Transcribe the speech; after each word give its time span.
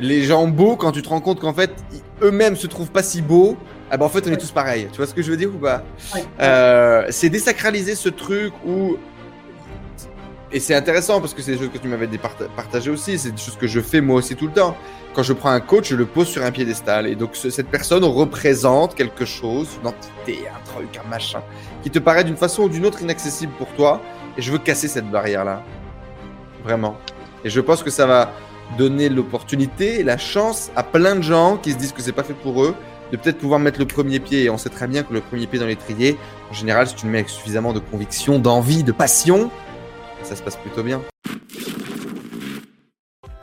les 0.00 0.22
gens 0.24 0.46
beaux 0.46 0.76
quand 0.76 0.92
tu 0.92 1.02
te 1.02 1.08
rends 1.08 1.20
compte 1.20 1.40
qu'en 1.40 1.54
fait 1.54 1.70
eux-mêmes 2.22 2.56
se 2.56 2.66
trouvent 2.66 2.90
pas 2.90 3.02
si 3.02 3.22
beaux. 3.22 3.56
Ah 3.90 3.96
bah 3.96 4.06
en 4.06 4.08
fait 4.08 4.26
on 4.26 4.32
est 4.32 4.36
tous 4.36 4.52
pareils. 4.52 4.88
Tu 4.90 4.96
vois 4.96 5.06
ce 5.06 5.14
que 5.14 5.22
je 5.22 5.30
veux 5.30 5.36
dire 5.36 5.50
ou 5.54 5.58
pas? 5.58 5.82
Euh, 6.40 7.06
C'est 7.10 7.28
désacraliser 7.28 7.94
ce 7.94 8.08
truc 8.08 8.52
où 8.66 8.96
et 10.52 10.58
c'est 10.58 10.74
intéressant 10.74 11.20
parce 11.20 11.32
que 11.32 11.42
c'est 11.42 11.52
des 11.52 11.58
choses 11.58 11.70
que 11.72 11.78
tu 11.78 11.86
m'avais 11.86 12.08
partagé 12.56 12.90
aussi, 12.90 13.18
c'est 13.18 13.30
des 13.30 13.40
choses 13.40 13.56
que 13.56 13.68
je 13.68 13.80
fais 13.80 14.00
moi 14.00 14.16
aussi 14.16 14.34
tout 14.34 14.46
le 14.46 14.52
temps. 14.52 14.76
Quand 15.14 15.22
je 15.22 15.32
prends 15.32 15.50
un 15.50 15.60
coach, 15.60 15.90
je 15.90 15.96
le 15.96 16.06
pose 16.06 16.26
sur 16.26 16.42
un 16.42 16.50
piédestal 16.50 17.06
et 17.06 17.14
donc 17.14 17.36
cette 17.36 17.68
personne 17.68 18.02
représente 18.04 18.96
quelque 18.96 19.24
chose, 19.24 19.68
une 19.80 19.88
entité, 19.88 20.48
un 20.48 20.64
truc, 20.64 20.88
un 21.04 21.08
machin, 21.08 21.40
qui 21.84 21.90
te 21.90 22.00
paraît 22.00 22.24
d'une 22.24 22.36
façon 22.36 22.64
ou 22.64 22.68
d'une 22.68 22.84
autre 22.84 23.00
inaccessible 23.00 23.52
pour 23.58 23.68
toi 23.74 24.00
et 24.36 24.42
je 24.42 24.50
veux 24.50 24.58
casser 24.58 24.88
cette 24.88 25.08
barrière-là. 25.08 25.62
Vraiment. 26.64 26.96
Et 27.44 27.50
je 27.50 27.60
pense 27.60 27.82
que 27.84 27.90
ça 27.90 28.06
va 28.06 28.32
donner 28.78 29.08
l'opportunité 29.08 30.00
et 30.00 30.02
la 30.02 30.18
chance 30.18 30.70
à 30.76 30.82
plein 30.82 31.16
de 31.16 31.22
gens 31.22 31.56
qui 31.56 31.72
se 31.72 31.76
disent 31.76 31.92
que 31.92 32.02
c'est 32.02 32.12
pas 32.12 32.22
fait 32.22 32.34
pour 32.34 32.62
eux 32.62 32.74
de 33.12 33.16
peut-être 33.16 33.38
pouvoir 33.38 33.60
mettre 33.60 33.78
le 33.78 33.86
premier 33.86 34.20
pied. 34.20 34.44
Et 34.44 34.50
on 34.50 34.58
sait 34.58 34.68
très 34.68 34.86
bien 34.86 35.02
que 35.02 35.12
le 35.12 35.20
premier 35.20 35.46
pied 35.46 35.58
dans 35.58 35.66
l'étrier, 35.66 36.16
en 36.50 36.54
général, 36.54 36.86
si 36.86 36.94
tu 36.94 37.06
le 37.06 37.12
mets 37.12 37.18
avec 37.18 37.30
suffisamment 37.30 37.72
de 37.72 37.80
conviction, 37.80 38.38
d'envie, 38.38 38.84
de 38.84 38.92
passion, 38.92 39.50
ça 40.22 40.36
se 40.36 40.42
passe 40.42 40.56
plutôt 40.56 40.82
bien. 40.82 41.00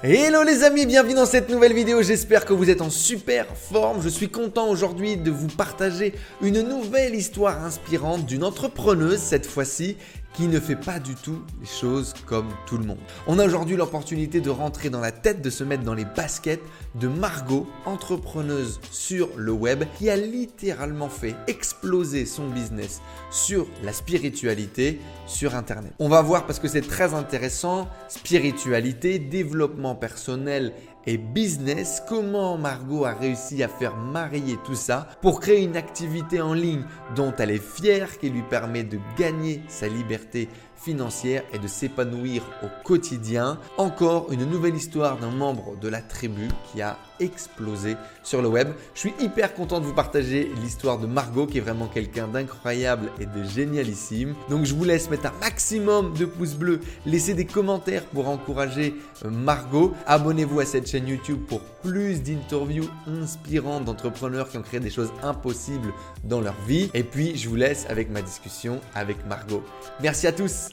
Hello 0.03 0.43
les 0.43 0.63
amis, 0.63 0.85
bienvenue 0.85 1.15
dans 1.15 1.25
cette 1.25 1.49
nouvelle 1.49 1.73
vidéo, 1.73 2.03
j'espère 2.03 2.45
que 2.45 2.53
vous 2.53 2.69
êtes 2.69 2.81
en 2.81 2.91
super 2.91 3.47
forme. 3.57 3.99
Je 4.01 4.09
suis 4.09 4.29
content 4.29 4.69
aujourd'hui 4.69 5.17
de 5.17 5.31
vous 5.31 5.47
partager 5.47 6.13
une 6.39 6.61
nouvelle 6.61 7.15
histoire 7.15 7.65
inspirante 7.65 8.23
d'une 8.25 8.43
entrepreneuse 8.43 9.17
cette 9.17 9.47
fois-ci 9.47 9.97
qui 10.37 10.47
ne 10.47 10.59
fait 10.59 10.75
pas 10.75 10.99
du 10.99 11.15
tout 11.15 11.41
les 11.59 11.65
choses 11.65 12.13
comme 12.27 12.47
tout 12.67 12.77
le 12.77 12.85
monde. 12.85 12.99
On 13.25 13.39
a 13.39 13.45
aujourd'hui 13.45 13.75
l'opportunité 13.75 14.39
de 14.39 14.51
rentrer 14.51 14.91
dans 14.91 14.99
la 14.99 15.11
tête, 15.11 15.41
de 15.41 15.49
se 15.49 15.63
mettre 15.63 15.81
dans 15.81 15.95
les 15.95 16.05
baskets 16.05 16.61
de 16.93 17.07
Margot, 17.07 17.65
entrepreneuse 17.85 18.79
sur 18.91 19.29
le 19.35 19.51
web, 19.51 19.85
qui 19.97 20.11
a 20.11 20.15
littéralement 20.15 21.09
fait 21.09 21.35
exploser 21.47 22.27
son 22.27 22.49
business 22.49 23.01
sur 23.29 23.67
la 23.83 23.93
spiritualité 23.93 24.99
sur 25.25 25.55
Internet. 25.55 25.93
On 25.99 26.09
va 26.09 26.21
voir 26.21 26.45
parce 26.45 26.59
que 26.59 26.67
c'est 26.67 26.81
très 26.81 27.13
intéressant, 27.13 27.87
spiritualité, 28.07 29.19
développement 29.19 29.95
personnel 29.95 30.73
et 31.07 31.17
business, 31.17 32.03
comment 32.07 32.57
Margot 32.57 33.05
a 33.05 33.13
réussi 33.13 33.63
à 33.63 33.69
faire 33.69 33.95
marier 33.95 34.57
tout 34.65 34.75
ça 34.75 35.07
pour 35.21 35.39
créer 35.39 35.63
une 35.63 35.77
activité 35.77 36.41
en 36.41 36.53
ligne 36.53 36.83
dont 37.15 37.33
elle 37.37 37.51
est 37.51 37.63
fière, 37.63 38.19
qui 38.19 38.29
lui 38.29 38.41
permet 38.41 38.83
de 38.83 38.99
gagner 39.17 39.61
sa 39.69 39.87
liberté 39.87 40.49
financière 40.75 41.43
et 41.53 41.59
de 41.59 41.67
s'épanouir 41.67 42.43
au 42.61 42.67
quotidien. 42.83 43.57
Encore 43.77 44.33
une 44.33 44.43
nouvelle 44.43 44.75
histoire 44.75 45.17
d'un 45.17 45.31
membre 45.31 45.77
de 45.79 45.87
la 45.87 46.01
tribu 46.01 46.49
qui 46.71 46.81
a 46.81 46.97
explosé 47.21 47.95
sur 48.27 48.41
le 48.41 48.49
web. 48.49 48.69
Je 48.93 48.99
suis 48.99 49.13
hyper 49.21 49.53
content 49.53 49.79
de 49.79 49.85
vous 49.85 49.93
partager 49.93 50.51
l'histoire 50.61 50.97
de 50.99 51.07
Margot 51.07 51.47
qui 51.47 51.59
est 51.59 51.61
vraiment 51.61 51.87
quelqu'un 51.87 52.27
d'incroyable 52.27 53.09
et 53.21 53.25
de 53.25 53.43
génialissime. 53.43 54.35
Donc 54.49 54.65
je 54.65 54.75
vous 54.75 54.83
laisse 54.83 55.09
mettre 55.09 55.27
un 55.27 55.39
maximum 55.39 56.13
de 56.13 56.25
pouces 56.25 56.55
bleus, 56.55 56.81
laisser 57.05 57.33
des 57.33 57.45
commentaires 57.45 58.03
pour 58.03 58.27
encourager 58.27 58.95
euh, 59.23 59.29
Margot. 59.29 59.93
Abonnez-vous 60.05 60.59
à 60.59 60.65
cette 60.65 60.89
chaîne 60.89 61.07
YouTube 61.07 61.39
pour 61.47 61.61
plus 61.61 62.21
d'interviews 62.21 62.89
inspirantes 63.07 63.85
d'entrepreneurs 63.85 64.49
qui 64.49 64.57
ont 64.57 64.61
créé 64.61 64.81
des 64.81 64.89
choses 64.89 65.11
impossibles 65.23 65.93
dans 66.25 66.41
leur 66.41 66.55
vie. 66.67 66.91
Et 66.93 67.03
puis 67.03 67.37
je 67.37 67.47
vous 67.47 67.55
laisse 67.55 67.85
avec 67.89 68.11
ma 68.11 68.21
discussion 68.21 68.81
avec 68.93 69.25
Margot. 69.25 69.63
Merci 70.01 70.27
à 70.27 70.33
tous. 70.33 70.69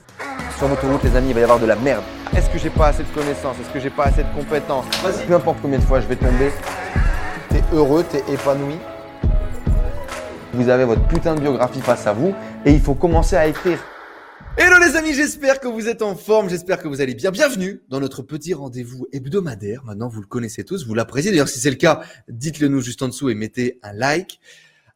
Sur 0.58 0.68
l'autoroute, 0.68 1.04
les 1.04 1.14
amis, 1.16 1.28
il 1.28 1.34
va 1.34 1.40
y 1.40 1.42
avoir 1.44 1.60
de 1.60 1.66
la 1.66 1.76
merde. 1.76 2.02
Est-ce 2.36 2.50
que 2.50 2.58
j'ai 2.58 2.70
pas 2.70 2.88
assez 2.88 3.02
de 3.02 3.08
connaissances? 3.08 3.56
Est-ce 3.60 3.72
que 3.72 3.80
j'ai 3.80 3.90
pas 3.90 4.04
assez 4.04 4.22
de 4.22 4.32
compétences? 4.34 4.86
Peu 5.26 5.34
importe 5.34 5.58
combien 5.62 5.78
de 5.78 5.84
fois 5.84 6.00
je 6.00 6.06
vais 6.06 6.16
tomber, 6.16 6.50
t'es 7.54 7.62
heureux, 7.72 8.04
t'es 8.10 8.24
épanoui. 8.32 8.74
Vous 10.54 10.68
avez 10.68 10.84
votre 10.84 11.06
putain 11.06 11.36
de 11.36 11.40
biographie 11.40 11.80
face 11.80 12.04
à 12.08 12.12
vous 12.12 12.34
et 12.64 12.72
il 12.72 12.80
faut 12.80 12.96
commencer 12.96 13.36
à 13.36 13.46
écrire. 13.46 13.78
Hello 14.56 14.76
les 14.84 14.96
amis, 14.96 15.14
j'espère 15.14 15.60
que 15.60 15.68
vous 15.68 15.86
êtes 15.86 16.02
en 16.02 16.16
forme, 16.16 16.48
j'espère 16.48 16.82
que 16.82 16.88
vous 16.88 17.00
allez 17.00 17.14
bien. 17.14 17.30
Bienvenue 17.30 17.80
dans 17.88 18.00
notre 18.00 18.22
petit 18.22 18.54
rendez-vous 18.54 19.06
hebdomadaire. 19.12 19.84
Maintenant, 19.84 20.08
vous 20.08 20.20
le 20.20 20.26
connaissez 20.26 20.64
tous, 20.64 20.84
vous 20.84 20.94
l'appréciez. 20.94 21.30
D'ailleurs, 21.30 21.46
si 21.46 21.60
c'est 21.60 21.70
le 21.70 21.76
cas, 21.76 22.02
dites-le 22.28 22.66
nous 22.66 22.80
juste 22.80 23.02
en 23.02 23.06
dessous 23.06 23.30
et 23.30 23.36
mettez 23.36 23.78
un 23.84 23.92
like. 23.92 24.40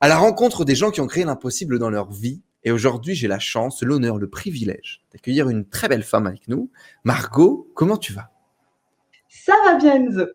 À 0.00 0.08
la 0.08 0.16
rencontre 0.16 0.64
des 0.64 0.74
gens 0.74 0.90
qui 0.90 1.00
ont 1.00 1.06
créé 1.06 1.24
l'impossible 1.24 1.78
dans 1.78 1.90
leur 1.90 2.10
vie 2.10 2.42
et 2.64 2.72
aujourd'hui, 2.72 3.14
j'ai 3.14 3.28
la 3.28 3.38
chance, 3.38 3.84
l'honneur, 3.84 4.18
le 4.18 4.28
privilège 4.28 5.04
d'accueillir 5.12 5.48
une 5.48 5.64
très 5.64 5.86
belle 5.86 6.02
femme 6.02 6.26
avec 6.26 6.48
nous. 6.48 6.72
Margot, 7.04 7.70
comment 7.76 7.98
tu 7.98 8.12
vas? 8.12 8.32
Ça 9.28 9.54
va 9.64 9.76
bien, 9.76 9.94
Enzo. 9.94 10.26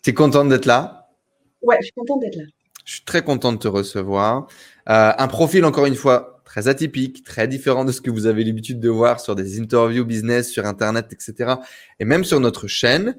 Tu 0.00 0.10
es 0.10 0.14
contente 0.14 0.48
d'être 0.48 0.66
là? 0.66 1.03
Ouais, 1.64 1.76
je 1.80 1.86
suis 1.86 1.92
contente 1.92 2.20
d'être 2.20 2.36
là. 2.36 2.44
Je 2.84 2.92
suis 2.92 3.04
très 3.04 3.22
content 3.22 3.52
de 3.52 3.58
te 3.58 3.68
recevoir. 3.68 4.46
Euh, 4.90 5.12
un 5.16 5.28
profil, 5.28 5.64
encore 5.64 5.86
une 5.86 5.94
fois, 5.94 6.42
très 6.44 6.68
atypique, 6.68 7.24
très 7.24 7.48
différent 7.48 7.84
de 7.84 7.92
ce 7.92 8.02
que 8.02 8.10
vous 8.10 8.26
avez 8.26 8.44
l'habitude 8.44 8.78
de 8.78 8.90
voir 8.90 9.20
sur 9.20 9.34
des 9.34 9.58
interviews 9.58 10.04
business, 10.04 10.50
sur 10.50 10.66
Internet, 10.66 11.06
etc. 11.10 11.54
Et 11.98 12.04
même 12.04 12.24
sur 12.24 12.40
notre 12.40 12.68
chaîne. 12.68 13.16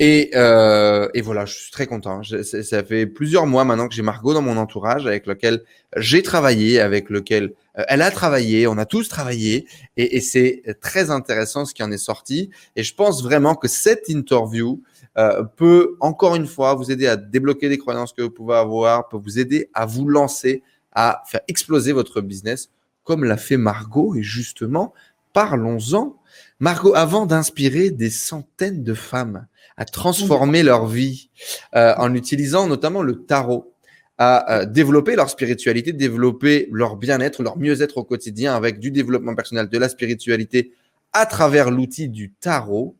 Et, 0.00 0.30
euh, 0.36 1.08
voilà, 1.24 1.44
je 1.44 1.54
suis 1.54 1.72
très 1.72 1.86
content. 1.86 2.22
ça 2.22 2.84
fait 2.84 3.06
plusieurs 3.06 3.46
mois 3.46 3.64
maintenant 3.64 3.88
que 3.88 3.94
j'ai 3.94 4.02
Margot 4.02 4.32
dans 4.32 4.42
mon 4.42 4.56
entourage, 4.56 5.06
avec 5.06 5.26
lequel 5.26 5.64
j'ai 5.96 6.22
travaillé, 6.22 6.78
avec 6.78 7.10
lequel 7.10 7.54
euh, 7.78 7.84
elle 7.88 8.02
a 8.02 8.10
travaillé, 8.12 8.68
on 8.68 8.78
a 8.78 8.84
tous 8.84 9.08
travaillé, 9.08 9.66
et 9.96 10.20
c'est 10.20 10.62
très 10.80 11.10
intéressant 11.10 11.64
ce 11.64 11.74
qui 11.74 11.82
en 11.82 11.90
est 11.90 11.98
sorti. 11.98 12.50
Et 12.76 12.84
je 12.84 12.94
pense 12.94 13.24
vraiment 13.24 13.56
que 13.56 13.66
cette 13.66 14.08
interview 14.08 14.80
euh, 15.18 15.42
peut 15.42 15.96
encore 16.00 16.36
une 16.36 16.46
fois 16.46 16.74
vous 16.74 16.90
aider 16.90 17.06
à 17.06 17.16
débloquer 17.16 17.68
des 17.68 17.78
croyances 17.78 18.12
que 18.12 18.22
vous 18.22 18.30
pouvez 18.30 18.54
avoir, 18.54 19.08
peut 19.08 19.18
vous 19.18 19.38
aider 19.38 19.68
à 19.74 19.84
vous 19.84 20.08
lancer, 20.08 20.62
à 20.92 21.22
faire 21.26 21.40
exploser 21.48 21.92
votre 21.92 22.20
business, 22.20 22.70
comme 23.04 23.24
l'a 23.24 23.36
fait 23.36 23.56
Margot. 23.56 24.14
Et 24.14 24.22
justement, 24.22 24.94
parlons-en. 25.32 26.16
Margot, 26.60 26.94
avant 26.94 27.26
d'inspirer 27.26 27.90
des 27.90 28.10
centaines 28.10 28.84
de 28.84 28.94
femmes 28.94 29.46
à 29.76 29.84
transformer 29.84 30.62
leur 30.62 30.86
vie 30.86 31.30
euh, 31.74 31.94
en 31.98 32.14
utilisant 32.14 32.66
notamment 32.66 33.02
le 33.02 33.24
tarot, 33.24 33.72
à 34.18 34.58
euh, 34.58 34.64
développer 34.66 35.14
leur 35.14 35.30
spiritualité, 35.30 35.92
développer 35.92 36.68
leur 36.72 36.96
bien-être, 36.96 37.42
leur 37.42 37.56
mieux-être 37.56 37.98
au 37.98 38.04
quotidien 38.04 38.54
avec 38.54 38.80
du 38.80 38.90
développement 38.90 39.36
personnel, 39.36 39.68
de 39.68 39.78
la 39.78 39.88
spiritualité 39.88 40.72
à 41.12 41.24
travers 41.24 41.70
l'outil 41.70 42.08
du 42.08 42.32
tarot. 42.32 42.96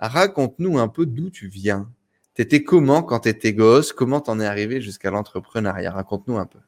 Raconte-nous 0.00 0.78
un 0.78 0.88
peu 0.88 1.06
d'où 1.06 1.30
tu 1.30 1.48
viens. 1.48 1.90
T'étais 2.34 2.62
comment 2.62 3.02
quand 3.02 3.20
t'étais 3.20 3.52
gosse? 3.52 3.92
Comment 3.92 4.20
t'en 4.20 4.40
es 4.40 4.46
arrivé 4.46 4.80
jusqu'à 4.80 5.10
l'entrepreneuriat? 5.10 5.92
Raconte-nous 5.92 6.38
un 6.38 6.46
peu. 6.46 6.58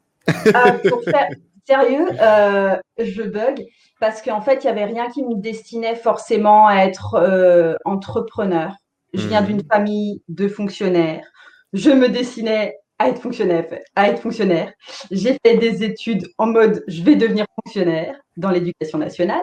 Ah, 0.54 0.72
pour 0.88 1.02
faire 1.02 1.28
sérieux, 1.66 2.08
euh, 2.20 2.76
je 2.98 3.22
bug 3.22 3.64
parce 4.00 4.20
qu'en 4.20 4.40
fait, 4.40 4.64
il 4.64 4.66
n'y 4.66 4.72
avait 4.72 4.84
rien 4.84 5.08
qui 5.10 5.22
me 5.22 5.36
destinait 5.36 5.94
forcément 5.94 6.66
à 6.66 6.84
être 6.84 7.14
euh, 7.14 7.74
entrepreneur. 7.84 8.74
Je 9.14 9.28
viens 9.28 9.42
hmm. 9.42 9.46
d'une 9.46 9.62
famille 9.70 10.22
de 10.28 10.48
fonctionnaires. 10.48 11.24
Je 11.72 11.90
me 11.90 12.08
destinais 12.08 12.76
à 12.98 13.08
être 13.08 13.20
fonctionnaire. 13.20 13.66
À 13.94 14.08
être 14.08 14.20
fonctionnaire. 14.20 14.72
J'ai 15.10 15.38
fait 15.44 15.56
des 15.56 15.84
études 15.84 16.26
en 16.38 16.46
mode 16.46 16.82
je 16.88 17.02
vais 17.02 17.16
devenir 17.16 17.46
fonctionnaire 17.62 18.14
dans 18.36 18.50
l'éducation 18.50 18.98
nationale. 18.98 19.42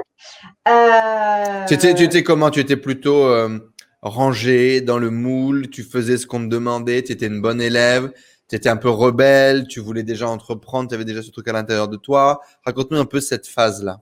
Euh... 0.68 1.66
Tu, 1.68 1.74
étais, 1.74 2.24
comment? 2.24 2.50
Tu 2.50 2.60
étais 2.60 2.78
plutôt 2.78 3.26
euh, 3.26 3.60
rangé 4.02 4.82
dans 4.82 4.98
le 4.98 5.10
moule, 5.10 5.70
tu 5.70 5.84
faisais 5.84 6.18
ce 6.18 6.28
qu'on 6.28 6.40
te 6.40 6.50
demandait, 6.50 7.04
tu 7.04 7.12
étais 7.12 7.28
une 7.28 7.42
bonne 7.42 7.62
élève, 7.62 8.12
tu 8.50 8.56
étais 8.56 8.70
un 8.70 8.78
peu 8.78 8.90
rebelle, 8.90 9.68
tu 9.68 9.80
voulais 9.80 10.04
déjà 10.04 10.28
entreprendre, 10.28 10.90
tu 10.90 10.96
avais 10.96 11.06
déjà 11.06 11.22
ce 11.22 11.32
truc 11.32 11.48
à 11.48 11.54
l'intérieur 11.54 11.88
de 11.88 11.98
toi. 11.98 12.42
Raconte-nous 12.66 12.98
un 12.98 13.06
peu 13.06 13.20
cette 13.20 13.48
phase-là. 13.48 14.02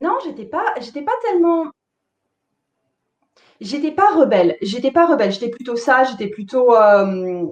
Non, 0.00 0.18
j'étais 0.24 0.46
pas, 0.46 0.64
j'étais 0.80 1.02
pas 1.02 1.12
tellement. 1.22 1.70
J'étais 3.60 3.90
pas 3.90 4.10
rebelle. 4.14 4.56
J'étais 4.62 4.90
pas 4.90 5.06
rebelle. 5.06 5.32
J'étais 5.32 5.50
plutôt 5.50 5.76
sage. 5.76 6.08
J'étais 6.12 6.28
plutôt, 6.28 6.74
euh, 6.74 7.46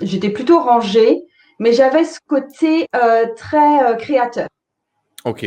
j'étais 0.00 0.30
plutôt 0.30 0.60
rangée. 0.60 1.24
Mais 1.58 1.72
j'avais 1.72 2.04
ce 2.04 2.18
côté 2.26 2.86
euh, 2.94 3.26
très 3.36 3.84
euh, 3.84 3.94
créateur. 3.96 4.48
Ok. 5.24 5.44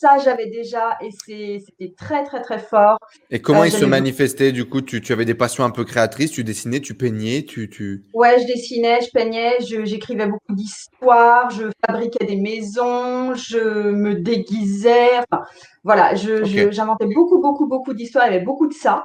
Ça, 0.00 0.16
j'avais 0.24 0.46
déjà 0.46 0.96
et 1.00 1.10
c'était 1.10 1.92
très, 1.96 2.22
très, 2.22 2.40
très 2.40 2.60
fort. 2.60 2.98
Et 3.32 3.42
comment 3.42 3.62
euh, 3.62 3.66
il 3.66 3.72
se 3.72 3.84
manifestait 3.84 4.52
du 4.52 4.64
coup 4.64 4.80
tu, 4.80 5.00
tu, 5.00 5.12
avais 5.12 5.24
des 5.24 5.34
passions 5.34 5.64
un 5.64 5.70
peu 5.70 5.84
créatrices, 5.84 6.30
tu 6.30 6.44
dessinais, 6.44 6.78
tu 6.78 6.94
peignais, 6.94 7.42
tu, 7.42 7.68
tu... 7.68 8.04
Ouais, 8.14 8.38
je 8.40 8.46
dessinais, 8.46 9.00
je 9.00 9.10
peignais, 9.10 9.56
j'écrivais 9.58 10.26
beaucoup 10.26 10.54
d'histoires, 10.54 11.50
je 11.50 11.64
fabriquais 11.84 12.26
des 12.26 12.36
maisons, 12.36 13.34
je 13.34 13.90
me 13.90 14.14
déguisais. 14.14 15.18
Enfin, 15.18 15.42
voilà, 15.82 16.14
j'inventais 16.14 17.06
beaucoup, 17.12 17.40
beaucoup, 17.40 17.66
beaucoup 17.66 17.92
d'histoires, 17.92 18.28
il 18.28 18.34
y 18.34 18.36
avait 18.36 18.44
beaucoup 18.44 18.68
de 18.68 18.74
ça. 18.74 19.04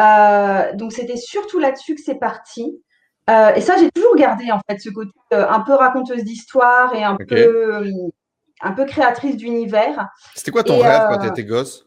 Euh, 0.00 0.74
donc, 0.74 0.92
c'était 0.92 1.16
surtout 1.16 1.60
là-dessus 1.60 1.94
que 1.94 2.02
c'est 2.04 2.18
parti. 2.18 2.82
Euh, 3.30 3.54
et 3.54 3.60
ça, 3.60 3.76
j'ai 3.78 3.88
toujours 3.92 4.16
gardé 4.16 4.50
en 4.50 4.58
fait 4.68 4.80
ce 4.80 4.90
côté 4.90 5.12
un 5.30 5.60
peu 5.60 5.74
raconteuse 5.74 6.24
d'histoire 6.24 6.92
et 6.92 7.04
un 7.04 7.16
peu 7.16 7.84
un 8.60 8.72
peu 8.72 8.84
créatrice 8.84 9.36
d'univers. 9.36 10.08
C'était 10.34 10.50
quoi 10.50 10.64
ton 10.64 10.78
rêve 10.78 11.02
quand 11.08 11.18
tu 11.18 11.26
euh, 11.26 11.30
étais 11.30 11.44
gosse? 11.44 11.86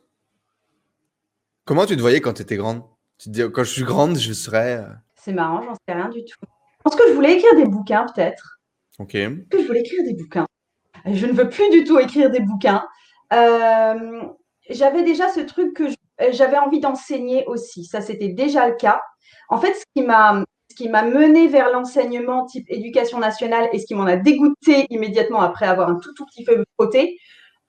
Comment 1.65 1.85
tu 1.85 1.95
te 1.95 2.01
voyais 2.01 2.21
quand 2.21 2.33
tu 2.33 2.41
étais 2.41 2.57
grande? 2.57 2.83
Tu 3.17 3.29
te 3.29 3.33
dis, 3.33 3.41
quand 3.51 3.63
je 3.63 3.71
suis 3.71 3.83
grande, 3.83 4.17
je 4.17 4.33
serai. 4.33 4.83
C'est 5.15 5.33
marrant, 5.33 5.63
j'en 5.63 5.73
sais 5.73 5.93
rien 5.93 6.09
du 6.09 6.23
tout. 6.23 6.37
Je 6.41 6.83
pense 6.83 6.95
que 6.95 7.07
je 7.09 7.13
voulais 7.13 7.33
écrire 7.33 7.55
des 7.55 7.65
bouquins, 7.65 8.05
peut-être. 8.13 8.59
Ok. 8.99 9.11
Que 9.11 9.61
je 9.61 9.67
voulais 9.67 9.81
écrire 9.81 10.03
des 10.03 10.13
bouquins. 10.13 10.47
Je 11.05 11.25
ne 11.25 11.33
veux 11.33 11.49
plus 11.49 11.69
du 11.69 11.83
tout 11.83 11.99
écrire 11.99 12.29
des 12.29 12.39
bouquins. 12.39 12.85
Euh, 13.33 14.21
j'avais 14.69 15.03
déjà 15.03 15.29
ce 15.29 15.41
truc 15.41 15.75
que 15.75 15.85
j'avais 16.31 16.57
envie 16.57 16.79
d'enseigner 16.79 17.45
aussi. 17.45 17.85
Ça, 17.85 18.01
c'était 18.01 18.29
déjà 18.29 18.67
le 18.67 18.75
cas. 18.75 19.01
En 19.49 19.57
fait, 19.57 19.73
ce 19.73 19.83
qui 19.95 20.03
m'a 20.03 20.43
qui 20.77 20.89
m'a 20.89 21.01
mené 21.01 21.47
vers 21.47 21.71
l'enseignement 21.71 22.45
type 22.45 22.67
éducation 22.69 23.17
nationale 23.17 23.67
et 23.73 23.79
ce 23.79 23.87
qui 23.87 23.95
m'en 23.95 24.05
a 24.05 24.15
dégoûté 24.15 24.85
immédiatement 24.91 25.41
après 25.41 25.65
avoir 25.65 25.89
un 25.89 25.95
tout 25.95 26.13
tout 26.13 26.25
petit 26.25 26.43
peu 26.43 26.63
frotté, 26.75 27.17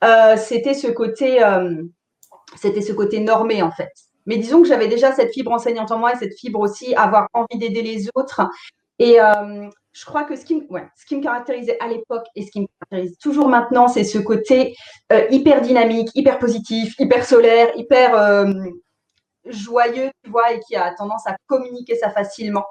euh, 0.05 0.37
c'était 0.37 0.75
ce 0.75 0.89
côté 0.89 1.43
euh, 1.43 1.83
c'était 2.57 2.83
ce 2.83 2.93
côté 2.93 3.21
normé 3.21 3.63
en 3.63 3.71
fait. 3.71 3.91
Mais 4.27 4.37
disons 4.37 4.61
que 4.61 4.69
j'avais 4.69 4.89
déjà 4.89 5.13
cette 5.13 5.33
fibre 5.33 5.53
enseignante 5.53 5.91
en 5.91 5.99
moi 5.99 6.13
et 6.13 6.17
cette 6.17 6.39
fibre 6.39 6.61
aussi 6.61 6.95
avoir 6.95 7.29
envie 7.33 7.59
d'aider 7.59 7.81
les 7.81 8.09
autres. 8.15 8.43
Et 8.99 9.19
euh, 9.21 9.69
je 9.93 10.05
crois 10.05 10.25
que 10.25 10.37
ce 10.37 10.45
qui, 10.45 10.55
me 10.55 11.23
caractérisait 11.23 11.79
à 11.81 11.89
l'époque 11.89 12.27
et 12.37 12.45
ce 12.45 12.51
qui 12.51 12.61
me 12.61 12.67
caractérise 12.67 13.17
toujours 13.19 13.49
maintenant, 13.49 13.89
c'est 13.89 14.05
ce 14.05 14.19
côté 14.19 14.77
hyper 15.31 15.63
dynamique, 15.63 16.11
hyper 16.15 16.39
positif, 16.39 16.95
hyper 16.99 17.25
solaire, 17.25 17.71
hyper 17.77 18.45
joyeux, 19.47 20.11
tu 20.23 20.31
vois, 20.31 20.53
et 20.53 20.61
qui 20.61 20.77
a 20.77 20.93
tendance 20.95 21.27
à 21.27 21.37
communiquer 21.47 21.97
ça 21.97 22.11
facilement. 22.11 22.65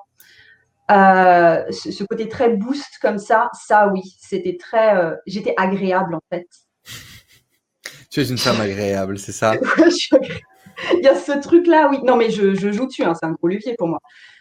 Euh, 0.89 1.69
ce, 1.71 2.03
côté 2.05 2.29
très 2.29 2.49
boost 2.49 2.97
comme 3.01 3.17
ça, 3.17 3.49
ça 3.67 3.89
oui, 3.89 4.01
c'était 4.19 4.57
très. 4.57 5.15
J'étais 5.25 5.53
agréable 5.57 6.15
en 6.15 6.21
fait. 6.31 6.47
Tu 8.09 8.21
es 8.21 8.29
une 8.29 8.37
femme 8.37 8.61
agréable, 8.61 9.19
c'est 9.19 9.33
ça? 9.33 9.55
Il 10.93 11.03
y 11.03 11.07
a 11.07 11.15
ce 11.15 11.39
truc-là, 11.39 11.89
oui. 11.91 11.99
Non, 12.03 12.15
mais 12.15 12.31
je, 12.31 12.55
joue 12.55 12.85
dessus, 12.85 13.03
hein, 13.03 13.13
c'est 13.19 13.25
un 13.25 13.33
gros 13.33 13.47
levier 13.47 13.75
pour 13.77 13.87
moi. 13.87 13.99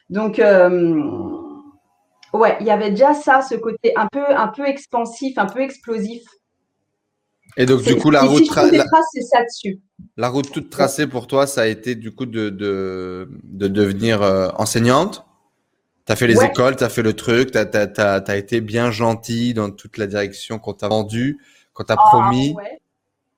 Donc, 0.08 0.38
ouais, 0.38 0.46
il 2.60 2.66
y 2.66 2.70
avait 2.70 2.90
déjà 2.90 3.12
ça, 3.12 3.42
ce 3.42 3.56
côté 3.56 3.92
un 3.96 4.06
peu, 4.06 4.24
un 4.24 4.48
peu 4.48 4.66
expansif, 4.66 5.36
un 5.36 5.46
peu 5.46 5.60
explosif. 5.60 6.22
Et 7.56 7.66
donc, 7.66 7.82
du 7.82 7.96
coup, 7.96 8.10
la 8.10 8.22
route. 8.22 8.44
c'est 8.44 9.22
ça 9.22 9.42
dessus. 9.42 9.80
La 10.16 10.28
route 10.28 10.50
toute 10.52 10.70
tracée 10.70 11.06
pour 11.06 11.26
toi, 11.26 11.46
ça 11.46 11.62
a 11.62 11.66
été 11.66 11.94
du 11.94 12.14
coup 12.14 12.26
de, 12.26 12.50
de, 12.50 13.68
devenir 13.68 14.22
euh, 14.22 14.48
enseignante? 14.56 15.25
Tu 16.06 16.12
as 16.12 16.16
fait 16.16 16.26
les 16.26 16.44
écoles, 16.44 16.76
tu 16.76 16.84
as 16.84 16.88
fait 16.88 17.02
le 17.02 17.14
truc, 17.14 17.50
tu 17.50 17.58
as, 17.58 18.36
été 18.36 18.60
bien 18.60 18.90
gentil 18.90 19.54
dans 19.54 19.70
toute 19.70 19.98
la 19.98 20.06
direction 20.06 20.58
qu'on 20.58 20.72
t'a 20.72 20.88
vendue, 20.88 21.38
qu'on 21.74 21.84
t'a 21.84 21.96
ah, 21.98 22.04
promis. 22.08 22.54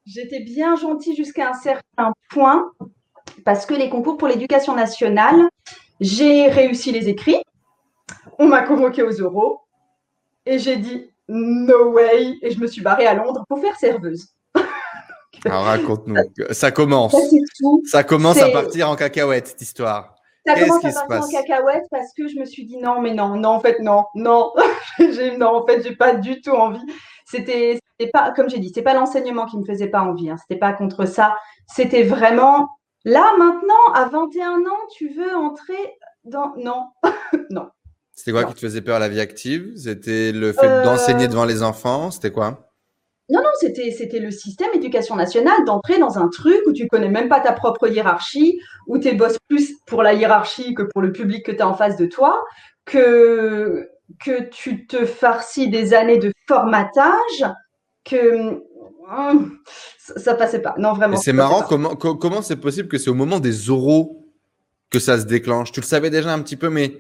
J'étais 0.07 0.41
bien 0.41 0.77
gentil 0.77 1.17
jusqu'à 1.17 1.51
un 1.51 1.55
certain 1.55 2.13
point 2.31 2.71
parce 3.45 3.67
que 3.67 3.75
les 3.75 3.89
concours 3.89 4.17
pour 4.17 4.29
l'éducation 4.29 4.75
nationale, 4.75 5.49
j'ai 6.01 6.49
réussi 6.49 6.93
les 6.93 7.09
écrits 7.09 7.43
on 8.39 8.47
m'a 8.47 8.63
convoqué 8.63 9.03
aux 9.03 9.11
euros 9.11 9.61
et 10.47 10.59
j'ai 10.59 10.77
dit 10.77 11.11
no 11.29 11.93
way 11.93 12.39
et 12.41 12.51
je 12.51 12.61
me 12.61 12.67
suis 12.67 12.81
barrée 12.81 13.07
à 13.07 13.15
Londres 13.15 13.45
pour 13.49 13.61
faire 13.61 13.77
serveuse. 13.77 14.29
Alors 15.45 15.65
raconte-nous, 15.65 16.17
ça 16.51 16.71
commence. 16.71 17.15
Ça, 17.85 18.03
commence 18.03 18.39
à 18.39 18.49
partir 18.51 18.89
en 18.89 18.97
cacahuète 18.97 19.49
cette 19.49 19.61
histoire. 19.61 20.15
Ça 20.55 20.61
commence 20.61 20.85
à 20.85 21.07
partir 21.07 21.39
en 21.39 21.43
cacahuète 21.43 21.85
parce 21.91 22.13
que 22.17 22.29
je 22.29 22.39
me 22.39 22.45
suis 22.45 22.65
dit 22.65 22.77
non 22.79 23.01
mais 23.01 23.15
non, 23.15 23.37
non 23.37 23.51
en 23.51 23.61
fait 23.61 23.81
non, 23.81 24.05
non, 24.15 24.53
non 25.39 25.47
en 25.47 25.67
fait 25.67 25.83
j'ai 25.83 25.97
pas 25.97 26.15
du 26.15 26.41
tout 26.41 26.53
envie. 26.53 26.81
C'était 27.27 27.79
pas 28.13 28.33
comme 28.33 28.49
j'ai 28.49 28.59
dit, 28.59 28.73
c'est 28.75 28.83
pas 28.83 28.95
l'enseignement 28.95 29.47
qui 29.47 29.59
me 29.59 29.65
faisait 29.65 29.89
pas 29.89 30.01
envie, 30.01 30.31
hein. 30.31 30.37
c'était 30.39 30.59
pas 30.59 30.73
contre 30.73 31.05
ça, 31.07 31.37
c'était 31.67 32.05
vraiment 32.05 32.69
là 33.05 33.33
maintenant 33.39 33.93
à 33.95 34.07
21 34.07 34.61
ans 34.61 34.87
tu 34.97 35.09
veux 35.09 35.35
entrer 35.37 35.99
dans 36.25 36.55
non 36.57 36.87
non. 37.51 37.69
C'était 38.15 38.33
quoi 38.33 38.45
qui 38.45 38.55
te 38.55 38.61
faisait 38.61 38.81
peur 38.81 38.97
à 38.97 38.99
la 38.99 39.09
vie 39.09 39.21
active? 39.21 39.73
C'était 39.77 40.33
le 40.33 40.53
fait 40.53 40.67
euh, 40.67 40.83
d'enseigner 40.83 41.29
devant 41.29 41.45
les 41.45 41.63
enfants? 41.63 42.11
C'était 42.11 42.33
quoi? 42.33 42.68
Non, 43.31 43.41
non, 43.41 43.51
c'était, 43.61 43.91
c'était 43.91 44.21
le 44.21 44.31
système 44.31 44.71
éducation 44.75 45.15
nationale 45.15 45.65
d'entrer 45.67 45.99
dans 45.99 46.19
un 46.19 46.29
truc 46.29 46.61
où 46.67 46.73
tu 46.73 46.87
connais 46.89 47.11
même 47.11 47.29
pas 47.29 47.41
ta 47.41 47.53
propre 47.53 47.89
hiérarchie, 47.89 48.59
où 48.87 48.99
tu 48.99 49.15
bosses 49.15 49.39
plus 49.49 49.75
pour 49.87 50.03
la 50.03 50.15
hiérarchie 50.15 50.75
que 50.75 50.83
pour 50.83 51.03
le 51.03 51.13
public 51.13 51.45
que 51.45 51.53
tu 51.53 51.61
as 51.61 51.69
en 51.69 51.75
face 51.75 51.97
de 51.97 52.07
toi, 52.07 52.43
que, 52.87 53.89
que 54.25 54.49
tu 54.49 54.87
te 54.87 55.05
farcis 55.05 55.69
des 55.69 55.93
années 55.93 56.19
de 56.19 56.33
formatage, 56.47 57.45
que 58.05 58.63
hum, 59.11 59.59
ça, 59.99 60.35
passait 60.35 60.63
pas. 60.63 60.75
Non, 60.79 60.95
vraiment. 60.95 61.17
c'est 61.17 61.35
marrant, 61.35 61.63
comment, 61.63 61.97
comment 61.97 62.41
c'est 62.43 62.57
possible 62.57 62.89
que 62.89 62.97
c'est 62.97 63.11
au 63.11 63.15
moment 63.15 63.41
des 63.41 63.69
oraux 63.69 64.27
que 64.91 64.99
ça 64.99 65.19
se 65.19 65.27
déclenche 65.27 65.73
Tu 65.73 65.81
le 65.81 65.87
savais 65.87 66.11
déjà 66.11 66.33
un 66.33 66.41
petit 66.41 66.57
peu, 66.57 66.71
mais 66.71 66.97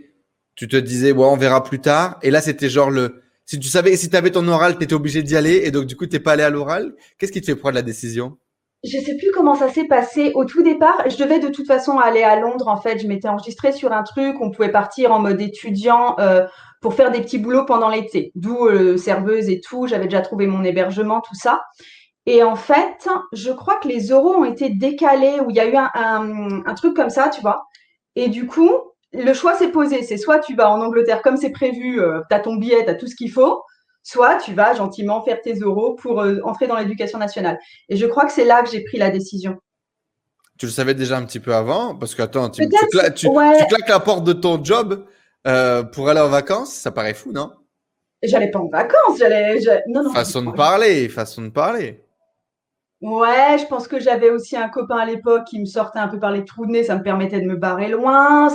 tu 0.54 0.68
te 0.68 0.76
disais, 0.76 1.12
ouais, 1.12 1.24
on 1.24 1.36
verra 1.36 1.62
plus 1.62 1.80
tard. 1.80 2.18
Et 2.22 2.30
là, 2.30 2.40
c'était 2.40 2.68
genre 2.68 2.90
le. 2.90 3.22
Si 3.50 3.58
tu 3.58 3.68
savais, 3.68 3.96
si 3.96 4.10
tu 4.10 4.16
avais 4.16 4.30
ton 4.30 4.46
oral, 4.46 4.76
tu 4.76 4.84
étais 4.84 4.92
obligé 4.92 5.22
d'y 5.22 5.34
aller. 5.34 5.62
Et 5.64 5.70
donc, 5.70 5.86
du 5.86 5.96
coup, 5.96 6.04
tu 6.04 6.12
n'es 6.12 6.20
pas 6.20 6.32
allé 6.32 6.42
à 6.42 6.50
l'oral. 6.50 6.94
Qu'est-ce 7.16 7.32
qui 7.32 7.40
te 7.40 7.46
fait 7.46 7.56
prendre 7.56 7.76
la 7.76 7.82
décision? 7.82 8.36
Je 8.84 8.98
sais 8.98 9.16
plus 9.16 9.30
comment 9.32 9.54
ça 9.54 9.70
s'est 9.70 9.86
passé. 9.86 10.32
Au 10.34 10.44
tout 10.44 10.62
départ, 10.62 11.04
je 11.08 11.16
devais 11.16 11.38
de 11.38 11.48
toute 11.48 11.66
façon 11.66 11.98
aller 11.98 12.22
à 12.22 12.38
Londres. 12.38 12.68
En 12.68 12.78
fait, 12.78 12.98
je 12.98 13.06
m'étais 13.06 13.26
enregistrée 13.26 13.72
sur 13.72 13.90
un 13.94 14.02
truc. 14.02 14.36
On 14.42 14.50
pouvait 14.50 14.70
partir 14.70 15.12
en 15.12 15.18
mode 15.18 15.40
étudiant 15.40 16.16
euh, 16.18 16.46
pour 16.82 16.92
faire 16.92 17.10
des 17.10 17.22
petits 17.22 17.38
boulots 17.38 17.64
pendant 17.64 17.88
l'été. 17.88 18.32
D'où 18.34 18.66
euh, 18.66 18.98
serveuse 18.98 19.48
et 19.48 19.62
tout. 19.62 19.86
J'avais 19.86 20.04
déjà 20.04 20.20
trouvé 20.20 20.46
mon 20.46 20.62
hébergement, 20.62 21.22
tout 21.22 21.34
ça. 21.34 21.62
Et 22.26 22.42
en 22.42 22.54
fait, 22.54 23.08
je 23.32 23.50
crois 23.50 23.76
que 23.76 23.88
les 23.88 24.12
oraux 24.12 24.34
ont 24.34 24.44
été 24.44 24.68
décalés, 24.68 25.40
où 25.40 25.48
il 25.48 25.56
y 25.56 25.60
a 25.60 25.66
eu 25.66 25.74
un, 25.74 26.66
un 26.66 26.74
truc 26.74 26.94
comme 26.94 27.08
ça, 27.08 27.30
tu 27.30 27.40
vois. 27.40 27.64
Et 28.14 28.28
du 28.28 28.46
coup, 28.46 28.70
le 29.12 29.32
choix 29.32 29.56
s'est 29.56 29.70
posé. 29.70 30.02
C'est 30.02 30.16
soit 30.16 30.38
tu 30.38 30.54
vas 30.54 30.70
en 30.70 30.80
Angleterre 30.80 31.22
comme 31.22 31.36
c'est 31.36 31.50
prévu, 31.50 32.00
euh, 32.00 32.20
tu 32.28 32.36
as 32.36 32.40
ton 32.40 32.56
billet, 32.56 32.84
tu 32.84 32.90
as 32.90 32.94
tout 32.94 33.06
ce 33.06 33.16
qu'il 33.16 33.30
faut, 33.30 33.62
soit 34.02 34.36
tu 34.36 34.54
vas 34.54 34.74
gentiment 34.74 35.22
faire 35.22 35.40
tes 35.40 35.54
euros 35.54 35.94
pour 35.94 36.20
euh, 36.20 36.38
entrer 36.44 36.66
dans 36.66 36.76
l'éducation 36.76 37.18
nationale. 37.18 37.58
Et 37.88 37.96
je 37.96 38.06
crois 38.06 38.26
que 38.26 38.32
c'est 38.32 38.44
là 38.44 38.62
que 38.62 38.70
j'ai 38.70 38.84
pris 38.84 38.98
la 38.98 39.10
décision. 39.10 39.58
Tu 40.58 40.66
le 40.66 40.72
savais 40.72 40.94
déjà 40.94 41.16
un 41.16 41.24
petit 41.24 41.40
peu 41.40 41.54
avant? 41.54 41.94
Parce 41.94 42.14
que, 42.14 42.22
attends, 42.22 42.50
tu, 42.50 42.68
claques 42.68 43.88
la 43.88 44.00
porte 44.00 44.24
de 44.24 44.32
ton 44.32 44.62
job 44.62 45.04
euh, 45.46 45.84
pour 45.84 46.08
aller 46.08 46.20
en 46.20 46.28
vacances 46.28 46.72
Ça 46.74 46.90
paraît 46.90 47.14
fou, 47.14 47.32
non? 47.32 47.52
J'allais 48.22 48.50
pas 48.50 48.58
en 48.58 48.68
vacances, 48.68 49.18
j'allais. 49.18 49.60
Non, 49.86 50.02
non, 50.02 50.12
façon 50.12 50.42
de 50.42 50.50
parler, 50.50 51.08
façon 51.08 51.42
de 51.42 51.50
parler. 51.50 52.02
Ouais, 53.00 53.56
je 53.60 53.66
pense 53.66 53.86
que 53.86 54.00
j'avais 54.00 54.30
aussi 54.30 54.56
un 54.56 54.68
copain 54.68 54.96
à 54.96 55.06
l'époque 55.06 55.44
qui 55.44 55.60
me 55.60 55.66
sortait 55.66 56.00
un 56.00 56.08
peu 56.08 56.18
par 56.18 56.32
les 56.32 56.44
trous 56.44 56.66
de 56.66 56.72
nez, 56.72 56.82
ça 56.82 56.96
me 56.96 57.02
permettait 57.04 57.40
de 57.40 57.46
me 57.46 57.54
barrer 57.54 57.86
loin 57.86 58.50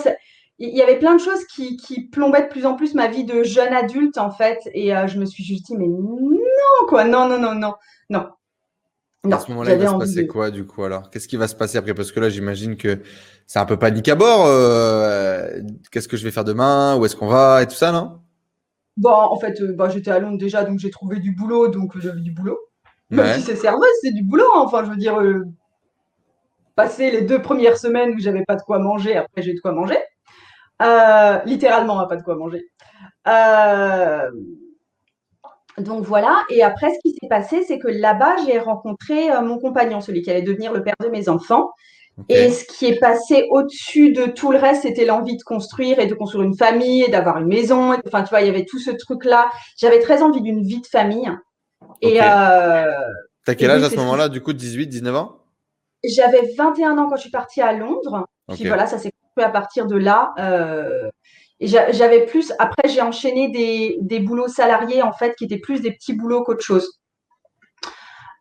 il 0.67 0.77
y 0.77 0.81
avait 0.81 0.97
plein 0.97 1.15
de 1.15 1.19
choses 1.19 1.45
qui, 1.45 2.09
plombaient 2.11 2.43
de 2.43 2.47
plus 2.47 2.65
en 2.65 2.75
plus 2.75 2.93
ma 2.93 3.07
vie 3.07 3.25
de 3.25 3.43
jeune 3.43 3.73
adulte, 3.73 4.17
en 4.17 4.31
fait. 4.31 4.59
Et 4.73 4.95
euh, 4.95 5.07
je 5.07 5.19
me 5.19 5.25
suis 5.25 5.43
juste 5.43 5.65
dit, 5.65 5.75
mais 5.77 5.87
non, 5.87 6.87
quoi, 6.87 7.03
non, 7.03 7.27
non, 7.27 7.37
non, 7.37 7.53
non, 7.53 7.73
non. 8.09 8.29
à 9.31 9.39
ce 9.39 9.51
moment-là, 9.51 9.73
il 9.73 9.79
va 9.79 9.89
se 9.89 9.95
passer 9.95 10.27
quoi, 10.27 10.51
du 10.51 10.65
coup, 10.65 10.83
alors? 10.83 11.09
Qu'est-ce 11.09 11.27
qui 11.27 11.35
va 11.35 11.47
se 11.47 11.55
passer 11.55 11.77
après? 11.77 11.93
Parce 11.93 12.11
que 12.11 12.19
là, 12.19 12.29
j'imagine 12.29 12.77
que 12.77 12.99
c'est 13.45 13.59
un 13.59 13.65
peu 13.65 13.77
panique 13.77 14.07
à 14.07 14.15
bord. 14.15 14.45
Euh, 14.45 15.59
qu'est-ce 15.91 16.07
que 16.07 16.15
je 16.15 16.23
vais 16.23 16.31
faire 16.31 16.45
demain? 16.45 16.95
Où 16.97 17.05
est-ce 17.05 17.15
qu'on 17.15 17.27
va? 17.27 17.61
Et 17.61 17.67
tout 17.67 17.75
ça, 17.75 17.91
non? 17.91 18.19
Bon, 18.95 19.11
en 19.11 19.37
fait, 19.37 19.59
euh, 19.59 19.73
bah, 19.73 19.89
j'étais 19.89 20.11
à 20.11 20.19
Londres 20.19 20.37
déjà, 20.37 20.63
donc 20.63 20.79
j'ai 20.79 20.91
trouvé 20.91 21.19
du 21.19 21.35
boulot, 21.35 21.67
donc 21.67 21.99
j'avais 21.99 22.21
du 22.21 22.31
boulot. 22.31 22.59
Même 23.09 23.35
si 23.35 23.41
c'est 23.41 23.55
serveuse, 23.57 23.89
c'est 24.01 24.13
du 24.13 24.23
boulot. 24.23 24.47
Hein. 24.55 24.63
Enfin, 24.65 24.83
je 24.85 24.89
veux 24.89 24.97
dire, 24.97 25.21
passer 26.75 27.11
les 27.11 27.21
deux 27.21 27.41
premières 27.41 27.77
semaines 27.77 28.11
où 28.11 28.19
j'avais 28.19 28.43
pas 28.45 28.55
de 28.55 28.61
quoi 28.61 28.79
manger, 28.79 29.17
après 29.17 29.41
j'ai 29.41 29.53
de 29.53 29.59
quoi 29.59 29.73
manger. 29.73 29.97
Euh, 30.83 31.39
littéralement, 31.45 31.95
on 31.95 31.99
n'a 31.99 32.07
pas 32.07 32.17
de 32.17 32.23
quoi 32.23 32.35
manger. 32.35 32.65
Euh, 33.27 34.29
donc 35.77 36.03
voilà, 36.03 36.43
et 36.49 36.61
après, 36.61 36.93
ce 36.93 36.99
qui 37.01 37.15
s'est 37.19 37.27
passé, 37.27 37.63
c'est 37.67 37.79
que 37.79 37.87
là-bas, 37.87 38.35
j'ai 38.45 38.59
rencontré 38.59 39.31
euh, 39.31 39.41
mon 39.41 39.59
compagnon, 39.59 40.01
celui 40.01 40.21
qui 40.21 40.29
allait 40.29 40.41
devenir 40.41 40.71
le 40.73 40.83
père 40.83 40.95
de 41.01 41.07
mes 41.07 41.29
enfants. 41.29 41.71
Et 42.29 42.51
ce 42.51 42.63
qui 42.65 42.85
est 42.85 42.99
passé 42.99 43.47
au-dessus 43.49 44.11
de 44.11 44.27
tout 44.27 44.51
le 44.51 44.59
reste, 44.59 44.83
c'était 44.83 45.05
l'envie 45.05 45.35
de 45.35 45.41
construire 45.41 45.97
et 45.97 46.05
de 46.05 46.13
construire 46.13 46.43
une 46.43 46.55
famille 46.55 47.01
et 47.01 47.09
d'avoir 47.09 47.39
une 47.39 47.47
maison. 47.47 47.95
Enfin, 48.05 48.21
tu 48.21 48.29
vois, 48.29 48.41
il 48.41 48.45
y 48.45 48.49
avait 48.51 48.65
tout 48.65 48.77
ce 48.77 48.91
truc-là. 48.91 49.49
J'avais 49.77 49.99
très 49.99 50.21
envie 50.21 50.41
d'une 50.41 50.61
vie 50.61 50.79
de 50.79 50.85
famille. 50.85 51.27
Et 52.01 52.19
T'as 52.19 53.55
quel 53.55 53.71
âge 53.71 53.81
à 53.81 53.89
ce 53.89 53.95
moment-là, 53.95 54.29
du 54.29 54.41
coup, 54.41 54.53
18, 54.53 54.85
19 54.87 55.15
ans? 55.15 55.39
J'avais 56.03 56.53
21 56.55 56.99
ans 56.99 57.09
quand 57.09 57.15
je 57.15 57.21
suis 57.21 57.31
partie 57.31 57.61
à 57.61 57.73
Londres. 57.73 58.27
Puis 58.51 58.67
voilà, 58.67 58.85
ça 58.85 58.99
s'est 58.99 59.12
à 59.41 59.49
partir 59.49 59.87
de 59.87 59.95
là. 59.95 60.33
Euh, 60.37 61.09
j'avais 61.59 62.25
plus. 62.25 62.51
Après, 62.59 62.89
j'ai 62.89 63.01
enchaîné 63.01 63.49
des, 63.49 63.97
des, 64.01 64.19
boulots 64.19 64.47
salariés 64.47 65.01
en 65.01 65.13
fait 65.13 65.35
qui 65.35 65.45
étaient 65.45 65.59
plus 65.59 65.81
des 65.81 65.91
petits 65.91 66.13
boulots 66.13 66.43
qu'autre 66.43 66.63
chose. 66.63 66.99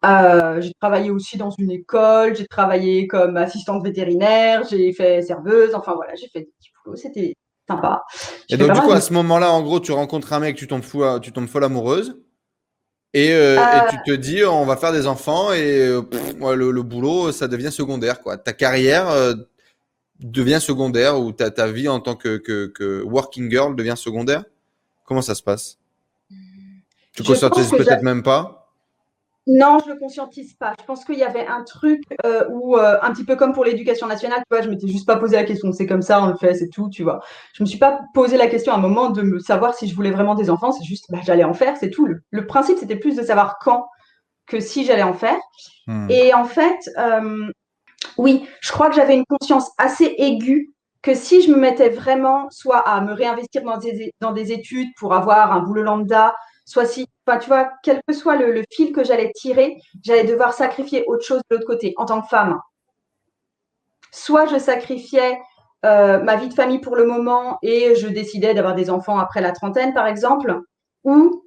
Euh, 0.05 0.61
j'ai 0.61 0.73
travaillé 0.81 1.11
aussi 1.11 1.39
dans 1.39 1.51
une 1.51 1.71
école, 1.71 2.35
j'ai 2.35 2.47
travaillé 2.47 3.07
comme 3.07 3.37
assistante 3.37 3.85
vétérinaire, 3.85 4.65
j'ai 4.69 4.93
fait 4.93 5.23
serveuse, 5.23 5.77
enfin 5.77 5.95
voilà, 5.95 6.17
j'ai 6.17 6.27
fait 6.27 6.41
des 6.41 6.51
petits 6.59 6.71
boulots, 6.85 6.97
c'était 6.97 7.37
sympa. 7.71 8.03
Et 8.49 8.57
donc, 8.57 8.73
du 8.73 8.81
coup, 8.81 8.91
à 8.91 9.01
ce 9.01 9.13
moment-là, 9.13 9.53
en 9.53 9.63
gros, 9.63 9.79
tu 9.79 9.93
rencontres 9.93 10.33
un 10.33 10.41
mec, 10.41 10.57
tu 10.57 10.67
tombes, 10.67 10.83
fou, 10.83 11.05
tu 11.21 11.31
tombes 11.31 11.47
folle 11.47 11.65
amoureuse. 11.65 12.17
Et, 13.15 13.33
euh, 13.33 13.59
et, 13.59 13.91
tu 13.91 13.97
te 14.05 14.17
dis, 14.17 14.43
on 14.43 14.65
va 14.65 14.77
faire 14.77 14.91
des 14.91 15.07
enfants 15.07 15.53
et 15.53 15.87
le, 15.87 16.71
le, 16.73 16.83
boulot, 16.83 17.31
ça 17.31 17.47
devient 17.47 17.71
secondaire. 17.71 18.23
Quoi. 18.23 18.39
Ta 18.39 18.55
carrière, 18.55 19.07
devient 20.21 20.61
secondaire 20.61 21.21
ou 21.21 21.33
ta, 21.33 21.51
ta 21.51 21.71
vie 21.71 21.89
en 21.89 22.01
tant 22.01 22.15
que, 22.15 22.37
que, 22.37 23.03
working 23.03 23.51
girl 23.51 23.75
devient 23.77 23.97
secondaire? 23.97 24.45
Comment 25.05 25.23
ça 25.23 25.35
se 25.35 25.43
passe? 25.43 25.79
Tu 27.15 27.23
conscientises 27.23 27.71
peut-être 27.71 28.03
même 28.03 28.23
pas? 28.23 28.63
Non, 29.47 29.79
je 29.81 29.89
ne 29.89 29.95
le 29.95 29.99
conscientise 29.99 30.55
pas. 30.55 30.73
Je 30.81 30.85
pense 30.85 31.05
qu'il 31.05 31.19
y 31.19 31.25
avait 31.25 31.47
un 31.47 31.65
truc 31.65 32.03
euh, 32.25 32.45
où, 32.51 32.77
euh, 32.77 32.97
un 33.03 33.13
petit 33.13 33.25
peu 33.25 33.35
comme 33.35 33.53
pour 33.53 33.65
l'éducation 33.65 34.07
nationale, 34.07 34.39
tu 34.39 34.55
vois, 34.55 34.63
je 34.63 34.71
m'étais 34.71 34.87
juste 34.87 35.07
pas 35.07 35.17
posé 35.17 35.35
la 35.35 35.43
question. 35.43 35.73
C'est 35.73 35.87
comme 35.87 36.03
ça, 36.03 36.23
on 36.23 36.29
le 36.29 36.37
fait, 36.37 36.55
c'est 36.55 36.69
tout, 36.69 36.89
tu 36.89 37.03
vois. 37.03 37.21
Je 37.55 37.63
me 37.63 37.67
suis 37.67 37.79
pas 37.79 38.03
posé 38.15 38.37
la 38.37 38.47
question 38.47 38.73
à 38.73 38.77
un 38.77 38.81
moment 38.81 39.11
de 39.11 39.23
me 39.23 39.41
savoir 39.41 39.75
si 39.75 39.89
je 39.89 39.97
voulais 39.97 40.13
vraiment 40.13 40.37
des 40.37 40.49
enfants. 40.49 40.71
C'est 40.71 40.85
juste, 40.85 41.07
bah, 41.11 41.19
j'allais 41.25 41.43
en 41.43 41.55
faire, 41.55 41.77
c'est 41.77 41.91
tout. 41.91 42.07
Le, 42.31 42.47
principe, 42.47 42.79
c'était 42.79 42.97
plus 42.97 43.17
de 43.17 43.23
savoir 43.23 43.59
quand 43.59 43.89
que 44.47 44.61
si 44.61 44.85
j'allais 44.85 45.03
en 45.03 45.15
faire. 45.15 45.39
Hmm. 45.89 46.09
Et 46.09 46.33
en 46.35 46.45
fait, 46.45 46.79
euh, 46.99 47.51
oui, 48.19 48.47
je 48.61 48.73
crois 48.73 48.89
que 48.89 48.97
j'avais 48.97 49.15
une 49.15 49.27
conscience 49.27 49.71
assez 49.79 50.15
aiguë 50.19 50.73
que 51.03 51.15
si 51.15 51.43
je 51.43 51.51
me 51.51 51.57
mettais 51.57 51.89
vraiment 51.89 52.49
soit 52.51 52.79
à 52.79 53.01
me 53.01 53.13
réinvestir 53.13 53.63
dans 53.63 53.77
des, 53.77 54.13
dans 54.21 54.33
des 54.33 54.53
études 54.53 54.89
pour 54.97 55.15
avoir 55.15 55.53
un 55.53 55.61
boulot 55.61 55.83
lambda, 55.83 56.35
soit 56.65 56.87
si, 56.87 57.07
enfin, 57.27 57.39
tu 57.39 57.49
vois, 57.49 57.71
quel 57.83 58.01
que 58.07 58.15
soit 58.15 58.37
le, 58.37 58.63
fil 58.71 58.93
que 58.93 59.03
j'allais 59.03 59.33
tirer, 59.35 59.77
j'allais 60.03 60.25
devoir 60.25 60.53
sacrifier 60.53 61.05
autre 61.09 61.25
chose 61.25 61.41
de 61.51 61.57
l'autre 61.57 61.67
côté 61.67 61.93
en 61.97 62.07
tant 62.07 62.23
que 62.23 62.29
femme. 62.29 62.61
Soit 64.13 64.47
je 64.47 64.59
sacrifiais 64.59 65.41
euh, 65.85 66.23
ma 66.23 66.37
vie 66.37 66.49
de 66.49 66.55
famille 66.55 66.79
pour 66.79 66.95
le 66.95 67.05
moment 67.05 67.59
et 67.63 67.97
je 67.97 68.07
décidais 68.07 68.55
d'avoir 68.55 68.77
des 68.77 68.89
enfants 68.89 69.19
après 69.19 69.41
la 69.41 69.51
trentaine, 69.51 69.93
par 69.93 70.07
exemple, 70.07 70.61
ou 71.03 71.45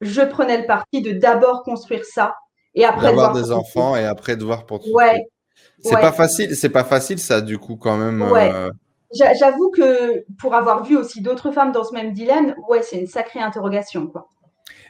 je 0.00 0.22
prenais 0.22 0.58
le 0.58 0.66
parti 0.66 1.02
de 1.02 1.12
d'abord 1.12 1.64
construire 1.64 2.04
ça 2.04 2.36
et 2.74 2.84
après 2.84 3.08
avoir 3.08 3.32
des 3.32 3.50
enfants 3.50 3.96
et 3.96 4.04
après 4.04 4.36
devoir 4.36 4.66
pour 4.66 4.86
ouais 4.92 5.26
c'est 5.80 6.00
pas 6.00 6.12
facile 6.12 6.56
c'est 6.56 6.68
pas 6.68 6.84
facile 6.84 7.18
ça 7.18 7.40
du 7.40 7.58
coup 7.58 7.76
quand 7.76 7.96
même 7.96 8.22
euh, 8.22 8.70
j'avoue 9.12 9.70
que 9.70 10.24
pour 10.38 10.54
avoir 10.54 10.84
vu 10.84 10.96
aussi 10.96 11.20
d'autres 11.20 11.50
femmes 11.52 11.72
dans 11.72 11.84
ce 11.84 11.92
même 11.92 12.12
dilemme 12.12 12.54
ouais 12.68 12.82
c'est 12.82 12.98
une 12.98 13.06
sacrée 13.06 13.40
interrogation 13.40 14.06
quoi 14.06 14.30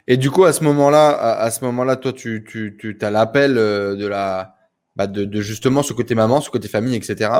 et 0.07 0.17
du 0.17 0.29
coup, 0.29 0.43
à 0.43 0.53
ce 0.53 0.63
moment-là, 0.63 1.09
à, 1.09 1.49
ce 1.49 1.65
moment-là, 1.65 1.95
toi, 1.95 2.13
tu, 2.13 2.43
tu, 2.47 2.77
tu 2.79 2.95
as 3.01 3.09
l'appel 3.09 3.57
euh, 3.57 3.95
de 3.95 4.05
la, 4.05 4.55
bah 4.95 5.07
de, 5.07 5.25
de, 5.25 5.41
justement 5.41 5.81
ce 5.81 5.93
côté 5.93 6.13
maman, 6.13 6.41
ce 6.41 6.51
côté 6.51 6.67
famille, 6.67 6.95
etc. 6.95 7.31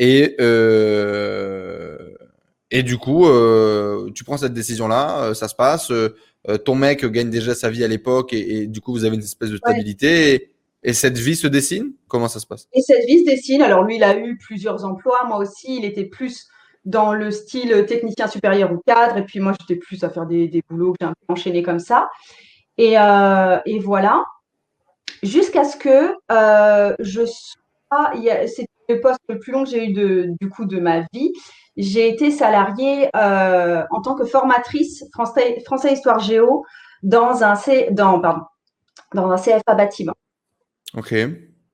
Et 0.00 0.34
euh, 0.40 1.96
et 2.72 2.82
du 2.82 2.96
coup, 2.96 3.26
euh, 3.28 4.10
tu 4.14 4.24
prends 4.24 4.38
cette 4.38 4.54
décision-là, 4.54 5.24
euh, 5.24 5.34
ça 5.34 5.46
se 5.46 5.54
passe. 5.54 5.90
Euh, 5.90 6.08
ton 6.64 6.74
mec 6.74 7.04
gagne 7.04 7.30
déjà 7.30 7.54
sa 7.54 7.70
vie 7.70 7.84
à 7.84 7.88
l'époque 7.88 8.32
et, 8.32 8.62
et, 8.62 8.66
du 8.66 8.80
coup, 8.80 8.92
vous 8.92 9.04
avez 9.04 9.14
une 9.14 9.22
espèce 9.22 9.50
de 9.50 9.58
stabilité. 9.58 10.51
Et, 10.82 10.90
et, 10.90 10.92
cette 10.92 11.18
vie 11.18 11.36
se 11.36 11.46
dessine? 11.46 11.92
Comment 12.08 12.28
ça 12.28 12.40
se 12.40 12.46
passe? 12.46 12.68
Et 12.72 12.82
cette 12.82 13.04
vie 13.06 13.20
se 13.20 13.30
dessine. 13.30 13.62
Alors 13.62 13.82
lui, 13.84 13.96
il 13.96 14.04
a 14.04 14.16
eu 14.16 14.36
plusieurs 14.38 14.84
emplois. 14.84 15.24
Moi 15.26 15.38
aussi, 15.38 15.76
il 15.76 15.84
était 15.84 16.04
plus 16.04 16.46
dans 16.84 17.12
le 17.12 17.30
style 17.30 17.86
technicien 17.86 18.26
supérieur 18.26 18.72
ou 18.72 18.78
cadre. 18.86 19.16
Et 19.16 19.24
puis 19.24 19.40
moi, 19.40 19.52
j'étais 19.60 19.76
plus 19.76 20.02
à 20.04 20.10
faire 20.10 20.26
des, 20.26 20.48
des 20.48 20.62
boulots 20.68 20.92
que 20.92 21.06
j'ai 21.06 21.12
enchaîné 21.28 21.62
comme 21.62 21.78
ça. 21.78 22.08
Et, 22.78 22.98
euh, 22.98 23.58
et 23.66 23.78
voilà. 23.78 24.24
Jusqu'à 25.22 25.64
ce 25.64 25.76
que 25.76 26.16
euh, 26.30 26.94
je 26.98 27.24
sois. 27.24 28.12
C'était 28.46 28.68
le 28.88 29.00
poste 29.00 29.20
le 29.28 29.38
plus 29.38 29.52
long 29.52 29.64
que 29.64 29.70
j'ai 29.70 29.88
eu 29.88 29.92
de, 29.92 30.30
du 30.40 30.48
coup 30.48 30.64
de 30.64 30.80
ma 30.80 31.00
vie. 31.12 31.32
J'ai 31.76 32.08
été 32.08 32.30
salariée 32.30 33.08
euh, 33.16 33.82
en 33.90 34.00
tant 34.00 34.14
que 34.14 34.24
formatrice 34.24 35.04
français, 35.12 35.60
français 35.64 35.92
Histoire 35.92 36.18
Géo 36.18 36.64
dans 37.02 37.42
un, 37.44 37.54
C, 37.54 37.88
dans, 37.92 38.20
pardon, 38.20 38.44
dans 39.14 39.30
un 39.30 39.36
CFA 39.36 39.74
bâtiment. 39.74 40.14
Ok. 40.96 41.14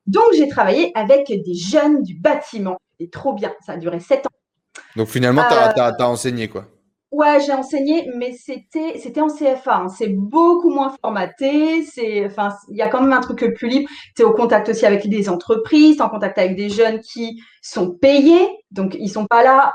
Donc, 0.07 0.25
j'ai 0.37 0.49
travaillé 0.49 0.93
avec 0.95 1.29
des 1.29 1.55
jeunes 1.55 2.03
du 2.03 2.15
bâtiment. 2.15 2.79
Et 3.01 3.11
trop 3.11 3.33
bien. 3.33 3.53
Ça 3.65 3.73
a 3.73 3.77
duré 3.77 4.01
sept 4.01 4.27
ans. 4.27 4.31
Donc 4.97 5.09
finalement, 5.09 5.43
tu 5.49 5.55
as, 5.55 5.89
euh, 5.89 6.05
enseigné 6.05 6.49
quoi 6.49 6.67
Ouais, 7.11 7.41
j'ai 7.41 7.53
enseigné, 7.53 8.11
mais 8.17 8.33
c'était 8.33 8.99
c'était 8.99 9.23
en 9.23 9.29
CFA. 9.29 9.77
Hein. 9.77 9.89
C'est 9.89 10.09
beaucoup 10.09 10.69
moins 10.69 10.95
formaté. 11.01 11.83
C'est 11.85 12.27
enfin, 12.27 12.51
il 12.69 12.77
y 12.77 12.83
a 12.83 12.89
quand 12.89 13.01
même 13.01 13.13
un 13.13 13.21
truc 13.21 13.55
plus 13.55 13.69
libre. 13.69 13.89
Tu 14.15 14.23
es 14.23 14.25
au 14.25 14.35
contact 14.35 14.69
aussi 14.69 14.85
avec 14.85 15.09
des 15.09 15.29
entreprises, 15.31 16.03
en 16.03 16.11
contact 16.11 16.37
avec 16.37 16.55
des 16.55 16.69
jeunes 16.69 17.01
qui 17.01 17.41
sont 17.63 17.93
payés. 17.93 18.47
Donc 18.73 18.95
ils 18.99 19.09
sont 19.09 19.27
pas 19.27 19.43
là 19.43 19.73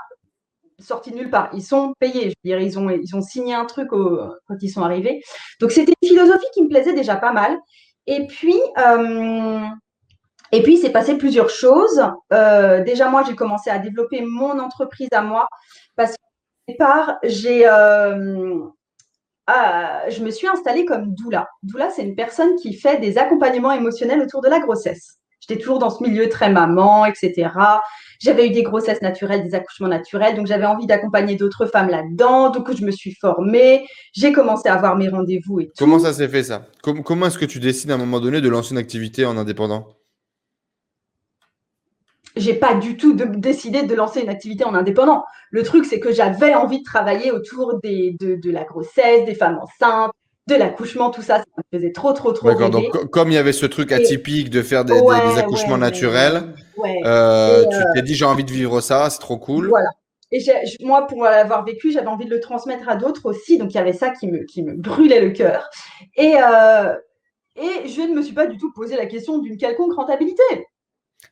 sortis 0.79 1.11
nulle 1.11 1.31
part. 1.31 1.49
Ils 1.53 1.63
sont 1.63 1.93
payés. 1.99 2.29
Je 2.29 2.35
veux 2.43 2.57
dire, 2.57 2.59
ils 2.59 2.77
ont 2.77 2.89
ils 2.89 3.15
ont 3.15 3.21
signé 3.21 3.55
un 3.55 3.65
truc 3.65 3.89
quand 3.89 4.55
ils 4.61 4.69
sont 4.69 4.83
arrivés. 4.83 5.21
Donc 5.59 5.71
c'était 5.71 5.93
une 6.03 6.09
philosophie 6.09 6.45
qui 6.53 6.61
me 6.61 6.69
plaisait 6.69 6.93
déjà 6.93 7.15
pas 7.15 7.33
mal. 7.33 7.57
Et 8.07 8.27
puis 8.27 8.59
euh, 8.77 9.65
et 10.53 10.63
il 10.63 10.77
s'est 10.77 10.91
passé 10.91 11.17
plusieurs 11.17 11.49
choses. 11.49 11.99
Euh, 12.31 12.83
déjà, 12.83 13.09
moi, 13.09 13.23
j'ai 13.27 13.35
commencé 13.35 13.71
à 13.71 13.79
développer 13.79 14.21
mon 14.21 14.59
entreprise 14.59 15.09
à 15.11 15.23
moi 15.23 15.47
parce 15.95 16.11
qu'au 16.11 16.71
départ, 16.71 17.17
j'ai, 17.23 17.67
euh, 17.67 18.59
je 19.47 20.23
me 20.23 20.29
suis 20.29 20.47
installée 20.47 20.85
comme 20.85 21.15
doula. 21.15 21.47
Doula, 21.63 21.89
c'est 21.89 22.03
une 22.03 22.15
personne 22.15 22.55
qui 22.57 22.75
fait 22.75 22.99
des 22.99 23.17
accompagnements 23.17 23.71
émotionnels 23.71 24.21
autour 24.21 24.43
de 24.43 24.47
la 24.47 24.59
grossesse. 24.59 25.17
J'étais 25.39 25.59
toujours 25.59 25.79
dans 25.79 25.89
ce 25.89 26.03
milieu 26.03 26.29
très 26.29 26.51
maman, 26.51 27.07
etc. 27.07 27.49
J'avais 28.23 28.47
eu 28.47 28.51
des 28.51 28.63
grossesses 28.63 29.01
naturelles, 29.01 29.43
des 29.43 29.53
accouchements 29.53 29.89
naturels, 29.89 30.37
donc 30.37 30.47
j'avais 30.47 30.65
envie 30.65 30.87
d'accompagner 30.87 31.35
d'autres 31.35 31.65
femmes 31.65 31.89
là-dedans. 31.89 32.51
Donc 32.51 32.73
je 32.73 32.85
me 32.85 32.91
suis 32.91 33.13
formée, 33.13 33.85
j'ai 34.13 34.31
commencé 34.31 34.69
à 34.69 34.75
avoir 34.75 34.95
mes 34.95 35.09
rendez-vous 35.09 35.59
et 35.59 35.65
tout. 35.65 35.73
Comment 35.77 35.99
ça 35.99 36.13
s'est 36.13 36.29
fait 36.29 36.43
ça? 36.43 36.65
Comment 36.81 37.25
est-ce 37.25 37.37
que 37.37 37.43
tu 37.43 37.59
décides 37.59 37.91
à 37.91 37.95
un 37.95 37.97
moment 37.97 38.21
donné 38.21 38.39
de 38.39 38.47
lancer 38.47 38.71
une 38.71 38.77
activité 38.77 39.25
en 39.25 39.37
indépendant? 39.37 39.89
J'ai 42.37 42.53
pas 42.53 42.75
du 42.75 42.95
tout 42.95 43.13
décidé 43.13 43.83
de 43.83 43.93
lancer 43.93 44.21
une 44.21 44.29
activité 44.29 44.63
en 44.63 44.73
indépendant. 44.73 45.25
Le 45.51 45.63
truc, 45.63 45.85
c'est 45.85 45.99
que 45.99 46.13
j'avais 46.13 46.55
envie 46.55 46.79
de 46.79 46.83
travailler 46.83 47.31
autour 47.31 47.81
des, 47.83 48.15
de, 48.21 48.51
la 48.51 48.63
grossesse, 48.63 49.25
des 49.25 49.35
femmes 49.35 49.59
enceintes, 49.61 50.13
de 50.47 50.55
l'accouchement, 50.55 51.11
tout 51.11 51.21
ça. 51.21 51.39
Ça 51.39 51.43
me 51.57 51.77
faisait 51.77 51.91
trop, 51.91 52.13
trop, 52.13 52.31
trop. 52.31 52.47
D'accord. 52.47 52.69
Donc, 52.69 53.09
comme 53.11 53.29
il 53.31 53.33
y 53.33 53.37
avait 53.37 53.51
ce 53.51 53.65
truc 53.65 53.91
atypique 53.91 54.49
de 54.49 54.61
faire 54.61 54.85
des, 54.85 54.97
accouchements 55.37 55.77
naturels, 55.77 56.55
euh, 57.05 57.63
tu 57.63 57.77
t'es 57.93 57.99
euh, 57.99 58.01
dit 58.01 58.15
j'ai 58.15 58.25
envie 58.25 58.43
de 58.43 58.51
vivre 58.51 58.81
ça, 58.81 59.09
c'est 59.09 59.19
trop 59.19 59.37
cool. 59.37 59.69
Voilà. 59.69 59.89
Et 60.31 60.43
moi, 60.81 61.05
pour 61.05 61.23
l'avoir 61.23 61.63
vécu, 61.63 61.91
j'avais 61.91 62.07
envie 62.07 62.25
de 62.25 62.31
le 62.31 62.39
transmettre 62.39 62.89
à 62.89 62.95
d'autres 62.95 63.27
aussi. 63.27 63.59
Donc, 63.59 63.71
il 63.71 63.75
y 63.75 63.79
avait 63.79 63.93
ça 63.93 64.09
qui 64.09 64.27
me, 64.27 64.43
qui 64.45 64.63
me 64.63 64.73
brûlait 64.73 65.21
le 65.21 65.29
cœur. 65.29 65.69
Et, 66.15 66.35
euh, 66.37 66.95
et 67.55 67.87
je 67.87 68.01
ne 68.01 68.15
me 68.15 68.21
suis 68.23 68.33
pas 68.33 68.47
du 68.47 68.57
tout 68.57 68.71
posé 68.73 68.95
la 68.95 69.05
question 69.05 69.37
d'une 69.37 69.57
quelconque 69.57 69.93
rentabilité. 69.93 70.41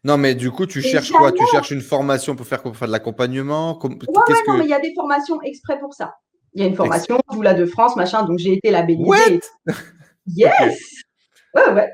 Non, 0.03 0.17
mais 0.17 0.35
du 0.35 0.51
coup, 0.51 0.67
tu 0.67 0.81
cherches 0.81 1.11
quoi? 1.11 1.31
Tu 1.31 1.43
cherches 1.51 1.71
une 1.71 1.81
formation 1.81 2.35
pour 2.35 2.45
faire, 2.45 2.61
faire 2.61 2.87
de 2.87 2.91
l'accompagnement? 2.91 3.79
Oui, 3.83 3.97
non, 4.47 4.57
mais 4.57 4.65
il 4.65 4.69
y 4.69 4.73
a 4.73 4.79
des 4.79 4.93
formations 4.95 5.41
exprès 5.41 5.79
pour 5.79 5.95
ça. 5.95 6.13
Il 6.53 6.61
y 6.61 6.65
a 6.65 6.67
une 6.67 6.75
formation, 6.75 7.19
Doula 7.31 7.53
de 7.53 7.65
France, 7.65 7.95
machin, 7.95 8.23
donc 8.23 8.37
j'ai 8.37 8.53
été 8.53 8.71
labellisée. 8.71 9.07
What? 9.07 9.73
Yes 10.27 10.79
Ouais, 11.55 11.69
ouais. 11.73 11.89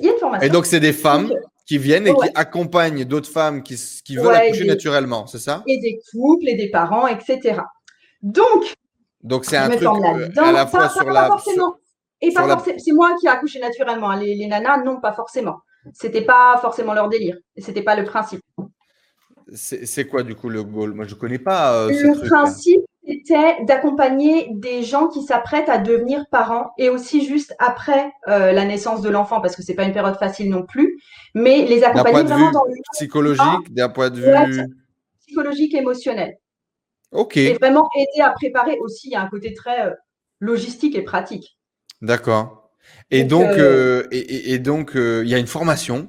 Il 0.00 0.06
y 0.06 0.08
a 0.08 0.12
une 0.12 0.18
formation. 0.18 0.46
Et 0.46 0.50
donc, 0.50 0.66
c'est 0.66 0.80
des 0.80 0.92
femmes? 0.92 1.30
Qui 1.66 1.78
viennent 1.78 2.06
et 2.06 2.14
qui 2.14 2.28
accompagnent 2.34 3.04
d'autres 3.04 3.30
femmes 3.30 3.62
qui, 3.62 3.76
qui 4.04 4.16
veulent 4.16 4.34
accoucher 4.34 4.64
naturellement, 4.64 5.26
c'est 5.26 5.38
ça? 5.38 5.62
Et 5.66 5.78
des 5.78 6.00
couples 6.10 6.48
et 6.48 6.54
des 6.54 6.70
parents, 6.70 7.06
etc. 7.06 7.60
Donc, 8.22 8.74
donc 9.22 9.44
c'est 9.44 9.56
un 9.56 9.68
truc 9.68 9.82
euh, 9.82 10.28
à 10.36 10.52
la 10.52 10.66
fois 10.66 10.88
sur 10.88 11.04
la. 11.04 11.24
et 12.20 12.32
pas 12.32 12.46
forcément. 12.48 12.78
C'est 12.78 12.92
moi 12.92 13.16
qui 13.18 13.26
ai 13.26 13.30
accouché 13.30 13.60
naturellement. 13.60 14.10
Hein. 14.10 14.20
Les, 14.20 14.34
les 14.34 14.46
nanas, 14.46 14.82
non, 14.84 15.00
pas 15.00 15.12
forcément 15.12 15.58
c'était 15.92 16.24
pas 16.24 16.58
forcément 16.60 16.94
leur 16.94 17.08
délire. 17.08 17.36
C'était 17.56 17.82
pas 17.82 17.96
le 17.96 18.04
principe. 18.04 18.42
C'est 19.54 20.06
quoi 20.06 20.22
du 20.22 20.34
coup 20.34 20.48
le 20.48 20.62
goal? 20.62 20.94
Moi 20.94 21.06
je 21.06 21.14
connais 21.14 21.38
pas. 21.38 21.74
Euh, 21.74 21.88
le 21.90 22.28
principe 22.28 22.82
était 23.04 23.64
d'accompagner 23.64 24.48
des 24.52 24.82
gens 24.82 25.08
qui 25.08 25.22
s'apprêtent 25.22 25.68
à 25.68 25.78
devenir 25.78 26.24
parents 26.30 26.72
et 26.78 26.88
aussi 26.88 27.26
juste 27.26 27.54
après 27.58 28.12
euh, 28.28 28.52
la 28.52 28.64
naissance 28.64 29.02
de 29.02 29.08
l'enfant 29.08 29.40
parce 29.40 29.56
que 29.56 29.62
c'est 29.62 29.74
pas 29.74 29.84
une 29.84 29.92
période 29.92 30.16
facile 30.18 30.50
non 30.50 30.64
plus, 30.64 31.00
mais 31.34 31.64
les 31.64 31.82
accompagner 31.82 32.22
vraiment 32.22 32.52
dans 32.52 32.64
le 32.64 32.74
psychologique, 32.92 33.72
d'un 33.74 33.88
point 33.88 34.10
de 34.10 34.20
vue 34.20 34.68
psychologique 35.20 35.74
émotionnel. 35.74 36.36
Ok. 37.12 37.36
Et 37.36 37.54
vraiment 37.54 37.88
aider 37.94 38.22
à 38.22 38.30
préparer 38.30 38.78
aussi. 38.80 39.08
Il 39.08 39.12
y 39.12 39.16
a 39.16 39.22
un 39.22 39.28
côté 39.28 39.52
très 39.54 39.86
euh, 39.86 39.90
logistique 40.40 40.96
et 40.96 41.02
pratique. 41.02 41.58
D'accord. 42.00 42.70
Et 43.10 43.24
donc, 43.24 43.46
euh, 43.46 44.02
euh, 44.02 44.08
et, 44.10 44.58
donc, 44.58 44.92
il 44.94 45.28
y 45.28 45.34
a 45.34 45.38
une 45.38 45.46
formation. 45.46 46.08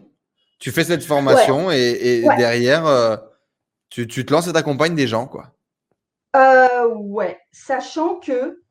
Tu 0.60 0.72
fais 0.72 0.84
cette 0.84 1.04
formation 1.04 1.70
et, 1.70 2.24
derrière, 2.38 3.20
tu, 3.90 4.08
te 4.08 4.34
lances 4.34 4.48
et 4.48 4.54
t'accompagnes 4.54 4.96
des 4.96 5.08
gens, 5.08 5.28
quoi. 5.28 5.53
Ouais, 6.36 7.40
sachant 7.52 8.16
que 8.16 8.64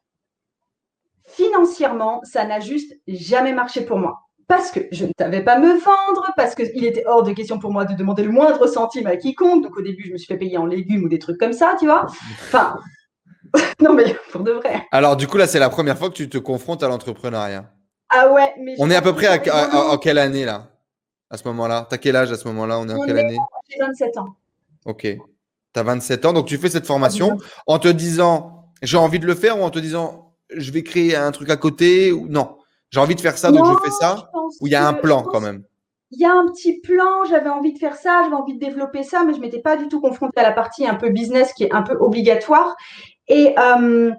financièrement, 1.27 2.21
ça 2.25 2.45
n'a 2.45 2.61
juste 2.61 2.93
jamais 3.07 3.53
marché 3.53 3.83
pour 3.83 3.99
moi. 3.99 4.21
Parce 4.49 4.71
que 4.71 4.81
je 4.93 5.07
ne 5.07 5.13
savais 5.19 5.43
pas 5.43 5.59
me 5.59 5.79
vendre, 5.79 6.33
parce 6.37 6.55
qu'il 6.55 6.85
était 6.85 7.05
hors 7.07 7.23
de 7.23 7.33
question 7.33 7.59
pour 7.59 7.73
moi 7.73 7.85
de 7.85 7.95
demander 7.95 8.23
le 8.23 8.33
moindre 8.33 8.67
centime 8.67 9.07
à 9.07 9.17
quiconque. 9.17 9.63
Donc 9.63 9.77
au 9.77 9.83
début, 9.83 10.05
je 10.07 10.13
me 10.13 10.19
suis 10.19 10.27
fait 10.27 10.37
payer 10.37 10.59
en 10.59 10.67
légumes 10.67 11.05
ou 11.05 11.09
des 11.09 11.19
trucs 11.19 11.39
comme 11.39 11.55
ça, 11.55 11.75
tu 11.79 11.87
vois. 11.87 12.07
Enfin, 12.43 12.77
non 13.81 13.95
mais 13.95 14.15
pour 14.31 14.43
de 14.43 14.53
vrai. 14.53 14.87
Alors 14.91 15.17
du 15.17 15.27
coup, 15.27 15.39
là, 15.39 15.47
c'est 15.47 15.59
la 15.59 15.71
première 15.71 15.97
fois 15.97 16.09
que 16.09 16.15
tu 16.15 16.29
te 16.29 16.39
confrontes 16.39 16.83
à 16.83 16.89
l'entrepreneuriat. 16.89 17.71
Ah 18.11 18.31
ouais, 18.31 18.55
On 18.79 18.91
est 18.91 18.97
à 18.97 19.01
peu 19.01 19.15
près 19.15 19.49
à, 19.49 19.75
en 19.91 19.97
quelle 19.97 20.19
année 20.19 20.45
là? 20.45 20.69
À 21.31 21.39
ce 21.39 21.45
moment-là? 21.49 21.87
T'as 21.89 21.97
quel 21.97 22.15
âge 22.15 22.31
à 22.31 22.37
ce 22.37 22.47
moment-là? 22.49 22.79
On 22.79 22.87
est 22.87 22.93
en 22.93 23.01
quelle 23.07 23.19
année? 23.19 23.39
J'ai 23.71 23.79
27 23.79 24.19
ans. 24.19 24.37
Ok. 24.85 25.17
Tu 25.75 25.81
as 25.81 25.83
27 25.83 26.27
ans, 26.27 26.33
donc 26.33 26.47
tu 26.47 26.59
fais 26.59 26.69
cette 26.69 26.87
formation 26.87 27.39
en 27.67 27.79
te 27.79 27.89
disant 27.89 28.71
j'ai 28.83 28.97
envie 28.97 29.19
de 29.19 29.27
le 29.27 29.35
faire 29.35 29.59
ou 29.59 29.63
en 29.63 29.71
te 29.71 29.79
disant 29.79 30.35
je 30.55 30.71
vais 30.71 30.83
créer 30.83 31.17
un 31.17 31.31
truc 31.31 31.51
à 31.51 31.57
côté 31.57 32.13
ou 32.13 32.29
non? 32.29 32.57
J'ai 32.91 33.01
envie 33.01 33.15
de 33.15 33.21
faire 33.21 33.39
ça, 33.39 33.51
donc 33.51 33.65
je 33.67 33.85
fais 33.85 33.91
ça 33.91 34.31
Ou 34.61 34.67
il 34.67 34.73
y 34.73 34.77
a 34.77 34.87
un 34.87 34.93
plan 34.93 35.23
quand 35.23 35.41
même? 35.41 35.65
Il 36.11 36.21
y 36.21 36.27
a 36.27 36.33
un 36.33 36.47
petit 36.47 36.79
plan, 36.81 37.25
j'avais 37.27 37.49
envie 37.49 37.73
de 37.73 37.79
faire 37.79 37.97
ça, 37.97 38.21
j'avais 38.23 38.35
envie 38.35 38.53
de 38.55 38.59
développer 38.59 39.03
ça, 39.03 39.25
mais 39.25 39.33
je 39.33 39.39
ne 39.39 39.43
m'étais 39.43 39.61
pas 39.61 39.77
du 39.77 39.89
tout 39.89 39.99
confrontée 39.99 40.41
à 40.41 40.43
la 40.43 40.53
partie 40.53 40.87
un 40.87 40.95
peu 40.95 41.09
business 41.09 41.55
qui 41.55 41.65
est 41.65 41.73
un 41.73 41.81
peu 41.81 41.95
obligatoire. 41.95 42.77
Et, 43.29 43.55
euh, 43.59 44.11
et 44.11 44.15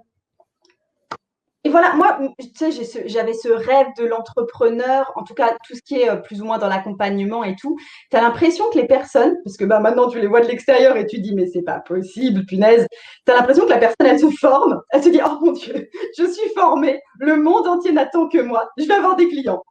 voilà, 1.73 1.95
moi, 1.95 2.19
tu 2.39 2.47
sais, 2.55 3.07
j'avais 3.07 3.33
ce, 3.33 3.49
rêve 3.49 3.87
de 3.97 4.05
l'entrepreneur, 4.05 5.11
en 5.15 5.23
tout 5.23 5.33
cas, 5.33 5.57
tout 5.67 5.75
ce 5.75 5.81
qui 5.81 5.95
est 5.95 6.07
euh, 6.07 6.17
plus 6.17 6.39
ou 6.39 6.45
moins 6.45 6.59
dans 6.59 6.67
l'accompagnement 6.67 7.43
et 7.43 7.55
tout. 7.55 7.77
Tu 8.11 8.15
as 8.15 8.21
l'impression 8.21 8.69
que 8.69 8.77
les 8.77 8.85
personnes, 8.85 9.35
parce 9.43 9.57
que 9.57 9.65
bah, 9.65 9.79
maintenant 9.79 10.07
tu 10.07 10.19
les 10.19 10.27
vois 10.27 10.41
de 10.41 10.47
l'extérieur 10.47 10.95
et 10.97 11.07
tu 11.07 11.19
dis, 11.19 11.33
mais 11.33 11.47
c'est 11.47 11.63
pas 11.63 11.79
possible, 11.79 12.45
punaise. 12.45 12.85
Tu 13.25 13.31
as 13.31 13.35
l'impression 13.35 13.65
que 13.65 13.71
la 13.71 13.79
personne, 13.79 14.05
elle 14.05 14.19
se 14.19 14.29
forme, 14.37 14.81
elle 14.91 15.03
se 15.03 15.09
dit, 15.09 15.19
oh 15.25 15.39
mon 15.41 15.51
Dieu, 15.51 15.89
je 16.17 16.25
suis 16.25 16.49
formée, 16.55 17.01
le 17.19 17.37
monde 17.37 17.67
entier 17.67 17.91
n'attend 17.91 18.29
que 18.29 18.37
moi, 18.37 18.69
je 18.77 18.85
vais 18.85 18.93
avoir 18.93 19.15
des 19.15 19.27
clients. 19.27 19.63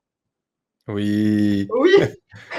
Oui. 0.89 1.69
Oui. 1.71 1.93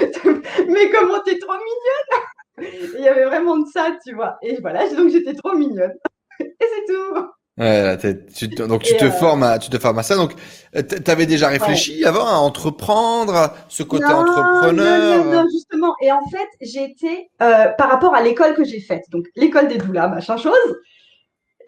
mais 0.68 0.90
comment 0.90 1.20
t'es 1.22 1.38
trop 1.38 1.52
mignonne? 1.52 2.72
Il 2.98 3.04
y 3.04 3.08
avait 3.08 3.26
vraiment 3.26 3.58
de 3.58 3.68
ça, 3.68 3.94
tu 4.06 4.14
vois. 4.14 4.38
Et 4.40 4.58
voilà, 4.62 4.88
donc 4.94 5.10
j'étais 5.10 5.34
trop 5.34 5.54
mignonne. 5.54 5.92
Et 6.40 6.54
c'est 6.58 6.92
tout. 6.92 7.28
Ouais, 7.56 7.96
tu, 8.34 8.48
donc 8.48 8.82
tu 8.82 8.96
te, 8.96 9.04
euh, 9.04 9.10
formes 9.12 9.44
à, 9.44 9.60
tu 9.60 9.70
te 9.70 9.78
formes 9.78 9.98
à 9.98 10.02
ça. 10.02 10.16
Donc, 10.16 10.34
euh, 10.74 10.82
tu 10.82 11.08
avais 11.10 11.26
déjà 11.26 11.48
réfléchi 11.48 12.04
avant 12.04 12.26
à 12.26 12.34
entreprendre, 12.34 13.54
ce 13.68 13.84
côté 13.84 14.06
entrepreneur? 14.06 15.24
non, 15.24 15.32
non, 15.32 15.44
justement. 15.52 15.94
Et 16.02 16.10
en 16.10 16.26
fait, 16.28 16.48
j'ai 16.60 16.82
été, 16.82 17.30
euh, 17.42 17.68
par 17.78 17.90
rapport 17.90 18.12
à 18.14 18.22
l'école 18.22 18.54
que 18.54 18.64
j'ai 18.64 18.80
faite, 18.80 19.04
donc 19.10 19.26
l'école 19.36 19.68
des 19.68 19.78
doulas, 19.78 20.08
machin 20.08 20.36
chose, 20.36 20.80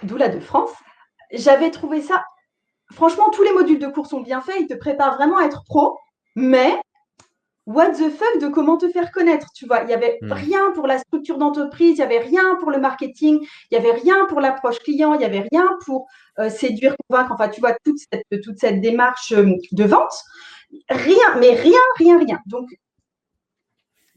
doula 0.03 0.29
de 0.29 0.41
France, 0.41 0.71
j'avais 1.33 1.71
trouvé 1.71 2.03
ça. 2.03 2.25
Franchement, 2.93 3.31
tous 3.31 3.45
les 3.45 3.53
modules 3.53 3.79
de 3.79 3.87
cours 3.87 4.07
sont 4.07 4.21
bien 4.21 4.41
faits, 4.41 4.57
ils 4.59 4.67
te 4.67 4.75
préparent 4.75 5.15
vraiment 5.17 5.39
à 5.39 5.45
être 5.45 5.63
pro, 5.67 5.99
mais 6.35 6.75
what 7.67 7.91
the 7.91 8.11
fuck 8.11 8.41
de 8.41 8.49
comment 8.49 8.77
te 8.79 8.89
faire 8.89 9.11
connaître, 9.11 9.49
tu 9.55 9.67
vois. 9.67 9.81
Il 9.83 9.89
n'y 9.89 9.93
avait 9.93 10.19
hmm. 10.23 10.33
rien 10.33 10.71
pour 10.75 10.87
la 10.87 10.99
structure 10.99 11.37
d'entreprise, 11.37 11.93
il 11.93 11.97
n'y 11.97 12.03
avait 12.03 12.21
rien 12.21 12.57
pour 12.61 12.71
le 12.71 12.79
marketing, 12.79 13.41
il 13.71 13.79
n'y 13.79 13.85
avait 13.85 13.99
rien 13.99 14.25
pour 14.27 14.41
l'approche 14.41 14.79
client, 14.79 15.15
il 15.15 15.19
n'y 15.19 15.25
avait 15.25 15.47
rien 15.53 15.69
pour 15.85 16.07
euh, 16.39 16.49
séduire, 16.49 16.95
convaincre, 17.09 17.33
enfin, 17.33 17.49
tu 17.49 17.61
vois, 17.61 17.77
toute 17.85 17.99
cette, 17.99 18.43
toute 18.43 18.59
cette 18.59 18.81
démarche 18.81 19.33
euh, 19.33 19.53
de 19.73 19.85
vente. 19.85 20.15
Rien, 20.89 21.37
mais 21.41 21.51
rien, 21.51 21.81
rien, 21.99 22.19
rien. 22.19 22.39
Donc, 22.47 22.69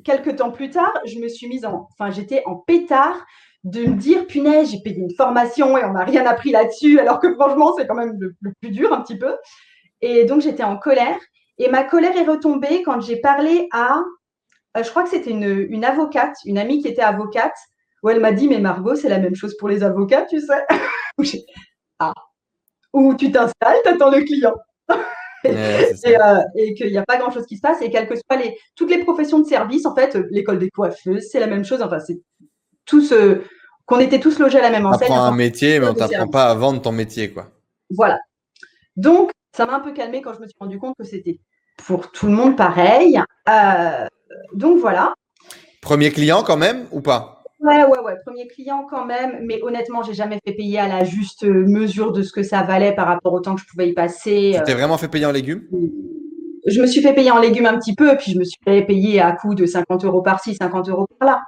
quelques 0.04 0.38
temps 0.38 0.52
plus 0.52 0.70
tard, 0.70 0.94
je 1.06 1.20
me 1.20 1.28
suis 1.28 1.48
mise 1.48 1.66
en, 1.66 1.88
enfin, 1.92 2.12
j'étais 2.12 2.44
en 2.46 2.56
pétard 2.56 3.26
de 3.64 3.82
me 3.82 3.96
dire, 3.96 4.26
punaise, 4.28 4.72
j'ai 4.72 4.80
payé 4.80 4.98
une 4.98 5.14
formation 5.14 5.78
et 5.78 5.84
on 5.84 5.94
n'a 5.94 6.06
rien 6.06 6.26
appris 6.26 6.52
là-dessus, 6.52 7.00
alors 7.00 7.20
que 7.20 7.34
franchement, 7.34 7.74
c'est 7.78 7.88
quand 7.88 7.96
même 7.96 8.18
le 8.20 8.54
plus 8.62 8.70
dur 8.70 8.94
un 8.94 9.02
petit 9.02 9.18
peu. 9.18 9.36
Et 10.02 10.26
donc, 10.26 10.42
j'étais 10.42 10.64
en 10.64 10.78
colère. 10.78 11.20
Et 11.60 11.70
ma 11.70 11.84
colère 11.84 12.16
est 12.16 12.26
retombée 12.26 12.84
quand 12.84 13.02
j'ai 13.02 13.18
parlé 13.18 13.68
à, 13.74 14.02
euh, 14.78 14.84
je 14.84 14.90
crois 14.90 15.04
que 15.04 15.10
c'était 15.10 15.32
une, 15.32 15.86
avocate, 15.86 16.36
une 16.46 16.58
amie 16.58 16.82
qui 16.82 16.88
était 16.88 17.02
avocate, 17.02 17.56
où 18.02 18.10
elle 18.10 18.22
m'a 18.22 18.32
dit, 18.32 18.48
mais 18.48 18.60
Margot, 18.60 18.96
c'est 18.96 19.10
la 19.10 19.20
même 19.20 19.36
chose 19.36 19.58
pour 19.58 19.68
les 19.68 19.84
avocats, 19.84 20.26
tu 20.26 20.40
sais. 20.40 20.66
ah. 22.00 22.14
Où 22.94 23.14
tu 23.14 23.32
t'installes, 23.32 23.78
tu 23.84 23.90
attends 23.90 24.12
le 24.12 24.24
client. 24.24 24.56
Euh, 25.46 26.42
et, 26.58 26.74
qu'il 26.74 26.92
n'y 26.92 26.98
a 26.98 27.06
pas 27.06 27.18
grand 27.18 27.32
chose 27.32 27.46
qui 27.46 27.56
se 27.56 27.62
passe 27.62 27.82
et 27.82 27.90
quelles 27.90 28.10
que 28.10 28.16
soient 28.16 28.36
les, 28.38 28.58
toutes 28.76 28.90
les 28.90 29.06
professions 29.06 29.40
de 29.40 29.46
service, 29.46 29.86
en 29.86 29.96
fait, 29.96 30.18
l'école 30.32 30.60
des 30.60 30.70
coiffeuses, 30.70 31.30
c'est 31.32 31.40
la 31.40 31.48
même 31.48 31.64
chose. 31.64 31.82
Enfin, 31.82 32.02
c'est 32.02 32.20
tout 32.84 33.02
ce 33.02 33.42
qu'on 33.86 34.00
était 34.02 34.20
tous 34.20 34.38
logés 34.38 34.58
à 34.58 34.64
la 34.64 34.70
même 34.70 34.86
enseigne. 34.86 35.08
On 35.10 35.14
apprend 35.14 35.26
un 35.28 35.36
métier, 35.36 35.80
mais 35.80 35.88
on 35.88 35.94
t'apprend 35.94 36.28
pas 36.28 36.52
à 36.52 36.56
vendre 36.56 36.82
ton 36.82 36.92
métier, 36.92 37.32
quoi. 37.32 37.48
Voilà. 37.90 38.20
Donc, 38.98 39.32
ça 39.56 39.66
m'a 39.66 39.76
un 39.76 39.80
peu 39.80 39.94
calmé 39.94 40.22
quand 40.22 40.34
je 40.34 40.40
me 40.40 40.48
suis 40.48 40.58
rendu 40.60 40.78
compte 40.78 40.96
que 40.98 41.06
c'était 41.06 41.40
pour 41.86 42.12
tout 42.12 42.28
le 42.28 42.34
monde 42.34 42.56
pareil. 42.56 43.20
Euh, 43.48 44.06
donc 44.54 44.80
voilà. 44.80 45.14
Premier 45.82 46.12
client 46.12 46.44
quand 46.44 46.58
même 46.58 46.86
ou 46.92 47.02
pas? 47.02 47.44
Ouais, 47.62 47.84
ouais, 47.84 48.00
ouais, 48.00 48.16
premier 48.26 48.48
client 48.48 48.86
quand 48.90 49.06
même, 49.06 49.40
mais 49.44 49.62
honnêtement, 49.62 50.02
j'ai 50.02 50.14
jamais 50.14 50.40
fait 50.46 50.54
payer 50.54 50.80
à 50.80 50.88
la 50.88 51.04
juste 51.04 51.44
mesure 51.44 52.14
de 52.14 52.24
ce 52.24 52.32
que 52.32 52.42
ça 52.42 52.64
valait 52.64 52.96
par 52.96 53.08
rapport 53.08 53.34
au 53.34 53.42
temps 53.42 53.56
que 53.56 53.62
je 53.62 53.68
pouvais 53.68 53.90
y 53.90 53.94
passer. 53.94 54.54
Tu 54.56 54.64
t'es 54.64 54.74
vraiment 54.74 54.98
fait 54.98 55.10
payer 55.10 55.26
en 55.26 55.32
légumes? 55.32 55.64
Je 56.66 56.82
me 56.82 56.88
suis 56.88 57.02
fait 57.02 57.14
payer 57.14 57.32
en 57.32 57.40
légumes 57.40 57.66
un 57.66 57.78
petit 57.78 57.96
peu, 57.96 58.16
puis 58.16 58.32
je 58.32 58.40
me 58.40 58.46
suis 58.46 58.60
fait 58.64 58.84
payer 58.84 59.20
à 59.20 59.34
coût 59.34 59.56
de 59.56 59.66
50 59.66 60.06
euros 60.06 60.22
par-ci, 60.22 60.56
50 60.56 60.88
euros 60.88 61.06
par-là. 61.20 61.42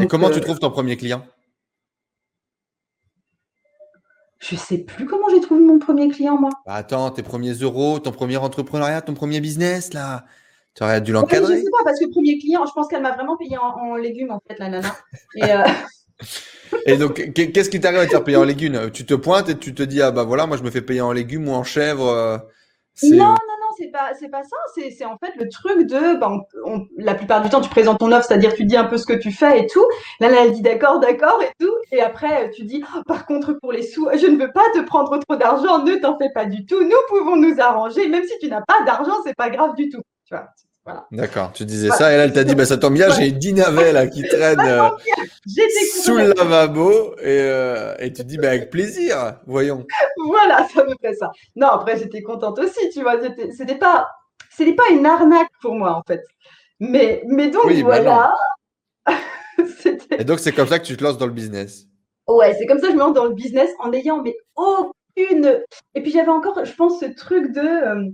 Et 0.00 0.06
comment 0.06 0.30
tu 0.30 0.38
euh, 0.38 0.42
trouves 0.42 0.60
ton 0.60 0.70
premier 0.70 0.96
client? 0.96 1.22
Je 4.40 4.56
sais 4.56 4.78
plus 4.78 5.06
comment 5.06 5.28
j'ai 5.28 5.40
trouvé 5.40 5.62
mon 5.62 5.78
premier 5.78 6.08
client, 6.08 6.38
moi. 6.38 6.50
Bah, 6.66 6.74
attends, 6.74 7.10
tes 7.10 7.22
premiers 7.22 7.52
euros, 7.52 7.98
ton 7.98 8.10
premier 8.10 8.38
entrepreneuriat, 8.38 9.02
ton 9.02 9.14
premier 9.14 9.40
business, 9.40 9.92
là. 9.92 10.24
Tu 10.74 10.82
aurais 10.82 11.00
dû 11.00 11.12
l'encadrer. 11.12 11.56
je 11.58 11.64
sais 11.64 11.70
pas, 11.70 11.84
parce 11.84 12.00
que 12.00 12.10
premier 12.10 12.38
client, 12.38 12.64
je 12.64 12.72
pense 12.72 12.88
qu'elle 12.88 13.02
m'a 13.02 13.12
vraiment 13.12 13.36
payé 13.36 13.58
en, 13.58 13.96
légumes, 13.96 14.30
en 14.30 14.40
fait, 14.48 14.58
la 14.58 14.68
nana. 14.68 14.96
Et, 15.36 15.52
euh, 15.52 15.64
et 16.86 16.96
donc, 16.96 17.32
qu'est-ce 17.34 17.68
qui 17.68 17.80
t'arrive 17.80 18.00
à 18.00 18.06
te 18.06 18.10
faire 18.10 18.24
payer 18.24 18.38
en 18.38 18.44
légumes? 18.44 18.90
Tu 18.92 19.04
te 19.04 19.14
pointes 19.14 19.48
et 19.50 19.58
tu 19.58 19.74
te 19.74 19.82
dis, 19.82 20.00
ah 20.00 20.10
bah 20.10 20.24
voilà, 20.24 20.46
moi 20.46 20.56
je 20.56 20.62
me 20.62 20.70
fais 20.70 20.82
payer 20.82 21.00
en 21.00 21.12
légumes 21.12 21.48
ou 21.48 21.52
en 21.52 21.64
chèvre. 21.64 22.08
Euh, 22.08 22.38
non, 23.02 23.34
c'est 23.76 23.90
pas, 23.90 24.12
c'est 24.18 24.28
pas 24.28 24.42
ça. 24.42 24.56
C'est, 24.74 25.04
en 25.04 25.16
fait 25.18 25.34
le 25.36 25.48
truc 25.48 25.86
de, 25.86 26.18
ben, 26.18 26.40
la 26.96 27.14
plupart 27.14 27.42
du 27.42 27.48
temps, 27.48 27.60
tu 27.60 27.70
présentes 27.70 27.98
ton 27.98 28.12
offre, 28.12 28.26
c'est-à-dire 28.26 28.54
tu 28.54 28.64
dis 28.64 28.76
un 28.76 28.84
peu 28.84 28.96
ce 28.96 29.06
que 29.06 29.12
tu 29.12 29.32
fais 29.32 29.60
et 29.60 29.66
tout. 29.66 29.84
Là, 30.20 30.28
elle 30.44 30.52
dit 30.52 30.62
d'accord, 30.62 31.00
d'accord 31.00 31.40
et 31.42 31.50
tout. 31.58 31.74
Et 31.92 32.00
après, 32.00 32.50
tu 32.50 32.64
dis, 32.64 32.84
oh, 32.96 33.02
par 33.06 33.26
contre, 33.26 33.54
pour 33.54 33.72
les 33.72 33.82
sous, 33.82 34.08
je 34.14 34.26
ne 34.26 34.38
veux 34.38 34.52
pas 34.52 34.64
te 34.74 34.80
prendre 34.80 35.18
trop 35.18 35.36
d'argent, 35.36 35.82
ne 35.84 35.96
t'en 35.96 36.16
fais 36.18 36.30
pas 36.30 36.44
du 36.44 36.64
tout. 36.66 36.82
Nous 36.82 36.90
pouvons 37.08 37.36
nous 37.36 37.60
arranger. 37.60 38.08
Même 38.08 38.24
si 38.24 38.38
tu 38.38 38.48
n'as 38.48 38.62
pas 38.62 38.82
d'argent, 38.84 39.14
c'est 39.24 39.36
pas 39.36 39.50
grave 39.50 39.74
du 39.74 39.88
tout. 39.88 40.02
Tu 40.24 40.34
vois. 40.34 40.48
D'accord, 41.12 41.52
tu 41.52 41.64
disais 41.64 41.90
ça 41.90 42.12
et 42.12 42.16
là 42.16 42.24
elle 42.24 42.32
t'a 42.32 42.42
dit 42.42 42.54
bah 42.54 42.64
ça 42.64 42.78
tombe 42.78 42.94
bien, 42.94 43.10
j'ai 43.10 43.28
une 43.28 43.60
là 43.60 44.06
qui 44.06 44.22
traîne 44.26 44.60
euh, 44.60 44.88
sous 46.02 46.16
le 46.16 46.32
lavabo 46.32 47.14
et, 47.18 47.24
euh, 47.26 47.94
et 47.98 48.12
tu 48.12 48.24
dis 48.24 48.38
bah 48.38 48.48
avec 48.48 48.70
plaisir, 48.70 49.36
voyons. 49.46 49.86
Voilà, 50.26 50.66
ça 50.74 50.84
me 50.84 50.94
fait 51.00 51.14
ça. 51.14 51.30
Non, 51.54 51.68
après 51.68 51.98
j'étais 51.98 52.22
contente 52.22 52.58
aussi, 52.58 52.90
tu 52.92 53.02
vois, 53.02 53.16
c'était 53.56 53.78
pas 53.78 54.08
c'était 54.50 54.74
pas 54.74 54.88
une 54.90 55.04
arnaque 55.04 55.50
pour 55.60 55.74
moi 55.74 55.94
en 55.94 56.02
fait. 56.02 56.24
Mais 56.80 57.22
mais 57.26 57.50
donc 57.50 57.66
bah 57.66 57.82
voilà. 58.00 58.34
et 60.18 60.24
donc 60.24 60.38
c'est 60.38 60.52
comme 60.52 60.68
ça 60.68 60.78
que 60.78 60.86
tu 60.86 60.96
te 60.96 61.04
lances 61.04 61.18
dans 61.18 61.26
le 61.26 61.32
business. 61.32 61.86
Ouais, 62.26 62.54
c'est 62.58 62.66
comme 62.66 62.78
ça 62.78 62.86
que 62.86 62.92
je 62.92 62.96
me 62.96 63.00
lance 63.00 63.14
dans 63.14 63.26
le 63.26 63.34
business 63.34 63.70
en 63.80 63.92
ayant 63.92 64.22
mais 64.22 64.36
aucune 64.56 65.62
et 65.94 66.02
puis 66.02 66.10
j'avais 66.10 66.30
encore 66.30 66.64
je 66.64 66.74
pense 66.74 67.00
ce 67.00 67.06
truc 67.06 67.52
de 67.52 67.60
euh, 67.60 68.10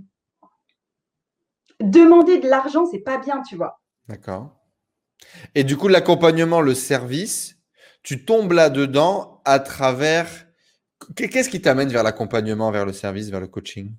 demander 1.81 2.39
de 2.39 2.47
l'argent, 2.47 2.85
c'est 2.89 2.99
pas 2.99 3.17
bien, 3.17 3.41
tu 3.47 3.55
vois. 3.55 3.79
D'accord. 4.07 4.55
Et 5.55 5.63
du 5.63 5.77
coup, 5.77 5.87
l'accompagnement, 5.87 6.61
le 6.61 6.75
service, 6.75 7.57
tu 8.03 8.25
tombes 8.25 8.51
là-dedans 8.51 9.41
à 9.45 9.59
travers. 9.59 10.27
Qu'est-ce 11.15 11.49
qui 11.49 11.61
t'amène 11.61 11.89
vers 11.89 12.03
l'accompagnement, 12.03 12.71
vers 12.71 12.85
le 12.85 12.93
service, 12.93 13.29
vers 13.29 13.39
le 13.39 13.47
coaching? 13.47 13.93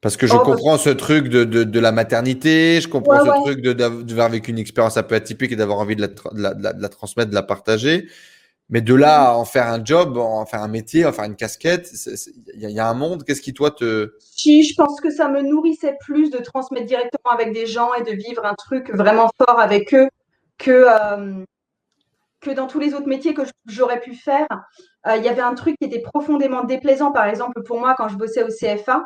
Parce 0.00 0.16
que 0.16 0.26
je 0.26 0.34
oh, 0.34 0.40
comprends 0.40 0.78
ce 0.78 0.88
truc 0.88 1.28
de, 1.28 1.78
la 1.78 1.92
maternité, 1.92 2.80
je 2.80 2.88
comprends 2.88 3.22
ce 3.22 3.42
truc 3.44 3.60
d'avoir 3.60 4.30
vécu 4.30 4.50
une 4.50 4.58
expérience 4.58 4.96
un 4.96 5.02
peu 5.02 5.14
atypique 5.14 5.52
et 5.52 5.56
d'avoir 5.56 5.78
envie 5.78 5.94
de 5.94 6.00
la, 6.00 6.08
de 6.54 6.80
la, 6.80 6.88
transmettre, 6.88 7.30
de 7.30 7.34
la 7.34 7.42
partager. 7.42 8.08
Mais 8.70 8.80
de 8.80 8.94
là 8.94 9.30
à 9.30 9.34
en 9.34 9.44
faire 9.44 9.66
un 9.66 9.84
job, 9.84 10.16
en 10.16 10.46
faire 10.46 10.62
un 10.62 10.68
métier, 10.68 11.04
en 11.04 11.12
faire 11.12 11.24
une 11.24 11.34
casquette, 11.34 11.90
il 12.54 12.70
y, 12.70 12.78
a 12.78 12.88
un 12.88 12.94
monde. 12.94 13.24
Qu'est-ce 13.24 13.42
qui, 13.42 13.52
toi, 13.52 13.72
te. 13.72 14.12
Si, 14.20 14.62
je 14.62 14.74
pense 14.76 15.00
que 15.00 15.10
ça 15.10 15.28
me 15.28 15.42
nourrissait 15.42 15.96
plus 16.00 16.30
de 16.30 16.38
transmettre 16.38 16.86
directement 16.86 17.32
avec 17.32 17.52
des 17.52 17.66
gens 17.66 17.92
et 17.94 18.04
de 18.04 18.12
vivre 18.12 18.46
un 18.46 18.54
truc 18.54 18.94
vraiment 18.94 19.28
fort 19.36 19.58
avec 19.58 19.92
eux 19.92 20.08
que, 20.56 20.86
euh, 20.88 21.44
que 22.40 22.50
dans 22.50 22.68
tous 22.68 22.78
les 22.78 22.94
autres 22.94 23.08
métiers 23.08 23.34
que 23.34 23.42
j'aurais 23.66 24.00
pu 24.00 24.14
faire. 24.14 24.46
Euh, 25.08 25.16
il 25.16 25.24
y 25.24 25.28
avait 25.28 25.42
un 25.42 25.54
truc 25.54 25.76
qui 25.80 25.86
était 25.86 26.02
profondément 26.02 26.62
déplaisant, 26.62 27.10
par 27.10 27.26
exemple, 27.26 27.62
pour 27.64 27.80
moi, 27.80 27.94
quand 27.98 28.08
je 28.08 28.16
bossais 28.16 28.44
au 28.44 28.48
CFA. 28.48 29.04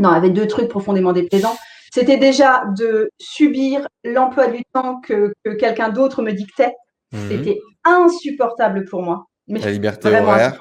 Non, 0.00 0.10
il 0.10 0.14
y 0.14 0.16
avait 0.16 0.30
deux 0.30 0.48
trucs 0.48 0.68
profondément 0.68 1.12
déplaisants. 1.12 1.56
C'était 1.92 2.16
déjà 2.16 2.64
de 2.76 3.10
subir 3.20 3.86
l'emploi 4.02 4.48
du 4.48 4.64
temps 4.72 5.00
que 5.00 5.32
quelqu'un 5.58 5.88
d'autre 5.88 6.22
me 6.22 6.32
dictait. 6.32 6.74
Mhm. 7.12 7.28
C'était 7.28 7.60
insupportable 7.84 8.84
pour 8.84 9.02
moi. 9.02 9.26
Mais 9.46 9.60
la 9.60 9.70
liberté 9.70 10.08
horaire 10.08 10.58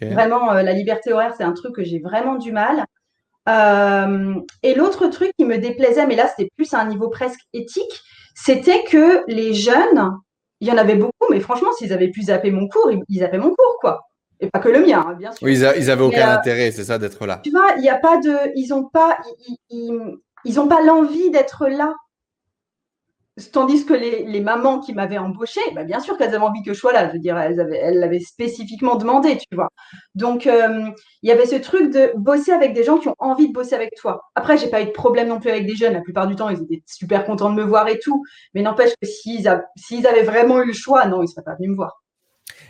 Vraiment, 0.00 0.52
euh, 0.52 0.62
la 0.62 0.72
liberté 0.72 1.12
horaire, 1.12 1.34
c'est 1.36 1.44
un 1.44 1.52
truc 1.52 1.74
que 1.74 1.84
j'ai 1.84 1.98
vraiment 1.98 2.36
du 2.36 2.52
mal. 2.52 2.84
Euh, 3.48 4.34
et 4.62 4.74
l'autre 4.74 5.08
truc 5.08 5.32
qui 5.36 5.44
me 5.44 5.58
déplaisait, 5.58 6.06
mais 6.06 6.16
là, 6.16 6.28
c'était 6.28 6.50
plus 6.56 6.72
à 6.74 6.80
un 6.80 6.86
niveau 6.86 7.08
presque 7.08 7.40
éthique, 7.52 8.00
c'était 8.34 8.84
que 8.84 9.24
les 9.28 9.52
jeunes, 9.54 10.12
il 10.60 10.68
y 10.68 10.72
en 10.72 10.78
avait 10.78 10.94
beaucoup, 10.94 11.26
mais 11.30 11.40
franchement, 11.40 11.72
s'ils 11.72 11.92
avaient 11.92 12.10
pu 12.10 12.22
zapper 12.22 12.50
mon 12.50 12.68
cours, 12.68 12.90
ils, 13.08 13.18
zappaient 13.18 13.38
mon 13.38 13.50
cours, 13.50 13.76
quoi. 13.80 14.00
Et 14.40 14.48
pas 14.48 14.60
que 14.60 14.68
le 14.68 14.80
mien, 14.80 15.04
hein, 15.06 15.14
bien 15.14 15.32
sûr. 15.32 15.44
Oui, 15.46 15.58
ils, 15.58 15.86
n'avaient 15.86 16.02
aucun 16.02 16.30
euh, 16.30 16.38
intérêt, 16.38 16.70
c'est 16.70 16.84
ça, 16.84 16.98
d'être 16.98 17.26
là. 17.26 17.40
Tu 17.44 17.50
vois, 17.50 17.74
il 17.76 17.82
n'y 17.82 17.90
a 17.90 17.98
pas 17.98 18.18
de. 18.18 18.36
Ils 18.56 18.68
n'ont 18.70 18.88
pas. 18.88 19.18
Ils, 19.70 20.18
ils, 20.44 20.68
pas 20.68 20.82
l'envie 20.82 21.30
d'être 21.30 21.68
là 21.68 21.94
Tandis 23.50 23.86
que 23.86 23.94
les, 23.94 24.40
mamans 24.40 24.80
qui 24.80 24.92
m'avaient 24.92 25.16
embauché, 25.16 25.60
bah 25.74 25.84
bien 25.84 26.00
sûr 26.00 26.18
qu'elles 26.18 26.34
avaient 26.34 26.44
envie 26.44 26.62
que 26.62 26.74
je 26.74 26.78
sois 26.78 26.92
là. 26.92 27.08
Je 27.08 27.14
veux 27.14 27.18
dire, 27.18 27.38
elles 27.38 27.98
l'avaient 27.98 28.20
spécifiquement 28.20 28.96
demandé, 28.96 29.38
tu 29.38 29.54
vois. 29.54 29.70
Donc, 30.14 30.46
euh, 30.46 30.90
il 31.22 31.30
y 31.30 31.32
avait 31.32 31.46
ce 31.46 31.56
truc 31.56 31.90
de 31.90 32.12
bosser 32.14 32.52
avec 32.52 32.74
des 32.74 32.84
gens 32.84 32.98
qui 32.98 33.08
ont 33.08 33.16
envie 33.18 33.48
de 33.48 33.54
bosser 33.54 33.74
avec 33.74 33.94
toi. 33.96 34.20
Après, 34.34 34.58
j'ai 34.58 34.68
pas 34.68 34.82
eu 34.82 34.86
de 34.86 34.90
problème 34.90 35.28
non 35.28 35.40
plus 35.40 35.48
avec 35.48 35.66
des 35.66 35.74
jeunes. 35.74 35.94
La 35.94 36.02
plupart 36.02 36.26
du 36.26 36.36
temps, 36.36 36.50
ils 36.50 36.62
étaient 36.62 36.82
super 36.86 37.24
contents 37.24 37.48
de 37.48 37.54
me 37.54 37.64
voir 37.64 37.88
et 37.88 37.98
tout. 37.98 38.22
Mais 38.52 38.60
n'empêche 38.60 38.92
que 39.00 39.08
s'ils 39.08 39.48
avaient 39.48 40.24
vraiment 40.24 40.60
eu 40.60 40.66
le 40.66 40.74
choix, 40.74 41.06
non, 41.06 41.22
ils 41.22 41.28
seraient 41.28 41.42
pas 41.42 41.54
venus 41.54 41.70
me 41.70 41.76
voir. 41.76 42.02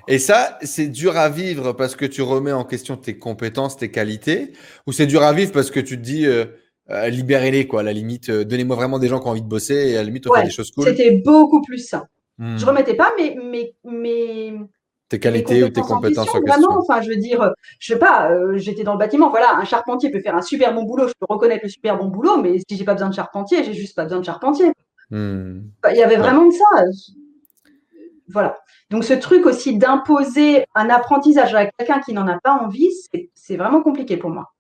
Et 0.07 0.19
ça, 0.19 0.59
c'est 0.63 0.89
dur 0.89 1.17
à 1.17 1.29
vivre 1.29 1.73
parce 1.73 1.97
que 1.97 2.07
tu 2.07 2.23
remets 2.23 2.53
en 2.53 2.65
question 2.65 2.97
tes 2.97 3.19
compétences, 3.19 3.77
tes 3.77 3.91
qualités, 3.91 4.53
ou 4.87 4.93
c'est 4.93 5.07
dur 5.07 5.23
à 5.23 5.33
vivre 5.33 5.53
parce 5.53 5.71
que 5.71 5.81
tu 5.81 5.97
te 5.97 6.03
dis, 6.03 6.27
euh, 6.27 6.47
euh, 6.91 7.09
libérez-les, 7.09 7.67
quoi. 7.67 7.81
À 7.81 7.83
la 7.83 7.93
limite, 7.93 8.29
euh, 8.29 8.45
donnez-moi 8.45 8.77
vraiment 8.77 8.99
des 8.99 9.09
gens 9.09 9.21
qui 9.21 9.27
ont 9.27 9.31
envie 9.31 9.43
de 9.43 9.49
bosser 9.49 9.75
et 9.75 9.95
à 9.97 9.99
la 9.99 10.05
limite, 10.05 10.27
on 10.29 10.35
fait 10.35 10.45
des 10.45 10.51
choses 10.51 10.71
cool. 10.71 10.87
C'était 10.87 11.19
beaucoup 11.19 11.63
plus 11.63 11.79
ça. 11.79 12.07
Hmm. 12.39 12.57
Je 12.57 12.67
remettais 12.67 12.95
pas 12.95 13.13
mes, 13.19 13.37
mes, 13.37 13.75
mes 13.85 14.55
tes 15.13 15.21
qualités 15.21 15.63
ou 15.63 15.69
tes 15.69 15.83
compétences 15.83 16.29
en, 16.29 16.41
question. 16.41 16.47
Vraiment, 16.47 16.79
enfin, 16.81 17.03
je 17.03 17.11
veux 17.11 17.17
dire, 17.17 17.53
je 17.79 17.93
sais 17.93 17.99
pas, 17.99 18.31
euh, 18.31 18.57
j'étais 18.57 18.83
dans 18.83 18.95
le 18.95 18.99
bâtiment, 18.99 19.29
voilà, 19.29 19.57
un 19.57 19.65
charpentier 19.65 20.11
peut 20.11 20.21
faire 20.21 20.35
un 20.35 20.41
super 20.41 20.75
bon 20.75 20.85
boulot, 20.85 21.07
je 21.07 21.13
peux 21.21 21.27
reconnaître 21.29 21.65
le 21.65 21.69
super 21.69 21.99
bon 21.99 22.07
boulot, 22.07 22.39
mais 22.39 22.59
si 22.59 22.79
j'ai 22.79 22.85
pas 22.85 22.95
besoin 22.95 23.11
de 23.11 23.15
charpentier, 23.15 23.63
j'ai 23.63 23.75
juste 23.75 23.95
pas 23.95 24.05
besoin 24.05 24.21
de 24.21 24.25
charpentier. 24.25 24.73
Hmm. 25.11 25.61
Il 25.91 25.97
y 25.97 26.03
avait 26.03 26.17
vraiment 26.17 26.47
de 26.47 26.53
ça. 26.53 26.85
Voilà. 28.29 28.57
Donc, 28.89 29.05
ce 29.05 29.13
truc 29.13 29.45
aussi 29.45 29.77
d'imposer 29.77 30.65
un 30.75 30.89
apprentissage 30.89 31.55
à 31.55 31.67
quelqu'un 31.67 32.01
qui 32.01 32.15
n'en 32.15 32.27
a 32.27 32.39
pas 32.41 32.55
envie, 32.55 32.91
c'est 33.35 33.57
vraiment 33.57 33.83
compliqué 33.83 34.17
pour 34.17 34.31
moi. 34.31 34.52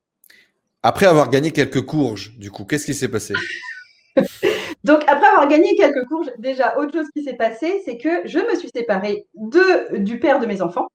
Après 0.82 1.06
avoir 1.06 1.30
gagné 1.30 1.52
quelques 1.52 1.82
courges, 1.82 2.36
du 2.38 2.50
coup, 2.50 2.64
qu'est-ce 2.64 2.86
qui 2.86 2.94
s'est 2.94 3.08
passé? 3.08 3.34
Donc, 4.84 5.02
après 5.06 5.28
avoir 5.28 5.46
gagné 5.46 5.76
quelques 5.76 6.04
courges, 6.06 6.30
déjà, 6.38 6.76
autre 6.78 6.92
chose 6.92 7.06
qui 7.14 7.22
s'est 7.22 7.36
passé, 7.36 7.82
c'est 7.84 7.98
que 7.98 8.26
je 8.26 8.38
me 8.40 8.56
suis 8.56 8.68
séparée 8.74 9.26
de, 9.34 9.98
du 9.98 10.18
père 10.18 10.40
de 10.40 10.46
mes 10.46 10.60
enfants. 10.60 10.88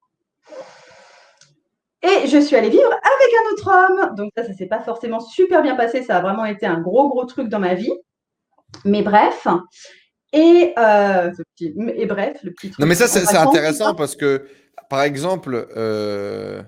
Et 2.03 2.27
je 2.27 2.37
suis 2.37 2.55
allée 2.55 2.69
vivre 2.69 2.91
avec 2.91 3.33
un 3.33 3.53
autre 3.53 3.69
homme. 3.69 4.15
Donc, 4.15 4.31
ça, 4.35 4.43
ça 4.43 4.49
ne 4.49 4.55
s'est 4.55 4.67
pas 4.67 4.81
forcément 4.81 5.21
super 5.21 5.61
bien 5.61 5.75
passé. 5.75 6.03
Ça 6.03 6.17
a 6.17 6.21
vraiment 6.21 6.45
été 6.45 6.65
un 6.65 6.79
gros, 6.79 7.09
gros 7.09 7.25
truc 7.25 7.47
dans 7.47 7.59
ma 7.59 7.73
vie. 7.73 7.93
Mais 8.83 9.01
bref. 9.01 9.47
Et, 10.33 10.73
euh, 10.77 11.31
et 11.59 12.05
bref, 12.05 12.39
le 12.43 12.51
petit 12.51 12.69
truc. 12.69 12.79
Non, 12.79 12.87
mais 12.87 12.95
ça, 12.95 13.07
c'est 13.07 13.37
intéressant 13.37 13.95
parce 13.95 14.17
que, 14.17 14.45
par 14.89 15.01
exemple, 15.01 15.67
euh, 15.75 16.61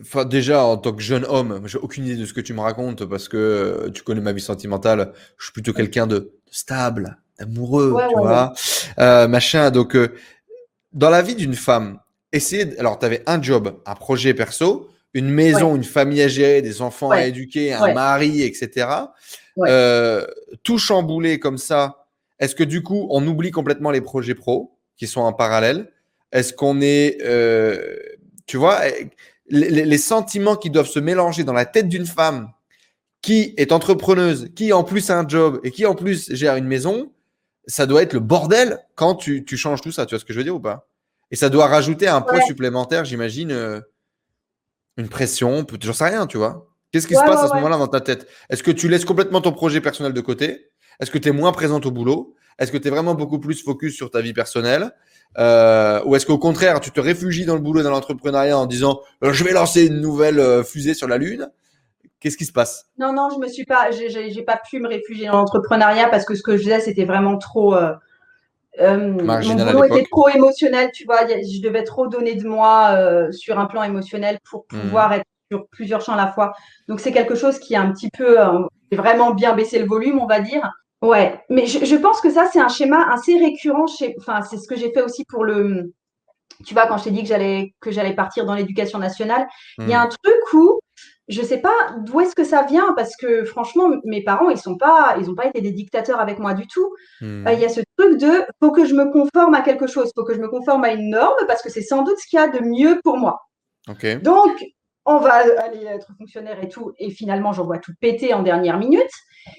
Enfin, 0.00 0.24
déjà, 0.24 0.64
en 0.64 0.76
tant 0.76 0.92
que 0.92 1.02
jeune 1.02 1.24
homme, 1.28 1.62
j'ai 1.66 1.78
aucune 1.78 2.06
idée 2.06 2.16
de 2.16 2.26
ce 2.26 2.32
que 2.32 2.40
tu 2.40 2.52
me 2.52 2.60
racontes 2.60 3.04
parce 3.04 3.28
que 3.28 3.36
euh, 3.36 3.90
tu 3.90 4.02
connais 4.02 4.20
ma 4.20 4.32
vie 4.32 4.40
sentimentale. 4.40 5.12
Je 5.38 5.44
suis 5.44 5.52
plutôt 5.52 5.72
quelqu'un 5.72 6.06
de 6.06 6.32
stable, 6.50 7.18
d'amoureux, 7.38 7.94
tu 8.08 8.18
vois, 8.18 8.52
euh, 8.98 9.28
machin. 9.28 9.70
Donc, 9.70 9.96
euh, 9.96 10.14
dans 10.92 11.10
la 11.10 11.22
vie 11.22 11.34
d'une 11.34 11.54
femme, 11.54 11.98
essayer. 12.32 12.78
Alors, 12.78 12.98
tu 12.98 13.06
avais 13.06 13.22
un 13.26 13.40
job, 13.40 13.80
un 13.86 13.94
projet 13.94 14.34
perso, 14.34 14.88
une 15.14 15.28
maison, 15.28 15.76
une 15.76 15.84
famille 15.84 16.22
à 16.22 16.28
gérer, 16.28 16.62
des 16.62 16.82
enfants 16.82 17.10
à 17.10 17.24
éduquer, 17.24 17.72
un 17.72 17.92
mari, 17.94 18.42
etc. 18.42 18.88
tout 20.62 20.78
chamboulé 20.78 21.38
comme 21.38 21.58
ça. 21.58 22.06
Est-ce 22.38 22.54
que 22.54 22.64
du 22.64 22.82
coup, 22.82 23.06
on 23.10 23.26
oublie 23.26 23.50
complètement 23.50 23.90
les 23.90 24.02
projets 24.02 24.34
pro 24.34 24.78
qui 24.96 25.06
sont 25.06 25.22
en 25.22 25.32
parallèle? 25.32 25.90
Est-ce 26.32 26.52
qu'on 26.52 26.80
est, 26.82 27.18
tu 28.46 28.56
vois 28.56 28.80
les, 29.48 29.98
sentiments 29.98 30.56
qui 30.56 30.70
doivent 30.70 30.88
se 30.88 30.98
mélanger 30.98 31.44
dans 31.44 31.52
la 31.52 31.66
tête 31.66 31.88
d'une 31.88 32.06
femme 32.06 32.50
qui 33.22 33.54
est 33.56 33.72
entrepreneuse, 33.72 34.50
qui 34.54 34.72
en 34.72 34.84
plus 34.84 35.10
a 35.10 35.18
un 35.18 35.26
job 35.26 35.60
et 35.64 35.70
qui 35.70 35.86
en 35.86 35.94
plus 35.94 36.32
gère 36.34 36.56
une 36.56 36.66
maison, 36.66 37.12
ça 37.66 37.86
doit 37.86 38.02
être 38.02 38.12
le 38.12 38.20
bordel 38.20 38.78
quand 38.94 39.14
tu, 39.14 39.44
changes 39.56 39.80
tout 39.80 39.92
ça. 39.92 40.06
Tu 40.06 40.14
vois 40.14 40.20
ce 40.20 40.24
que 40.24 40.32
je 40.32 40.38
veux 40.38 40.44
dire 40.44 40.54
ou 40.54 40.60
pas? 40.60 40.88
Et 41.30 41.36
ça 41.36 41.48
doit 41.48 41.66
rajouter 41.66 42.06
un 42.06 42.20
poids 42.20 42.40
supplémentaire, 42.42 43.04
j'imagine, 43.04 43.50
euh, 43.50 43.80
une 44.96 45.08
pression, 45.08 45.66
j'en 45.82 45.92
sais 45.92 46.04
rien, 46.04 46.26
tu 46.26 46.36
vois. 46.36 46.68
Qu'est-ce 46.92 47.08
qui 47.08 47.14
se 47.14 47.20
passe 47.20 47.42
à 47.42 47.48
ce 47.48 47.54
moment-là 47.54 47.78
dans 47.78 47.88
ta 47.88 48.00
tête? 48.00 48.28
Est-ce 48.48 48.62
que 48.62 48.70
tu 48.70 48.88
laisses 48.88 49.04
complètement 49.04 49.40
ton 49.40 49.52
projet 49.52 49.80
personnel 49.80 50.12
de 50.12 50.20
côté? 50.20 50.70
Est-ce 51.00 51.10
que 51.10 51.18
tu 51.18 51.28
es 51.28 51.32
moins 51.32 51.52
présente 51.52 51.84
au 51.84 51.90
boulot? 51.90 52.34
Est-ce 52.58 52.72
que 52.72 52.78
tu 52.78 52.88
es 52.88 52.90
vraiment 52.90 53.14
beaucoup 53.14 53.38
plus 53.38 53.62
focus 53.62 53.94
sur 53.96 54.10
ta 54.10 54.20
vie 54.20 54.32
personnelle? 54.32 54.92
Euh, 55.38 56.00
ou 56.04 56.16
est-ce 56.16 56.26
qu'au 56.26 56.38
contraire, 56.38 56.80
tu 56.80 56.90
te 56.90 57.00
réfugies 57.00 57.44
dans 57.44 57.54
le 57.54 57.60
boulot, 57.60 57.82
dans 57.82 57.90
l'entrepreneuriat 57.90 58.58
en 58.58 58.66
disant 58.66 59.00
euh, 59.22 59.32
je 59.32 59.44
vais 59.44 59.52
lancer 59.52 59.86
une 59.86 60.00
nouvelle 60.00 60.38
euh, 60.38 60.62
fusée 60.62 60.94
sur 60.94 61.08
la 61.08 61.18
Lune? 61.18 61.50
Qu'est-ce 62.20 62.38
qui 62.38 62.46
se 62.46 62.52
passe? 62.52 62.86
Non, 62.98 63.12
non, 63.12 63.28
je 63.30 63.38
me 63.38 63.46
suis 63.46 63.64
pas, 63.64 63.90
j'ai 63.90 64.42
pas 64.42 64.58
pu 64.68 64.80
me 64.80 64.88
réfugier 64.88 65.26
dans 65.26 65.38
l'entrepreneuriat 65.38 66.08
parce 66.08 66.24
que 66.24 66.34
ce 66.34 66.42
que 66.42 66.56
je 66.56 66.62
faisais, 66.62 66.80
c'était 66.80 67.04
vraiment 67.04 67.36
trop. 67.36 67.76
mon 68.80 69.16
boulot 69.16 69.84
était 69.84 70.06
trop 70.10 70.28
émotionnel, 70.30 70.90
tu 70.94 71.04
vois. 71.04 71.26
Je 71.26 71.60
devais 71.60 71.84
trop 71.84 72.06
donner 72.06 72.34
de 72.34 72.48
moi 72.48 73.30
sur 73.32 73.58
un 73.58 73.66
plan 73.66 73.82
émotionnel 73.82 74.38
pour 74.50 74.64
hmm. 74.72 74.80
pouvoir 74.80 75.12
être 75.12 75.26
sur 75.52 75.68
plusieurs 75.68 76.00
champs 76.00 76.14
à 76.14 76.16
la 76.16 76.32
fois. 76.32 76.54
Donc, 76.88 77.00
c'est 77.00 77.12
quelque 77.12 77.34
chose 77.34 77.58
qui 77.58 77.76
a 77.76 77.82
un 77.82 77.92
petit 77.92 78.08
peu 78.10 78.38
vraiment 78.90 79.34
bien 79.34 79.54
baissé 79.54 79.78
le 79.78 79.86
volume, 79.86 80.18
on 80.18 80.26
va 80.26 80.40
dire. 80.40 80.72
Ouais, 81.02 81.40
mais 81.50 81.66
je, 81.66 81.96
pense 81.96 82.20
que 82.20 82.30
ça, 82.30 82.48
c'est 82.50 82.60
un 82.60 82.68
schéma 82.68 83.12
assez 83.12 83.38
récurrent 83.38 83.86
chez. 83.86 84.14
Enfin, 84.18 84.42
c'est 84.42 84.56
ce 84.56 84.66
que 84.66 84.76
j'ai 84.76 84.90
fait 84.92 85.02
aussi 85.02 85.24
pour 85.28 85.44
le. 85.44 85.92
Tu 86.64 86.72
vois, 86.72 86.86
quand 86.86 86.96
je 86.96 87.04
t'ai 87.04 87.10
dit 87.10 87.22
que 87.22 87.28
j'allais 87.28 87.74
que 87.80 87.90
j'allais 87.90 88.14
partir 88.14 88.46
dans 88.46 88.54
l'éducation 88.54 88.98
nationale, 88.98 89.46
il 89.78 89.88
y 89.88 89.92
a 89.92 90.00
hmm. 90.00 90.06
un 90.06 90.08
truc 90.08 90.52
où 90.54 90.80
je 91.28 91.42
sais 91.42 91.58
pas 91.58 91.74
d'où 91.98 92.20
est-ce 92.20 92.34
que 92.34 92.44
ça 92.44 92.62
vient 92.62 92.94
parce 92.94 93.14
que 93.16 93.44
franchement, 93.44 93.90
mes 94.04 94.22
parents, 94.24 94.48
ils 94.48 94.58
sont 94.58 94.78
pas, 94.78 95.16
ils 95.20 95.28
ont 95.28 95.34
pas 95.34 95.46
été 95.46 95.60
des 95.60 95.72
dictateurs 95.72 96.18
avec 96.18 96.38
moi 96.38 96.54
du 96.54 96.66
tout. 96.66 96.94
Hmm. 97.20 97.46
Euh, 97.46 97.52
il 97.52 97.60
y 97.60 97.64
a 97.66 97.68
ce 97.68 97.80
truc 97.98 98.16
de 98.16 98.44
faut 98.60 98.70
que 98.70 98.86
je 98.86 98.94
me 98.94 99.10
conforme 99.12 99.54
à 99.54 99.60
quelque 99.60 99.86
chose, 99.86 100.10
faut 100.16 100.24
que 100.24 100.34
je 100.34 100.40
me 100.40 100.48
conforme 100.48 100.84
à 100.84 100.92
une 100.92 101.10
norme 101.10 101.46
parce 101.46 101.62
que 101.62 101.70
c'est 101.70 101.82
sans 101.82 102.02
doute 102.04 102.18
ce 102.18 102.26
qu'il 102.26 102.38
y 102.38 102.42
a 102.42 102.48
de 102.48 102.60
mieux 102.60 103.00
pour 103.04 103.18
moi. 103.18 103.40
Ok. 103.88 104.22
Donc, 104.22 104.64
on 105.06 105.18
va 105.18 105.34
aller 105.34 105.84
être 105.86 106.08
fonctionnaire 106.18 106.62
et 106.62 106.68
tout, 106.68 106.92
et 106.98 107.10
finalement, 107.10 107.52
j'en 107.52 107.64
vois 107.64 107.78
tout 107.78 107.92
péter 108.00 108.34
en 108.34 108.42
dernière 108.42 108.78
minute. 108.78 109.10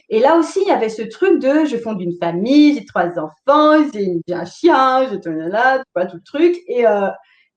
Et 0.10 0.19
là 0.19 0.36
aussi, 0.36 0.62
il 0.62 0.67
y 0.67 0.71
avait 0.71 0.89
ce 0.89 1.01
truc 1.01 1.39
de 1.39 1.65
je 1.65 1.77
fonde 1.77 2.01
une 2.01 2.17
famille, 2.17 2.75
j'ai 2.75 2.86
trois 2.86 3.07
enfants, 3.17 3.89
j'ai 3.93 4.21
un 4.33 4.45
chien, 4.45 5.07
j'ai 5.10 5.19
tout 5.21 5.29
là, 5.31 5.79
tout 5.79 6.17
le 6.17 6.23
truc. 6.23 6.57
Et, 6.67 6.86
euh, 6.86 7.07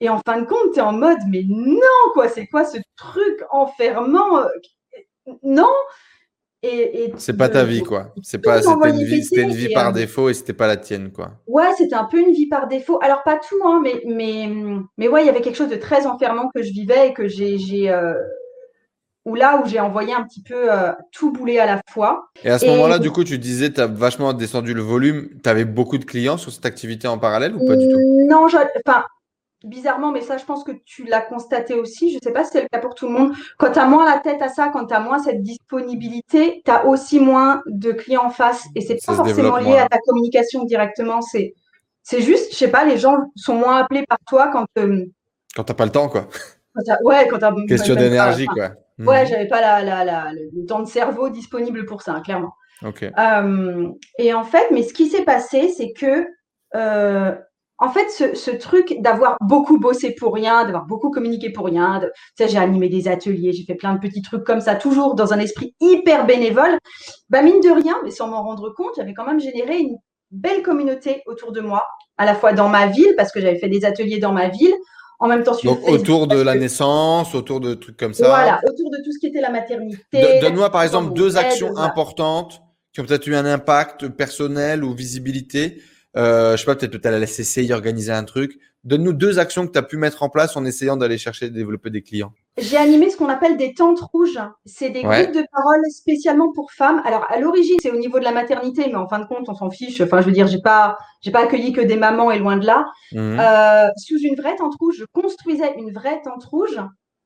et 0.01 0.09
en 0.09 0.21
fin 0.25 0.41
de 0.41 0.47
compte, 0.47 0.73
tu 0.73 0.79
es 0.79 0.83
en 0.83 0.93
mode 0.93 1.19
mais 1.29 1.43
non, 1.49 1.81
quoi, 2.15 2.29
c'est 2.29 2.47
quoi 2.47 2.65
ce 2.65 2.79
truc 2.97 3.43
enfermant? 3.51 4.45
Non 5.43 5.73
et, 6.63 7.13
c'est 7.17 7.37
pas 7.37 7.49
ta 7.49 7.65
vie, 7.65 7.83
quoi. 7.83 8.13
C'est 8.23 8.39
pas, 8.39 8.61
c'était 8.61 8.91
une 8.91 9.05
vie, 9.05 9.25
c'était 9.25 9.43
une 9.43 9.53
vie 9.53 9.73
par 9.73 9.89
euh, 9.89 9.93
défaut 9.93 10.29
et 10.29 10.35
c'était 10.35 10.53
pas 10.53 10.67
la 10.67 10.77
tienne, 10.77 11.11
quoi. 11.11 11.33
Ouais, 11.47 11.73
c'était 11.79 11.95
un 11.95 12.05
peu 12.05 12.19
une 12.19 12.33
vie 12.33 12.49
par 12.49 12.69
défaut. 12.69 12.99
Alors 13.03 13.23
pas 13.23 13.39
tout, 13.39 13.61
hein, 13.65 13.81
mais 13.83 14.03
mais 14.07 14.49
mais 14.99 15.09
ouais, 15.09 15.23
il 15.23 15.27
y 15.27 15.31
avait 15.31 15.41
quelque 15.41 15.57
chose 15.57 15.71
de 15.71 15.77
très 15.77 16.07
enfermant 16.07 16.51
que 16.55 16.63
je 16.63 16.71
vivais 16.73 17.09
et 17.09 17.15
que 17.15 17.29
j'ai 17.29 17.57
ou 19.27 19.35
là 19.35 19.61
où 19.63 19.69
j'ai 19.69 19.81
envoyé 19.81 20.15
un 20.15 20.25
petit 20.25 20.43
peu 20.43 20.73
euh, 20.73 20.93
tout 21.13 21.33
bouler 21.33 21.59
à 21.59 21.67
la 21.67 21.81
fois. 21.91 22.31
Et 22.43 22.51
à 22.51 22.59
ce 22.59 22.67
moment-là, 22.67 22.99
du 22.99 23.11
coup, 23.11 23.25
tu 23.25 23.39
disais, 23.39 23.71
tu 23.71 23.81
as 23.81 23.87
vachement 23.87 24.33
descendu 24.33 24.75
le 24.75 24.83
volume. 24.83 25.29
Tu 25.43 25.49
avais 25.49 25.65
beaucoup 25.65 25.99
de 25.99 26.05
clients 26.05 26.39
sur 26.39 26.51
cette 26.51 26.67
activité 26.67 27.07
en 27.07 27.19
parallèle 27.19 27.55
ou 27.55 27.67
pas 27.67 27.77
du 27.77 27.87
tout? 27.89 28.27
Non, 28.29 28.47
enfin, 28.47 29.05
bizarrement, 29.65 30.11
mais 30.13 30.21
ça, 30.21 30.37
je 30.37 30.45
pense 30.45 30.65
que 30.65 30.73
tu 30.85 31.05
l'as 31.05 31.21
constaté 31.21 31.75
aussi. 31.75 32.11
Je 32.11 32.17
ne 32.17 32.21
sais 32.23 32.33
pas 32.33 32.45
si 32.45 32.51
c'est 32.53 32.63
le 32.63 32.69
cas 32.69 32.79
pour 32.79 32.95
tout 32.95 33.07
le 33.07 33.13
monde. 33.13 33.33
Quand 33.59 33.73
tu 33.73 33.79
as 33.79 33.87
moins 33.87 34.05
la 34.05 34.19
tête 34.19 34.41
à 34.43 34.49
ça, 34.49 34.69
quand 34.69 34.87
tu 34.87 34.95
as 34.95 35.01
moins 35.01 35.19
cette 35.19 35.43
disponibilité, 35.43 36.63
tu 36.65 36.71
as 36.71 36.87
aussi 36.87 37.21
moins 37.21 37.63
de 37.67 37.93
clients 37.93 38.27
en 38.27 38.31
face. 38.31 38.65
Et 38.75 38.81
c'est 38.81 38.99
pas 39.05 39.15
forcément 39.15 39.57
lié 39.57 39.79
à 39.79 39.89
ta 39.89 39.99
communication 39.99 40.65
directement. 40.65 41.21
C'est, 41.21 41.55
c'est 42.03 42.23
juste, 42.23 42.53
je 42.53 42.57
sais 42.57 42.71
pas, 42.71 42.85
les 42.85 42.99
gens 42.99 43.17
sont 43.37 43.55
moins 43.55 43.77
appelés 43.79 44.05
par 44.07 44.19
toi 44.27 44.51
quand. 44.53 44.67
Euh, 44.79 45.05
quand 45.55 45.65
tu 45.65 45.73
n'as 45.73 45.77
pas 45.77 45.85
le 45.85 45.93
temps, 45.93 46.09
quoi. 46.09 46.29
ouais, 47.05 47.29
quand 47.29 47.39
tu 47.39 47.67
Question 47.67 47.95
d'énergie, 47.95 48.47
quoi. 48.47 48.71
Ouais, 48.99 49.23
mhm. 49.23 49.29
j'avais 49.29 49.49
pas 49.49 49.61
la, 49.61 50.33
le 50.33 50.67
temps 50.67 50.81
de 50.81 50.89
cerveau 50.89 51.31
disponible 51.31 51.87
pour 51.87 52.03
ça, 52.03 52.21
clairement. 52.25 52.55
Euh, 52.83 53.89
et 54.19 54.33
en 54.33 54.45
fait, 54.45 54.71
mais 54.71 54.83
ce 54.83 54.93
qui 54.93 55.09
s'est 55.09 55.25
passé, 55.25 55.69
c'est 55.77 55.93
que, 55.93 56.27
euh, 56.75 57.35
en 57.81 57.91
fait, 57.91 58.11
ce, 58.11 58.51
truc 58.51 58.95
d'avoir 59.01 59.37
beaucoup 59.41 59.79
bossé 59.79 60.15
pour 60.15 60.35
rien, 60.35 60.65
d'avoir 60.65 60.85
beaucoup 60.85 61.11
communiqué 61.11 61.51
pour 61.51 61.65
rien, 61.65 61.99
de, 61.99 62.13
j'ai 62.39 62.59
animé 62.59 62.91
des 62.91 63.09
ateliers, 63.09 63.53
j'ai 63.53 63.65
fait 63.65 63.75
plein 63.75 63.95
de 63.95 64.01
petits 64.01 64.21
trucs 64.21 64.45
comme 64.45 64.61
ça, 64.61 64.75
toujours 64.75 65.15
dans 65.15 65.33
un 65.33 65.39
esprit 65.39 65.75
hyper 65.81 66.27
bénévole, 66.27 66.79
bah 67.31 67.43
mine 67.43 67.61
de 67.61 67.71
rien, 67.71 67.97
mais 68.05 68.11
sans 68.11 68.29
m'en 68.29 68.43
rendre 68.43 68.69
compte, 68.75 68.93
j'avais 68.97 69.15
quand 69.15 69.25
même 69.25 69.41
généré 69.41 69.79
une 69.79 69.97
belle 70.31 70.63
communauté 70.63 71.23
autour 71.27 71.53
de 71.53 71.63
moi, 71.63 71.83
à 72.19 72.27
la 72.27 72.35
fois 72.35 72.53
dans 72.53 72.69
ma 72.69 72.87
ville, 72.87 73.15
parce 73.17 73.33
que 73.33 73.41
j'avais 73.41 73.59
fait 73.59 73.71
des 73.71 73.87
ateliers 73.87 74.19
dans 74.19 74.33
ma 74.33 74.49
ville, 74.49 74.75
en 75.19 75.29
même 75.29 75.43
temps 75.43 75.57
Donc 75.65 75.89
autour 75.89 76.27
de 76.27 76.39
la 76.39 76.57
naissance, 76.57 77.35
autour 77.35 77.61
de 77.61 77.73
trucs 77.73 77.97
comme 77.97 78.13
ça. 78.15 78.27
Voilà, 78.29 78.61
autour 78.69 78.91
de 78.91 78.99
tout 79.03 79.13
ce 79.13 79.19
qui 79.19 79.27
était 79.27 79.41
la 79.41 79.51
maternité. 79.51 80.41
Donne-moi 80.41 80.71
par 80.71 80.83
exemple 80.83 81.15
deux 81.15 81.39
actions 81.39 81.77
importantes 81.79 82.63
qui 82.93 83.01
ont 83.01 83.05
peut-être 83.05 83.27
eu 83.27 83.37
un 83.37 83.47
impact 83.47 84.09
personnel 84.09 84.85
ou 84.85 84.93
visibilité. 84.93 85.81
Euh, 86.17 86.53
je 86.53 86.61
sais 86.61 86.67
pas, 86.67 86.75
peut-être 86.75 86.93
que 86.93 86.97
tu 86.97 87.09
as 87.09 87.19
la 87.19 87.27
SCCI 87.27 87.73
organiser 87.73 88.13
un 88.13 88.25
truc. 88.25 88.59
Donne-nous 88.83 89.13
deux 89.13 89.39
actions 89.39 89.67
que 89.67 89.73
tu 89.73 89.79
as 89.79 89.83
pu 89.83 89.97
mettre 89.99 90.23
en 90.23 90.31
place 90.31 90.57
en 90.57 90.65
essayant 90.65 90.97
d'aller 90.97 91.19
chercher, 91.19 91.51
développer 91.51 91.91
des 91.91 92.03
clients. 92.03 92.33
j'ai 92.59 92.79
animé 92.79 93.11
ce 93.11 93.17
qu'on 93.17 93.29
appelle 93.29 93.57
des 93.57 93.75
tentes 93.75 94.01
rouges. 94.01 94.41
C'est 94.65 94.91
des 94.91 95.03
groupes 95.03 95.33
de 95.33 95.45
parole 95.53 95.81
spécialement 95.91 96.51
pour 96.53 96.73
femmes. 96.73 97.03
Alors, 97.05 97.27
à 97.31 97.39
l'origine, 97.39 97.77
c'est 97.83 97.91
au 97.91 97.99
niveau 97.99 98.19
de 98.19 98.25
la 98.25 98.33
maternité, 98.33 98.87
mais 98.87 98.97
en 98.97 99.07
fin 99.07 99.19
de 99.19 99.27
compte, 99.27 99.49
on 99.49 99.55
s'en 99.55 99.71
fiche. 99.71 100.01
Enfin, 100.01 100.21
je 100.21 100.27
veux 100.27 100.33
dire, 100.33 100.47
j'ai 100.47 100.61
pas, 100.61 100.97
j'ai 101.21 101.31
pas 101.31 101.45
accueilli 101.45 101.73
que 101.73 101.81
des 101.81 101.97
mamans 101.97 102.31
et 102.31 102.39
loin 102.39 102.57
de 102.57 102.67
là. 102.67 102.87
Mhm. 103.13 103.39
Euh, 103.39 103.89
sous 103.99 104.19
une 104.19 104.35
vraie 104.35 104.57
tente 104.57 104.75
rouge, 104.81 104.97
je 104.99 105.05
construisais 105.13 105.75
une 105.79 105.93
vraie 105.93 106.21
tente 106.23 106.45
rouge. 106.45 106.81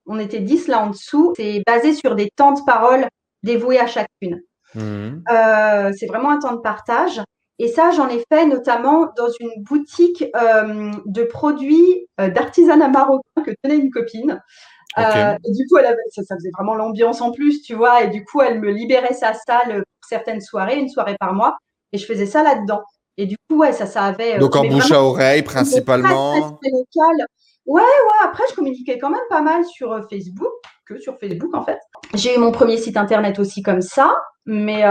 On 0.07 0.18
était 0.18 0.40
10 0.40 0.68
là 0.68 0.81
en 0.81 0.90
dessous. 0.90 1.35
C'est 1.37 1.62
basé 1.66 1.94
sur 1.94 2.16
des 2.16 2.31
temps 2.35 2.53
de 2.53 2.61
parole 2.66 3.07
dévouées 3.44 3.79
à 3.79 3.87
chacune. 3.87 4.42
Mhm. 4.75 5.23
Euh, 5.31 5.92
c'est 5.97 6.07
vraiment 6.07 6.31
un 6.31 6.40
temps 6.40 6.55
de 6.55 6.61
partage. 6.61 7.20
Et 7.59 7.69
ça, 7.69 7.93
j'en 7.93 8.09
ai 8.09 8.25
fait 8.33 8.47
notamment 8.47 9.12
dans 9.17 9.29
une 9.40 9.62
boutique 9.62 10.25
euh, 10.35 10.90
de 11.07 11.23
produits 11.23 12.09
d'artisanat 12.19 12.88
marocain 12.88 13.43
que 13.45 13.53
tenait 13.62 13.77
une 13.77 13.90
copine. 13.90 14.40
Euh, 14.99 15.37
et 15.45 15.53
du 15.53 15.67
coup, 15.67 15.77
elle 15.79 15.87
avait, 15.87 16.03
ça, 16.11 16.23
faisait 16.37 16.51
vraiment 16.57 16.75
l'ambiance 16.75 17.21
en 17.21 17.33
plus, 17.33 17.62
tu 17.62 17.75
vois. 17.75 18.05
Et 18.05 18.09
du 18.09 18.25
coup, 18.25 18.40
elle 18.40 18.61
me 18.61 18.71
libérait 18.71 19.14
sa 19.14 19.35
salle 19.35 19.85
pour 19.85 20.09
certaines 20.09 20.40
soirées, 20.40 20.79
une 20.79 20.88
soirée 20.88 21.17
par 21.19 21.35
mois. 21.35 21.57
Et 21.93 21.99
je 21.99 22.07
faisais 22.07 22.27
ça 22.27 22.43
là-dedans. 22.43 22.83
Et 23.17 23.27
du 23.27 23.37
coup, 23.49 23.59
ouais, 23.59 23.73
ça, 23.73 23.87
ça 23.87 24.03
avait. 24.05 24.37
Euh, 24.37 24.38
Donc 24.38 24.57
en 24.57 24.64
bouche 24.67 24.93
à 24.93 25.03
oreille, 25.03 25.43
principalement. 25.43 26.35
local. 26.35 27.27
Ouais, 27.67 27.83
ouais. 27.83 28.25
Après, 28.25 28.45
je 28.51 28.55
communiquais 28.55 28.99
quand 28.99 29.11
même 29.11 29.21
pas 29.31 29.40
mal 29.40 29.64
sur 29.64 29.93
euh, 29.93 30.03
Facebook, 30.11 30.53
que 30.87 30.99
sur 30.99 31.19
Facebook 31.19 31.55
en 31.55 31.64
fait. 31.64 31.79
J'ai 32.12 32.35
eu 32.35 32.38
mon 32.38 32.53
premier 32.53 32.77
site 32.77 32.97
internet 32.97 33.38
aussi 33.38 33.62
comme 33.62 33.81
ça. 33.81 34.14
Mais 34.47 34.83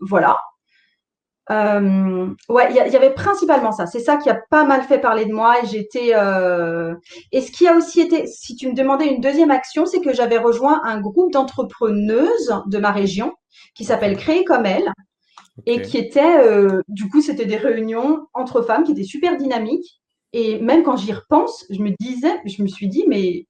voilà. 0.00 0.36
Euh, 1.50 2.28
ouais, 2.48 2.68
il 2.70 2.76
y, 2.76 2.96
avait 2.96 3.12
principalement 3.14 3.70
ça. 3.70 3.86
C'est 3.86 4.00
ça 4.00 4.16
qui 4.16 4.28
a 4.28 4.38
pas 4.50 4.64
mal 4.64 4.82
fait 4.82 4.98
parler 4.98 5.26
de 5.26 5.32
moi. 5.32 5.62
Et 5.62 5.66
j'étais. 5.66 6.10
Euh, 6.14 6.94
et 7.32 7.40
ce 7.40 7.52
qui 7.52 7.68
a 7.68 7.76
aussi 7.76 8.00
été, 8.00 8.26
si 8.26 8.56
tu 8.56 8.68
me 8.68 8.74
demandais 8.74 9.06
une 9.06 9.20
deuxième 9.20 9.50
action, 9.50 9.86
c'est 9.86 10.00
que 10.00 10.12
j'avais 10.12 10.38
rejoint 10.38 10.80
un 10.84 11.00
groupe 11.00 11.32
d'entrepreneuses 11.32 12.62
de 12.66 12.78
ma 12.78 12.90
région 12.90 13.32
qui 13.74 13.84
s'appelle 13.84 14.16
Créer 14.16 14.44
comme 14.44 14.66
elle 14.66 14.92
et 15.64 15.80
qui 15.80 15.96
était, 15.96 16.38
euh, 16.40 16.82
du 16.88 17.08
coup, 17.08 17.22
c'était 17.22 17.46
des 17.46 17.56
réunions 17.56 18.26
entre 18.34 18.62
femmes 18.62 18.84
qui 18.84 18.92
étaient 18.92 19.04
super 19.04 19.36
dynamiques. 19.36 20.00
Et 20.32 20.60
même 20.60 20.82
quand 20.82 20.96
j'y 20.96 21.12
repense, 21.12 21.64
je 21.70 21.80
me 21.80 21.92
disais, 21.98 22.40
je 22.44 22.62
me 22.62 22.68
suis 22.68 22.88
dit, 22.88 23.04
mais 23.08 23.46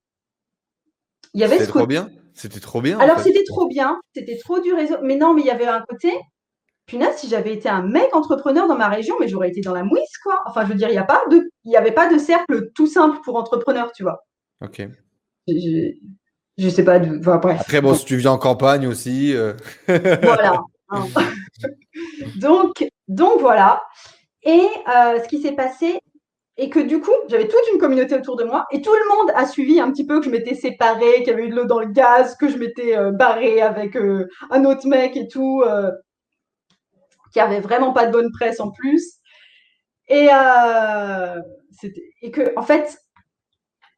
il 1.35 1.41
y 1.41 1.45
avait. 1.45 1.59
C'était 1.59 1.71
trop 1.71 1.87
bien. 1.87 2.11
C'était 2.35 2.61
trop 2.61 2.83
bien. 2.83 2.99
Alors 2.99 3.21
c'était 3.21 3.45
trop 3.45 3.67
bien. 3.67 3.99
C'était 4.15 4.37
trop 4.37 4.61
du 4.61 4.75
réseau. 4.75 4.97
Mais 5.03 5.17
non, 5.17 5.33
mais 5.33 5.41
il 5.41 5.47
y 5.47 5.51
avait 5.51 5.67
un 5.67 5.83
côté 5.89 6.13
punaise, 6.87 7.17
si 7.17 7.29
j'avais 7.29 7.53
été 7.53 7.69
un 7.69 7.83
mec 7.83 8.15
entrepreneur 8.15 8.69
dans 8.69 8.77
ma 8.77 8.89
région, 8.89 9.17
mais 9.21 9.29
j'aurais 9.29 9.49
été 9.49 9.61
dans 9.61 9.75
la 9.75 9.85
mouise, 9.85 10.17
quoi. 10.23 10.41
Enfin, 10.47 10.65
je 10.65 10.69
veux 10.69 10.75
dire, 10.75 10.89
il 10.89 10.93
n'y 10.93 10.99
a 10.99 11.05
pas 11.05 11.23
de, 11.31 11.51
il 11.65 11.77
avait 11.77 11.93
pas 11.93 12.13
de 12.13 12.19
cercle 12.19 12.71
tout 12.75 12.87
simple 12.87 13.19
pour 13.25 13.37
entrepreneurs, 13.37 13.93
tu 13.93 14.03
vois. 14.03 14.25
Ok. 14.65 14.87
Je, 15.49 15.93
ne 16.59 16.71
sais 16.71 16.85
pas 16.85 16.99
de, 16.99 17.19
enfin, 17.19 17.39
bref. 17.39 17.61
Après, 17.61 17.81
bon, 17.81 17.95
si 17.95 18.05
tu 18.05 18.17
viens 18.17 18.33
en 18.33 18.39
campagne 18.39 18.87
aussi. 18.87 19.35
Euh. 19.35 19.53
voilà. 19.87 20.63
Hein. 20.91 21.05
donc, 22.41 22.87
donc 23.09 23.41
voilà. 23.41 23.83
Et 24.43 24.61
euh, 24.61 25.21
ce 25.23 25.29
qui 25.29 25.41
s'est 25.41 25.53
passé, 25.53 25.99
et 26.57 26.71
que 26.71 26.81
du 26.81 27.01
coup, 27.01 27.13
j'avais 27.29 27.49
toute 27.49 27.61
une 27.75 27.79
communauté 27.79 28.15
autour 28.15 28.37
de 28.37 28.45
moi 28.45 28.65
et 28.71 28.81
tout 28.81 28.93
le 28.95 29.17
monde 29.17 29.31
a 29.35 29.47
suivi 29.47 29.79
un 29.79 29.91
petit 29.91 30.07
peu 30.07 30.21
que 30.21 30.25
je 30.25 30.31
m'étais 30.31 30.55
séparée, 30.55 31.17
qu'il 31.19 31.27
y 31.27 31.31
avait 31.31 31.45
eu 31.45 31.51
de 31.51 31.55
l'eau 31.57 31.67
dans 31.67 31.81
le 31.81 31.89
gaz, 31.89 32.35
que 32.37 32.49
je 32.49 32.57
m'étais 32.57 32.97
euh, 32.97 33.11
barrée 33.11 33.61
avec 33.61 33.95
un 34.51 34.65
autre 34.65 34.87
mec 34.87 35.19
et 35.19 35.29
tout 35.29 35.63
qui 37.37 37.41
avait 37.41 37.61
vraiment 37.61 37.93
pas 37.93 38.07
de 38.07 38.13
bonne 38.13 38.33
presse 38.33 38.61
en 38.61 38.71
plus. 38.71 39.17
Et, 40.09 40.29
euh, 40.33 41.39
et 42.23 42.31
que, 42.31 42.59
en 42.59 42.63
fait, 42.63 42.99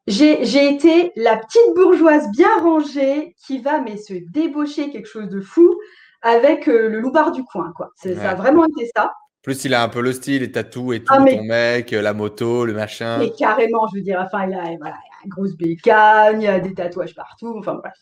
j'ai 0.08 0.42
été 0.42 1.12
la 1.14 1.36
petite 1.36 1.76
bourgeoise 1.76 2.28
bien 2.32 2.58
rangée 2.60 3.36
qui 3.46 3.60
va 3.60 3.80
mais 3.80 3.96
se 3.96 4.14
débaucher 4.32 4.90
quelque 4.90 5.06
chose 5.06 5.28
de 5.28 5.40
fou 5.40 5.78
avec 6.20 6.66
euh, 6.66 6.88
le 6.88 6.98
loupard 6.98 7.30
du 7.30 7.44
coin. 7.44 7.72
Quoi. 7.76 7.92
Ça 7.94 8.08
a 8.28 8.34
vraiment 8.34 8.64
été 8.64 8.90
ça. 8.96 9.12
Plus 9.42 9.64
il 9.64 9.72
a 9.72 9.84
un 9.84 9.88
peu 9.88 10.00
le 10.00 10.12
style, 10.12 10.40
les 10.40 10.50
tatous 10.50 10.96
et 10.96 11.04
tout, 11.04 11.14
ah, 11.14 11.24
ton 11.24 11.44
mec, 11.44 11.92
la 11.92 12.14
moto, 12.14 12.64
le 12.64 12.72
machin. 12.72 13.18
Mais 13.18 13.30
carrément, 13.30 13.86
je 13.86 13.98
veux 13.98 14.02
dire, 14.02 14.20
enfin, 14.20 14.48
il 14.48 14.54
a, 14.54 14.62
voilà, 14.62 14.76
il 14.80 14.90
a 14.90 15.24
une 15.24 15.30
grosse 15.30 15.56
bécane, 15.56 16.42
il 16.42 16.44
y 16.44 16.48
a 16.48 16.58
des 16.58 16.74
tatouages 16.74 17.14
partout, 17.14 17.54
enfin 17.56 17.74
bref. 17.74 17.94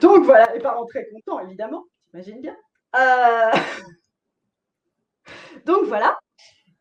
Donc 0.00 0.24
voilà, 0.24 0.48
les 0.54 0.60
parents 0.60 0.86
très 0.86 1.08
contents, 1.08 1.40
évidemment, 1.40 1.86
t'imagines 2.08 2.40
bien. 2.40 2.54
Euh... 2.94 3.50
Donc 5.66 5.84
voilà. 5.86 6.18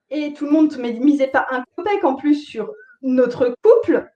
Et 0.09 0.33
tout 0.33 0.45
le 0.45 0.51
monde 0.51 0.71
ne 0.77 1.03
misait 1.03 1.27
pas 1.27 1.45
un 1.51 1.63
copec 1.75 2.03
en 2.03 2.15
plus 2.15 2.35
sur 2.35 2.71
notre 3.01 3.53
couple. 3.61 4.09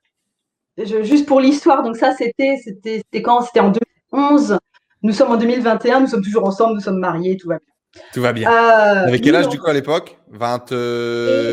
juste 0.78 1.26
pour 1.26 1.40
l'histoire, 1.42 1.84
donc 1.84 1.98
ça 1.98 2.14
c'était 2.16 2.58
c'était 2.64 3.22
quand? 3.22 3.42
C'était 3.42 3.60
en 3.60 3.72
2011. 4.12 4.58
Nous 5.04 5.14
sommes 5.14 5.32
en 5.32 5.38
2021, 5.38 6.02
nous 6.02 6.08
sommes 6.08 6.24
toujours 6.24 6.46
ensemble, 6.46 6.76
nous 6.76 6.82
sommes 6.82 7.00
mariés, 7.00 7.36
tout 7.36 7.50
va 7.50 7.58
bien. 7.58 8.04
Tout 8.14 8.22
va 8.22 8.34
bien. 8.34 8.50
Euh, 8.50 9.08
Avec 9.08 9.22
quel 9.22 9.36
âge 9.36 9.50
du 9.50 9.60
coup 9.60 9.68
à 9.68 9.74
l'époque? 9.74 10.18
28, 10.30 10.76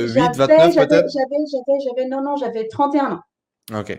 29 0.07 0.75
peut-être? 0.77 1.09
J'avais, 1.11 2.09
non, 2.09 2.23
non, 2.23 2.37
j'avais 2.37 2.69
31 2.69 3.13
ans. 3.13 3.21
Ok. 3.77 3.99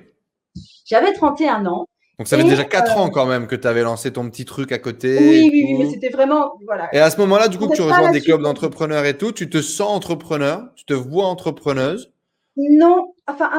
J'avais 0.85 1.13
31 1.13 1.65
ans. 1.65 1.87
Donc 2.19 2.27
ça 2.27 2.35
fait 2.35 2.43
déjà 2.43 2.65
4 2.65 2.97
euh, 2.97 2.99
ans 2.99 3.09
quand 3.09 3.25
même 3.25 3.47
que 3.47 3.55
tu 3.55 3.65
avais 3.65 3.81
lancé 3.81 4.11
ton 4.11 4.29
petit 4.29 4.43
truc 4.43 4.73
à 4.73 4.77
côté. 4.77 5.17
Oui, 5.17 5.49
oui, 5.53 5.65
oui, 5.67 5.75
mais 5.79 5.89
c'était 5.89 6.09
vraiment. 6.09 6.51
Voilà. 6.65 6.89
Et 6.91 6.99
à 6.99 7.09
ce 7.09 7.17
moment-là, 7.21 7.47
du 7.47 7.57
coup, 7.57 7.69
que 7.69 7.75
tu 7.75 7.81
rejoins 7.81 8.11
des 8.11 8.19
clubs 8.19 8.41
d'entrepreneurs 8.41 9.05
et 9.05 9.17
tout, 9.17 9.31
tu 9.31 9.49
te 9.49 9.61
sens 9.61 9.89
entrepreneur, 9.89 10.67
tu 10.75 10.83
te 10.83 10.93
vois 10.93 11.27
entrepreneuse? 11.27 12.11
Non, 12.57 13.13
enfin, 13.25 13.49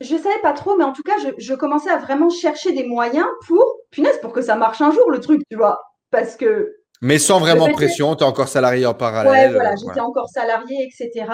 je 0.00 0.14
ne 0.14 0.18
savais 0.18 0.40
pas 0.40 0.54
trop, 0.54 0.74
mais 0.78 0.84
en 0.84 0.92
tout 0.92 1.02
cas, 1.02 1.16
je, 1.36 1.54
commençais 1.54 1.90
à 1.90 1.98
vraiment 1.98 2.30
chercher 2.30 2.72
des 2.72 2.86
moyens 2.86 3.26
pour, 3.46 3.62
punaise, 3.90 4.18
pour 4.22 4.32
que 4.32 4.40
ça 4.40 4.56
marche 4.56 4.80
un 4.80 4.90
jour 4.90 5.10
le 5.10 5.20
truc, 5.20 5.42
tu 5.50 5.58
vois. 5.58 5.78
Parce 6.10 6.36
que. 6.36 6.76
Mais 7.02 7.18
sans 7.18 7.40
vraiment 7.40 7.68
pression, 7.72 8.16
tu 8.16 8.24
es 8.24 8.26
encore 8.26 8.48
salarié 8.48 8.86
en 8.86 8.94
parallèle. 8.94 9.50
Ouais, 9.50 9.52
voilà, 9.52 9.74
j'étais 9.76 10.00
encore 10.00 10.30
salarié, 10.30 10.82
etc. 10.82 11.26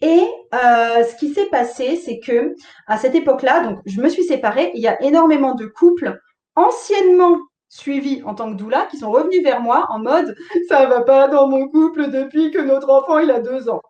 Et 0.00 0.28
euh, 0.54 1.04
ce 1.04 1.16
qui 1.16 1.32
s'est 1.32 1.48
passé, 1.50 1.96
c'est 1.96 2.20
que 2.20 2.54
à 2.86 2.98
cette 2.98 3.14
époque-là, 3.14 3.64
donc 3.64 3.80
je 3.84 4.00
me 4.00 4.08
suis 4.08 4.24
séparée. 4.24 4.70
Il 4.74 4.80
y 4.80 4.88
a 4.88 5.02
énormément 5.02 5.54
de 5.54 5.66
couples 5.66 6.20
anciennement 6.54 7.38
suivis 7.68 8.22
en 8.24 8.34
tant 8.34 8.50
que 8.50 8.56
doula 8.56 8.86
qui 8.90 8.96
sont 8.96 9.10
revenus 9.10 9.42
vers 9.42 9.60
moi 9.60 9.86
en 9.90 9.98
mode 9.98 10.34
ça 10.68 10.86
va 10.86 11.02
pas 11.02 11.28
dans 11.28 11.48
mon 11.48 11.68
couple 11.68 12.10
depuis 12.10 12.50
que 12.50 12.58
notre 12.58 12.88
enfant 12.88 13.18
il 13.18 13.30
a 13.30 13.40
deux 13.40 13.68
ans. 13.68 13.82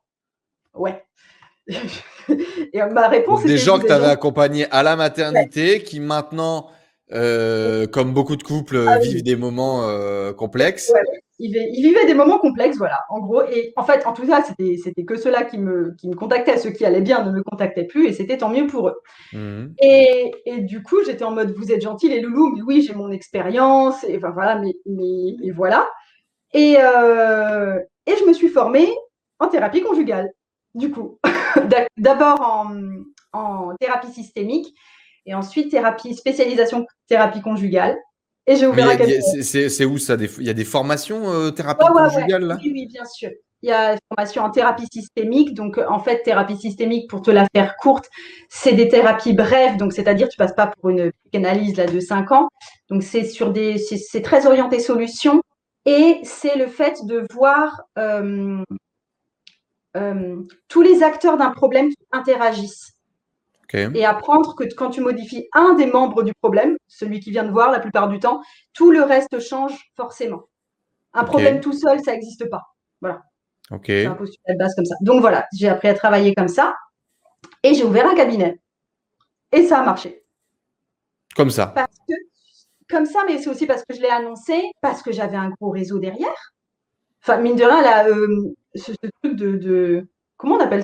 Ouais. 0.75 1.05
Et 2.73 2.83
ma 2.93 3.09
réponse 3.09 3.45
Des 3.45 3.59
gens 3.59 3.79
que 3.79 3.87
tu 3.87 3.93
avais 3.93 4.07
accompagnés 4.07 4.67
à 4.71 4.83
la 4.83 4.97
maternité 4.97 5.83
qui 5.83 6.01
maintenant, 6.01 6.71
euh, 7.13 7.87
comme 7.87 8.13
beaucoup 8.13 8.37
de 8.37 8.43
couples, 8.43 8.85
ah 8.87 8.99
vivent 8.99 9.23
des 9.23 9.37
moments 9.37 9.89
euh, 9.89 10.33
complexes 10.33 10.93
il, 11.39 11.53
vivait 11.53 12.07
des 12.07 12.15
moments 12.15 12.39
complexes, 12.39 12.77
voilà, 12.79 13.05
en 13.09 13.21
gros. 13.21 13.43
Et 13.43 13.73
en 13.77 13.85
fait, 13.85 14.07
en 14.07 14.13
tout 14.13 14.27
cas, 14.27 14.43
c'était 14.43 15.05
que 15.05 15.17
ceux-là 15.17 15.45
qui 15.45 15.59
me, 15.59 15.95
qui 15.97 16.09
me 16.09 16.15
contactaient. 16.15 16.59
Ceux 16.59 16.71
qui 16.71 16.85
allaient 16.85 17.01
bien 17.01 17.25
ne 17.25 17.31
me 17.31 17.43
contactaient 17.43 17.85
plus 17.85 18.07
et 18.07 18.13
c'était 18.13 18.39
tant 18.39 18.51
mieux 18.51 18.67
pour 18.67 18.89
eux. 18.89 19.01
Mhm. 19.33 19.75
Et, 19.81 20.33
et, 20.47 20.61
du 20.61 20.83
coup, 20.83 21.03
j'étais 21.05 21.25
en 21.25 21.31
mode, 21.31 21.55
vous 21.57 21.71
êtes 21.71 21.83
gentils 21.83 22.09
les 22.09 22.21
loulous, 22.21 22.55
mais 22.55 22.63
oui, 22.63 22.83
j'ai 22.83 22.95
mon 22.95 23.11
expérience, 23.11 24.05
et 24.05 24.17
enfin 24.17 24.31
voilà, 24.31 24.57
mais, 24.57 24.75
mais, 24.87 25.51
voilà. 25.51 25.89
Et, 26.55 26.77
euh, 26.79 27.79
et 28.07 28.17
je 28.19 28.25
me 28.25 28.33
suis 28.33 28.49
formée 28.49 28.89
en 29.39 29.49
thérapie 29.49 29.83
conjugale, 29.83 30.33
du 30.75 30.91
coup. 30.91 31.19
D'abord 31.97 32.41
en, 32.41 32.73
en 33.33 33.77
thérapie 33.77 34.13
systémique 34.13 34.75
et 35.29 35.35
ensuite 35.35 35.71
thérapie, 35.71 36.15
spécialisation 36.15 36.87
thérapie 37.07 37.43
conjugale. 37.43 37.97
Et 38.47 38.57
j'ai 38.57 38.67
ouvert 38.67 38.89
C'est 39.43 39.85
où 39.85 39.99
ça 39.99 40.17
Il 40.39 40.47
y 40.47 40.51
a 40.51 40.55
des 40.55 40.65
formations 40.65 41.31
euh, 41.31 41.51
thérapie 41.51 41.85
conjugale 41.87 42.45
là? 42.45 42.59
Oui, 42.63 42.71
oui, 42.73 42.87
bien 42.87 43.05
sûr. 43.05 43.31
Il 43.61 43.69
y 43.69 43.73
a 43.73 43.95
des 43.95 44.01
formations 44.09 44.43
en 44.43 44.51
thérapie 44.51 44.87
systémique. 44.91 45.53
Donc, 45.53 45.77
euh, 45.77 45.85
en 45.91 45.99
fait, 45.99 46.23
thérapie 46.23 46.57
systémique, 46.57 47.11
pour 47.11 47.21
te 47.21 47.31
la 47.31 47.47
faire 47.55 47.77
courte, 47.77 48.09
c'est 48.49 48.73
des 48.73 48.89
thérapies 48.89 49.35
brèves. 49.35 49.77
Donc, 49.77 49.93
c'est-à-dire, 49.93 50.29
tu 50.31 50.39
passes 50.39 50.55
pas 50.55 50.69
pour 50.69 50.89
une 50.89 51.13
analyse 51.35 51.77
là, 51.77 51.87
de 51.87 52.01
5 52.01 52.33
ans. 52.33 52.49
Donc, 52.89 53.03
c'est 53.03 53.25
sur 53.25 53.53
des, 53.53 53.77
c'est 53.77 54.23
très 54.23 54.47
orienté 54.47 54.81
solution. 54.81 55.43
Et 55.85 56.21
c'est 56.23 56.57
le 56.57 56.69
fait 56.69 57.05
de 57.05 57.27
voir 57.35 57.83
euh, 57.99 58.63
tous 60.69 60.83
les 60.83 61.03
acteurs 61.03 61.37
d'un 61.37 61.51
problème 61.51 61.89
qui 61.91 62.07
interagissent. 62.13 62.98
Et 63.75 64.05
apprendre 64.05 64.55
que 64.55 64.65
quand 64.75 64.91
tu 64.91 65.01
modifies 65.01 65.49
un 65.53 65.75
des 65.75 65.87
membres 65.87 66.23
du 66.23 66.33
problème, 66.35 66.79
celui 66.87 67.21
qui 67.21 67.31
vient 67.31 67.45
de 67.45 67.51
voir 67.51 67.71
la 67.71 67.81
plupart 67.81 68.09
du 68.09 68.19
temps, 68.19 68.43
tout 68.73 68.91
le 68.91 69.03
reste 69.03 69.41
change 69.41 69.91
forcément. 69.95 70.45
Un 71.13 71.25
problème 71.25 71.61
tout 71.61 71.73
seul, 71.73 72.01
ça 72.01 72.13
n'existe 72.13 72.49
pas. 72.49 72.63
Voilà. 73.01 73.23
C'est 73.85 74.07
un 74.07 74.15
postulat 74.15 74.55
de 74.55 74.59
base 74.59 74.75
comme 74.75 74.87
ça. 74.87 74.95
Donc 75.03 75.21
voilà, 75.21 75.47
j'ai 75.55 75.69
appris 75.69 75.89
à 75.89 75.95
travailler 75.95 76.35
comme 76.35 76.49
ça 76.49 76.75
et 77.63 77.75
j'ai 77.75 77.85
ouvert 77.85 78.09
un 78.09 78.15
cabinet. 78.15 78.59
Et 79.53 79.67
ça 79.67 79.81
a 79.81 79.85
marché. 79.85 80.25
Comme 81.37 81.51
ça. 81.51 81.67
Parce 81.67 81.97
que, 82.09 82.15
comme 82.89 83.07
ça, 83.07 83.21
mais 83.27 83.39
c'est 83.39 83.51
aussi 83.51 83.67
parce 83.67 83.85
que 83.85 83.95
je 83.95 84.01
l'ai 84.01 84.09
annoncé, 84.09 84.73
parce 84.81 85.03
que 85.03 85.13
j'avais 85.13 85.37
un 85.37 85.51
gros 85.51 85.71
réseau 85.71 85.99
derrière. 85.99 86.55
Enfin, 87.23 87.39
mine 87.39 87.57
de 87.57 87.65
rien, 87.65 87.83
là, 87.83 88.09
euh, 88.09 88.55
ce, 88.75 88.93
truc 89.23 89.37
de, 89.37 89.57
de, 89.57 90.09
Comment 90.37 90.57
on 90.57 90.61
appelle 90.61 90.83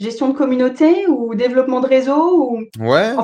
gestion 0.00 0.28
de 0.30 0.36
communauté 0.36 1.06
ou 1.06 1.34
développement 1.34 1.80
de 1.80 1.86
réseau 1.86 2.50
ou... 2.50 2.64
Ouais. 2.80 3.14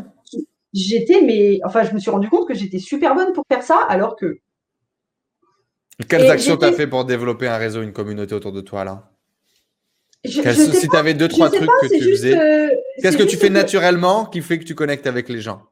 j'étais, 0.73 1.23
mais 1.23 1.59
enfin, 1.65 1.83
je 1.83 1.95
me 1.95 1.99
suis 1.99 2.11
rendu 2.11 2.29
compte 2.29 2.47
que 2.47 2.55
j'étais 2.55 2.79
super 2.79 3.15
bonne 3.15 3.33
pour 3.33 3.45
faire 3.51 3.63
ça, 3.63 3.81
alors 3.89 4.15
que. 4.15 4.39
Quelles 6.09 6.31
actions 6.31 6.57
tu 6.59 6.67
as 6.67 6.73
fait 6.73 6.87
pour 6.87 7.07
développer 7.07 7.49
un 7.49 7.57
réseau, 7.57 7.83
une 7.83 7.95
communauté 7.95 8.35
autour 8.35 8.53
de 8.53 8.61
toi 8.61 8.85
là? 8.85 9.11
Je, 10.25 10.43
Si 10.53 10.89
tu 10.89 10.97
avais 10.97 11.15
deux, 11.15 11.29
trois 11.29 11.49
trucs 11.51 11.71
que 11.83 11.87
tu 11.89 12.11
faisais, 12.11 12.37
euh, 12.37 12.69
qu'est-ce 13.01 13.17
que 13.17 13.23
tu 13.23 13.37
fais 13.37 13.49
naturellement 13.49 14.27
qui 14.27 14.43
fait 14.43 14.59
que 14.59 14.65
tu 14.65 14.75
connectes 14.75 15.07
avec 15.07 15.29
les 15.29 15.41
gens? 15.41 15.63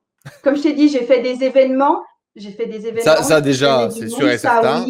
Comme 0.42 0.56
je 0.56 0.62
t'ai 0.62 0.72
dit, 0.72 0.88
j'ai 0.88 1.04
fait 1.04 1.20
des 1.20 1.44
événements. 1.44 2.02
J'ai 2.36 2.50
fait 2.50 2.66
des 2.66 2.86
événements. 2.86 3.02
Ça, 3.02 3.22
ça 3.22 3.40
déjà, 3.40 3.90
c'est 3.90 4.08
sûr 4.08 4.28
et 4.28 4.38
certain. 4.38 4.86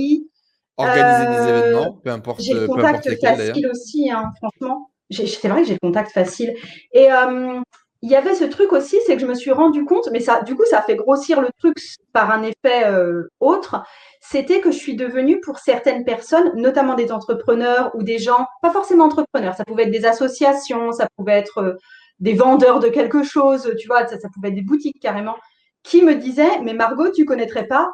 Organiser 0.76 1.26
des 1.26 1.36
euh, 1.36 1.58
événements, 1.58 1.92
peu 2.02 2.10
importe. 2.10 2.42
J'ai 2.42 2.54
le 2.54 2.66
contact 2.66 3.08
facile 3.20 3.68
aussi, 3.68 4.10
hein, 4.10 4.32
franchement. 4.36 4.90
C'est 5.10 5.48
vrai 5.48 5.62
que 5.62 5.68
j'ai 5.68 5.74
le 5.74 5.86
contact 5.86 6.12
facile. 6.12 6.54
Et 6.92 7.12
euh, 7.12 7.60
il 8.02 8.10
y 8.10 8.16
avait 8.16 8.34
ce 8.34 8.44
truc 8.44 8.72
aussi, 8.72 8.98
c'est 9.06 9.14
que 9.14 9.22
je 9.22 9.26
me 9.26 9.34
suis 9.34 9.50
rendu 9.50 9.86
compte, 9.86 10.10
mais 10.12 10.20
ça, 10.20 10.42
du 10.42 10.54
coup, 10.54 10.66
ça 10.66 10.82
fait 10.82 10.94
grossir 10.94 11.40
le 11.40 11.48
truc 11.58 11.78
par 12.12 12.30
un 12.30 12.42
effet 12.42 12.84
euh, 12.84 13.30
autre. 13.40 13.82
C'était 14.20 14.60
que 14.60 14.70
je 14.70 14.76
suis 14.76 14.94
devenue 14.94 15.40
pour 15.40 15.58
certaines 15.58 16.04
personnes, 16.04 16.52
notamment 16.54 16.96
des 16.96 17.12
entrepreneurs 17.12 17.90
ou 17.94 18.02
des 18.02 18.18
gens, 18.18 18.46
pas 18.60 18.70
forcément 18.70 19.04
entrepreneurs, 19.04 19.54
ça 19.54 19.64
pouvait 19.64 19.84
être 19.84 19.90
des 19.90 20.04
associations, 20.04 20.92
ça 20.92 21.08
pouvait 21.16 21.32
être 21.32 21.58
euh, 21.58 21.74
des 22.20 22.34
vendeurs 22.34 22.78
de 22.78 22.88
quelque 22.88 23.22
chose, 23.22 23.74
tu 23.78 23.86
vois, 23.86 24.06
ça, 24.06 24.18
ça 24.18 24.28
pouvait 24.28 24.48
être 24.48 24.54
des 24.54 24.62
boutiques 24.62 25.00
carrément, 25.00 25.36
qui 25.82 26.02
me 26.02 26.14
disaient, 26.14 26.60
mais 26.62 26.74
Margot, 26.74 27.10
tu 27.10 27.24
connaîtrais 27.24 27.66
pas 27.66 27.90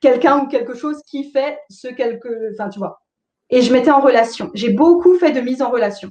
quelqu'un 0.00 0.40
ou 0.40 0.48
quelque 0.48 0.74
chose 0.74 1.02
qui 1.06 1.30
fait 1.30 1.58
ce 1.70 1.88
quelque, 1.88 2.52
enfin, 2.52 2.68
tu 2.68 2.78
vois. 2.78 3.03
Et 3.50 3.62
je 3.62 3.72
mettais 3.72 3.90
en 3.90 4.00
relation. 4.00 4.50
J'ai 4.54 4.70
beaucoup 4.70 5.18
fait 5.18 5.32
de 5.32 5.40
mise 5.40 5.62
en 5.62 5.70
relation. 5.70 6.10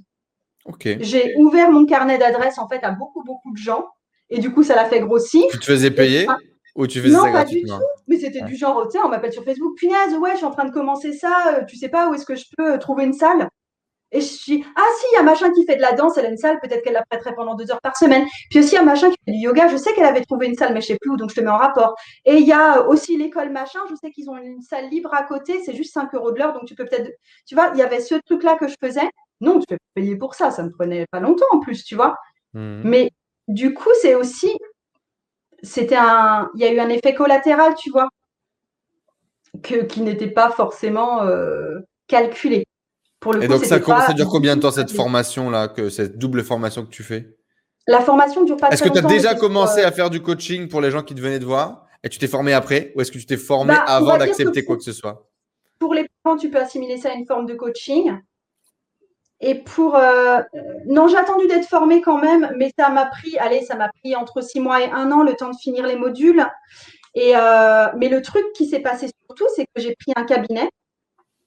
J'ai 1.00 1.36
ouvert 1.38 1.72
mon 1.72 1.86
carnet 1.86 2.18
d'adresses 2.18 2.58
en 2.58 2.68
fait 2.68 2.84
à 2.84 2.92
beaucoup, 2.92 3.24
beaucoup 3.24 3.52
de 3.52 3.58
gens. 3.58 3.86
Et 4.30 4.40
du 4.40 4.52
coup, 4.52 4.64
ça 4.64 4.76
l'a 4.76 4.86
fait 4.86 5.02
grossir. 5.02 5.44
Tu 5.52 5.60
te 5.60 5.66
faisais 5.66 5.92
payer 5.92 6.28
ou 6.76 6.88
tu 6.88 7.02
faisais 7.02 7.16
non, 7.16 7.32
pas 7.32 7.46
du 7.46 7.62
tout. 7.62 7.74
Mais 8.08 8.18
c'était 8.18 8.42
du 8.42 8.56
genre, 8.56 8.88
tu 8.88 8.98
sais, 8.98 9.06
on 9.06 9.10
m'appelle 9.10 9.34
sur 9.34 9.44
Facebook, 9.44 9.78
punaise, 9.78 10.16
ouais, 10.20 10.32
je 10.32 10.38
suis 10.38 10.46
en 10.46 10.52
train 10.52 10.66
de 10.66 10.72
commencer 10.72 11.14
ça. 11.14 11.56
Euh, 11.56 11.66
tu 11.66 11.76
sais 11.76 11.90
pas 11.90 12.10
où 12.10 12.14
est-ce 12.14 12.26
que 12.26 12.36
je 12.36 12.46
peux 12.58 12.74
euh, 12.74 12.78
trouver 12.78 13.04
une 13.04 13.14
salle 13.14 13.48
et 14.14 14.22
je 14.22 14.28
suis, 14.28 14.64
ah 14.76 14.86
si, 15.00 15.06
il 15.12 15.16
y 15.16 15.20
a 15.20 15.24
machin 15.24 15.52
qui 15.52 15.66
fait 15.66 15.76
de 15.76 15.82
la 15.82 15.94
danse, 15.94 16.18
elle 16.18 16.28
a 16.28 16.30
une 16.30 16.38
salle, 16.38 16.60
peut-être 16.62 16.84
qu'elle 16.84 16.94
la 16.94 17.04
prêterait 17.04 17.34
pendant 17.34 17.56
deux 17.56 17.72
heures 17.72 17.82
par 17.82 17.98
semaine. 17.98 18.26
Puis 18.52 18.60
aussi, 18.60 18.74
il 18.74 18.76
y 18.76 18.78
a 18.78 18.84
machin 18.84 19.10
qui 19.10 19.18
fait 19.26 19.32
du 19.32 19.40
yoga, 19.40 19.68
je 19.68 19.76
sais 19.76 19.92
qu'elle 19.94 20.06
avait 20.06 20.24
trouvé 20.24 20.48
une 20.48 20.56
salle, 20.56 20.74
mais 20.74 20.82
je 20.82 20.88
sais 20.88 20.98
plus 21.02 21.10
où, 21.10 21.18
donc 21.18 21.32
je 21.32 21.36
te 21.36 21.42
mets 21.42 21.50
en 21.50 21.58
rapport. 21.58 21.96
Et 22.26 22.36
il 22.36 22.48
y 22.48 22.54
a 22.54 22.84
aussi 22.88 23.18
l'école 23.18 23.50
machin, 23.50 23.80
je 23.90 23.96
sais 23.96 24.12
qu'ils 24.12 24.30
ont 24.30 24.38
une 24.38 24.62
salle 24.62 24.90
libre 24.90 25.14
à 25.14 25.24
côté, 25.24 25.64
c'est 25.64 25.74
juste 25.74 25.94
5 25.94 26.14
euros 26.14 26.32
de 26.32 26.38
l'heure, 26.38 26.54
donc 26.54 26.66
tu 26.66 26.76
peux 26.76 26.86
peut-être, 26.86 27.12
tu 27.48 27.56
vois, 27.56 27.72
il 27.74 27.80
y 27.80 27.82
avait 27.82 28.02
ce 28.02 28.16
truc-là 28.16 28.56
que 28.56 28.68
je 28.68 28.76
faisais. 28.80 29.10
Non, 29.42 29.60
tu 29.60 29.66
peux 29.68 29.78
payer 29.96 30.16
pour 30.16 30.36
ça, 30.36 30.52
ça 30.52 30.62
me 30.62 30.70
prenait 30.70 31.08
pas 31.12 31.20
longtemps 31.20 31.48
en 31.52 31.60
plus, 31.60 31.84
tu 31.84 31.96
vois. 31.96 32.16
Mmh. 32.54 32.82
Mais 32.84 33.10
du 33.48 33.74
coup, 33.74 33.90
c'est 34.00 34.14
aussi, 34.14 34.56
c'était 35.64 35.96
un, 35.98 36.52
il 36.54 36.62
y 36.62 36.66
a 36.66 36.72
eu 36.72 36.80
un 36.80 36.90
effet 36.90 37.16
collatéral, 37.16 37.74
tu 37.76 37.90
vois, 37.90 38.10
que, 39.64 39.84
qui 39.86 40.02
n'était 40.02 40.30
pas 40.30 40.52
forcément 40.52 41.24
euh, 41.24 41.80
calculé 42.08 42.66
et 43.42 43.48
donc, 43.48 43.66
ça, 43.66 43.80
ça, 43.82 44.14
dure 44.14 44.30
combien 44.30 44.56
de 44.56 44.62
temps 44.62 44.72
cette 44.72 44.92
formation-là, 44.92 45.68
que 45.68 45.90
cette 45.90 46.18
double 46.18 46.44
formation 46.44 46.84
que 46.84 46.90
tu 46.90 47.04
fais? 47.04 47.36
La 47.88 48.02
formation 48.02 48.44
dure 48.44 48.58
pas 48.58 48.70
Est-ce 48.70 48.84
que 48.84 48.90
tu 48.90 48.98
as 48.98 49.02
déjà 49.02 49.36
commencé 49.36 49.82
à 49.82 49.92
faire 49.92 50.10
du 50.10 50.22
coaching 50.22 50.68
pour 50.68 50.82
les 50.82 50.92
gens 50.92 51.04
qui 51.04 51.16
te 51.16 51.22
venaient 51.22 51.40
de 51.40 51.46
voir? 51.46 51.88
Et 52.04 52.10
tu 52.10 52.20
t'es 52.20 52.28
formé 52.28 52.54
après? 52.54 52.92
Ou 52.96 53.02
est-ce 53.02 53.12
que 53.12 53.18
tu 53.18 53.26
t'es 53.26 53.38
formé 53.38 53.74
bah, 53.74 53.84
avant 53.88 54.18
d'accepter 54.18 54.64
quoi 54.64 54.78
que 54.78 54.84
ce 54.84 54.94
soit? 54.94 55.28
Pour 55.80 55.94
les 55.94 56.06
parents, 56.24 56.38
tu 56.38 56.50
peux 56.50 56.60
assimiler 56.60 56.98
ça 56.98 57.10
à 57.12 57.14
une 57.14 57.26
forme 57.26 57.46
de 57.46 57.54
coaching. 57.54 58.18
Et 59.42 59.56
pour. 59.56 59.96
Euh, 59.96 60.40
non, 60.86 61.08
j'ai 61.08 61.18
attendu 61.18 61.48
d'être 61.48 61.68
formée 61.68 62.02
quand 62.02 62.18
même, 62.18 62.54
mais 62.58 62.72
ça 62.78 62.90
m'a 62.90 63.06
pris, 63.06 63.38
allez, 63.38 63.62
ça 63.62 63.76
m'a 63.76 63.90
pris 63.90 64.16
entre 64.16 64.42
six 64.42 64.62
mois 64.62 64.82
et 64.82 64.90
un 64.90 65.12
an 65.12 65.24
le 65.24 65.34
temps 65.34 65.50
de 65.50 65.58
finir 65.58 65.86
les 65.86 65.98
modules. 65.98 66.46
Et, 67.16 67.34
euh, 67.36 67.88
mais 67.98 68.08
le 68.08 68.22
truc 68.22 68.44
qui 68.56 68.66
s'est 68.66 68.80
passé 68.80 69.10
surtout, 69.28 69.46
c'est 69.56 69.66
que 69.66 69.82
j'ai 69.82 69.96
pris 69.96 70.14
un 70.16 70.24
cabinet 70.24 70.70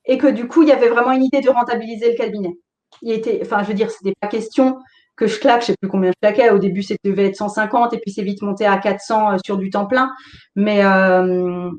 et 0.07 0.19
que 0.19 0.27
du 0.27 0.49
coup, 0.49 0.62
il 0.62 0.69
y 0.69 0.73
avait 0.73 0.88
vraiment 0.88 1.12
une 1.12 1.25
idée 1.25 1.40
de 1.40 1.51
rentabiliser 1.51 2.11
le 2.11 2.16
cabinet. 2.16 2.57
Il 3.03 3.12
était, 3.12 3.40
enfin, 3.42 3.62
je 3.62 3.69
veux 3.69 3.75
dire, 3.75 3.90
c'était 3.90 4.14
pas 4.21 4.29
question 4.29 4.79
que 5.16 5.27
je 5.27 5.40
claque, 5.40 5.62
je 5.62 5.66
sais 5.66 5.75
plus 5.81 5.88
combien 5.88 6.11
je 6.11 6.16
claquais. 6.21 6.51
Au 6.51 6.59
début, 6.59 6.83
c'était 6.83 7.09
devait 7.09 7.27
être 7.27 7.37
150 7.37 7.95
et 7.95 7.99
puis 7.99 8.12
c'est 8.12 8.23
vite 8.23 8.42
monté 8.42 8.66
à 8.66 8.77
400 8.77 9.33
euh, 9.33 9.37
sur 9.45 9.57
du 9.57 9.71
temps 9.71 9.87
plein. 9.87 10.12
Mais 10.55 10.85
euh, 10.85 11.71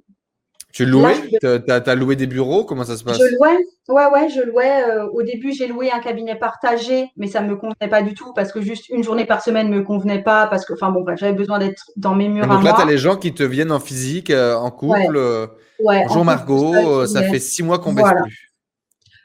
tu 0.77 0.85
louais 0.85 1.15
Tu 1.41 1.47
as, 1.47 1.95
loué 1.95 2.15
des 2.15 2.27
bureaux? 2.27 2.63
Comment 2.63 2.83
ça 2.83 2.97
se 2.97 3.03
passe? 3.03 3.17
Je 3.17 3.35
louais, 3.35 3.57
ouais, 3.89 4.05
ouais, 4.13 4.29
je 4.29 4.41
louais. 4.41 4.83
Euh, 4.87 5.07
au 5.07 5.23
début, 5.23 5.51
j'ai 5.51 5.67
loué 5.67 5.91
un 5.91 5.99
cabinet 5.99 6.35
partagé, 6.35 7.09
mais 7.17 7.27
ça 7.27 7.41
ne 7.41 7.49
me 7.49 7.55
convenait 7.55 7.89
pas 7.89 8.01
du 8.01 8.13
tout 8.13 8.33
parce 8.33 8.51
que 8.51 8.61
juste 8.61 8.89
une 8.89 9.03
journée 9.03 9.25
par 9.25 9.41
semaine 9.43 9.69
ne 9.69 9.77
me 9.77 9.83
convenait 9.83 10.21
pas 10.21 10.47
parce 10.47 10.65
que, 10.65 10.73
enfin 10.73 10.91
bon, 10.91 11.05
j'avais 11.15 11.33
besoin 11.33 11.59
d'être 11.59 11.91
dans 11.95 12.15
mes 12.15 12.29
murs. 12.29 12.47
donc 12.47 12.63
là, 12.63 12.73
tu 12.73 12.81
as 12.81 12.85
les 12.85 12.97
gens 12.97 13.15
qui 13.15 13.33
te 13.33 13.43
viennent 13.43 13.71
en 13.71 13.79
physique, 13.79 14.31
en 14.31 14.71
couple. 14.71 15.49
Ouais, 15.79 16.05
Bonjour 16.07 16.25
Margot, 16.25 16.73
euh, 16.73 17.05
ça 17.05 17.21
fait 17.23 17.39
six 17.39 17.61
mois 17.61 17.77
qu'on 17.77 17.93
baisse 17.93 18.11
plus. 18.23 18.51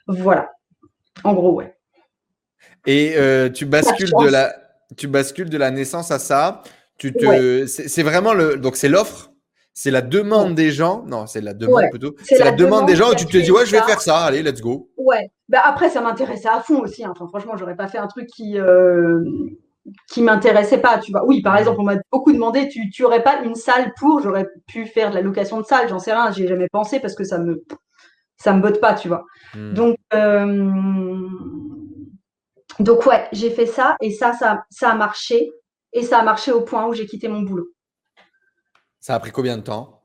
Voilà. 0.06 0.52
En 1.24 1.32
gros, 1.32 1.52
ouais. 1.52 1.74
Et 2.86 3.14
euh, 3.16 3.48
tu 3.48 3.64
bascules 3.64 4.10
de 4.10 4.28
la 4.28 4.54
tu 4.96 5.06
bascules 5.06 5.48
de 5.48 5.56
la 5.56 5.70
naissance 5.70 6.10
à 6.10 6.18
ça. 6.18 6.62
Tu 6.98 7.12
te 7.12 7.66
c'est 7.66 8.02
vraiment 8.02 8.34
le 8.34 8.56
donc 8.56 8.76
c'est 8.76 8.88
l'offre, 8.88 9.31
c'est 9.74 9.90
la 9.90 10.02
demande 10.02 10.54
des 10.54 10.70
gens. 10.70 11.04
Non, 11.06 11.26
c'est 11.26 11.40
la 11.40 11.54
demande 11.54 11.84
plutôt. 11.90 12.14
C'est 12.22 12.38
la, 12.38 12.52
demande, 12.52 12.86
des 12.86 12.96
gens 12.96 13.12
et 13.12 13.16
tu 13.16 13.26
te 13.26 13.36
dis 13.38 13.50
ouais, 13.50 13.66
je 13.66 13.72
vais 13.72 13.82
faire 13.82 14.00
ça. 14.00 14.18
Allez, 14.18 14.42
let's 14.42 14.60
go. 14.60 14.90
Ouais. 14.96 15.30
Bah, 15.48 15.62
après 15.64 15.90
ça 15.90 16.00
m'intéressait 16.00 16.48
à 16.48 16.60
fond 16.60 16.80
aussi. 16.80 17.04
Hein. 17.04 17.12
Enfin, 17.14 17.26
franchement, 17.28 17.56
j'aurais 17.56 17.76
pas 17.76 17.88
fait 17.88 17.98
un 17.98 18.06
truc 18.06 18.26
qui 18.26 18.58
euh, 18.58 19.20
qui 20.08 20.22
m'intéressait 20.22 20.78
pas, 20.78 20.98
tu 20.98 21.10
vois. 21.10 21.24
Oui, 21.24 21.42
par 21.42 21.56
exemple, 21.56 21.80
on 21.80 21.84
m'a 21.84 21.96
beaucoup 22.10 22.32
demandé, 22.32 22.68
tu, 22.68 22.90
tu 22.90 23.04
aurais 23.04 23.22
pas 23.22 23.42
une 23.42 23.54
salle 23.54 23.92
pour, 23.98 24.20
j'aurais 24.20 24.48
pu 24.66 24.86
faire 24.86 25.10
de 25.10 25.16
la 25.16 25.22
location 25.22 25.60
de 25.60 25.64
salle, 25.64 25.88
j'en 25.88 25.98
sais 25.98 26.12
rien, 26.12 26.30
j'ai 26.30 26.46
jamais 26.46 26.68
pensé 26.70 27.00
parce 27.00 27.14
que 27.14 27.24
ça 27.24 27.38
me, 27.38 27.64
ça 28.36 28.52
me 28.52 28.62
botte 28.62 28.80
pas, 28.80 28.94
tu 28.94 29.08
vois. 29.08 29.24
Hmm. 29.54 29.74
Donc, 29.74 29.96
euh, 30.14 31.28
donc 32.78 33.06
ouais, 33.06 33.28
j'ai 33.32 33.50
fait 33.50 33.66
ça 33.66 33.96
et 34.00 34.10
ça, 34.10 34.32
ça, 34.32 34.64
ça 34.70 34.90
a 34.90 34.94
marché 34.94 35.50
et 35.92 36.02
ça 36.02 36.18
a 36.18 36.22
marché 36.22 36.52
au 36.52 36.62
point 36.62 36.86
où 36.86 36.94
j'ai 36.94 37.06
quitté 37.06 37.28
mon 37.28 37.42
boulot. 37.42 37.68
Ça 39.02 39.16
a 39.16 39.18
pris 39.18 39.32
combien 39.32 39.56
de 39.56 39.62
temps? 39.62 40.00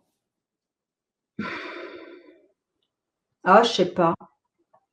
Ah, 3.43 3.62
je 3.62 3.69
sais 3.69 3.86
pas. 3.86 4.15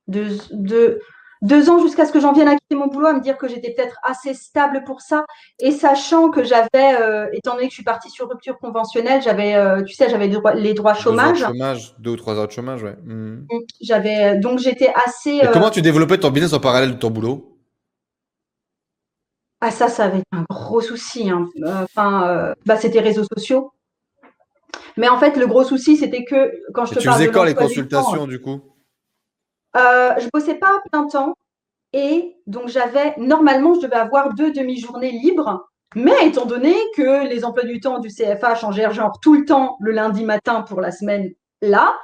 De, 0.07 0.27
de, 0.51 1.01
deux 1.41 1.71
ans 1.71 1.79
jusqu'à 1.79 2.05
ce 2.05 2.11
que 2.11 2.19
j'en 2.19 2.31
vienne 2.31 2.47
à 2.47 2.55
quitter 2.55 2.75
mon 2.75 2.85
boulot, 2.85 3.07
à 3.07 3.13
me 3.13 3.19
dire 3.19 3.35
que 3.35 3.47
j'étais 3.47 3.73
peut-être 3.73 3.97
assez 4.03 4.35
stable 4.35 4.83
pour 4.85 5.01
ça. 5.01 5.25
Et 5.57 5.71
sachant 5.71 6.29
que 6.29 6.43
j'avais, 6.43 7.01
euh, 7.01 7.27
étant 7.33 7.55
donné 7.55 7.65
que 7.65 7.71
je 7.71 7.77
suis 7.77 7.83
partie 7.83 8.11
sur 8.11 8.29
rupture 8.29 8.59
conventionnelle, 8.59 9.23
j'avais, 9.23 9.55
euh, 9.55 9.81
tu 9.81 9.95
sais, 9.95 10.07
j'avais 10.07 10.27
les 10.27 10.73
droits 10.75 10.93
chômage. 10.93 11.39
Deux, 11.39 11.45
chômage, 11.47 11.95
deux 11.97 12.11
ou 12.11 12.15
trois 12.15 12.35
heures 12.35 12.47
de 12.47 12.51
chômage, 12.51 12.83
ouais. 12.83 12.95
Mmh. 13.03 13.47
J'avais, 13.81 14.37
donc 14.37 14.59
j'étais 14.59 14.93
assez. 15.03 15.37
Et 15.37 15.49
comment 15.51 15.67
euh, 15.67 15.71
tu 15.71 15.81
développais 15.81 16.19
ton 16.19 16.29
business 16.29 16.53
en 16.53 16.59
parallèle 16.59 16.91
de 16.91 16.99
ton 16.99 17.09
boulot? 17.09 17.57
Ah 19.61 19.71
ça, 19.71 19.87
ça 19.87 20.05
avait 20.05 20.19
été 20.19 20.27
un 20.31 20.45
gros 20.47 20.81
souci. 20.81 21.31
Hein. 21.31 21.49
Enfin, 21.65 22.53
bah, 22.67 22.77
c'était 22.77 22.99
réseaux 22.99 23.25
sociaux. 23.35 23.71
Mais 24.97 25.09
en 25.09 25.17
fait, 25.17 25.35
le 25.37 25.47
gros 25.47 25.63
souci, 25.63 25.97
c'était 25.97 26.23
que 26.23 26.51
quand 26.73 26.85
je 26.85 26.95
te 26.95 26.99
tu 26.99 27.09
faisais 27.09 27.29
quand 27.29 27.43
les 27.43 27.55
consultations, 27.55 28.27
du 28.27 28.39
coup? 28.39 28.61
euh, 29.75 30.13
je 30.17 30.27
bossais 30.33 30.55
pas 30.55 30.69
à 30.69 30.89
plein 30.89 31.07
temps 31.07 31.33
et 31.93 32.35
donc 32.47 32.67
j'avais 32.67 33.13
normalement 33.17 33.73
je 33.75 33.81
devais 33.81 33.95
avoir 33.95 34.33
deux 34.33 34.51
demi-journées 34.51 35.11
libres. 35.11 35.67
Mais 35.95 36.27
étant 36.27 36.45
donné 36.45 36.75
que 36.97 37.25
les 37.27 37.45
emplois 37.45 37.63
du 37.63 37.79
temps 37.79 37.99
du 37.99 38.09
CFA 38.09 38.55
changèrent 38.55 38.91
genre 38.91 39.17
tout 39.21 39.33
le 39.33 39.45
temps 39.45 39.77
le 39.79 39.91
lundi 39.91 40.25
matin 40.25 40.61
pour 40.61 40.81
la 40.81 40.91
semaine 40.91 41.31
là, 41.61 41.95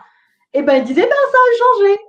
et 0.53 0.59
eh 0.59 0.61
ben 0.61 0.75
ils 0.75 0.83
disaient 0.83 1.01
ben 1.01 1.09
ça 1.09 1.37
a 1.37 1.57
changé. 1.57 1.99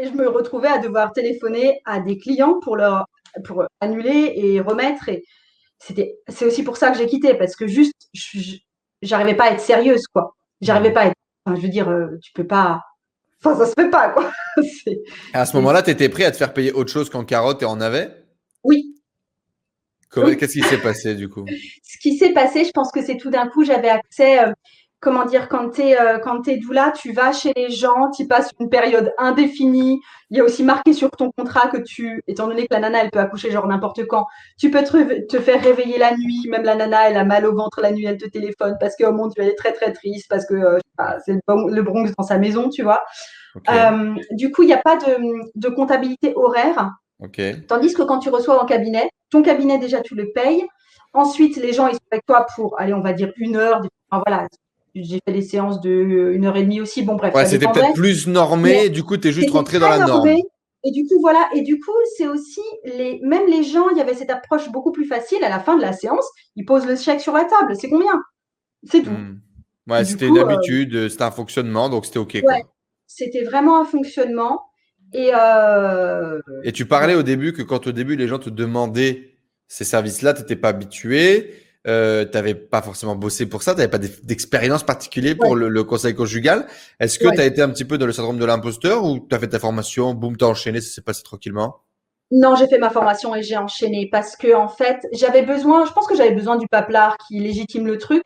Et 0.00 0.06
je 0.06 0.12
me 0.12 0.28
retrouvais 0.28 0.68
à 0.68 0.78
devoir 0.78 1.12
téléphoner 1.12 1.80
à 1.84 2.00
des 2.00 2.16
clients 2.16 2.58
pour 2.60 2.76
leur 2.76 3.06
pour 3.44 3.64
annuler 3.80 4.32
et 4.36 4.60
remettre. 4.60 5.08
Et 5.08 5.22
c'était 5.78 6.16
c'est 6.28 6.46
aussi 6.46 6.62
pour 6.62 6.78
ça 6.78 6.90
que 6.90 6.98
j'ai 6.98 7.06
quitté 7.06 7.34
parce 7.34 7.56
que 7.56 7.66
juste 7.66 8.08
j'arrivais 9.02 9.34
pas 9.34 9.44
à 9.44 9.50
être 9.52 9.60
sérieuse 9.60 10.06
quoi. 10.06 10.34
J'arrivais 10.60 10.92
pas 10.92 11.02
à 11.02 11.06
être. 11.06 11.16
je 11.46 11.60
veux 11.60 11.68
dire, 11.68 11.88
euh, 11.88 12.18
tu 12.22 12.32
peux 12.32 12.46
pas 12.46 12.80
Enfin, 13.44 13.58
ça 13.58 13.66
se 13.66 13.72
fait 13.72 13.90
pas, 13.90 14.10
quoi. 14.10 14.30
à 15.32 15.46
ce 15.46 15.56
moment-là, 15.56 15.82
tu 15.82 15.90
étais 15.90 16.08
prêt 16.08 16.24
à 16.24 16.30
te 16.30 16.36
faire 16.36 16.54
payer 16.54 16.72
autre 16.72 16.92
chose 16.92 17.10
qu'en 17.10 17.24
carotte 17.24 17.62
et 17.62 17.64
en 17.64 17.76
navet 17.76 18.24
Oui. 18.62 18.94
Qu'est-ce 20.14 20.52
qui 20.52 20.62
s'est 20.62 20.78
passé 20.78 21.14
du 21.14 21.28
coup? 21.28 21.44
Ce 21.82 21.98
qui 21.98 22.16
s'est 22.16 22.32
passé, 22.32 22.64
je 22.64 22.70
pense 22.70 22.92
que 22.92 23.02
c'est 23.04 23.16
tout 23.16 23.30
d'un 23.30 23.48
coup, 23.48 23.64
j'avais 23.64 23.88
accès, 23.88 24.44
euh, 24.44 24.52
comment 25.02 25.24
dire, 25.24 25.48
quand 25.48 25.70
tu 25.70 25.82
es, 25.82 26.00
euh, 26.00 26.18
es 26.46 26.56
doula, 26.58 26.92
tu 26.92 27.12
vas 27.12 27.32
chez 27.32 27.52
les 27.56 27.70
gens, 27.70 28.10
tu 28.10 28.26
passes 28.26 28.50
une 28.60 28.70
période 28.70 29.12
indéfinie. 29.18 30.00
Il 30.30 30.38
y 30.38 30.40
a 30.40 30.44
aussi 30.44 30.62
marqué 30.62 30.92
sur 30.92 31.10
ton 31.10 31.30
contrat 31.36 31.68
que 31.68 31.78
tu, 31.78 32.22
étant 32.28 32.46
donné 32.46 32.62
que 32.68 32.72
la 32.72 32.80
nana, 32.80 33.02
elle 33.02 33.10
peut 33.10 33.18
accoucher 33.18 33.50
genre 33.50 33.66
n'importe 33.66 34.06
quand, 34.06 34.26
tu 34.58 34.70
peux 34.70 34.84
te, 34.84 35.26
te, 35.26 35.40
faire 35.40 35.60
réveiller 35.60 35.98
la 35.98 36.16
nuit. 36.16 36.46
Même 36.48 36.62
la 36.62 36.76
nana, 36.76 37.10
elle 37.10 37.16
a 37.16 37.24
mal 37.24 37.44
au 37.44 37.54
ventre 37.54 37.80
la 37.80 37.90
nuit, 37.90 38.06
elle 38.06 38.16
te 38.16 38.28
téléphone 38.28 38.76
parce 38.78 38.94
que, 38.94 39.04
oh 39.04 39.12
mon 39.12 39.26
Dieu, 39.26 39.42
elle 39.42 39.50
est 39.50 39.56
très 39.56 39.72
très 39.72 39.92
triste 39.92 40.26
parce 40.30 40.46
que 40.46 40.54
euh, 40.54 40.78
c'est 41.26 41.34
le 41.48 41.82
Bronx 41.82 42.12
dans 42.16 42.24
sa 42.24 42.38
maison, 42.38 42.70
tu 42.70 42.82
vois. 42.82 43.02
Euh, 43.68 44.14
du 44.30 44.52
coup, 44.52 44.62
il 44.62 44.66
n'y 44.66 44.72
a 44.72 44.78
pas 44.78 44.96
de, 44.96 45.68
comptabilité 45.68 46.32
horaire. 46.36 46.92
Tandis 47.66 47.92
que 47.92 48.02
quand 48.02 48.20
tu 48.20 48.30
reçois 48.30 48.62
en 48.62 48.66
cabinet, 48.66 49.10
ton 49.30 49.42
cabinet 49.42 49.78
déjà 49.78 50.00
tu 50.00 50.14
le 50.14 50.30
payes. 50.32 50.64
Ensuite, 51.12 51.56
les 51.56 51.72
gens, 51.72 51.88
ils 51.88 51.94
sont 51.94 52.00
avec 52.10 52.24
toi 52.24 52.46
pour, 52.54 52.80
allez, 52.80 52.94
on 52.94 53.00
va 53.00 53.12
dire 53.12 53.32
une 53.36 53.56
heure. 53.56 53.82
voilà, 54.10 54.46
j'ai 54.94 55.20
fait 55.26 55.32
des 55.32 55.42
séances 55.42 55.80
de 55.80 55.90
euh, 55.90 56.34
une 56.34 56.44
heure 56.44 56.56
et 56.56 56.62
demie 56.62 56.80
aussi. 56.80 57.02
Bon, 57.02 57.16
bref. 57.16 57.34
Ouais, 57.34 57.46
c'était 57.46 57.66
peut-être 57.66 57.94
plus 57.94 58.26
normé. 58.26 58.88
du 58.88 59.02
coup, 59.02 59.16
tu 59.16 59.28
es 59.28 59.32
juste 59.32 59.50
rentré 59.50 59.78
dans 59.78 59.88
la 59.88 59.98
norme. 59.98 60.28
Et 60.84 60.90
du 60.90 61.06
coup, 61.06 61.20
voilà. 61.20 61.48
Et 61.54 61.62
du 61.62 61.78
coup, 61.78 61.92
c'est 62.16 62.26
aussi 62.26 62.60
les, 62.84 63.20
même 63.22 63.46
les 63.46 63.62
gens, 63.62 63.88
il 63.90 63.98
y 63.98 64.00
avait 64.00 64.14
cette 64.14 64.30
approche 64.30 64.70
beaucoup 64.70 64.90
plus 64.90 65.06
facile. 65.06 65.42
À 65.44 65.48
la 65.48 65.60
fin 65.60 65.76
de 65.76 65.82
la 65.82 65.92
séance, 65.92 66.26
ils 66.56 66.64
posent 66.64 66.86
le 66.86 66.96
chèque 66.96 67.20
sur 67.20 67.32
la 67.32 67.44
table. 67.44 67.76
C'est 67.76 67.88
combien? 67.88 68.20
C'est 68.84 69.02
tout. 69.02 69.10
Hmm. 69.10 69.40
Ouais, 69.88 70.04
c'était 70.04 70.26
une 70.28 70.38
euh, 70.38 70.46
habitude, 70.46 71.08
c'était 71.08 71.22
un 71.22 71.30
fonctionnement, 71.30 71.88
donc 71.88 72.06
c'était 72.06 72.18
OK. 72.18 72.38
Ouais, 72.44 72.64
c'était 73.06 73.42
vraiment 73.42 73.80
un 73.80 73.84
fonctionnement. 73.84 74.62
Et, 75.12 75.30
euh... 75.34 76.40
et 76.64 76.72
tu 76.72 76.86
parlais 76.86 77.14
au 77.14 77.22
début 77.22 77.52
que 77.52 77.62
quand 77.62 77.86
au 77.86 77.92
début 77.92 78.16
les 78.16 78.28
gens 78.28 78.38
te 78.38 78.48
demandaient 78.48 79.36
ces 79.68 79.84
services-là, 79.84 80.34
tu 80.34 80.40
n'étais 80.40 80.56
pas 80.56 80.68
habitué, 80.68 81.54
euh, 81.86 82.24
tu 82.24 82.32
n'avais 82.32 82.54
pas 82.54 82.82
forcément 82.82 83.16
bossé 83.16 83.46
pour 83.46 83.62
ça, 83.62 83.72
tu 83.72 83.78
n'avais 83.78 83.90
pas 83.90 83.98
d'expérience 83.98 84.82
particulière 84.82 85.36
pour 85.38 85.56
le, 85.56 85.84
conseil 85.84 86.14
conjugal. 86.14 86.66
Est-ce 87.00 87.18
que 87.18 87.28
tu 87.28 87.40
as 87.40 87.44
été 87.44 87.62
un 87.62 87.70
petit 87.70 87.84
peu 87.84 87.98
dans 87.98 88.06
le 88.06 88.12
syndrome 88.12 88.38
de 88.38 88.44
l'imposteur 88.44 89.04
ou 89.04 89.20
tu 89.20 89.34
as 89.34 89.38
fait 89.38 89.48
ta 89.48 89.58
formation, 89.58 90.14
boum, 90.14 90.36
tu 90.36 90.44
as 90.44 90.48
enchaîné, 90.48 90.80
ça 90.80 90.94
s'est 90.94 91.02
passé 91.02 91.22
tranquillement? 91.22 91.76
Non, 92.30 92.56
j'ai 92.56 92.66
fait 92.66 92.78
ma 92.78 92.88
formation 92.88 93.34
et 93.34 93.42
j'ai 93.42 93.58
enchaîné 93.58 94.08
parce 94.10 94.36
que 94.36 94.54
en 94.54 94.68
fait, 94.68 95.06
j'avais 95.12 95.42
besoin, 95.42 95.84
je 95.84 95.92
pense 95.92 96.06
que 96.06 96.16
j'avais 96.16 96.34
besoin 96.34 96.56
du 96.56 96.66
paplard 96.66 97.16
qui 97.28 97.38
légitime 97.38 97.86
le 97.86 97.98
truc 97.98 98.22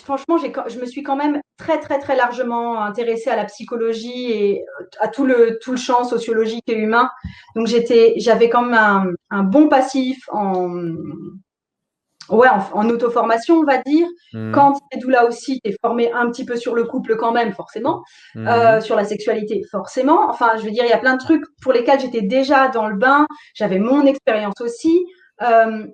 franchement, 0.00 0.38
je 0.38 0.78
me 0.78 0.86
suis 0.86 1.02
quand 1.02 1.16
même 1.16 1.40
très, 1.58 1.78
très, 1.80 1.98
très 1.98 2.16
largement 2.16 2.82
intéressée 2.82 3.30
à 3.30 3.36
la 3.36 3.44
psychologie 3.44 4.32
et 4.32 4.64
à 5.00 5.08
tout 5.08 5.26
le, 5.26 5.58
tout 5.60 5.72
le 5.72 5.76
champ 5.76 6.04
sociologique 6.04 6.64
et 6.68 6.76
humain. 6.76 7.10
Donc, 7.54 7.66
j'avais 7.66 8.48
quand 8.48 8.62
même 8.62 9.14
un, 9.30 9.42
bon 9.42 9.68
passif 9.68 10.28
en, 10.30 10.70
ouais, 12.36 12.48
en, 12.72 12.88
auto-formation, 12.88 13.56
on 13.56 13.64
va 13.64 13.78
dire. 13.78 14.06
Mmh. 14.32 14.52
Quand 14.52 14.78
tu 14.92 15.10
là 15.10 15.26
aussi, 15.26 15.60
tu 15.62 15.70
es 15.70 15.76
formé 15.80 16.12
un 16.12 16.30
petit 16.30 16.44
peu 16.44 16.56
sur 16.56 16.74
le 16.74 16.84
couple 16.84 17.16
quand 17.16 17.32
même, 17.32 17.52
forcément, 17.52 18.02
mmh. 18.34 18.48
euh, 18.48 18.80
sur 18.80 18.96
la 18.96 19.04
sexualité, 19.04 19.62
forcément. 19.70 20.28
Enfin, 20.30 20.52
je 20.56 20.62
veux 20.62 20.70
dire, 20.70 20.84
il 20.84 20.90
y 20.90 20.94
a 20.94 20.98
plein 20.98 21.16
de 21.16 21.22
trucs 21.22 21.44
pour 21.62 21.72
lesquels 21.72 22.00
j'étais 22.00 22.22
déjà 22.22 22.68
dans 22.68 22.88
le 22.88 22.96
bain. 22.96 23.26
J'avais 23.54 23.78
mon 23.78 24.04
expérience 24.06 24.60
aussi. 24.60 25.04
Euh, 25.42 25.86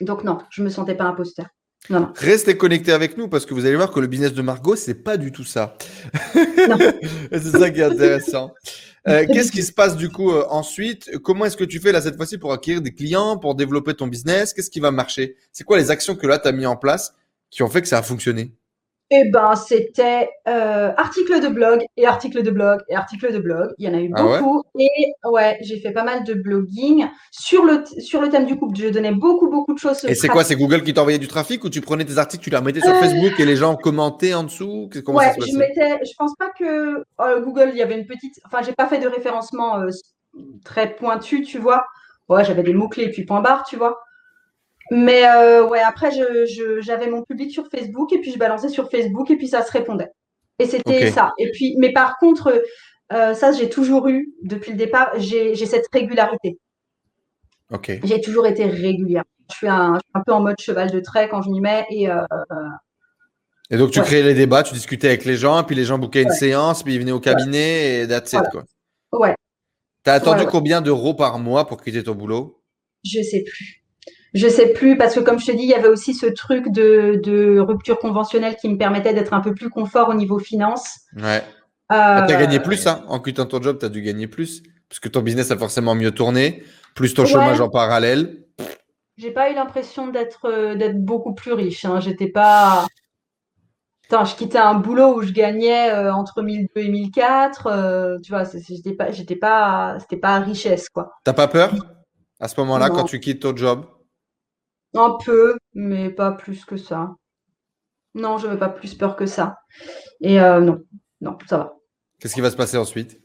donc, 0.00 0.24
non, 0.24 0.38
je 0.50 0.62
ne 0.62 0.66
me 0.66 0.70
sentais 0.70 0.94
pas 0.94 1.04
imposteur. 1.04 1.46
Restez 1.90 2.56
connectés 2.56 2.92
avec 2.92 3.16
nous 3.16 3.28
parce 3.28 3.44
que 3.44 3.54
vous 3.54 3.66
allez 3.66 3.76
voir 3.76 3.90
que 3.90 4.00
le 4.00 4.06
business 4.06 4.32
de 4.32 4.42
Margot, 4.42 4.76
c'est 4.76 4.94
pas 4.94 5.16
du 5.16 5.32
tout 5.32 5.44
ça. 5.44 5.76
c'est 7.32 7.40
ça 7.40 7.70
qui 7.70 7.80
est 7.80 7.84
intéressant. 7.84 8.52
Euh, 9.08 9.26
qu'est-ce 9.26 9.50
qui 9.50 9.64
se 9.64 9.72
passe 9.72 9.96
du 9.96 10.10
coup 10.10 10.30
euh, 10.30 10.46
ensuite? 10.48 11.10
Comment 11.24 11.46
est-ce 11.46 11.56
que 11.56 11.64
tu 11.64 11.80
fais 11.80 11.90
là 11.90 12.00
cette 12.00 12.14
fois-ci 12.14 12.38
pour 12.38 12.52
acquérir 12.52 12.80
des 12.80 12.94
clients, 12.94 13.36
pour 13.36 13.56
développer 13.56 13.94
ton 13.94 14.06
business? 14.06 14.54
Qu'est-ce 14.54 14.70
qui 14.70 14.78
va 14.78 14.92
marcher? 14.92 15.34
C'est 15.50 15.64
quoi 15.64 15.76
les 15.76 15.90
actions 15.90 16.14
que 16.14 16.24
là 16.24 16.38
tu 16.38 16.46
as 16.46 16.52
mis 16.52 16.66
en 16.66 16.76
place 16.76 17.12
qui 17.50 17.64
ont 17.64 17.68
fait 17.68 17.82
que 17.82 17.88
ça 17.88 17.98
a 17.98 18.02
fonctionné? 18.02 18.52
Eh 19.14 19.24
ben, 19.28 19.54
c'était 19.56 20.30
euh, 20.48 20.90
article 20.96 21.38
de 21.40 21.48
blog 21.48 21.84
et 21.98 22.06
article 22.06 22.42
de 22.42 22.50
blog 22.50 22.80
et 22.88 22.96
article 22.96 23.30
de 23.30 23.38
blog. 23.38 23.74
Il 23.76 23.86
y 23.86 23.90
en 23.90 23.94
a 23.94 24.00
eu 24.00 24.10
ah 24.14 24.22
beaucoup. 24.22 24.62
et 24.78 24.88
ouais, 25.24 25.58
j'ai 25.60 25.80
fait 25.80 25.92
pas 25.92 26.02
mal 26.02 26.24
de 26.24 26.32
blogging 26.32 27.06
sur 27.30 27.66
le, 27.66 27.84
sur 27.98 28.22
le 28.22 28.30
thème 28.30 28.46
du 28.46 28.56
couple. 28.56 28.78
Je 28.78 28.88
donnais 28.88 29.12
beaucoup, 29.12 29.50
beaucoup 29.50 29.74
de 29.74 29.78
choses. 29.78 30.02
Et 30.06 30.14
c'est 30.14 30.28
quoi 30.28 30.44
C'est 30.44 30.56
Google 30.56 30.82
qui 30.82 30.94
t'envoyait 30.94 31.18
du 31.18 31.28
trafic 31.28 31.62
ou 31.62 31.68
tu 31.68 31.82
prenais 31.82 32.06
tes 32.06 32.16
articles, 32.16 32.42
tu 32.42 32.48
les 32.48 32.56
remettais 32.56 32.80
sur 32.80 32.88
euh, 32.88 33.00
Facebook 33.00 33.38
et 33.38 33.44
les 33.44 33.56
gens 33.56 33.76
commentaient 33.76 34.32
en 34.32 34.44
dessous? 34.44 34.88
Comment 35.04 35.18
ouais, 35.18 35.34
je 35.38 35.58
mettais. 35.58 36.00
Je 36.04 36.14
pense 36.18 36.34
pas 36.38 36.48
que 36.58 37.04
oh, 37.18 37.40
Google, 37.42 37.70
il 37.72 37.76
y 37.76 37.82
avait 37.82 37.98
une 37.98 38.06
petite. 38.06 38.40
Enfin, 38.46 38.62
j'ai 38.64 38.72
pas 38.72 38.86
fait 38.86 38.98
de 38.98 39.08
référencement 39.08 39.78
euh, 39.80 39.90
très 40.64 40.94
pointu, 40.94 41.42
tu 41.42 41.58
vois. 41.58 41.84
Ouais, 42.30 42.46
j'avais 42.46 42.62
des 42.62 42.72
mots-clés 42.72 43.04
et 43.04 43.10
puis 43.10 43.26
point 43.26 43.42
barre, 43.42 43.64
tu 43.64 43.76
vois. 43.76 44.00
Mais 44.90 45.26
euh, 45.26 45.66
ouais, 45.66 45.80
après, 45.80 46.10
j'avais 46.80 47.08
mon 47.08 47.22
public 47.22 47.50
sur 47.50 47.68
Facebook 47.68 48.12
et 48.12 48.18
puis 48.18 48.32
je 48.32 48.38
balançais 48.38 48.68
sur 48.68 48.90
Facebook 48.90 49.30
et 49.30 49.36
puis 49.36 49.48
ça 49.48 49.62
se 49.62 49.72
répondait. 49.72 50.10
Et 50.58 50.66
c'était 50.66 51.10
ça. 51.10 51.32
Et 51.38 51.50
puis, 51.52 51.76
mais 51.78 51.92
par 51.92 52.18
contre, 52.18 52.62
euh, 53.12 53.34
ça, 53.34 53.52
j'ai 53.52 53.68
toujours 53.68 54.08
eu 54.08 54.32
depuis 54.42 54.72
le 54.72 54.78
départ, 54.78 55.12
j'ai 55.16 55.54
cette 55.66 55.86
régularité. 55.92 56.58
J'ai 58.04 58.20
toujours 58.20 58.46
été 58.46 58.66
régulière. 58.66 59.24
Je 59.50 59.56
suis, 59.56 59.68
un, 59.68 59.98
peu 60.26 60.32
en 60.32 60.40
mode 60.40 60.60
cheval 60.60 60.90
de 60.90 61.00
trait 61.00 61.28
quand 61.28 61.42
je 61.42 61.50
m'y 61.50 61.60
mets. 61.60 61.86
Et, 61.90 62.08
euh, 62.08 62.24
et 63.70 63.76
donc, 63.76 63.90
tu 63.90 64.00
créais 64.02 64.22
les 64.22 64.34
débats, 64.34 64.62
tu 64.62 64.74
discutais 64.74 65.08
avec 65.08 65.24
les 65.24 65.36
gens, 65.36 65.62
puis 65.64 65.74
les 65.74 65.84
gens 65.84 65.98
bouquaient 65.98 66.22
une 66.22 66.30
séance, 66.30 66.82
puis 66.82 66.94
ils 66.94 67.00
venaient 67.00 67.12
au 67.12 67.20
cabinet 67.20 68.00
et 68.00 68.08
that's 68.08 68.32
it, 68.32 68.42
quoi. 68.50 68.64
Ouais. 69.12 69.34
T'as 70.02 70.14
attendu 70.14 70.46
combien 70.46 70.80
d'euros 70.80 71.14
par 71.14 71.38
mois 71.38 71.66
pour 71.66 71.80
quitter 71.80 72.02
ton 72.02 72.14
boulot? 72.14 72.60
Je 73.04 73.22
sais 73.22 73.42
plus. 73.42 73.81
Je 74.34 74.48
sais 74.48 74.72
plus, 74.72 74.96
parce 74.96 75.14
que 75.14 75.20
comme 75.20 75.38
je 75.38 75.46
te 75.46 75.52
dis, 75.52 75.64
il 75.64 75.68
y 75.68 75.74
avait 75.74 75.88
aussi 75.88 76.14
ce 76.14 76.26
truc 76.26 76.70
de, 76.70 77.58
rupture 77.60 77.98
conventionnelle 77.98 78.56
qui 78.56 78.68
me 78.68 78.78
permettait 78.78 79.12
d'être 79.12 79.34
un 79.34 79.40
peu 79.40 79.54
plus 79.54 79.68
confort 79.68 80.08
au 80.08 80.14
niveau 80.14 80.38
finance. 80.38 81.00
Ouais. 81.16 81.42
Euh, 81.92 82.26
tu 82.26 82.34
as 82.34 82.40
gagné 82.40 82.58
plus, 82.58 82.86
hein 82.86 83.04
En 83.08 83.20
quittant 83.20 83.44
ton 83.44 83.60
job, 83.60 83.78
tu 83.78 83.84
as 83.84 83.90
dû 83.90 84.00
gagner 84.00 84.26
plus. 84.26 84.62
Parce 84.88 85.00
que 85.00 85.08
ton 85.08 85.20
business 85.20 85.50
a 85.50 85.58
forcément 85.58 85.94
mieux 85.94 86.12
tourné, 86.12 86.64
plus 86.94 87.14
ton 87.14 87.26
chômage 87.26 87.60
en 87.60 87.68
parallèle. 87.68 88.44
J'ai 89.18 89.30
pas 89.30 89.50
eu 89.50 89.54
l'impression 89.54 90.08
d'être 90.08 90.46
euh, 90.46 90.74
d'être 90.74 90.98
beaucoup 90.98 91.34
plus 91.34 91.52
riche. 91.52 91.84
Hein. 91.84 92.00
J'étais 92.00 92.28
pas. 92.28 92.86
Attends, 94.08 94.24
je 94.24 94.34
quittais 94.34 94.58
un 94.58 94.74
boulot 94.74 95.16
où 95.16 95.22
je 95.22 95.32
gagnais 95.32 95.90
euh, 95.90 96.12
entre 96.12 96.42
1002 96.42 96.80
et 96.80 96.88
1004. 96.88 98.20
tu 98.22 98.32
vois, 98.32 98.44
j'étais 98.44 98.94
pas, 98.94 99.10
j'étais 99.10 99.36
pas, 99.36 99.98
c'était 100.00 100.16
pas 100.16 100.38
richesse, 100.40 100.88
quoi. 100.88 101.12
T'as 101.24 101.32
pas 101.34 101.48
peur 101.48 101.74
à 102.40 102.48
ce 102.48 102.58
moment-là 102.60 102.88
quand 102.88 103.04
tu 103.04 103.20
quittes 103.20 103.42
ton 103.42 103.54
job? 103.54 103.86
Un 104.94 105.16
peu, 105.24 105.56
mais 105.74 106.10
pas 106.10 106.32
plus 106.32 106.64
que 106.64 106.76
ça. 106.76 107.14
Non, 108.14 108.38
je 108.38 108.46
n'avais 108.46 108.58
pas 108.58 108.68
plus 108.68 108.94
peur 108.94 109.16
que 109.16 109.26
ça. 109.26 109.58
Et 110.20 110.40
euh, 110.40 110.60
non, 110.60 110.82
non, 111.20 111.38
ça 111.48 111.58
va. 111.58 111.76
Qu'est-ce 112.20 112.34
qui 112.34 112.40
va 112.40 112.50
se 112.50 112.56
passer 112.56 112.76
ensuite? 112.76 113.18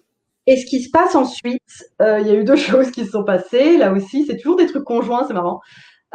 Et 0.45 0.55
ce 0.55 0.65
qui 0.65 0.81
se 0.81 0.89
passe 0.89 1.13
ensuite, 1.13 1.61
euh, 2.01 2.19
il 2.21 2.27
y 2.27 2.31
a 2.31 2.35
eu 2.35 2.43
deux 2.45 2.55
choses 2.55 2.91
qui 2.91 3.05
se 3.05 3.11
sont 3.11 3.23
passées. 3.23 3.77
Là 3.77 3.91
aussi, 3.91 4.25
c'est 4.25 4.37
toujours 4.37 4.55
des 4.55 4.67
trucs 4.67 4.85
conjoints, 4.85 5.25
c'est 5.27 5.33
marrant. 5.33 5.59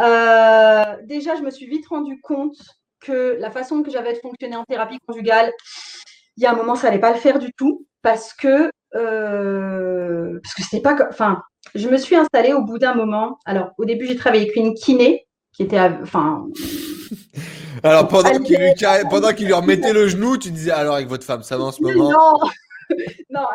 Euh, 0.01 0.97
déjà, 1.05 1.37
je 1.37 1.43
me 1.43 1.51
suis 1.51 1.67
vite 1.67 1.87
rendu 1.87 2.19
compte 2.23 2.57
que 3.01 3.37
la 3.39 3.51
façon 3.51 3.83
que 3.83 3.91
j'avais 3.91 4.15
de 4.15 4.19
fonctionner 4.19 4.57
en 4.57 4.65
thérapie 4.65 4.99
conjugale, 5.07 5.53
il 6.37 6.43
y 6.43 6.47
a 6.47 6.53
un 6.53 6.57
moment, 6.57 6.77
ça 6.77 6.87
n'allait 6.87 7.01
pas 7.01 7.13
le 7.13 7.19
faire 7.19 7.39
du 7.39 7.53
tout 7.53 7.87
parce 8.01 8.33
que 8.33 8.71
parce 8.95 10.55
que 10.55 10.63
c'était 10.63 10.83
pas, 10.83 10.97
enfin, 11.09 11.43
je 11.75 11.89
me 11.89 11.97
suis 11.97 12.15
installée 12.15 12.53
au 12.53 12.63
bout 12.63 12.79
d'un 12.79 12.95
moment. 12.95 13.39
Alors, 13.47 13.71
au 13.79 13.85
début, 13.85 14.07
j'ai 14.07 14.17
travaillé 14.17 14.45
avec 14.45 14.57
une 14.57 14.75
kiné 14.75 15.27
qui 15.53 15.63
était, 15.63 15.79
enfin. 15.79 16.47
Alors 17.83 18.09
pendant 18.09 18.39
qu'il 18.39 18.59
lui, 18.59 18.73
pendant 19.11 19.33
qu'il 19.33 19.47
lui 19.47 19.53
remettait 19.53 19.93
le 19.93 20.09
genou, 20.09 20.37
tu 20.37 20.51
disais 20.51 20.71
alors 20.71 20.95
avec 20.95 21.09
votre 21.09 21.25
femme, 21.25 21.43
ça 21.43 21.57
va 21.57 21.65
en 21.65 21.73
ce 21.73 21.83
moment? 21.83 22.11
Non, 22.11 22.39
non 23.31 23.47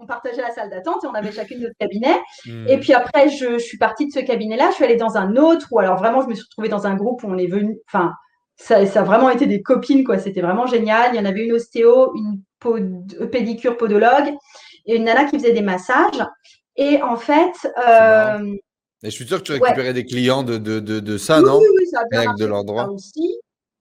on, 0.00 0.06
partageait 0.06 0.42
la 0.42 0.50
salle 0.50 0.70
d'attente 0.70 1.02
et 1.02 1.06
on 1.06 1.14
avait 1.14 1.32
chacune 1.32 1.60
notre 1.60 1.76
cabinet. 1.78 2.20
Hmm. 2.46 2.68
Et 2.68 2.78
puis 2.78 2.92
après, 2.92 3.30
je, 3.30 3.58
suis 3.58 3.78
partie 3.78 4.06
de 4.06 4.12
ce 4.12 4.20
cabinet-là, 4.20 4.68
je 4.70 4.76
suis 4.76 4.84
allée 4.84 4.96
dans 4.96 5.16
un 5.16 5.36
autre, 5.36 5.66
ou 5.72 5.78
alors 5.78 5.96
vraiment, 5.96 6.20
je 6.20 6.28
me 6.28 6.34
suis 6.34 6.44
retrouvée 6.44 6.68
dans 6.68 6.86
un 6.86 6.94
groupe 6.94 7.24
où 7.24 7.28
on 7.28 7.38
est 7.38 7.46
venu, 7.46 7.78
enfin, 7.88 8.12
ça, 8.56 8.84
ça, 8.86 9.00
a 9.00 9.02
vraiment 9.02 9.30
été 9.30 9.46
des 9.46 9.62
copines, 9.62 10.04
quoi. 10.04 10.18
C'était 10.18 10.42
vraiment 10.42 10.66
génial. 10.66 11.10
Il 11.12 11.16
y 11.16 11.20
en 11.20 11.24
avait 11.24 11.44
une 11.44 11.52
ostéo, 11.52 12.14
une 12.14 12.42
pédicure 13.30 13.76
podologue 13.76 14.34
et 14.86 14.96
une 14.96 15.04
nana 15.04 15.24
qui 15.24 15.38
faisait 15.38 15.52
des 15.52 15.62
massages. 15.62 16.22
Et 16.76 17.02
en 17.02 17.16
fait, 17.16 17.54
euh, 17.88 18.54
et 19.02 19.10
je 19.10 19.14
suis 19.14 19.26
sûr 19.26 19.38
que 19.38 19.44
tu 19.44 19.52
récupérais 19.52 19.92
des 19.92 20.04
clients 20.04 20.42
de, 20.42 20.58
de, 20.58 20.78
de, 20.80 21.18
ça, 21.18 21.40
non? 21.40 21.58
Oui, 21.58 21.66
oui, 21.78 21.86
ça 21.86 22.00
a 22.00 22.04
bien 22.10 22.34
de 22.34 22.46
l'endroit. 22.46 22.88
aussi. 22.90 23.38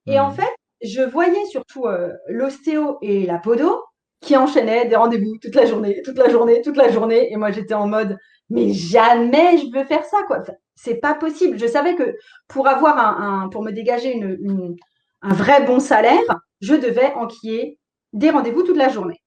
Et 0.07 0.19
en 0.19 0.31
hmm. 0.31 0.35
fait, 0.35 0.53
je 0.83 1.01
voyais 1.01 1.45
surtout 1.45 1.85
euh, 1.85 2.09
l'ostéo 2.27 2.97
et 3.01 3.25
la 3.25 3.37
podo 3.37 3.83
qui 4.21 4.35
enchaînaient 4.35 4.87
des 4.87 4.95
rendez-vous 4.95 5.37
toute 5.41 5.55
la 5.55 5.65
journée, 5.65 6.01
toute 6.03 6.17
la 6.17 6.29
journée, 6.29 6.61
toute 6.61 6.77
la 6.77 6.91
journée. 6.91 7.31
Et 7.31 7.37
moi, 7.37 7.51
j'étais 7.51 7.73
en 7.73 7.87
mode, 7.87 8.17
mais 8.49 8.73
jamais 8.73 9.57
je 9.57 9.77
veux 9.77 9.85
faire 9.85 10.05
ça, 10.05 10.17
quoi. 10.27 10.43
c'est 10.75 10.95
pas 10.95 11.13
possible. 11.13 11.59
Je 11.59 11.67
savais 11.67 11.95
que 11.95 12.15
pour 12.47 12.67
avoir 12.67 12.97
un, 12.97 13.49
pour 13.49 13.63
me 13.63 13.71
dégager 13.71 14.13
une, 14.13 14.75
un 15.21 15.33
vrai 15.33 15.65
bon 15.65 15.79
salaire, 15.79 16.39
je 16.61 16.75
devais 16.75 17.13
enquiller 17.13 17.79
des 18.13 18.29
rendez-vous 18.29 18.63
toute 18.63 18.77
la 18.77 18.89
journée. 18.89 19.21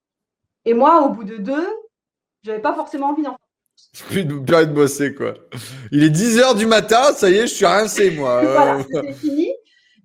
Et 0.65 0.75
moi, 0.75 1.03
au 1.03 1.11
bout 1.11 1.25
de 1.25 1.37
deux, 1.37 1.69
je 2.43 2.51
n'avais 2.51 2.63
pas 2.63 2.75
forcément 2.75 3.11
envie 3.11 3.23
d'en 3.23 3.37
plus 4.09 4.25
de, 4.25 4.35
de 4.39 4.65
bosser, 4.65 5.15
quoi. 5.15 5.35
Il 5.93 6.03
est 6.03 6.11
10 6.11 6.39
h 6.39 6.57
du 6.57 6.67
matin, 6.67 7.13
ça 7.15 7.31
y 7.31 7.35
est, 7.35 7.47
je 7.47 7.55
suis 7.55 7.67
rincé, 7.67 8.11
moi. 8.11 8.43
voilà, 8.45 8.83
c'était 8.83 9.13
fini. 9.13 9.53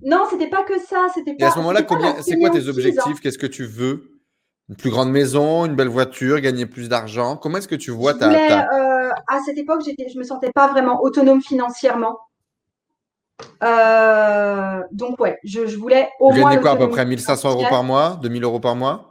Non, 0.01 0.26
c'était 0.30 0.47
pas 0.47 0.63
que 0.63 0.80
ça. 0.80 1.07
C'était 1.13 1.36
Et 1.38 1.43
à 1.43 1.51
ce 1.51 1.57
moment-là, 1.57 1.82
c'est 2.22 2.39
quoi 2.39 2.49
tes 2.49 2.67
objectifs? 2.67 3.20
Qu'est-ce 3.22 3.38
que 3.38 3.47
tu 3.47 3.65
veux? 3.65 4.11
Une 4.70 4.76
plus 4.76 4.91
grande 4.91 5.11
maison, 5.11 5.65
une 5.65 5.76
belle 5.76 5.88
voiture, 5.88 6.39
gagner 6.39 6.67
plus 6.67 6.89
d'argent? 6.89 7.36
Comment 7.36 7.57
est-ce 7.57 7.67
que 7.67 7.76
tu 7.76 7.89
vois 7.89 8.13
ta, 8.13 8.30
euh, 8.30 9.09
À 9.28 9.39
cette 9.43 9.57
époque, 9.57 9.82
je 9.84 10.17
me 10.17 10.24
sentais 10.24 10.51
pas 10.53 10.67
vraiment 10.67 11.01
autonome 11.01 11.41
financièrement. 11.41 12.20
Euh, 13.63 14.82
donc, 14.91 15.20
ouais, 15.20 15.38
je, 15.43 15.61
voulais 15.76 16.09
au 16.20 16.32
tu 16.34 16.39
moins. 16.39 16.55
quoi, 16.57 16.72
à 16.72 16.76
peu 16.76 16.89
près 16.89 17.05
1500 17.05 17.51
euros 17.51 17.65
par 17.70 17.84
mois 17.84 18.20
2000 18.22 18.43
euros 18.43 18.59
par 18.59 18.76
mois? 18.76 19.09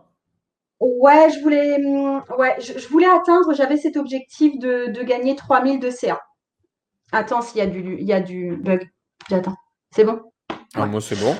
Ouais, 0.80 1.28
je 1.30 1.40
voulais, 1.42 1.76
hum, 1.84 2.22
ouais, 2.38 2.56
je, 2.60 2.86
voulais 2.88 3.06
atteindre, 3.06 3.52
j'avais 3.54 3.76
cet 3.76 3.96
objectif 3.96 4.58
de, 4.58 4.92
de 4.92 5.02
gagner 5.02 5.34
3000 5.34 5.80
de 5.80 5.90
CA. 5.90 6.20
Attends, 7.12 7.42
s'il 7.42 7.58
y 7.58 7.62
a 7.62 7.66
du, 7.66 7.96
il 7.98 8.06
y 8.06 8.12
a 8.12 8.20
du 8.20 8.56
bug. 8.56 8.88
J'attends. 9.28 9.56
C'est 9.94 10.04
bon? 10.04 10.20
Ah, 10.74 10.86
Moi, 10.86 11.00
c'est 11.00 11.18
bon. 11.18 11.34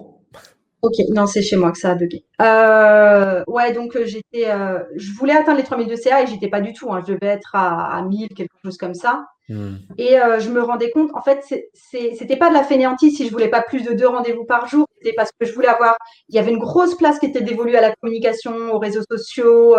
Ok, 0.80 0.94
non, 1.10 1.26
c'est 1.26 1.42
chez 1.42 1.56
moi 1.56 1.72
que 1.72 1.78
ça 1.78 1.90
a 1.90 1.94
bugué. 1.96 2.24
Euh, 2.40 3.42
ouais, 3.48 3.72
donc 3.72 3.96
euh, 3.96 4.06
j'étais, 4.06 4.48
euh, 4.48 4.78
je 4.94 5.12
voulais 5.12 5.34
atteindre 5.34 5.58
les 5.58 5.64
3000 5.64 5.88
de 5.88 5.96
CA 5.96 6.22
et 6.22 6.26
j'étais 6.26 6.48
pas 6.48 6.60
du 6.60 6.72
tout. 6.72 6.92
Hein. 6.92 7.02
je 7.06 7.14
devais 7.14 7.26
être 7.26 7.54
à, 7.54 7.96
à 7.96 8.02
1000, 8.02 8.28
quelque 8.28 8.54
chose 8.64 8.76
comme 8.78 8.94
ça. 8.94 9.24
Hmm. 9.48 9.76
Et 9.96 10.16
je 10.38 10.50
me 10.50 10.62
rendais 10.62 10.90
compte, 10.90 11.10
en 11.14 11.22
fait, 11.22 11.42
c'était 11.74 12.36
pas 12.36 12.48
de 12.50 12.54
la 12.54 12.62
fainéantise 12.62 13.16
si 13.16 13.26
je 13.26 13.32
voulais 13.32 13.48
pas 13.48 13.62
plus 13.62 13.82
de 13.82 13.92
deux 13.92 14.06
rendez-vous 14.08 14.44
par 14.44 14.66
jour. 14.66 14.86
C'était 14.98 15.14
parce 15.14 15.30
que 15.38 15.46
je 15.46 15.54
voulais 15.54 15.68
avoir. 15.68 15.96
Il 16.28 16.34
y 16.34 16.38
avait 16.38 16.50
une 16.50 16.58
grosse 16.58 16.96
place 16.96 17.18
qui 17.18 17.26
était 17.26 17.40
dévolue 17.40 17.76
à 17.76 17.80
la 17.80 17.94
communication, 17.96 18.72
aux 18.72 18.78
réseaux 18.78 19.04
sociaux, 19.10 19.74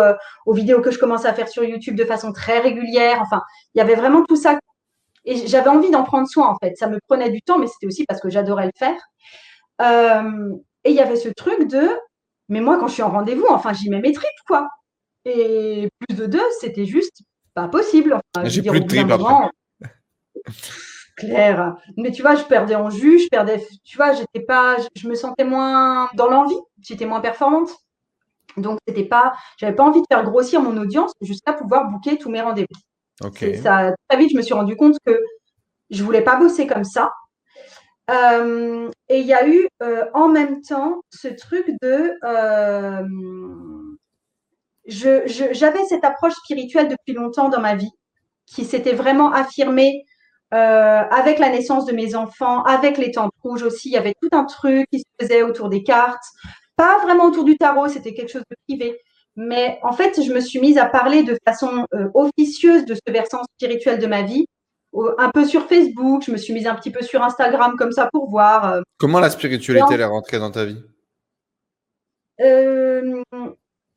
aux 0.46 0.52
vidéos 0.52 0.80
que 0.80 0.90
je 0.90 0.98
commençais 0.98 1.28
à 1.28 1.34
faire 1.34 1.48
sur 1.48 1.62
YouTube 1.62 1.94
de 1.94 2.04
façon 2.04 2.32
très 2.32 2.58
régulière. 2.58 3.18
Enfin, 3.22 3.42
il 3.74 3.78
y 3.78 3.80
avait 3.80 3.94
vraiment 3.94 4.24
tout 4.24 4.36
ça. 4.36 4.58
Et 5.24 5.46
j'avais 5.46 5.68
envie 5.68 5.90
d'en 5.90 6.02
prendre 6.02 6.26
soin, 6.26 6.48
en 6.48 6.56
fait. 6.62 6.76
Ça 6.76 6.88
me 6.88 6.98
prenait 7.06 7.30
du 7.30 7.42
temps, 7.42 7.58
mais 7.58 7.66
c'était 7.66 7.86
aussi 7.86 8.04
parce 8.06 8.20
que 8.20 8.30
j'adorais 8.30 8.66
le 8.66 8.72
faire. 8.76 9.00
Euh, 9.82 10.52
et 10.84 10.90
il 10.90 10.96
y 10.96 11.00
avait 11.00 11.16
ce 11.16 11.28
truc 11.28 11.68
de, 11.68 11.88
mais 12.48 12.60
moi, 12.60 12.78
quand 12.78 12.88
je 12.88 12.94
suis 12.94 13.02
en 13.02 13.10
rendez-vous, 13.10 13.46
enfin, 13.50 13.72
j'y 13.72 13.90
mets 13.90 14.00
mes 14.00 14.12
tripes, 14.12 14.30
quoi. 14.46 14.68
Et 15.24 15.88
plus 16.00 16.16
de 16.16 16.26
deux, 16.26 16.42
c'était 16.60 16.86
juste 16.86 17.22
pas 17.54 17.68
possible. 17.68 18.18
J'ai 18.44 18.62
plus 18.62 18.80
de 18.80 18.86
tripes 18.86 19.10
après. 19.10 19.50
Claire. 21.20 21.76
Mais 21.96 22.10
tu 22.10 22.22
vois, 22.22 22.34
je 22.34 22.42
perdais 22.44 22.74
en 22.74 22.90
jus, 22.90 23.20
je 23.20 23.28
perdais, 23.28 23.64
tu 23.84 23.96
vois, 23.96 24.12
j'étais 24.12 24.40
pas, 24.40 24.76
je 24.96 25.08
me 25.08 25.14
sentais 25.14 25.44
moins 25.44 26.10
dans 26.14 26.28
l'envie, 26.28 26.58
j'étais 26.82 27.06
moins 27.06 27.20
performante. 27.20 27.70
Donc, 28.56 28.78
c'était 28.86 29.04
pas, 29.04 29.34
j'avais 29.58 29.74
pas 29.74 29.84
envie 29.84 30.00
de 30.00 30.06
faire 30.10 30.24
grossir 30.24 30.60
mon 30.60 30.76
audience 30.76 31.12
jusqu'à 31.20 31.52
pouvoir 31.52 31.88
booker 31.88 32.18
tous 32.18 32.30
mes 32.30 32.40
rendez-vous. 32.40 32.80
Ça, 33.62 33.94
très 34.08 34.18
vite, 34.18 34.30
je 34.32 34.36
me 34.36 34.42
suis 34.42 34.54
rendu 34.54 34.76
compte 34.76 34.96
que 35.04 35.20
je 35.90 36.02
voulais 36.02 36.22
pas 36.22 36.36
bosser 36.36 36.66
comme 36.66 36.84
ça. 36.84 37.12
Euh, 38.10 38.90
et 39.08 39.20
il 39.20 39.26
y 39.26 39.34
a 39.34 39.46
eu 39.46 39.68
euh, 39.82 40.04
en 40.14 40.28
même 40.28 40.62
temps 40.62 41.02
ce 41.10 41.28
truc 41.28 41.70
de... 41.80 42.12
Euh, 42.24 43.06
j'avais 44.86 45.84
cette 45.84 46.04
approche 46.04 46.32
spirituelle 46.34 46.88
depuis 46.88 47.12
longtemps 47.12 47.48
dans 47.48 47.60
ma 47.60 47.76
vie, 47.76 47.90
qui 48.46 48.64
s'était 48.64 48.94
vraiment 48.94 49.32
affirmée 49.32 50.04
avec 50.50 51.38
la 51.38 51.50
naissance 51.50 51.86
de 51.86 51.92
mes 51.92 52.14
enfants, 52.14 52.62
avec 52.64 52.98
les 52.98 53.12
temps 53.12 53.30
rouges 53.42 53.62
aussi. 53.62 53.88
Il 53.88 53.92
y 53.92 53.96
avait 53.96 54.14
tout 54.20 54.30
un 54.32 54.44
truc 54.44 54.86
qui 54.92 55.00
se 55.00 55.04
faisait 55.20 55.42
autour 55.42 55.68
des 55.68 55.82
cartes, 55.82 56.24
pas 56.76 56.98
vraiment 57.02 57.26
autour 57.26 57.44
du 57.44 57.56
tarot, 57.56 57.88
c'était 57.88 58.14
quelque 58.14 58.30
chose 58.30 58.44
de 58.50 58.56
privé. 58.68 58.98
Mais 59.36 59.78
en 59.82 59.92
fait, 59.92 60.20
je 60.22 60.32
me 60.32 60.40
suis 60.40 60.60
mise 60.60 60.76
à 60.76 60.86
parler 60.86 61.22
de 61.22 61.36
façon 61.46 61.86
officieuse 62.14 62.84
de 62.84 62.94
ce 62.94 63.12
versant 63.12 63.42
spirituel 63.56 63.98
de 63.98 64.06
ma 64.06 64.22
vie 64.22 64.46
un 65.18 65.30
peu 65.30 65.44
sur 65.44 65.66
Facebook, 65.66 66.24
je 66.24 66.32
me 66.32 66.36
suis 66.36 66.52
mise 66.52 66.66
un 66.66 66.74
petit 66.74 66.90
peu 66.90 67.02
sur 67.02 67.22
Instagram 67.22 67.76
comme 67.76 67.92
ça 67.92 68.08
pour 68.12 68.28
voir. 68.28 68.72
Euh. 68.72 68.80
Comment 68.98 69.20
la 69.20 69.30
spiritualité 69.30 69.94
est 69.94 70.04
rentrée 70.04 70.38
dans 70.38 70.50
ta 70.50 70.64
vie? 70.64 70.82
Euh, 72.40 73.22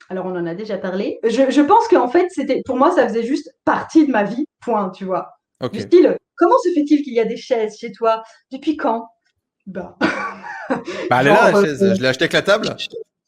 Alors 0.09 0.25
on 0.25 0.35
en 0.35 0.45
a 0.45 0.53
déjà 0.53 0.77
parlé. 0.77 1.19
Je, 1.23 1.61
pense 1.61 1.87
qu'en 1.87 2.09
fait, 2.09 2.27
c'était 2.29 2.61
pour 2.65 2.77
moi, 2.77 2.91
ça 2.91 3.07
faisait 3.07 3.23
juste 3.23 3.51
partie 3.65 4.05
de 4.05 4.11
ma 4.11 4.23
vie, 4.23 4.45
point, 4.61 4.89
tu 4.89 5.05
vois. 5.05 5.29
Du 5.71 5.79
style, 5.79 6.17
comment 6.35 6.57
se 6.63 6.69
fait-il 6.73 7.03
qu'il 7.03 7.13
y 7.13 7.19
a 7.19 7.25
des 7.25 7.37
chaises 7.37 7.77
chez 7.77 7.91
toi? 7.91 8.23
Depuis 8.51 8.77
quand? 8.77 9.07
Bah. 9.65 9.97
bah. 10.69 10.81
elle 11.21 11.27
est 11.27 11.29
là, 11.29 11.51
la 11.51 11.61
chaise. 11.61 11.83
Euh, 11.83 11.95
je 11.95 12.01
l'ai 12.01 12.07
achetée 12.07 12.23
avec 12.23 12.33
la 12.33 12.41
table. 12.41 12.75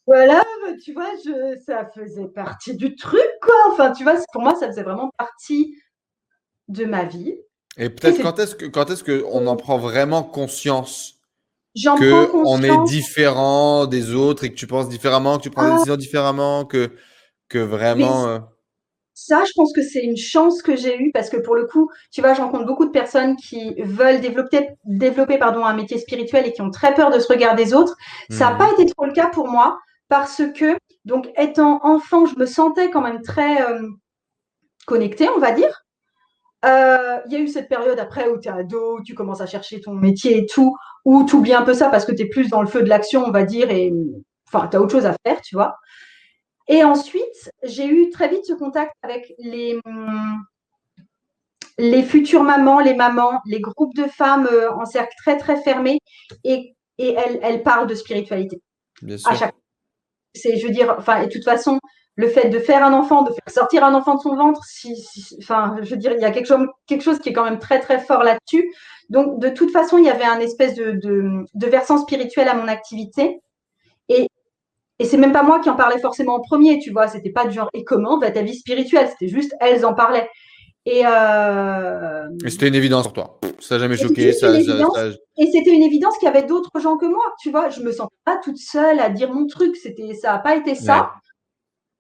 Voilà, 0.07 0.43
tu 0.83 0.93
vois, 0.93 1.09
je, 1.25 1.59
ça 1.65 1.89
faisait 1.95 2.27
partie 2.27 2.75
du 2.75 2.95
truc, 2.95 3.27
quoi. 3.41 3.55
Enfin, 3.71 3.91
tu 3.91 4.03
vois, 4.03 4.15
pour 4.31 4.43
moi, 4.43 4.55
ça 4.55 4.67
faisait 4.67 4.83
vraiment 4.83 5.09
partie 5.17 5.75
de 6.67 6.85
ma 6.85 7.05
vie. 7.05 7.35
Et 7.77 7.89
peut-être 7.89 8.21
quand 8.21 8.39
est-ce 8.39 8.55
que 8.55 8.65
quand 8.65 8.89
est-ce 8.89 9.03
qu'on 9.03 9.47
en 9.47 9.55
prend 9.55 9.77
vraiment 9.77 10.23
conscience 10.23 11.15
que 11.75 12.33
on 12.45 12.63
est 12.63 12.87
différent 12.87 13.85
des 13.85 14.13
autres 14.13 14.45
et 14.45 14.49
que 14.49 14.55
tu 14.55 14.67
penses 14.67 14.87
différemment, 14.87 15.37
que 15.37 15.43
tu 15.43 15.49
prends 15.49 15.63
des 15.63 15.71
ah. 15.71 15.75
décisions 15.75 15.97
différemment, 15.97 16.65
que 16.65 16.91
que 17.49 17.59
vraiment. 17.59 18.27
Euh 18.27 18.39
ça, 19.15 19.43
je 19.45 19.53
pense 19.55 19.71
que 19.73 19.81
c'est 19.81 20.03
une 20.03 20.17
chance 20.17 20.61
que 20.61 20.75
j'ai 20.75 21.01
eue 21.01 21.11
parce 21.13 21.29
que 21.29 21.37
pour 21.37 21.55
le 21.55 21.65
coup, 21.65 21.89
tu 22.11 22.19
vois, 22.19 22.33
je 22.33 22.41
rencontre 22.41 22.65
beaucoup 22.65 22.85
de 22.85 22.91
personnes 22.91 23.37
qui 23.37 23.73
veulent 23.81 24.19
développer, 24.19 24.71
développer 24.83 25.37
pardon, 25.37 25.63
un 25.63 25.73
métier 25.73 25.97
spirituel 25.97 26.45
et 26.45 26.51
qui 26.51 26.61
ont 26.61 26.69
très 26.69 26.93
peur 26.93 27.11
de 27.11 27.19
ce 27.19 27.31
regard 27.31 27.55
des 27.55 27.73
autres. 27.73 27.95
Ça 28.29 28.49
n'a 28.49 28.55
mmh. 28.55 28.57
pas 28.57 28.71
été 28.73 28.85
trop 28.87 29.05
le 29.05 29.13
cas 29.13 29.27
pour 29.27 29.47
moi 29.47 29.79
parce 30.09 30.41
que, 30.53 30.77
donc, 31.05 31.29
étant 31.37 31.79
enfant, 31.83 32.25
je 32.25 32.37
me 32.37 32.45
sentais 32.45 32.89
quand 32.89 33.01
même 33.01 33.21
très 33.21 33.61
euh, 33.61 33.87
connectée, 34.85 35.29
on 35.29 35.39
va 35.39 35.53
dire. 35.53 35.85
Euh, 36.65 37.19
il 37.27 37.33
y 37.33 37.35
a 37.37 37.39
eu 37.39 37.47
cette 37.47 37.69
période 37.69 37.99
après 37.99 38.27
où 38.27 38.37
tu 38.37 38.49
es 38.49 38.51
ado, 38.51 38.99
tu 39.05 39.13
commences 39.13 39.41
à 39.41 39.45
chercher 39.45 39.79
ton 39.79 39.93
métier 39.93 40.39
et 40.39 40.45
tout, 40.45 40.75
où 41.05 41.23
tu 41.23 41.35
oublies 41.35 41.53
un 41.53 41.61
peu 41.61 41.73
ça 41.73 41.89
parce 41.89 42.05
que 42.05 42.11
tu 42.11 42.23
es 42.23 42.27
plus 42.27 42.49
dans 42.49 42.61
le 42.61 42.67
feu 42.67 42.83
de 42.83 42.89
l'action, 42.89 43.23
on 43.25 43.31
va 43.31 43.43
dire, 43.43 43.71
et 43.71 43.93
enfin, 44.51 44.67
tu 44.67 44.75
as 44.75 44.81
autre 44.81 44.91
chose 44.91 45.05
à 45.05 45.15
faire, 45.25 45.39
tu 45.41 45.55
vois. 45.55 45.77
Et 46.67 46.83
ensuite, 46.83 47.51
j'ai 47.63 47.85
eu 47.85 48.09
très 48.09 48.27
vite 48.27 48.45
ce 48.45 48.53
contact 48.53 48.93
avec 49.03 49.33
les, 49.37 49.79
les 51.77 52.03
futures 52.03 52.43
mamans, 52.43 52.79
les 52.79 52.95
mamans, 52.95 53.39
les 53.45 53.59
groupes 53.59 53.95
de 53.95 54.05
femmes 54.05 54.47
euh, 54.51 54.71
en 54.73 54.85
cercle 54.85 55.13
très, 55.17 55.37
très 55.37 55.61
fermé, 55.61 55.99
et, 56.43 56.75
et 56.97 57.13
elles, 57.13 57.39
elles 57.43 57.63
parlent 57.63 57.87
de 57.87 57.95
spiritualité. 57.95 58.61
Bien 59.01 59.17
sûr. 59.17 59.31
À 59.31 59.35
chaque... 59.35 59.55
C'est, 60.33 60.57
je 60.57 60.67
veux 60.67 60.73
dire, 60.73 60.93
enfin, 60.97 61.21
et 61.21 61.27
de 61.27 61.31
toute 61.31 61.45
façon, 61.45 61.79
le 62.15 62.27
fait 62.27 62.49
de 62.49 62.59
faire 62.59 62.83
un 62.83 62.93
enfant, 62.93 63.23
de 63.23 63.31
faire 63.31 63.53
sortir 63.53 63.83
un 63.83 63.93
enfant 63.93 64.15
de 64.15 64.21
son 64.21 64.35
ventre, 64.35 64.61
si, 64.65 64.95
enfin, 65.39 65.77
je 65.81 65.89
veux 65.91 65.97
dire, 65.97 66.13
il 66.13 66.21
y 66.21 66.25
a 66.25 66.31
quelque 66.31 66.47
chose, 66.47 66.67
quelque 66.87 67.03
chose 67.03 67.19
qui 67.19 67.29
est 67.29 67.33
quand 67.33 67.43
même 67.43 67.59
très 67.59 67.79
très 67.79 67.99
fort 67.99 68.23
là-dessus. 68.23 68.73
Donc, 69.09 69.39
de 69.39 69.49
toute 69.49 69.71
façon, 69.71 69.97
il 69.97 70.05
y 70.05 70.09
avait 70.09 70.25
un 70.25 70.39
espèce 70.39 70.75
de, 70.75 70.99
de, 71.53 71.67
versant 71.67 71.97
spirituel 71.97 72.47
à 72.47 72.55
mon 72.55 72.67
activité. 72.67 73.39
Et, 74.99 75.05
c'est 75.05 75.17
même 75.17 75.31
pas 75.33 75.43
moi 75.43 75.59
qui 75.59 75.69
en 75.69 75.75
parlais 75.75 75.99
forcément 75.99 76.35
en 76.35 76.41
premier, 76.41 76.79
tu 76.79 76.91
vois. 76.91 77.07
C'était 77.07 77.31
pas 77.31 77.45
du 77.45 77.53
genre 77.53 77.69
et 77.73 77.83
comment 77.83 78.17
va 78.19 78.31
ta 78.31 78.41
vie 78.41 78.55
spirituelle. 78.55 79.09
C'était 79.09 79.27
juste 79.27 79.53
elles 79.59 79.85
en 79.85 79.93
parlaient. 79.93 80.29
Et, 80.87 81.01
euh... 81.03 82.27
et 82.45 82.49
c'était 82.49 82.67
une 82.67 82.75
évidence 82.75 83.05
pour 83.05 83.13
toi. 83.13 83.39
Ça 83.59 83.75
n'a 83.75 83.81
jamais 83.81 83.97
choqué. 83.97 84.31
Ça, 84.33 84.55
Et 84.55 85.47
c'était 85.51 85.71
une 85.71 85.81
évidence 85.81 86.17
qu'il 86.19 86.27
y 86.27 86.29
avait 86.29 86.43
d'autres 86.43 86.79
gens 86.79 86.97
que 86.97 87.07
moi. 87.07 87.23
Tu 87.41 87.49
vois, 87.49 87.69
je 87.69 87.81
me 87.81 87.91
sens 87.91 88.07
pas 88.23 88.37
toute 88.37 88.57
seule 88.57 88.99
à 88.99 89.09
dire 89.09 89.33
mon 89.33 89.47
truc. 89.47 89.75
C'était, 89.75 90.13
ça 90.13 90.33
n'a 90.33 90.39
pas 90.39 90.55
été 90.55 90.75
ça. 90.75 91.11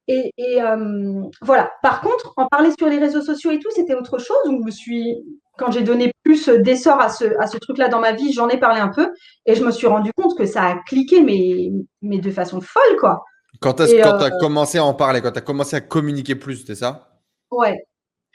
Et, 0.07 0.31
euh, 0.61 1.23
voilà. 1.41 1.71
Par 1.81 2.01
contre, 2.01 2.33
en 2.37 2.47
parler 2.47 2.69
sur 2.77 2.87
les 2.87 2.99
réseaux 2.99 3.21
sociaux 3.21 3.51
et 3.51 3.59
tout, 3.59 3.69
c'était 3.75 3.95
autre 3.95 4.19
chose. 4.19 4.37
Donc, 4.45 4.59
je 4.61 4.65
me 4.65 4.71
suis, 4.71 5.17
quand 5.57 5.71
j'ai 5.71 5.81
donné 5.81 6.11
plus 6.23 6.49
d'essor 6.49 6.99
à 6.99 7.09
ce, 7.09 7.25
à 7.39 7.47
ce 7.47 7.57
truc-là 7.57 7.87
dans 7.87 7.99
ma 7.99 8.13
vie, 8.13 8.33
j'en 8.33 8.49
ai 8.49 8.57
parlé 8.57 8.79
un 8.79 8.89
peu 8.89 9.11
et 9.45 9.55
je 9.55 9.63
me 9.63 9.71
suis 9.71 9.87
rendu 9.87 10.11
compte 10.13 10.37
que 10.37 10.45
ça 10.45 10.63
a 10.63 10.75
cliqué, 10.87 11.21
mais, 11.21 11.71
mais 12.01 12.19
de 12.19 12.31
façon 12.31 12.61
folle, 12.61 12.97
quoi. 12.99 13.23
Quand 13.61 13.73
tu 13.73 13.83
as 13.83 14.23
euh, 14.23 14.29
commencé 14.39 14.77
à 14.77 14.83
en 14.83 14.93
parler, 14.93 15.21
quand 15.21 15.31
tu 15.31 15.37
as 15.37 15.41
commencé 15.41 15.75
à 15.75 15.81
communiquer 15.81 16.35
plus, 16.35 16.57
c'était 16.57 16.75
ça? 16.75 17.19
Ouais, 17.51 17.77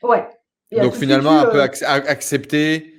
ouais. 0.02 0.26
Donc 0.72 0.94
finalement, 0.94 1.40
un 1.40 1.46
peu 1.46 1.60
euh, 1.60 1.68
accepter 1.84 2.94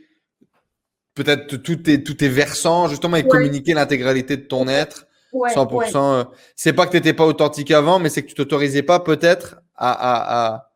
peut-être 1.15 1.57
tous 1.57 1.77
tes, 1.77 2.03
tous 2.03 2.13
tes 2.15 2.29
versants, 2.29 2.87
justement, 2.87 3.17
et 3.17 3.27
communiquer 3.27 3.73
l'intégralité 3.73 4.37
de 4.37 4.43
ton 4.43 4.67
être 4.67 5.07
100%. 5.33 5.95
Euh, 5.95 6.23
c'est 6.55 6.73
pas 6.73 6.85
que 6.85 6.91
tu 6.91 6.97
n'étais 6.97 7.13
pas 7.13 7.25
authentique 7.25 7.71
avant, 7.71 7.99
mais 7.99 8.09
c'est 8.09 8.23
que 8.23 8.27
tu 8.27 8.35
t'autorisais 8.35 8.83
pas 8.83 8.99
peut-être 8.99 9.57
à, 9.75 9.91
à, 9.91 10.53
à, 10.53 10.71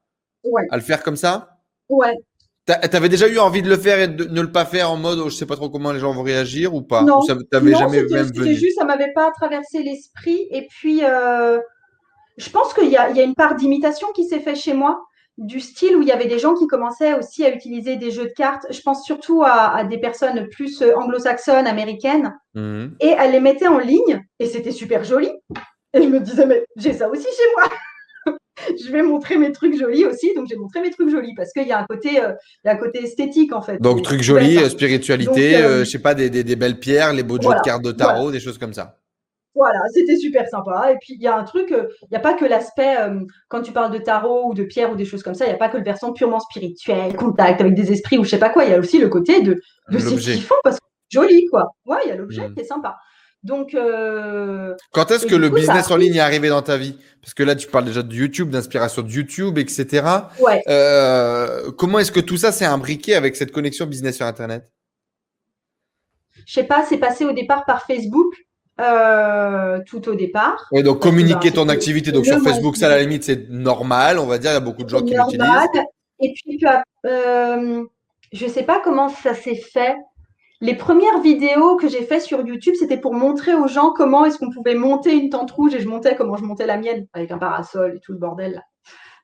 à, 0.72 0.76
le 0.76 0.82
faire 0.82 1.04
comme 1.04 1.18
ça? 1.18 1.60
Ouais. 1.90 2.14
Tu 2.68 2.74
avais 2.74 3.10
déjà 3.10 3.28
eu 3.28 3.38
envie 3.38 3.62
de 3.62 3.70
le 3.70 3.78
faire 3.78 4.00
et 4.00 4.08
de 4.08 4.26
ne 4.26 4.42
le 4.42 4.52
pas 4.52 4.66
faire 4.66 4.90
en 4.90 4.98
mode 4.98 5.20
oh, 5.20 5.30
je 5.30 5.36
sais 5.36 5.46
pas 5.46 5.56
trop 5.56 5.70
comment 5.70 5.92
les 5.92 6.00
gens 6.00 6.14
vont 6.14 6.24
réagir 6.24 6.74
ou 6.74 6.82
pas? 6.82 7.04
Non, 7.04 7.22
ça 7.22 7.36
jamais 7.52 8.04
même 8.04 8.32
venu? 8.34 8.56
juste, 8.56 8.80
ça 8.80 8.86
m'avait 8.86 9.14
pas 9.14 9.32
traversé 9.32 9.84
l'esprit. 9.84 10.48
Et 10.50 10.68
puis, 10.68 11.04
euh, 11.04 11.60
je 12.38 12.50
pense 12.50 12.74
qu'il 12.74 12.90
y 12.90 12.98
a, 12.98 13.12
y 13.12 13.20
a 13.20 13.24
une 13.24 13.36
part 13.36 13.56
d'imitation 13.56 14.08
qui 14.16 14.26
s'est 14.26 14.40
fait 14.40 14.56
chez 14.56 14.74
moi 14.74 15.00
du 15.38 15.60
style 15.60 15.98
où 15.98 16.02
il 16.02 16.08
y 16.08 16.12
avait 16.12 16.28
des 16.28 16.40
gens 16.40 16.54
qui 16.56 16.66
commençaient 16.68 17.14
aussi 17.14 17.46
à 17.46 17.54
utiliser 17.54 17.98
des 17.98 18.10
jeux 18.10 18.26
de 18.26 18.34
cartes. 18.34 18.66
Je 18.70 18.82
pense 18.82 19.04
surtout 19.04 19.44
à, 19.44 19.84
des 19.84 19.98
personnes 19.98 20.48
plus 20.50 20.82
euh, 20.82 20.96
anglo-saxonnes, 20.96 21.68
américaines. 21.68 22.34
Mhm. 22.54 22.96
Et 23.02 23.10
elles 23.10 23.32
les 23.32 23.40
mettaient 23.40 23.68
en 23.68 23.80
ligne 23.80 24.24
et 24.40 24.48
c'était 24.48 24.72
super 24.72 25.04
joli. 25.04 25.30
Et 25.94 26.02
je 26.02 26.08
me 26.08 26.20
disais, 26.20 26.46
mais 26.46 26.66
j'ai 26.78 26.94
ça 26.94 27.10
aussi 27.10 27.24
chez 27.24 27.54
moi. 27.56 27.70
je 28.84 28.92
vais 28.92 29.04
montrer 29.04 29.38
mes 29.38 29.52
trucs 29.52 29.78
jolis 29.78 30.06
aussi. 30.06 30.34
Donc, 30.36 30.48
j'ai 30.50 30.56
montré 30.56 30.82
mes 30.82 30.92
trucs 30.92 31.10
jolis 31.10 31.34
parce 31.36 31.52
qu'il 31.52 31.68
y 31.68 31.72
a 31.72 31.80
un 31.80 31.86
côté, 31.86 32.22
euh, 32.22 32.34
un 32.66 32.76
côté 32.78 33.04
esthétique 33.04 33.54
en 33.54 33.62
fait. 33.62 33.82
Donc, 33.82 34.02
trucs 34.02 34.22
jolis, 34.22 34.58
euh, 34.58 34.70
spiritualité, 34.70 35.58
je 35.58 35.80
je 35.80 35.84
sais 35.84 36.00
pas, 36.00 36.14
des, 36.14 36.30
des, 36.30 36.56
belles 36.56 36.80
pierres, 36.80 37.14
les 37.14 37.24
beaux 37.24 37.42
jeux 37.42 37.50
de 37.50 37.62
cartes 37.64 37.84
de 37.84 37.92
tarot, 37.92 38.32
des 38.32 38.40
choses 38.40 38.58
comme 38.58 38.74
ça. 38.74 38.98
Voilà, 39.56 39.80
c'était 39.94 40.18
super 40.18 40.48
sympa. 40.50 40.92
Et 40.92 40.98
puis, 41.00 41.14
il 41.14 41.22
y 41.22 41.28
a 41.28 41.38
un 41.38 41.46
truc, 41.46 41.72
euh, 41.72 41.88
il 42.04 42.08
n'y 42.12 42.18
a 42.18 42.20
pas 42.20 42.34
que 42.34 42.44
l'aspect, 42.44 42.98
euh, 43.00 43.22
quand 43.48 43.62
tu 43.62 43.72
parles 43.72 43.92
de 43.92 44.00
tarot 44.00 44.50
ou 44.50 44.54
de 44.54 44.64
pierre 44.64 44.92
ou 44.92 44.96
des 44.96 45.06
choses 45.06 45.24
comme 45.24 45.34
ça, 45.34 45.46
il 45.46 45.48
n'y 45.48 45.54
a 45.54 45.58
pas 45.58 45.70
que 45.70 45.78
le 45.78 45.84
versant 45.84 46.12
purement 46.12 46.42
spirituel, 46.42 47.16
contact 47.16 47.62
avec 47.62 47.74
des 47.74 47.94
esprits 47.94 48.18
ou 48.18 48.26
je 48.26 48.32
sais 48.32 48.40
pas 48.40 48.50
quoi. 48.50 48.66
Il 48.66 48.72
y 48.72 48.74
a 48.74 48.80
aussi 48.80 49.00
le 49.00 49.08
côté 49.08 49.42
de, 49.42 49.62
de 49.92 49.98
ce 49.98 50.10
qu'ils 50.10 50.42
font 50.42 50.56
parce 50.62 50.78
que 50.78 50.86
c'est 51.10 51.22
joli, 51.22 51.46
quoi. 51.46 51.70
Ouais, 51.86 52.00
il 52.04 52.10
y 52.10 52.12
a 52.12 52.16
l'objet 52.16 52.50
hmm. 52.50 52.54
qui 52.54 52.60
est 52.62 52.66
sympa. 52.66 52.98
Donc. 53.46 53.74
Euh, 53.74 54.76
quand 54.92 55.12
est-ce 55.12 55.26
que 55.26 55.36
le 55.36 55.50
business 55.50 55.90
en 55.92 55.98
ligne 55.98 56.16
est 56.16 56.20
arrivé 56.20 56.50
dans 56.50 56.62
ta 56.62 56.78
vie? 56.78 56.98
Parce 57.22 57.34
que 57.34 57.44
là, 57.44 57.56
tu 57.56 57.68
parles 57.68 57.86
déjà 57.86 58.04
de 58.04 58.14
YouTube, 58.14 58.50
d'inspiration 58.50 59.02
de 59.02 59.10
YouTube, 59.10 59.58
etc. 59.58 60.06
Ouais. 60.40 60.62
comment 61.78 62.00
est-ce 62.00 62.12
que 62.12 62.20
tout 62.20 62.38
ça 62.38 62.52
s'est 62.52 62.66
imbriqué 62.66 63.16
avec 63.16 63.36
cette 63.36 63.52
connexion 63.52 63.86
business 63.86 64.18
sur 64.18 64.26
Internet? 64.26 64.70
Je 66.46 66.54
sais 66.54 66.64
pas, 66.64 66.86
c'est 66.88 66.98
passé 66.98 67.26
au 67.26 67.32
départ 67.32 67.66
par 67.66 67.86
Facebook. 67.86 68.34
Euh, 68.82 69.80
tout 69.86 70.10
au 70.10 70.16
départ. 70.16 70.68
Oui, 70.72 70.84
donc 70.84 71.02
communiquer 71.02 71.52
ton 71.52 71.70
activité 71.70 72.12
donc 72.12 72.26
sur 72.26 72.42
Facebook, 72.42 72.76
ça 72.76 72.88
à 72.88 72.90
la 72.90 73.02
limite 73.02 73.24
c'est 73.24 73.50
normal, 73.50 74.20
on 74.20 74.26
va 74.26 74.38
dire, 74.38 74.52
il 74.52 74.56
y 74.56 74.58
a 74.58 74.60
beaucoup 74.60 74.84
de 74.84 74.90
gens 74.90 75.02
qui 75.02 75.14
l'utilisent. 75.14 75.86
Et 76.20 76.34
puis, 76.34 76.60
euh, 77.06 77.84
je 78.34 78.48
sais 78.48 78.64
pas 78.64 78.82
comment 78.84 79.08
ça 79.08 79.34
s'est 79.34 79.56
fait. 79.56 79.96
Les 80.66 80.74
premières 80.74 81.22
vidéos 81.22 81.76
que 81.76 81.88
j'ai 81.88 82.02
faites 82.02 82.24
sur 82.24 82.42
YouTube, 82.42 82.74
c'était 82.80 82.98
pour 82.98 83.14
montrer 83.14 83.54
aux 83.54 83.68
gens 83.68 83.94
comment 83.96 84.26
est-ce 84.26 84.40
qu'on 84.40 84.50
pouvait 84.50 84.74
monter 84.74 85.14
une 85.14 85.30
tente 85.30 85.52
rouge 85.52 85.76
et 85.76 85.80
je 85.80 85.88
montais 85.88 86.16
comment 86.16 86.38
je 86.38 86.44
montais 86.44 86.66
la 86.66 86.78
mienne 86.78 87.06
avec 87.14 87.30
un 87.30 87.38
parasol 87.38 87.94
et 87.96 88.00
tout 88.00 88.14
le 88.14 88.18
bordel. 88.18 88.64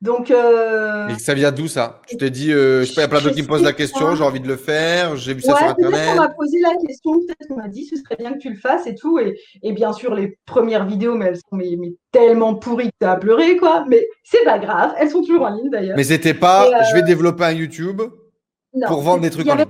Donc. 0.02 0.30
Euh... 0.30 1.08
Et 1.08 1.18
ça 1.18 1.34
vient 1.34 1.52
d'où 1.52 1.68
ça? 1.68 2.00
Tu 2.08 2.16
t'es 2.16 2.30
dit, 2.30 2.54
euh, 2.54 2.82
je 2.82 2.86
sais 2.86 2.94
pas, 2.94 3.02
il 3.02 3.04
y 3.04 3.06
a 3.06 3.08
plein 3.08 3.22
d'autres 3.22 3.34
qui 3.34 3.42
me 3.42 3.48
posent 3.48 3.64
la 3.64 3.74
question, 3.74 4.16
j'ai 4.16 4.24
envie 4.24 4.40
de 4.40 4.48
le 4.48 4.56
faire, 4.56 5.16
j'ai 5.16 5.34
vu 5.34 5.42
ça 5.42 5.56
sur 5.56 5.66
Internet. 5.66 6.10
On 6.14 6.18
m'a 6.18 6.30
posé 6.30 6.60
la 6.60 6.76
question, 6.76 7.14
peut-être 7.14 7.48
qu'on 7.48 7.58
m'a 7.58 7.70
dit, 7.70 7.86
ce 7.86 7.96
serait 7.96 8.18
bien 8.18 8.34
que 8.34 8.38
tu 8.38 8.52
le 8.52 8.58
fasses 8.58 8.86
et 8.86 8.94
tout. 8.94 9.18
Et, 9.18 9.40
et 9.64 9.72
bien 9.72 9.94
sûr, 9.94 10.14
les 10.14 10.38
premières 10.46 10.86
vidéos, 10.86 11.16
mais 11.16 11.26
elles 11.26 11.38
sont 11.38 11.56
mais, 11.56 11.76
tellement 12.12 12.54
pourries 12.54 12.90
que 12.90 12.98
tu 13.02 13.08
as 13.08 13.16
pleuré, 13.16 13.58
quoi. 13.58 13.84
Mais 13.90 14.08
c'est 14.24 14.44
pas 14.44 14.60
grave, 14.60 14.94
elles 15.00 15.10
sont 15.10 15.22
toujours 15.22 15.42
en 15.42 15.56
ligne 15.56 15.72
d'ailleurs. 15.72 15.98
Mais 15.98 16.04
c'était 16.04 16.36
pas, 16.36 16.68
euh, 16.68 16.84
je 16.92 16.96
vais 16.96 17.04
développer 17.04 17.46
un 17.46 17.54
YouTube 17.54 18.04
pour 18.88 19.02
vendre 19.02 19.22
des 19.22 19.32
trucs 19.32 19.50
en 19.50 19.56
ligne. 19.56 19.66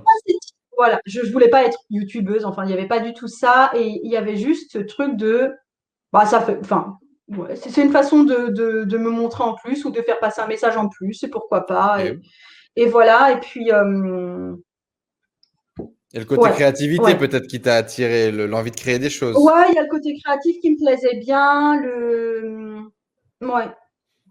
Voilà, 0.81 0.99
je, 1.05 1.21
je 1.23 1.31
voulais 1.31 1.47
pas 1.47 1.63
être 1.63 1.77
youtubeuse, 1.91 2.43
enfin, 2.43 2.63
il 2.63 2.69
n'y 2.69 2.73
avait 2.73 2.87
pas 2.87 2.99
du 2.99 3.13
tout 3.13 3.27
ça. 3.27 3.69
Et 3.75 4.01
il 4.03 4.11
y 4.11 4.17
avait 4.17 4.35
juste 4.35 4.71
ce 4.71 4.79
truc 4.79 5.15
de. 5.15 5.53
Bah, 6.11 6.25
ça 6.25 6.41
fait. 6.41 6.57
Enfin, 6.59 6.97
c'est 7.53 7.83
une 7.83 7.91
façon 7.91 8.23
de, 8.23 8.97
me 8.97 9.09
montrer 9.11 9.43
en 9.43 9.53
plus 9.53 9.85
ou 9.85 9.91
de 9.91 10.01
faire 10.01 10.19
passer 10.19 10.41
un 10.41 10.47
message 10.47 10.77
en 10.77 10.89
plus, 10.89 11.23
et 11.23 11.27
pourquoi 11.27 11.67
pas. 11.67 11.99
Et, 12.75 12.87
voilà, 12.87 13.31
et 13.31 13.39
puis. 13.39 13.71
Euh, 13.71 14.55
il 15.77 16.15
y 16.15 16.17
a 16.17 16.19
le 16.19 16.25
côté 16.25 16.49
créativité 16.49 17.15
peut-être 17.15 17.45
qui 17.45 17.61
t'a 17.61 17.75
attiré, 17.75 18.31
l'envie 18.31 18.71
de 18.71 18.75
créer 18.75 18.97
des 18.97 19.11
choses. 19.11 19.37
Ouais, 19.37 19.69
il 19.69 19.75
y 19.75 19.77
a 19.77 19.83
le 19.83 19.87
côté 19.87 20.17
créatif 20.19 20.59
qui 20.61 20.71
me 20.71 20.77
plaisait 20.77 21.19
bien. 21.19 21.79
Le... 21.79 22.79
Ouais. 23.41 23.69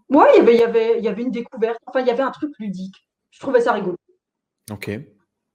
Ouais, 0.09 0.27
il 0.35 0.37
y, 0.37 0.41
avait, 0.41 0.57
y, 0.57 0.63
avait, 0.63 0.97
il 0.99 1.05
y 1.05 1.07
avait 1.07 1.23
une 1.23 1.31
découverte. 1.31 1.79
Enfin, 1.85 2.01
il 2.01 2.07
y 2.07 2.11
avait 2.11 2.23
un 2.23 2.31
truc 2.31 2.51
ludique. 2.59 3.07
Je 3.31 3.39
trouvais 3.39 3.61
ça 3.61 3.71
rigolo. 3.71 3.95
Ok. 4.69 4.91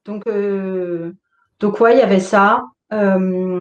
Donc, 0.07 0.27
euh... 0.27 1.13
Donc 1.61 1.81
ouais, 1.81 1.95
il 1.95 1.99
y 1.99 2.03
avait 2.03 2.21
ça. 2.21 2.63
Euh... 2.93 3.59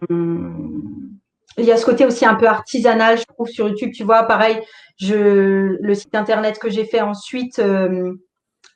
Il 1.58 1.64
y 1.64 1.72
a 1.72 1.76
ce 1.76 1.86
côté 1.86 2.04
aussi 2.04 2.26
un 2.26 2.34
peu 2.34 2.46
artisanal, 2.46 3.18
je 3.18 3.24
trouve, 3.24 3.48
sur 3.48 3.68
YouTube. 3.68 3.92
Tu 3.94 4.04
vois, 4.04 4.24
pareil, 4.24 4.60
je, 4.98 5.76
le 5.80 5.94
site 5.94 6.14
internet 6.14 6.58
que 6.58 6.68
j'ai 6.68 6.84
fait 6.84 7.00
ensuite, 7.00 7.58
euh, 7.58 8.12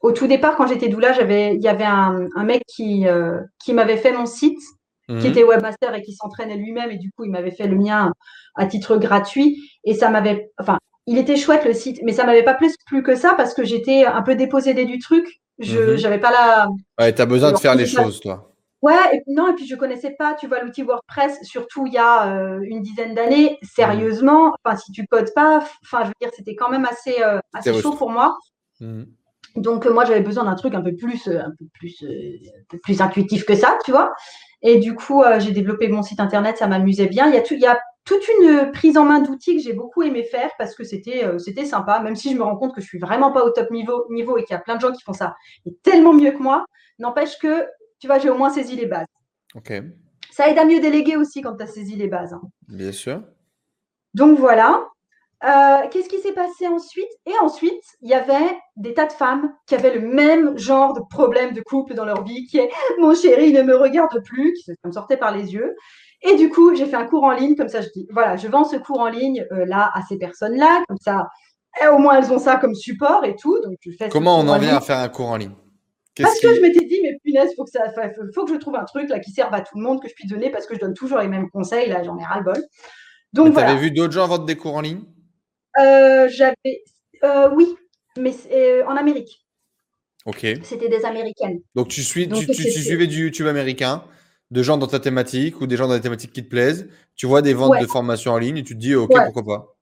au 0.00 0.12
tout 0.12 0.26
départ, 0.26 0.56
quand 0.56 0.66
j'étais 0.66 0.88
doula, 0.88 1.12
j'avais, 1.12 1.54
il 1.54 1.62
y 1.62 1.68
avait 1.68 1.84
un, 1.84 2.28
mec 2.42 2.62
qui, 2.66 3.06
euh, 3.06 3.38
qui 3.62 3.74
m'avait 3.74 3.98
fait 3.98 4.12
mon 4.12 4.24
site, 4.24 4.60
qui 5.08 5.14
mhm. 5.14 5.26
était 5.26 5.44
webmaster 5.44 5.94
et 5.94 6.02
qui 6.02 6.14
s'entraînait 6.14 6.56
lui-même. 6.56 6.90
Et 6.90 6.96
du 6.96 7.10
coup, 7.10 7.24
il 7.24 7.30
m'avait 7.30 7.50
fait 7.50 7.66
le 7.66 7.76
mien 7.76 8.12
à 8.54 8.66
titre 8.66 8.96
gratuit. 8.96 9.58
Et 9.84 9.92
ça 9.92 10.08
m'avait, 10.08 10.50
enfin, 10.58 10.78
il 11.06 11.18
était 11.18 11.36
chouette 11.36 11.66
le 11.66 11.74
site, 11.74 12.00
mais 12.02 12.12
ça 12.12 12.24
m'avait 12.24 12.44
pas 12.44 12.54
plus, 12.54 12.74
plus 12.86 13.02
que 13.02 13.14
ça 13.14 13.34
parce 13.34 13.52
que 13.52 13.64
j'étais 13.64 14.06
un 14.06 14.22
peu 14.22 14.36
dépossédée 14.36 14.86
du 14.86 14.98
truc. 14.98 15.26
Je 15.60 16.02
n'avais 16.02 16.16
mhm. 16.16 16.22
pas 16.22 16.30
la. 16.30 16.68
Ouais, 16.98 17.14
tu 17.14 17.22
as 17.22 17.26
besoin 17.26 17.52
de 17.52 17.58
faire 17.58 17.74
les 17.74 17.86
choses, 17.86 18.20
toi. 18.20 18.50
Ouais, 18.82 18.94
et, 19.12 19.22
non, 19.26 19.50
et 19.50 19.54
puis 19.54 19.66
je 19.66 19.76
connaissais 19.76 20.12
pas, 20.18 20.34
tu 20.34 20.46
vois, 20.46 20.62
l'outil 20.62 20.82
WordPress, 20.82 21.38
surtout 21.42 21.86
il 21.86 21.92
y 21.92 21.98
a 21.98 22.34
euh, 22.34 22.60
une 22.62 22.80
dizaine 22.80 23.14
d'années, 23.14 23.58
sérieusement, 23.62 24.54
enfin, 24.64 24.74
si 24.76 24.90
tu 24.90 25.06
codes 25.06 25.32
pas, 25.34 25.62
enfin, 25.84 26.04
je 26.04 26.08
veux 26.08 26.14
dire, 26.20 26.30
c'était 26.34 26.54
quand 26.54 26.70
même 26.70 26.86
assez, 26.86 27.22
euh, 27.22 27.38
assez 27.52 27.78
chaud 27.78 27.92
pour 27.92 28.10
moi. 28.10 28.38
Mmh. 28.80 29.02
Donc, 29.56 29.84
euh, 29.84 29.92
moi, 29.92 30.06
j'avais 30.06 30.22
besoin 30.22 30.44
d'un 30.44 30.54
truc 30.54 30.74
un 30.74 30.80
peu 30.80 30.96
plus, 30.96 31.28
un 31.28 31.52
peu 31.58 31.66
plus, 31.74 32.02
un 32.02 32.64
peu 32.70 32.78
plus 32.78 33.02
intuitif 33.02 33.44
que 33.44 33.54
ça, 33.54 33.76
tu 33.84 33.90
vois. 33.90 34.14
Et 34.62 34.78
du 34.78 34.94
coup, 34.94 35.22
j'ai 35.38 35.52
développé 35.52 35.88
mon 35.88 36.02
site 36.02 36.20
internet, 36.20 36.56
ça 36.58 36.66
m'amusait 36.66 37.06
bien. 37.06 37.28
Il 37.28 37.34
y, 37.34 37.38
a 37.38 37.42
tout, 37.42 37.54
il 37.54 37.60
y 37.60 37.66
a 37.66 37.78
toute 38.04 38.22
une 38.28 38.72
prise 38.72 38.96
en 38.96 39.04
main 39.04 39.20
d'outils 39.20 39.56
que 39.56 39.62
j'ai 39.62 39.72
beaucoup 39.72 40.02
aimé 40.02 40.24
faire 40.24 40.50
parce 40.58 40.74
que 40.74 40.84
c'était 40.84 41.26
c'était 41.38 41.64
sympa, 41.64 42.00
même 42.00 42.16
si 42.16 42.32
je 42.32 42.36
me 42.36 42.42
rends 42.42 42.56
compte 42.56 42.74
que 42.74 42.80
je 42.80 42.86
suis 42.86 42.98
vraiment 42.98 43.30
pas 43.30 43.44
au 43.44 43.50
top 43.50 43.70
niveau, 43.70 44.06
niveau 44.10 44.36
et 44.36 44.44
qu'il 44.44 44.54
y 44.54 44.58
a 44.58 44.60
plein 44.60 44.76
de 44.76 44.80
gens 44.80 44.92
qui 44.92 45.02
font 45.02 45.12
ça 45.12 45.34
tellement 45.82 46.12
mieux 46.12 46.32
que 46.32 46.42
moi. 46.42 46.64
N'empêche 46.98 47.38
que 47.38 47.66
tu 48.00 48.06
vois, 48.06 48.18
j'ai 48.18 48.30
au 48.30 48.36
moins 48.36 48.50
saisi 48.50 48.76
les 48.76 48.86
bases. 48.86 49.06
Ok. 49.54 49.72
Ça 50.30 50.48
aide 50.48 50.58
à 50.58 50.64
mieux 50.64 50.80
déléguer 50.80 51.16
aussi 51.16 51.42
quand 51.42 51.56
tu 51.56 51.62
as 51.62 51.66
saisi 51.66 51.96
les 51.96 52.08
bases. 52.08 52.32
Hein. 52.32 52.42
Bien 52.68 52.92
sûr. 52.92 53.22
Donc 54.14 54.38
voilà. 54.38 54.86
Euh, 55.42 55.88
qu'est-ce 55.90 56.08
qui 56.08 56.18
s'est 56.18 56.34
passé 56.34 56.66
ensuite? 56.66 57.08
Et 57.26 57.32
ensuite, 57.40 57.82
il 58.02 58.10
y 58.10 58.14
avait 58.14 58.58
des 58.76 58.92
tas 58.92 59.06
de 59.06 59.12
femmes 59.12 59.54
qui 59.66 59.74
avaient 59.74 59.94
le 59.94 60.06
même 60.06 60.58
genre 60.58 60.92
de 60.92 61.00
problème 61.08 61.54
de 61.54 61.62
couple 61.62 61.94
dans 61.94 62.04
leur 62.04 62.24
vie, 62.24 62.46
qui 62.46 62.58
est 62.58 62.70
mon 62.98 63.14
chéri 63.14 63.52
ne 63.52 63.62
me 63.62 63.74
regarde 63.76 64.22
plus, 64.24 64.52
qui 64.52 64.72
me 64.84 64.92
sortait 64.92 65.16
par 65.16 65.34
les 65.34 65.54
yeux. 65.54 65.74
Et 66.22 66.36
du 66.36 66.50
coup, 66.50 66.74
j'ai 66.74 66.86
fait 66.86 66.96
un 66.96 67.06
cours 67.06 67.24
en 67.24 67.32
ligne, 67.32 67.56
comme 67.56 67.68
ça 67.68 67.80
je 67.80 67.88
dis, 67.94 68.06
voilà, 68.10 68.36
je 68.36 68.46
vends 68.48 68.64
ce 68.64 68.76
cours 68.76 69.00
en 69.00 69.08
ligne 69.08 69.46
euh, 69.52 69.64
là 69.64 69.90
à 69.94 70.02
ces 70.02 70.18
personnes-là, 70.18 70.82
comme 70.86 70.98
ça, 71.00 71.28
et 71.82 71.86
au 71.86 71.98
moins 71.98 72.18
elles 72.18 72.32
ont 72.32 72.38
ça 72.38 72.56
comme 72.56 72.74
support 72.74 73.24
et 73.24 73.36
tout. 73.36 73.58
Donc, 73.62 73.76
je 73.80 73.92
fais 73.92 74.08
Comment 74.08 74.38
on 74.38 74.48
en 74.48 74.58
vient 74.58 74.76
à 74.76 74.80
faire 74.80 74.98
un 74.98 75.08
cours 75.08 75.28
en 75.28 75.36
ligne? 75.36 75.54
Parce 76.20 76.38
que 76.40 76.54
je 76.54 76.60
m'étais 76.60 76.84
dit, 76.84 77.00
mais 77.02 77.18
punaise, 77.24 77.52
faut 77.56 77.64
que 77.64 77.70
ça, 77.70 77.84
faut 78.34 78.44
que 78.44 78.52
je 78.52 78.58
trouve 78.58 78.76
un 78.76 78.84
truc 78.84 79.08
là 79.08 79.20
qui 79.20 79.30
serve 79.30 79.54
à 79.54 79.62
tout 79.62 79.78
le 79.78 79.82
monde, 79.82 80.02
que 80.02 80.08
je 80.08 80.14
puisse 80.14 80.30
donner, 80.30 80.50
parce 80.50 80.66
que 80.66 80.74
je 80.74 80.80
donne 80.80 80.92
toujours 80.92 81.18
les 81.18 81.28
mêmes 81.28 81.48
conseils. 81.48 81.88
Là, 81.88 82.02
j'en 82.02 82.18
ai 82.18 82.24
ras 82.24 82.38
le 82.38 82.44
bol. 82.44 82.62
Donc, 83.32 83.54
tu 83.54 83.60
avais 83.60 83.76
vu 83.76 83.90
d'autres 83.90 84.12
gens 84.12 84.26
vendre 84.26 84.44
des 84.44 84.56
cours 84.56 84.74
en 84.74 84.80
ligne? 84.82 85.02
Euh, 85.78 86.28
J'avais, 86.28 86.82
euh, 87.24 87.48
oui, 87.54 87.74
mais 88.18 88.34
en 88.86 88.96
Amérique. 88.96 89.46
Ok. 90.26 90.46
C'était 90.62 90.88
des 90.88 91.04
Américaines. 91.04 91.60
Donc 91.74 91.88
tu 91.88 92.02
suis, 92.02 92.28
tu, 92.28 92.52
suivais 92.54 93.06
du 93.06 93.24
YouTube 93.24 93.46
américain, 93.46 94.04
de 94.50 94.62
gens 94.62 94.76
dans 94.76 94.86
ta 94.86 95.00
thématique 95.00 95.60
ou 95.60 95.66
des 95.66 95.76
gens 95.76 95.88
dans 95.88 95.94
des 95.94 96.00
thématiques 96.00 96.32
qui 96.32 96.44
te 96.44 96.48
plaisent. 96.48 96.88
Tu 97.16 97.26
vois 97.26 97.42
des 97.42 97.54
ventes 97.54 97.80
de 97.80 97.86
formation 97.86 98.32
en 98.32 98.38
ligne 98.38 98.58
et 98.58 98.64
tu 98.64 98.74
te 98.74 98.80
dis, 98.80 98.94
ok, 98.94 99.12
pourquoi 99.24 99.44
pas. 99.44 99.76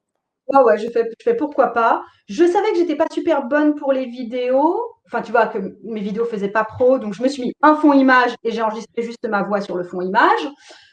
Ouais, 0.49 0.63
ouais, 0.63 0.79
je 0.79 0.89
fais, 0.91 1.05
je 1.19 1.23
fais 1.23 1.37
pourquoi 1.37 1.69
pas. 1.69 2.03
Je 2.27 2.45
savais 2.45 2.73
que 2.73 2.79
j'étais 2.79 2.97
pas 2.97 3.07
super 3.13 3.47
bonne 3.47 3.75
pour 3.75 3.93
les 3.93 4.07
vidéos. 4.07 4.81
Enfin, 5.07 5.23
tu 5.23 5.31
vois, 5.31 5.47
que 5.47 5.59
mes 5.85 6.01
vidéos 6.01 6.25
faisaient 6.25 6.49
pas 6.49 6.65
pro. 6.65 6.99
Donc, 6.99 7.15
je 7.15 7.23
me 7.23 7.29
suis 7.29 7.43
mis 7.43 7.53
un 7.63 7.77
fond 7.77 7.93
image 7.93 8.35
et 8.45 8.51
j'ai 8.51 8.63
enregistré 8.63 9.03
juste 9.03 9.27
ma 9.29 9.43
voix 9.43 9.61
sur 9.61 9.77
le 9.77 9.85
fond 9.85 10.01
image. 10.01 10.49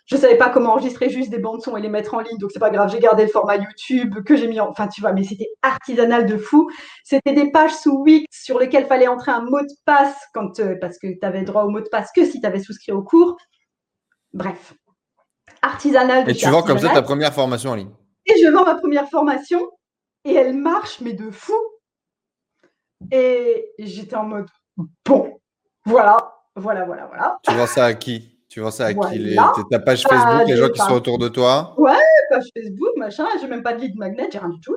Je 0.06 0.18
savais 0.18 0.38
pas 0.38 0.50
comment 0.50 0.74
enregistrer 0.74 1.10
juste 1.10 1.32
des 1.32 1.40
bandes 1.40 1.62
son 1.62 1.76
et 1.78 1.82
les 1.82 1.90
mettre 1.90 2.14
en 2.14 2.20
ligne. 2.20 2.38
Donc, 2.38 2.52
c'est 2.52 2.60
pas 2.60 2.70
grave. 2.70 2.92
J'ai 2.92 3.00
gardé 3.00 3.24
le 3.24 3.30
format 3.30 3.56
YouTube 3.56 4.24
que 4.24 4.36
j'ai 4.36 4.48
mis 4.48 4.60
en. 4.60 4.70
Enfin, 4.70 4.88
tu 4.88 5.02
vois, 5.02 5.14
mais 5.14 5.24
c'était 5.24 5.50
artisanal 5.62 6.26
de 6.26 6.38
fou. 6.38 6.70
C'était 7.04 7.34
des 7.34 7.50
pages 7.50 7.74
sous 7.74 8.04
Wix 8.04 8.26
sur 8.30 8.60
lesquelles 8.60 8.86
fallait 8.86 9.08
entrer 9.08 9.32
un 9.32 9.42
mot 9.42 9.62
de 9.62 9.74
passe 9.86 10.16
quand, 10.34 10.60
euh, 10.60 10.76
parce 10.80 11.00
que 11.00 11.08
tu 11.08 11.26
avais 11.26 11.44
droit 11.44 11.64
au 11.64 11.70
mot 11.70 11.80
de 11.80 11.90
passe 11.90 12.12
que 12.16 12.26
si 12.26 12.40
tu 12.40 12.46
avais 12.46 12.60
souscrit 12.60 12.92
au 12.92 13.02
cours. 13.02 13.38
Bref. 14.36 14.74
Artisanal. 15.62 16.30
et 16.30 16.36
tu 16.36 16.48
vends 16.50 16.62
comme 16.62 16.78
ça 16.78 16.90
ta 16.90 17.02
première 17.02 17.34
formation 17.34 17.72
en 17.72 17.76
ligne. 17.76 17.92
Et 18.26 18.34
je 18.42 18.52
vends 18.52 18.66
ma 18.66 18.76
première 18.76 19.10
formation 19.10 19.72
et 20.26 20.34
elle 20.34 20.54
marche, 20.54 21.00
mais 21.00 21.14
de 21.14 21.32
fou. 21.32 21.54
Et 23.12 23.72
j'étais 23.80 24.16
en 24.16 24.26
mode, 24.26 24.48
bon, 25.06 25.40
voilà, 25.86 26.18
voilà, 26.56 26.86
voilà, 26.86 27.06
voilà. 27.08 27.38
Tu 27.44 27.54
vends 27.54 27.68
ça 27.68 27.86
à 27.86 27.94
qui? 27.94 28.38
Tu 28.50 28.60
vends 28.60 28.72
ça 28.72 28.88
à 28.88 28.94
qui? 28.94 29.20
Les, 29.20 29.36
Ta 29.72 29.80
page 29.80 30.04
Facebook, 30.04 30.48
les 30.48 30.58
gens 30.58 30.70
qui 30.70 30.82
sont 30.82 30.94
autour 30.94 31.18
de 31.18 31.30
toi? 31.30 31.74
Ouais, 31.78 31.94
page 32.30 32.46
Facebook, 32.56 32.98
machin. 32.98 33.26
J'ai 33.40 33.48
même 33.48 33.64
pas 33.64 33.74
de 33.74 33.82
lead 33.82 33.96
magnet, 33.98 34.28
j'ai 34.32 34.40
rien 34.40 34.50
du 34.50 34.60
tout. 34.60 34.76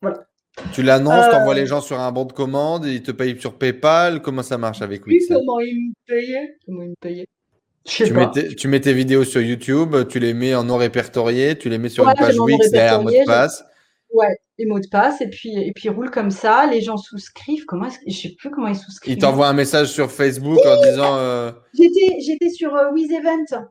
Voilà. 0.00 0.24
Tu 0.72 0.82
l'annonces, 0.82 1.28
tu 1.28 1.34
envoies 1.34 1.54
euh, 1.54 1.56
les 1.56 1.66
gens 1.66 1.80
sur 1.80 1.98
un 1.98 2.12
bon 2.12 2.24
de 2.24 2.32
commande, 2.32 2.84
ils 2.84 3.02
te 3.02 3.10
payent 3.10 3.40
sur 3.40 3.58
PayPal. 3.58 4.22
Comment 4.22 4.42
ça 4.42 4.58
marche 4.58 4.82
avec 4.82 5.06
Wix 5.06 5.26
Comment 5.28 5.60
ils 5.60 5.88
me 5.88 5.92
payaient 6.06 6.56
Comment 6.66 6.82
ils 6.82 6.90
me 6.90 6.94
payaient 7.00 7.26
tu 7.84 8.12
mets, 8.12 8.30
tes, 8.30 8.54
tu 8.54 8.68
mets, 8.68 8.80
tes, 8.80 8.92
vidéos 8.92 9.24
sur 9.24 9.40
YouTube, 9.40 9.96
tu 10.08 10.18
les 10.18 10.34
mets 10.34 10.54
en 10.54 10.64
non 10.64 10.76
répertorié, 10.76 11.56
tu 11.58 11.68
les 11.68 11.78
mets 11.78 11.88
sur 11.88 12.08
une 12.08 12.14
page 12.14 12.38
Wix 12.38 12.70
derrière 12.70 13.00
un 13.00 13.02
mot 13.02 13.10
de 13.10 13.26
passe. 13.26 13.64
Ouais, 14.12 14.36
les 14.58 14.66
mots 14.66 14.78
de 14.78 14.88
passe, 14.88 15.20
et 15.20 15.28
puis, 15.28 15.56
et 15.56 15.72
puis 15.72 15.88
roule 15.88 16.10
comme 16.10 16.30
ça. 16.30 16.66
Les 16.66 16.82
gens 16.82 16.96
souscrivent. 16.96 17.64
Comment 17.64 17.86
est-ce 17.86 17.98
Je 18.06 18.12
sais 18.12 18.34
plus 18.38 18.50
comment 18.50 18.68
ils 18.68 18.76
souscrivent. 18.76 19.16
Ils 19.16 19.20
t'envoient 19.20 19.48
un 19.48 19.54
message 19.54 19.88
sur 19.88 20.10
Facebook 20.10 20.58
en 20.64 20.82
disant. 20.82 21.16
Euh... 21.16 21.52
J'étais 21.74 22.50
sur 22.50 22.74
euh, 22.74 22.90
Event, 22.94 23.64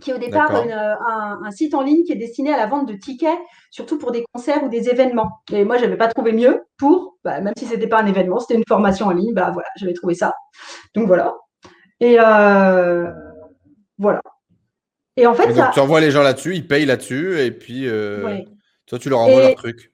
qui 0.00 0.10
est 0.10 0.14
au 0.14 0.18
départ 0.18 0.54
un, 0.54 1.40
un, 1.44 1.50
site 1.50 1.74
en 1.74 1.82
ligne 1.82 2.04
qui 2.04 2.12
est 2.12 2.16
destiné 2.16 2.52
à 2.52 2.58
la 2.58 2.66
vente 2.66 2.86
de 2.88 2.94
tickets, 2.94 3.38
surtout 3.70 3.98
pour 3.98 4.12
des 4.12 4.24
concerts 4.32 4.62
ou 4.64 4.68
des 4.68 4.88
événements. 4.88 5.30
Et 5.52 5.64
moi, 5.64 5.78
je 5.78 5.84
n'avais 5.84 5.96
pas 5.96 6.08
trouvé 6.08 6.32
mieux 6.32 6.62
pour, 6.76 7.16
bah, 7.24 7.40
même 7.40 7.54
si 7.56 7.66
ce 7.66 7.74
n'était 7.74 7.88
pas 7.88 8.00
un 8.00 8.06
événement, 8.06 8.40
c'était 8.40 8.54
une 8.54 8.64
formation 8.68 9.06
en 9.06 9.12
ligne, 9.12 9.32
bah 9.32 9.50
voilà, 9.52 9.68
j'avais 9.76 9.94
trouvé 9.94 10.14
ça. 10.14 10.34
Donc 10.94 11.06
voilà. 11.06 11.34
Et 12.00 12.18
euh, 12.18 13.10
voilà. 13.98 14.22
Et 15.16 15.26
en 15.26 15.34
fait, 15.34 15.52
donc, 15.52 15.72
tu 15.72 15.80
envoies 15.80 16.00
les 16.00 16.10
gens 16.10 16.22
là-dessus, 16.22 16.56
ils 16.56 16.66
payent 16.66 16.86
là-dessus, 16.86 17.40
et 17.40 17.52
puis 17.52 17.86
euh, 17.86 18.40
toi, 18.86 18.98
tu 18.98 19.08
leur 19.08 19.20
envoies 19.20 19.42
leur 19.42 19.54
truc. 19.54 19.92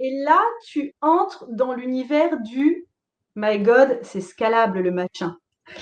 Et 0.00 0.22
là, 0.24 0.42
tu 0.64 0.94
entres 1.00 1.46
dans 1.50 1.72
l'univers 1.72 2.40
du 2.40 2.86
My 3.36 3.58
God, 3.58 3.98
c'est 4.02 4.20
scalable 4.20 4.80
le 4.80 4.90
machin. 4.90 5.36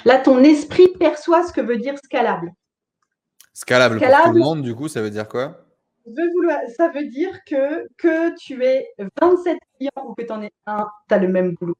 Là, 0.04 0.18
ton 0.18 0.42
esprit 0.42 0.88
perçoit 0.98 1.46
ce 1.46 1.52
que 1.52 1.60
veut 1.60 1.78
dire 1.78 1.96
scalable. 2.02 2.52
Scalable, 3.52 4.00
pour 4.00 4.08
tout 4.08 4.32
le 4.32 4.40
monde, 4.40 4.62
du 4.62 4.74
coup, 4.74 4.88
ça 4.88 5.00
veut 5.00 5.10
dire 5.10 5.28
quoi? 5.28 5.64
Ça 6.76 6.88
veut 6.88 7.06
dire 7.06 7.38
que, 7.46 7.86
que 7.96 8.36
tu 8.36 8.62
es 8.64 8.86
27 9.20 9.56
clients 9.76 10.08
ou 10.08 10.14
que 10.14 10.22
tu 10.22 10.32
en 10.32 10.42
es 10.42 10.52
un, 10.66 10.86
tu 11.08 11.14
as 11.14 11.18
le 11.18 11.28
même 11.28 11.54
boulot. 11.54 11.76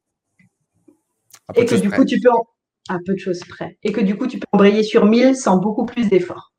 et 1.55 1.67
que 1.67 1.75
du 1.75 1.91
coup, 1.91 2.05
tu 2.05 2.21
peux, 2.21 2.31
à 2.89 2.99
peu 3.05 3.15
de 3.15 3.19
choses 3.19 3.41
près. 3.49 3.79
Et 3.83 3.93
que 3.93 4.01
du 4.01 4.17
coup, 4.17 4.27
tu 4.27 4.39
peux 4.39 4.47
embrayer 4.53 4.83
sur 4.83 5.07
1000 5.07 5.37
sans 5.37 5.57
beaucoup 5.57 5.87
plus 5.87 6.09
d'efforts. 6.09 6.53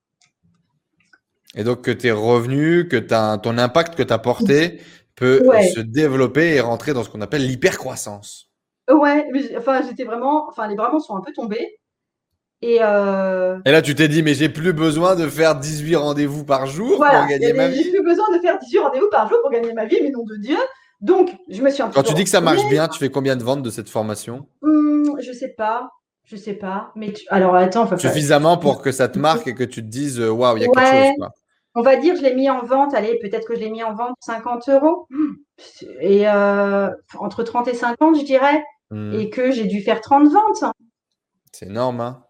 Et 1.55 1.63
donc 1.63 1.81
que 1.83 1.91
tes 1.91 2.11
revenus, 2.11 2.87
que 2.89 2.97
ton 2.97 3.57
impact 3.57 3.95
que 3.95 4.03
tu 4.03 4.13
as 4.13 4.19
porté 4.19 4.81
peut 5.15 5.41
se 5.73 5.79
développer 5.79 6.55
et 6.55 6.59
rentrer 6.61 6.93
dans 6.93 7.03
ce 7.03 7.09
qu'on 7.09 7.21
appelle 7.21 7.47
l'hypercroissance. 7.47 8.49
Ouais, 8.91 9.25
enfin, 9.57 9.81
j'étais 9.87 10.03
vraiment, 10.03 10.47
enfin, 10.49 10.67
les 10.67 10.75
bras 10.75 10.91
sont 10.99 11.15
un 11.15 11.21
peu 11.21 11.31
tombés. 11.33 11.79
Et, 12.61 12.79
euh, 12.81 13.57
et 13.65 13.71
là, 13.71 13.81
tu 13.81 13.95
t'es 13.95 14.07
dit, 14.07 14.23
mais 14.23 14.33
j'ai 14.33 14.49
plus 14.49 14.73
besoin 14.73 15.15
de 15.15 15.27
faire 15.27 15.55
18 15.55 15.95
rendez-vous 15.95 16.45
par 16.45 16.67
jour 16.67 16.97
pour 16.97 17.27
gagner 17.27 17.53
ma 17.53 17.67
vie. 17.67 17.83
J'ai 17.83 17.91
plus 17.91 18.03
besoin 18.03 18.25
de 18.35 18.41
faire 18.41 18.57
18 18.59 18.79
rendez-vous 18.79 19.09
par 19.11 19.29
jour 19.29 19.39
pour 19.41 19.51
gagner 19.51 19.73
ma 19.73 19.85
vie, 19.85 19.97
mais 20.01 20.09
nom 20.09 20.23
de 20.23 20.37
Dieu. 20.37 20.57
Donc, 21.01 21.31
je 21.49 21.61
me 21.61 21.69
suis 21.69 21.83
un 21.83 21.89
Quand 21.89 22.03
tu 22.03 22.13
dis 22.13 22.23
que 22.23 22.29
ça 22.29 22.41
marche 22.41 22.67
bien, 22.69 22.87
tu 22.87 22.97
fais 22.99 23.09
combien 23.09 23.35
de 23.35 23.43
ventes 23.43 23.61
de 23.61 23.69
cette 23.69 23.89
formation? 23.89 24.47
Hum, 24.61 25.15
Je 25.19 25.31
sais 25.31 25.53
pas. 25.57 25.89
Je 26.25 26.35
sais 26.35 26.53
pas. 26.53 26.91
Mais 26.95 27.13
alors, 27.29 27.55
attends. 27.55 27.97
Suffisamment 27.97 28.57
pour 28.57 28.81
que 28.81 28.91
ça 28.91 29.07
te 29.07 29.19
marque 29.19 29.47
et 29.47 29.53
que 29.53 29.63
tu 29.63 29.81
te 29.81 29.87
dises, 29.87 30.19
euh, 30.19 30.29
waouh, 30.29 30.57
il 30.57 30.63
y 30.63 30.65
a 30.65 30.67
quelque 30.67 31.05
chose. 31.05 31.15
Quoi. 31.17 31.31
On 31.75 31.81
va 31.81 31.97
dire, 31.97 32.15
je 32.15 32.21
l'ai 32.21 32.33
mis 32.33 32.49
en 32.49 32.63
vente. 32.63 32.93
Allez, 32.95 33.19
peut-être 33.19 33.47
que 33.47 33.55
je 33.55 33.59
l'ai 33.59 33.69
mis 33.69 33.83
en 33.83 33.93
vente 33.93 34.15
50 34.21 34.69
euros. 34.69 35.07
Et 35.99 36.27
euh, 36.27 36.89
entre 37.19 37.43
30 37.43 37.67
et 37.67 37.75
50, 37.75 38.19
je 38.19 38.25
dirais. 38.25 38.63
Hmm. 38.91 39.13
Et 39.13 39.29
que 39.29 39.51
j'ai 39.51 39.65
dû 39.65 39.81
faire 39.81 40.01
30 40.01 40.31
ventes. 40.31 40.71
C'est 41.51 41.67
énorme, 41.67 42.01
hein 42.01 42.21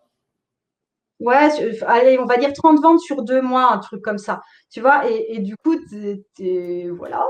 Ouais, 1.19 1.49
allez, 1.87 2.19
on 2.19 2.25
va 2.25 2.37
dire 2.37 2.51
30 2.51 2.81
ventes 2.81 2.99
sur 2.99 3.23
deux 3.23 3.41
mois, 3.41 3.71
un 3.71 3.77
truc 3.77 4.01
comme 4.01 4.17
ça. 4.17 4.41
Tu 4.69 4.81
vois, 4.81 5.09
et, 5.09 5.39
du 5.39 5.55
coup, 5.55 5.75
voilà. 6.97 7.25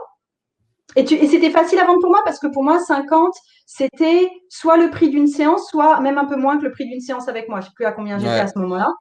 Et, 0.96 1.06
c'était 1.06 1.50
facile 1.50 1.80
à 1.80 1.86
vendre 1.86 2.00
pour 2.02 2.10
moi 2.10 2.22
parce 2.24 2.40
que 2.40 2.48
pour 2.48 2.64
moi, 2.64 2.80
50, 2.80 3.34
c'était 3.66 4.30
soit 4.50 4.78
le 4.78 4.90
prix 4.90 5.10
d'une 5.10 5.28
séance, 5.28 5.68
soit 5.70 6.00
même 6.00 6.18
un 6.18 6.26
peu 6.26 6.36
moins 6.36 6.58
que 6.58 6.64
le 6.64 6.72
prix 6.72 6.86
d'une 6.86 7.02
séance 7.02 7.28
avec 7.28 7.50
moi. 7.50 7.60
Je 7.60 7.66
ne 7.66 7.70
sais 7.70 7.76
plus 7.76 7.86
à 7.86 7.92
combien 7.92 8.18
j'étais 8.18 8.32
à 8.32 8.48
ce 8.48 8.58
moment-là. 8.60 8.92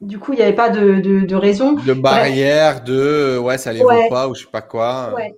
Du 0.00 0.18
coup, 0.18 0.32
il 0.32 0.36
n'y 0.36 0.42
avait 0.42 0.54
pas 0.54 0.70
de, 0.70 1.34
raison. 1.34 1.72
De 1.72 1.92
barrière, 1.92 2.82
de 2.84 3.38
ouais, 3.38 3.58
ça 3.58 3.72
les 3.72 3.80
vaut 3.80 4.08
pas 4.08 4.28
ou 4.28 4.34
je 4.34 4.44
sais 4.44 4.50
pas 4.50 4.62
quoi. 4.62 5.12
Ouais. 5.14 5.34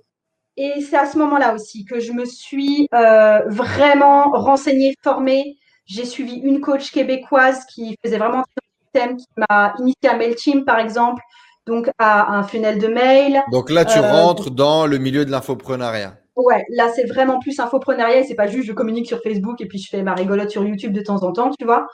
Et 0.57 0.81
c'est 0.81 0.97
à 0.97 1.05
ce 1.05 1.17
moment-là 1.17 1.55
aussi 1.55 1.85
que 1.85 1.99
je 1.99 2.11
me 2.11 2.25
suis 2.25 2.87
euh, 2.93 3.39
vraiment 3.47 4.29
renseignée, 4.31 4.93
formée 5.01 5.57
j'ai 5.91 6.05
suivi 6.05 6.35
une 6.35 6.61
coach 6.61 6.91
québécoise 6.91 7.65
qui 7.65 7.97
faisait 8.03 8.17
vraiment 8.17 8.43
système, 8.93 9.17
qui 9.17 9.27
m'a 9.37 9.73
initié 9.79 10.09
à 10.09 10.15
MailChimp, 10.15 10.65
par 10.65 10.79
exemple, 10.79 11.21
donc 11.67 11.89
à 11.97 12.33
un 12.33 12.43
funnel 12.43 12.79
de 12.79 12.87
mail. 12.87 13.41
Donc 13.51 13.69
là, 13.69 13.85
tu 13.85 13.97
euh, 13.97 14.01
rentres 14.01 14.51
dans 14.51 14.87
le 14.87 14.97
milieu 14.97 15.25
de 15.25 15.31
l'infoprenariat. 15.31 16.17
Ouais, 16.35 16.65
là, 16.69 16.91
c'est 16.95 17.05
vraiment 17.05 17.39
plus 17.39 17.59
infoprenariat. 17.59 18.23
C'est 18.23 18.35
pas 18.35 18.47
juste 18.47 18.67
je 18.67 18.73
communique 18.73 19.07
sur 19.07 19.21
Facebook 19.21 19.61
et 19.61 19.67
puis 19.67 19.79
je 19.79 19.89
fais 19.89 20.01
ma 20.01 20.13
rigolote 20.13 20.49
sur 20.49 20.63
YouTube 20.63 20.93
de 20.93 21.01
temps 21.01 21.23
en 21.23 21.31
temps, 21.31 21.51
tu 21.57 21.65
vois. 21.65 21.87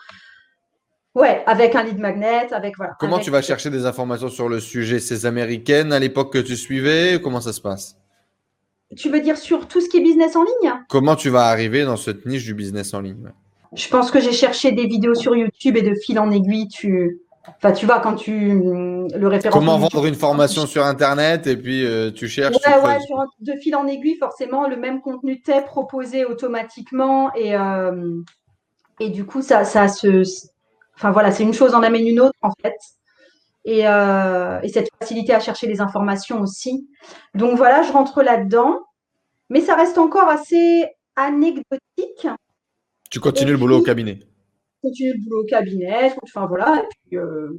Ouais, 1.16 1.44
avec 1.48 1.74
un 1.74 1.84
lead 1.84 1.98
magnet, 1.98 2.54
avec 2.54 2.78
voilà. 2.78 2.94
Comment 3.00 3.18
tu 3.18 3.32
vas 3.32 3.42
chercher 3.42 3.72
des 3.72 3.86
informations 3.86 4.30
sur 4.30 4.50
le 4.50 4.60
sujet? 4.60 5.00
Ces 5.00 5.26
américaines 5.26 5.92
à 5.92 6.00
l'époque 6.00 6.32
que 6.32 6.38
tu 6.38 6.56
suivais 6.56 7.20
Comment 7.22 7.42
ça 7.42 7.54
se 7.54 7.62
passe? 7.62 7.98
Tu 8.96 9.10
veux 9.10 9.20
dire 9.20 9.38
sur 9.38 9.68
tout 9.68 9.82
ce 9.82 9.90
qui 9.90 9.98
est 9.98 10.02
business 10.02 10.36
en 10.36 10.44
ligne? 10.44 10.74
Comment 10.88 11.16
tu 11.16 11.30
vas 11.30 11.48
arriver 11.48 11.84
dans 11.84 11.98
cette 11.98 12.26
niche 12.26 12.46
du 12.46 12.54
business 12.54 12.94
en 12.94 13.02
ligne? 13.02 13.32
Je 13.74 13.90
pense 13.90 14.12
que 14.12 14.22
j'ai 14.22 14.32
cherché 14.32 14.72
des 14.72 14.86
vidéos 14.86 15.16
sur 15.16 15.36
YouTube 15.36 15.76
et 15.76 15.82
de 15.82 15.94
fil 15.96 16.20
en 16.20 16.32
aiguille, 16.32 16.70
tu, 16.70 17.20
enfin, 17.48 17.72
tu 17.72 17.86
vois, 17.86 18.00
quand 18.00 18.16
tu 18.16 18.34
le 18.34 19.28
référencement. 19.28 19.60
Comment 19.60 19.78
vendre 19.78 20.06
une 20.06 20.16
formation 20.16 20.66
sur 20.66 20.86
Internet 20.86 21.48
et 21.48 21.58
puis 21.58 21.86
euh, 21.86 22.12
tu 22.12 22.28
cherches. 22.28 22.56
Ouais, 22.66 22.82
ouais, 22.82 22.98
de 23.40 23.54
fil 23.62 23.76
en 23.76 23.88
aiguille, 23.88 24.18
forcément, 24.18 24.68
le 24.68 24.76
même 24.76 25.02
contenu 25.02 25.42
t'est 25.42 25.64
proposé 25.64 26.26
automatiquement 26.26 27.34
et, 27.34 27.56
euh, 27.56 28.22
et 29.00 29.10
du 29.10 29.26
coup, 29.26 29.42
ça, 29.42 29.64
ça 29.64 29.88
se. 29.88 30.24
Enfin 30.96 31.12
voilà, 31.12 31.32
c'est 31.32 31.44
une 31.44 31.54
chose 31.54 31.76
en 31.76 31.84
amène 31.84 32.08
une 32.08 32.20
autre 32.20 32.38
en 32.42 32.52
fait. 32.62 32.78
Et, 33.66 33.88
euh, 33.88 34.62
et 34.62 34.70
cette 34.70 34.90
facilité 35.00 35.34
à 35.34 35.40
chercher 35.40 35.68
les 35.68 35.82
informations 35.82 36.42
aussi. 36.42 36.88
Donc 37.36 37.58
voilà, 37.58 37.84
je 37.84 37.92
rentre 37.92 38.24
là-dedans. 38.24 38.80
Mais 39.50 39.62
ça 39.62 39.76
reste 39.76 39.98
encore 39.98 40.28
assez 40.28 40.86
anecdotique 41.16 42.28
tu 43.10 43.20
continues 43.20 43.52
le 43.52 43.58
boulot 43.58 43.80
au 43.80 43.84
cabinet. 43.84 44.20
Continue 44.82 45.14
le 45.14 45.24
boulot 45.24 45.42
au 45.42 45.46
cabinet, 45.46 46.14
enfin 46.24 46.46
voilà, 46.46 46.84
et 46.84 46.88
puis, 47.08 47.18
euh, 47.18 47.50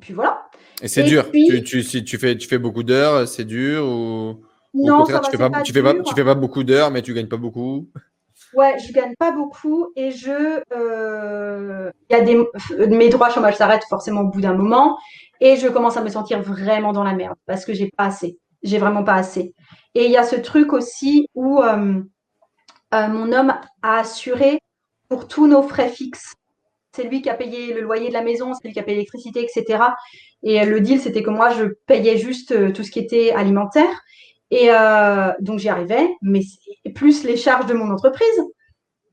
puis 0.00 0.12
voilà. 0.12 0.48
Et 0.82 0.88
c'est 0.88 1.02
dur. 1.02 1.30
tu, 1.32 1.62
tu, 1.62 1.82
si 1.82 2.04
tu 2.04 2.18
fais, 2.18 2.36
tu 2.36 2.46
fais 2.46 2.58
beaucoup 2.58 2.82
d'heures, 2.82 3.26
c'est 3.26 3.44
dur 3.44 3.86
ou 3.86 4.40
non, 4.74 5.04
tu 5.04 5.12
fais 5.12 5.18
pas, 5.18 5.62
tu 5.62 5.72
fais 5.72 5.82
pas, 5.82 5.94
tu 5.94 6.14
fais 6.14 6.24
pas 6.24 6.34
beaucoup 6.34 6.64
d'heures, 6.64 6.90
mais 6.90 7.02
tu 7.02 7.14
gagnes 7.14 7.28
pas 7.28 7.36
beaucoup. 7.36 7.88
Ouais, 8.54 8.76
je 8.78 8.92
gagne 8.92 9.14
pas 9.18 9.32
beaucoup 9.32 9.92
et 9.96 10.10
je, 10.10 10.62
euh, 10.72 11.90
y 12.08 12.14
a 12.14 12.20
des, 12.20 12.42
mes 12.88 13.08
droits 13.08 13.30
chômage 13.30 13.56
s'arrêtent 13.56 13.84
forcément 13.88 14.22
au 14.22 14.28
bout 14.28 14.40
d'un 14.40 14.54
moment 14.54 14.98
et 15.40 15.56
je 15.56 15.68
commence 15.68 15.96
à 15.96 16.02
me 16.02 16.08
sentir 16.08 16.42
vraiment 16.42 16.92
dans 16.92 17.04
la 17.04 17.14
merde 17.14 17.36
parce 17.46 17.64
que 17.64 17.74
j'ai 17.74 17.90
pas 17.96 18.06
assez, 18.06 18.38
j'ai 18.62 18.78
vraiment 18.78 19.04
pas 19.04 19.14
assez. 19.14 19.54
Et 19.94 20.06
il 20.06 20.10
y 20.10 20.16
a 20.16 20.24
ce 20.24 20.36
truc 20.36 20.72
aussi 20.72 21.28
où 21.34 21.62
euh, 21.62 22.02
euh, 22.94 23.08
mon 23.08 23.32
homme 23.32 23.54
a 23.82 23.98
assuré 23.98 24.58
pour 25.10 25.28
tous 25.28 25.46
nos 25.46 25.62
frais 25.62 25.90
fixes. 25.90 26.34
C'est 26.96 27.04
lui 27.04 27.20
qui 27.20 27.28
a 27.28 27.34
payé 27.34 27.74
le 27.74 27.82
loyer 27.82 28.08
de 28.08 28.14
la 28.14 28.22
maison, 28.22 28.54
c'est 28.54 28.66
lui 28.66 28.72
qui 28.72 28.80
a 28.80 28.82
payé 28.82 28.96
l'électricité, 28.96 29.44
etc. 29.44 29.82
Et 30.42 30.64
le 30.64 30.80
deal, 30.80 31.00
c'était 31.00 31.22
que 31.22 31.30
moi, 31.30 31.50
je 31.50 31.66
payais 31.86 32.16
juste 32.16 32.52
euh, 32.52 32.72
tout 32.72 32.82
ce 32.82 32.90
qui 32.90 33.00
était 33.00 33.32
alimentaire. 33.32 34.02
Et 34.50 34.70
euh, 34.70 35.30
donc, 35.40 35.58
j'y 35.58 35.68
arrivais, 35.68 36.08
mais 36.22 36.40
plus 36.94 37.24
les 37.24 37.36
charges 37.36 37.66
de 37.66 37.74
mon 37.74 37.90
entreprise. 37.90 38.26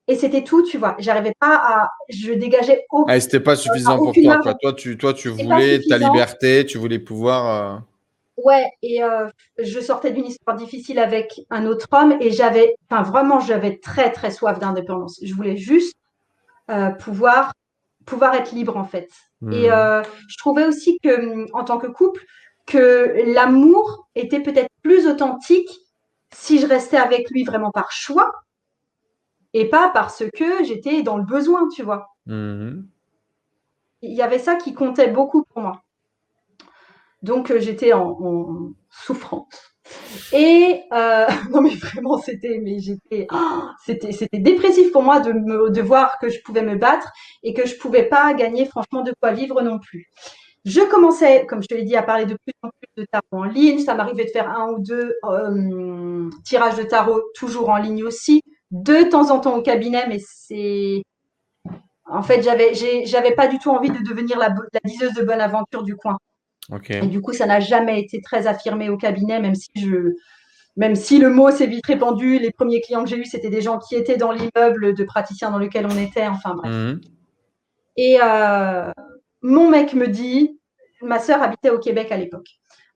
Et 0.08 0.16
c'était 0.16 0.44
tout, 0.44 0.64
tu 0.64 0.78
vois. 0.78 0.96
J'arrivais 1.00 1.34
pas 1.40 1.56
à. 1.56 1.92
Je 2.10 2.32
dégageais 2.32 2.86
aucun. 2.92 3.14
Ah, 3.14 3.20
c'était 3.20 3.42
pas 3.42 3.56
suffisant 3.56 3.98
pour 3.98 4.14
toi, 4.14 4.56
Toi, 4.62 4.74
tu, 4.74 4.98
toi, 4.98 5.14
tu 5.14 5.30
voulais 5.30 5.82
ta 5.88 5.98
liberté, 5.98 6.66
tu 6.66 6.78
voulais 6.78 7.00
pouvoir. 7.00 7.84
Ouais, 8.38 8.70
et 8.84 9.04
euh, 9.04 9.28
je 9.58 9.80
sortais 9.80 10.12
d'une 10.12 10.28
histoire 10.28 10.56
difficile 10.56 11.00
avec 11.00 11.42
un 11.50 11.66
autre 11.66 11.88
homme 11.92 12.18
et 12.22 12.30
j'avais, 12.32 12.76
enfin 12.90 13.02
vraiment, 13.02 13.40
j'avais 13.40 13.78
très 13.78 14.12
très 14.12 14.30
soif 14.30 14.60
d'indépendance. 14.60 15.20
Je 15.24 15.34
voulais 15.34 15.58
juste 15.58 15.96
euh, 16.70 16.92
pouvoir 16.92 17.54
pouvoir 18.06 18.36
être 18.36 18.52
libre 18.52 18.78
en 18.78 18.86
fait. 18.86 19.10
Et 19.52 19.70
hmm. 19.70 19.74
euh, 19.74 20.04
je 20.28 20.38
trouvais 20.38 20.66
aussi 20.66 21.00
que 21.04 21.52
en 21.54 21.64
tant 21.64 21.78
que 21.78 21.88
couple, 21.88 22.24
que 22.68 23.34
l'amour 23.34 24.08
était 24.16 24.40
peut-être 24.40 24.70
plus 24.84 25.08
authentique 25.08 25.70
si 26.34 26.60
je 26.60 26.68
restais 26.68 26.98
avec 26.98 27.30
lui 27.32 27.44
vraiment 27.44 27.72
par 27.72 27.92
choix 27.92 28.32
et 29.54 29.70
pas 29.70 29.90
parce 29.90 30.24
que 30.36 30.64
j'étais 30.64 31.02
dans 31.02 31.18
le 31.18 31.24
besoin, 31.24 31.68
tu 31.70 31.82
vois. 31.82 32.10
Hmm. 32.28 32.84
Il 34.04 34.14
y 34.14 34.22
avait 34.22 34.40
ça 34.40 34.56
qui 34.56 34.74
comptait 34.74 35.10
beaucoup 35.10 35.44
pour 35.44 35.62
moi. 35.64 35.82
Donc 37.22 37.52
euh, 37.52 37.60
j'étais 37.60 37.94
en, 37.94 38.72
souffrance. 38.90 39.74
Et 40.34 40.84
euh, 40.92 41.26
non 41.52 41.62
mais 41.62 41.76
vraiment 41.76 42.18
c'était 42.18 42.62
ah, 43.30 43.74
dépressif 44.34 44.92
pour 44.92 45.04
moi 45.04 45.20
de 45.22 45.82
voir 45.82 46.18
que 46.20 46.30
je 46.30 46.42
pouvais 46.44 46.64
me 46.64 46.76
battre 46.76 47.12
et 47.44 47.54
que 47.54 47.66
je 47.66 47.78
pouvais 47.78 48.04
pas 48.04 48.34
gagner 48.34 48.66
franchement 48.66 49.02
de 49.02 49.14
quoi 49.20 49.32
vivre 49.32 49.62
non 49.62 49.80
plus. 49.80 50.10
Je 50.68 50.82
commençais, 50.82 51.46
comme 51.46 51.62
je 51.62 51.68
te 51.68 51.76
l'ai 51.76 51.84
dit, 51.84 51.96
à 51.96 52.04
parler 52.04 52.26
de 52.26 52.36
plus 52.36 52.54
en 52.62 52.68
plus 52.68 53.02
de 53.02 53.08
tarot 53.10 53.24
en 53.32 53.44
ligne. 53.46 53.80
Ça 53.80 53.96
m'arrivait 53.96 54.26
de 54.26 54.32
faire 54.32 54.50
un 54.50 54.74
ou 54.74 54.80
deux 54.80 55.16
euh, 55.24 56.30
tirages 56.44 56.76
de 56.76 56.84
tarot 56.84 57.22
toujours 57.36 57.70
en 57.70 57.78
ligne 57.78 58.04
aussi, 58.04 58.42
de 58.72 59.10
temps 59.10 59.32
en 59.32 59.40
temps 59.40 59.56
au 59.56 59.62
cabinet, 59.62 60.06
mais 60.10 60.20
c'est 60.20 61.04
en 62.06 62.22
fait 62.22 62.42
j'avais 62.42 62.74
j'avais 63.06 63.34
pas 63.34 63.48
du 63.48 63.60
tout 63.60 63.70
envie 63.70 63.92
de 63.92 64.00
devenir 64.04 64.38
la 64.38 64.54
diseuse 64.84 65.14
de 65.14 65.24
bonne 65.24 65.40
aventure 65.40 65.84
du 65.84 65.96
coin. 65.96 66.18
Et 66.90 67.08
du 67.08 67.22
coup, 67.22 67.34
ça 67.34 67.46
n'a 67.46 67.60
jamais 67.60 68.00
été 68.02 68.22
très 68.22 68.48
affirmé 68.48 68.90
au 68.90 68.98
cabinet, 68.98 69.40
même 69.40 69.56
si 69.56 69.70
je, 69.76 70.14
même 70.76 70.96
si 70.96 71.18
le 71.18 71.30
mot 71.30 71.50
s'est 71.52 71.68
vite 71.68 71.86
répandu. 71.86 72.40
Les 72.40 72.52
premiers 72.52 72.82
clients 72.82 73.04
que 73.04 73.10
j'ai 73.10 73.18
eus, 73.18 73.26
c'était 73.26 73.50
des 73.50 73.62
gens 73.62 73.80
qui 73.80 73.96
étaient 73.96 74.18
dans 74.18 74.32
l'immeuble 74.32 74.94
de 74.94 75.04
praticiens 75.04 75.52
dans 75.52 75.60
lequel 75.60 75.86
on 75.86 75.98
était. 75.98 76.28
Enfin 76.28 76.56
bref. 76.56 76.72
Mhm. 76.72 77.02
Et 77.98 78.20
euh, 78.22 78.92
mon 79.42 79.70
mec 79.70 79.94
me 79.94 80.08
dit, 80.08 80.60
ma 81.02 81.20
sœur 81.20 81.42
habitait 81.42 81.72
au 81.72 81.80
Québec 81.80 82.12
à 82.12 82.18
l'époque. 82.18 82.48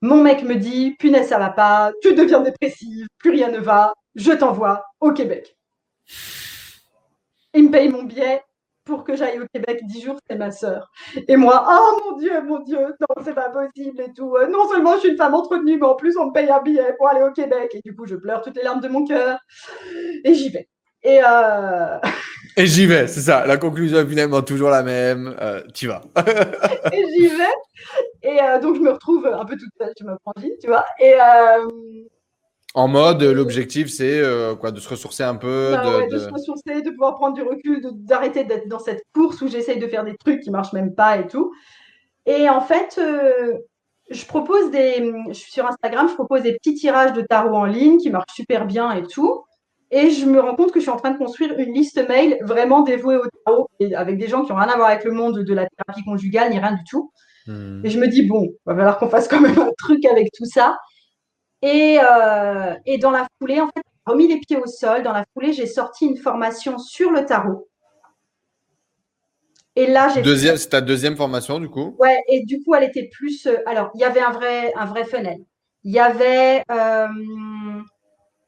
Mon 0.02 0.22
mec 0.22 0.44
me 0.44 0.56
dit, 0.56 0.96
punaise, 0.98 1.28
ça 1.28 1.38
va 1.38 1.50
pas, 1.50 1.92
tu 2.02 2.14
deviens 2.14 2.42
dépressive, 2.42 3.08
plus 3.20 3.32
rien 3.32 3.50
ne 3.50 3.60
va, 3.60 3.94
je 4.16 4.32
t'envoie 4.32 4.84
au 5.00 5.12
Québec. 5.12 5.56
Il 7.54 7.66
me 7.66 7.72
paye 7.72 7.90
mon 7.90 8.04
billet, 8.04 8.42
pour 8.92 9.06
que 9.06 9.16
j'aille 9.16 9.40
au 9.40 9.46
Québec 9.54 9.80
dix 9.86 10.02
jours, 10.02 10.18
c'est 10.30 10.36
ma 10.36 10.52
sœur. 10.52 10.92
Et 11.30 11.38
moi, 11.38 11.66
oh 11.66 12.00
mon 12.04 12.18
Dieu, 12.18 12.42
mon 12.42 12.60
Dieu, 12.60 12.78
non, 12.78 13.24
c'est 13.24 13.34
pas 13.34 13.50
possible 13.50 14.02
et 14.02 14.12
tout. 14.14 14.36
Euh, 14.36 14.48
non 14.48 14.68
seulement 14.68 14.96
je 14.96 15.00
suis 15.00 15.10
une 15.12 15.18
femme 15.18 15.34
entretenue, 15.34 15.78
mais 15.78 15.88
en 15.88 15.96
plus 15.96 16.18
on 16.18 16.28
me 16.28 16.34
paye 16.34 16.50
un 16.50 16.62
billet 16.62 16.94
pour 16.98 17.08
aller 17.08 17.22
au 17.22 17.32
Québec. 17.32 17.72
Et 17.74 17.82
du 17.86 17.96
coup, 17.96 18.06
je 18.06 18.16
pleure 18.16 18.42
toutes 18.42 18.58
les 18.58 18.64
larmes 18.64 18.82
de 18.82 18.90
mon 18.90 19.06
cœur. 19.06 19.40
Et 20.26 20.34
j'y 20.34 20.50
vais. 20.50 20.68
Et, 21.04 21.22
euh... 21.26 22.00
et 22.58 22.66
j'y 22.66 22.86
vais, 22.86 23.08
c'est 23.08 23.22
ça. 23.22 23.48
La 23.48 23.56
conclusion 23.56 24.00
est 24.00 24.06
finalement 24.06 24.42
toujours 24.42 24.70
la 24.70 24.84
même. 24.84 25.38
Euh, 25.42 25.62
tu 25.74 25.88
vas. 25.88 26.02
et 26.92 27.06
j'y 27.14 27.28
vais. 27.28 27.56
Et 28.24 28.42
euh, 28.42 28.60
donc, 28.60 28.76
je 28.76 28.82
me 28.82 28.92
retrouve 28.92 29.26
un 29.26 29.46
peu 29.46 29.56
toute 29.56 29.72
seule, 29.80 29.94
je 29.98 30.06
me 30.06 30.18
prends 30.24 30.34
vie, 30.38 30.52
tu 30.62 30.68
vois. 30.68 30.86
Et, 31.00 31.16
En 32.74 32.88
mode, 32.88 33.22
l'objectif, 33.22 33.90
c'est 33.90 34.22
quoi 34.60 34.72
De 34.72 34.80
se 34.80 34.88
ressourcer 34.88 35.24
un 35.24 35.36
peu 35.36 35.72
bah 35.72 36.08
de, 36.10 36.18
se 36.18 36.30
ressourcer, 36.30 36.82
de 36.82 36.90
pouvoir 36.92 37.16
prendre 37.16 37.36
du 37.36 37.42
recul, 37.42 37.82
d'arrêter 37.94 38.46
d'être 38.46 38.68
dans 38.68 38.80
cette 38.80 39.04
course 39.14 39.42
où 39.42 39.50
j'essaye 39.50 39.78
de 39.78 39.88
faire 39.88 40.06
des 40.06 40.16
trucs 40.16 40.40
qui 40.40 40.52
marchent 40.52 40.74
même 40.74 40.96
pas 40.96 41.18
et 41.18 41.28
tout. 41.28 41.54
Et 42.26 42.48
en 42.48 42.62
fait, 42.62 42.98
je 44.12 44.26
propose 44.26 44.72
des. 44.72 45.14
Je 45.30 45.34
suis 45.34 45.52
sur 45.52 45.66
Instagram, 45.66 46.08
je 46.10 46.14
propose 46.14 46.44
des 46.44 46.54
petits 46.54 46.76
tirages 46.76 47.14
de 47.14 47.22
tarot 47.22 47.56
en 47.56 47.66
ligne 47.66 47.98
qui 47.98 48.10
marchent 48.10 48.34
super 48.36 48.66
bien 48.66 48.92
et 48.92 49.04
tout. 49.04 49.44
Et 49.90 50.10
je 50.10 50.26
me 50.26 50.40
rends 50.40 50.56
compte 50.56 50.72
que 50.72 50.80
je 50.80 50.84
suis 50.84 50.92
en 50.92 50.98
train 50.98 51.12
de 51.12 51.18
construire 51.18 51.58
une 51.58 51.74
liste 51.74 52.08
mail 52.08 52.38
vraiment 52.44 52.82
dévouée 52.82 53.18
au 53.18 53.26
tarot, 53.46 53.70
et 53.80 53.94
avec 53.94 54.18
des 54.18 54.28
gens 54.28 54.44
qui 54.44 54.52
n'ont 54.52 54.58
rien 54.58 54.70
à 54.70 54.78
voir 54.78 54.88
avec 54.88 55.04
le 55.04 55.12
monde 55.12 55.40
de 55.40 55.54
la 55.54 55.68
thérapie 55.68 56.04
conjugale, 56.06 56.52
ni 56.52 56.60
rien 56.60 56.74
du 56.74 56.84
tout. 56.86 57.12
Hmm. 57.46 57.86
Et 57.86 57.90
je 57.90 58.00
me 58.00 58.08
dis, 58.08 58.22
bon, 58.22 58.44
il 58.44 58.58
va 58.66 58.76
falloir 58.76 59.00
qu'on 59.00 59.10
fasse 59.10 59.28
quand 59.28 59.42
même 59.42 59.60
un 59.60 59.72
truc 59.78 60.06
avec 60.06 60.30
tout 60.32 60.46
ça. 60.46 60.78
Et, 61.62 62.00
euh, 62.02 62.76
et 62.86 62.98
dans 62.98 63.12
la 63.12 63.28
foulée, 63.40 63.62
en 63.62 63.68
fait, 63.68 63.84
j'ai 63.86 64.12
remis 64.12 64.28
les 64.28 64.40
pieds 64.40 64.58
au 64.58 64.66
sol. 64.66 65.04
Dans 65.04 65.14
la 65.14 65.26
foulée, 65.34 65.54
j'ai 65.54 65.68
sorti 65.68 66.08
une 66.08 66.18
formation 66.18 66.78
sur 66.78 67.12
le 67.12 67.26
tarot. 67.26 67.68
Et 69.76 69.88
là, 69.88 70.10
j'ai. 70.10 70.22
Deuxième, 70.22 70.58
c'est 70.58 70.70
ta 70.70 70.82
deuxième 70.82 71.16
formation, 71.16 71.60
du 71.60 71.70
coup? 71.70 71.96
Ouais, 72.00 72.22
et 72.28 72.44
du 72.44 72.62
coup, 72.62 72.76
elle 72.76 72.84
était 72.84 73.10
plus. 73.12 73.46
Euh, 73.46 73.58
alors, 73.66 73.92
il 73.96 74.02
y 74.02 74.04
avait 74.04 74.22
un 74.22 74.32
vrai, 74.32 74.74
un 74.76 74.86
vrai 74.86 75.06
funnel. 75.06 75.40
Il 75.84 75.92
y 75.94 76.00
avait. 76.00 76.64
Euh, 76.72 77.08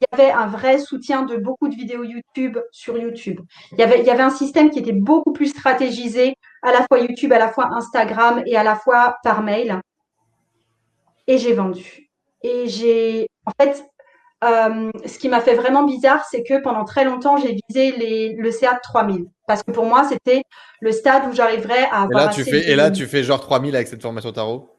il 0.00 0.18
y 0.18 0.22
avait 0.22 0.32
un 0.32 0.46
vrai 0.46 0.78
soutien 0.78 1.22
de 1.22 1.36
beaucoup 1.36 1.68
de 1.68 1.74
vidéos 1.74 2.04
YouTube 2.04 2.58
sur 2.72 2.98
YouTube. 2.98 3.40
Il 3.72 3.78
y, 3.78 3.82
avait, 3.82 4.00
il 4.00 4.04
y 4.04 4.10
avait 4.10 4.22
un 4.22 4.30
système 4.30 4.70
qui 4.70 4.80
était 4.80 4.92
beaucoup 4.92 5.32
plus 5.32 5.46
stratégisé, 5.46 6.34
à 6.62 6.72
la 6.72 6.84
fois 6.86 6.98
YouTube, 6.98 7.32
à 7.32 7.38
la 7.38 7.48
fois 7.48 7.72
Instagram 7.72 8.42
et 8.44 8.56
à 8.56 8.64
la 8.64 8.74
fois 8.74 9.16
par 9.22 9.42
mail. 9.42 9.80
Et 11.26 11.38
j'ai 11.38 11.54
vendu. 11.54 12.10
Et 12.44 12.68
j'ai, 12.68 13.26
en 13.46 13.52
fait, 13.58 13.84
euh, 14.44 14.90
ce 15.06 15.18
qui 15.18 15.30
m'a 15.30 15.40
fait 15.40 15.54
vraiment 15.54 15.84
bizarre, 15.84 16.24
c'est 16.30 16.42
que 16.42 16.62
pendant 16.62 16.84
très 16.84 17.04
longtemps, 17.04 17.38
j'ai 17.38 17.56
visé 17.68 17.92
les, 17.92 18.34
le 18.34 18.50
CA 18.50 18.74
de 18.74 18.80
3000. 18.82 19.26
Parce 19.46 19.62
que 19.62 19.70
pour 19.70 19.86
moi, 19.86 20.04
c'était 20.04 20.42
le 20.80 20.92
stade 20.92 21.26
où 21.26 21.32
j'arriverais 21.32 21.84
à 21.84 22.02
avoir. 22.02 22.22
Et 22.22 22.26
là, 22.26 22.28
tu 22.28 22.44
fais, 22.44 22.70
et 22.70 22.76
là, 22.76 22.90
tu 22.90 23.06
fais 23.06 23.22
genre 23.22 23.40
3000 23.40 23.74
avec 23.74 23.88
cette 23.88 24.02
formation 24.02 24.30
tarot? 24.30 24.70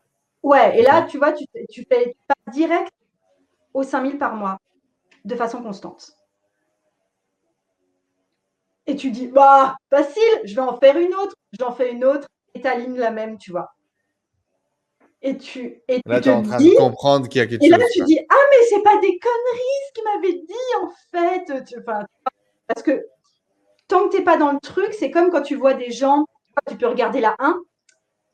Ouais, 0.44 0.80
et 0.80 0.84
là, 0.84 1.08
tu 1.10 1.18
vois, 1.18 1.34
tu, 1.34 1.46
tu 1.72 1.84
fais 1.90 2.16
tu 2.46 2.52
direct 2.52 2.92
aux 3.74 3.82
5000 3.82 4.20
par 4.20 4.36
mois 4.36 4.60
de 5.26 5.36
façon 5.36 5.64
constante. 5.64 6.12
Et 8.86 8.96
tu 8.96 9.10
dis, 9.10 9.28
bah, 9.28 9.76
facile, 9.90 10.22
je 10.44 10.54
vais 10.54 10.62
en 10.62 10.78
faire 10.78 10.98
une 10.98 11.16
autre, 11.16 11.34
j'en 11.60 11.74
fais 11.74 11.92
une 11.92 12.06
autre, 12.06 12.28
et 12.54 12.62
tu 12.62 12.68
alignes 12.68 12.98
la 12.98 13.10
même, 13.10 13.40
tu 13.40 13.50
vois. 13.50 13.75
Et 15.28 15.40
tu, 15.40 15.82
et 15.88 16.02
là, 16.06 16.22
tu 16.22 16.30
es 16.30 16.32
en 16.32 16.44
train 16.44 16.60
de 16.60 16.78
comprendre 16.78 17.28
qu'il 17.28 17.40
y 17.40 17.44
a 17.44 17.48
quelque 17.48 17.64
chose. 17.64 17.74
Et 17.74 17.78
là, 17.78 17.86
tu 17.92 18.04
dis, 18.04 18.20
ah, 18.30 18.36
mais 18.52 18.66
c'est 18.70 18.84
pas 18.84 18.98
des 18.98 19.18
conneries 19.18 19.82
ce 19.88 19.94
qu'il 19.94 20.04
m'avait 20.04 20.34
dit, 20.34 20.54
en 20.84 20.92
fait. 21.12 21.74
parce 22.68 22.84
que 22.84 23.08
tant 23.88 24.06
que 24.06 24.12
tu 24.12 24.20
n'es 24.20 24.24
pas 24.24 24.38
dans 24.38 24.52
le 24.52 24.60
truc, 24.60 24.94
c'est 24.94 25.10
comme 25.10 25.32
quand 25.32 25.42
tu 25.42 25.56
vois 25.56 25.74
des 25.74 25.90
gens, 25.90 26.26
tu 26.70 26.76
peux 26.76 26.88
regarder 26.88 27.22
la 27.22 27.36
1, 27.40 27.60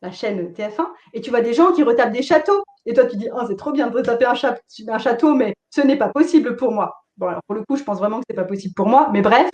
la 0.02 0.12
chaîne 0.12 0.52
TF1, 0.52 0.86
et 1.14 1.22
tu 1.22 1.30
vois 1.30 1.40
des 1.40 1.54
gens 1.54 1.72
qui 1.72 1.84
retapent 1.84 2.12
des 2.12 2.24
châteaux. 2.24 2.62
Et 2.86 2.94
toi, 2.94 3.06
tu 3.06 3.16
dis, 3.16 3.30
oh, 3.34 3.40
c'est 3.48 3.56
trop 3.56 3.72
bien 3.72 3.88
de 3.88 3.96
retaper 3.96 4.26
un, 4.26 4.34
un 4.34 5.00
château, 5.00 5.34
mais 5.34 5.54
ce 5.70 5.80
n'est 5.80 5.98
pas 5.98 6.10
possible 6.10 6.58
pour 6.58 6.74
moi. 6.74 6.94
Bon, 7.16 7.28
alors 7.28 7.42
pour 7.48 7.56
le 7.56 7.64
coup, 7.64 7.78
je 7.78 7.84
pense 7.84 8.00
vraiment 8.00 8.20
que 8.20 8.26
ce 8.30 8.34
n'est 8.34 8.42
pas 8.42 8.48
possible 8.48 8.74
pour 8.74 8.88
moi, 8.88 9.10
mais 9.14 9.22
bref. 9.22 9.50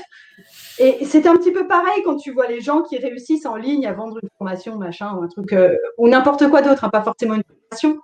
Et 0.80 1.06
c'est 1.06 1.26
un 1.26 1.36
petit 1.36 1.52
peu 1.52 1.68
pareil 1.68 2.04
quand 2.04 2.18
tu 2.18 2.32
vois 2.32 2.48
les 2.48 2.62
gens 2.62 2.84
qui 2.84 2.98
réussissent 2.98 3.46
en 3.46 3.56
ligne 3.56 3.88
à 3.88 3.94
vendre 3.94 4.20
une 4.22 4.30
formation, 4.38 4.76
machin, 4.76 5.14
ou 5.16 5.24
un 5.24 5.28
truc, 5.28 5.52
euh, 5.54 5.76
ou 5.98 6.08
n'importe 6.08 6.48
quoi 6.50 6.62
d'autre, 6.62 6.84
hein, 6.84 6.90
pas 6.90 7.04
forcément 7.04 7.34
une 7.34 7.44
formation. 7.44 8.00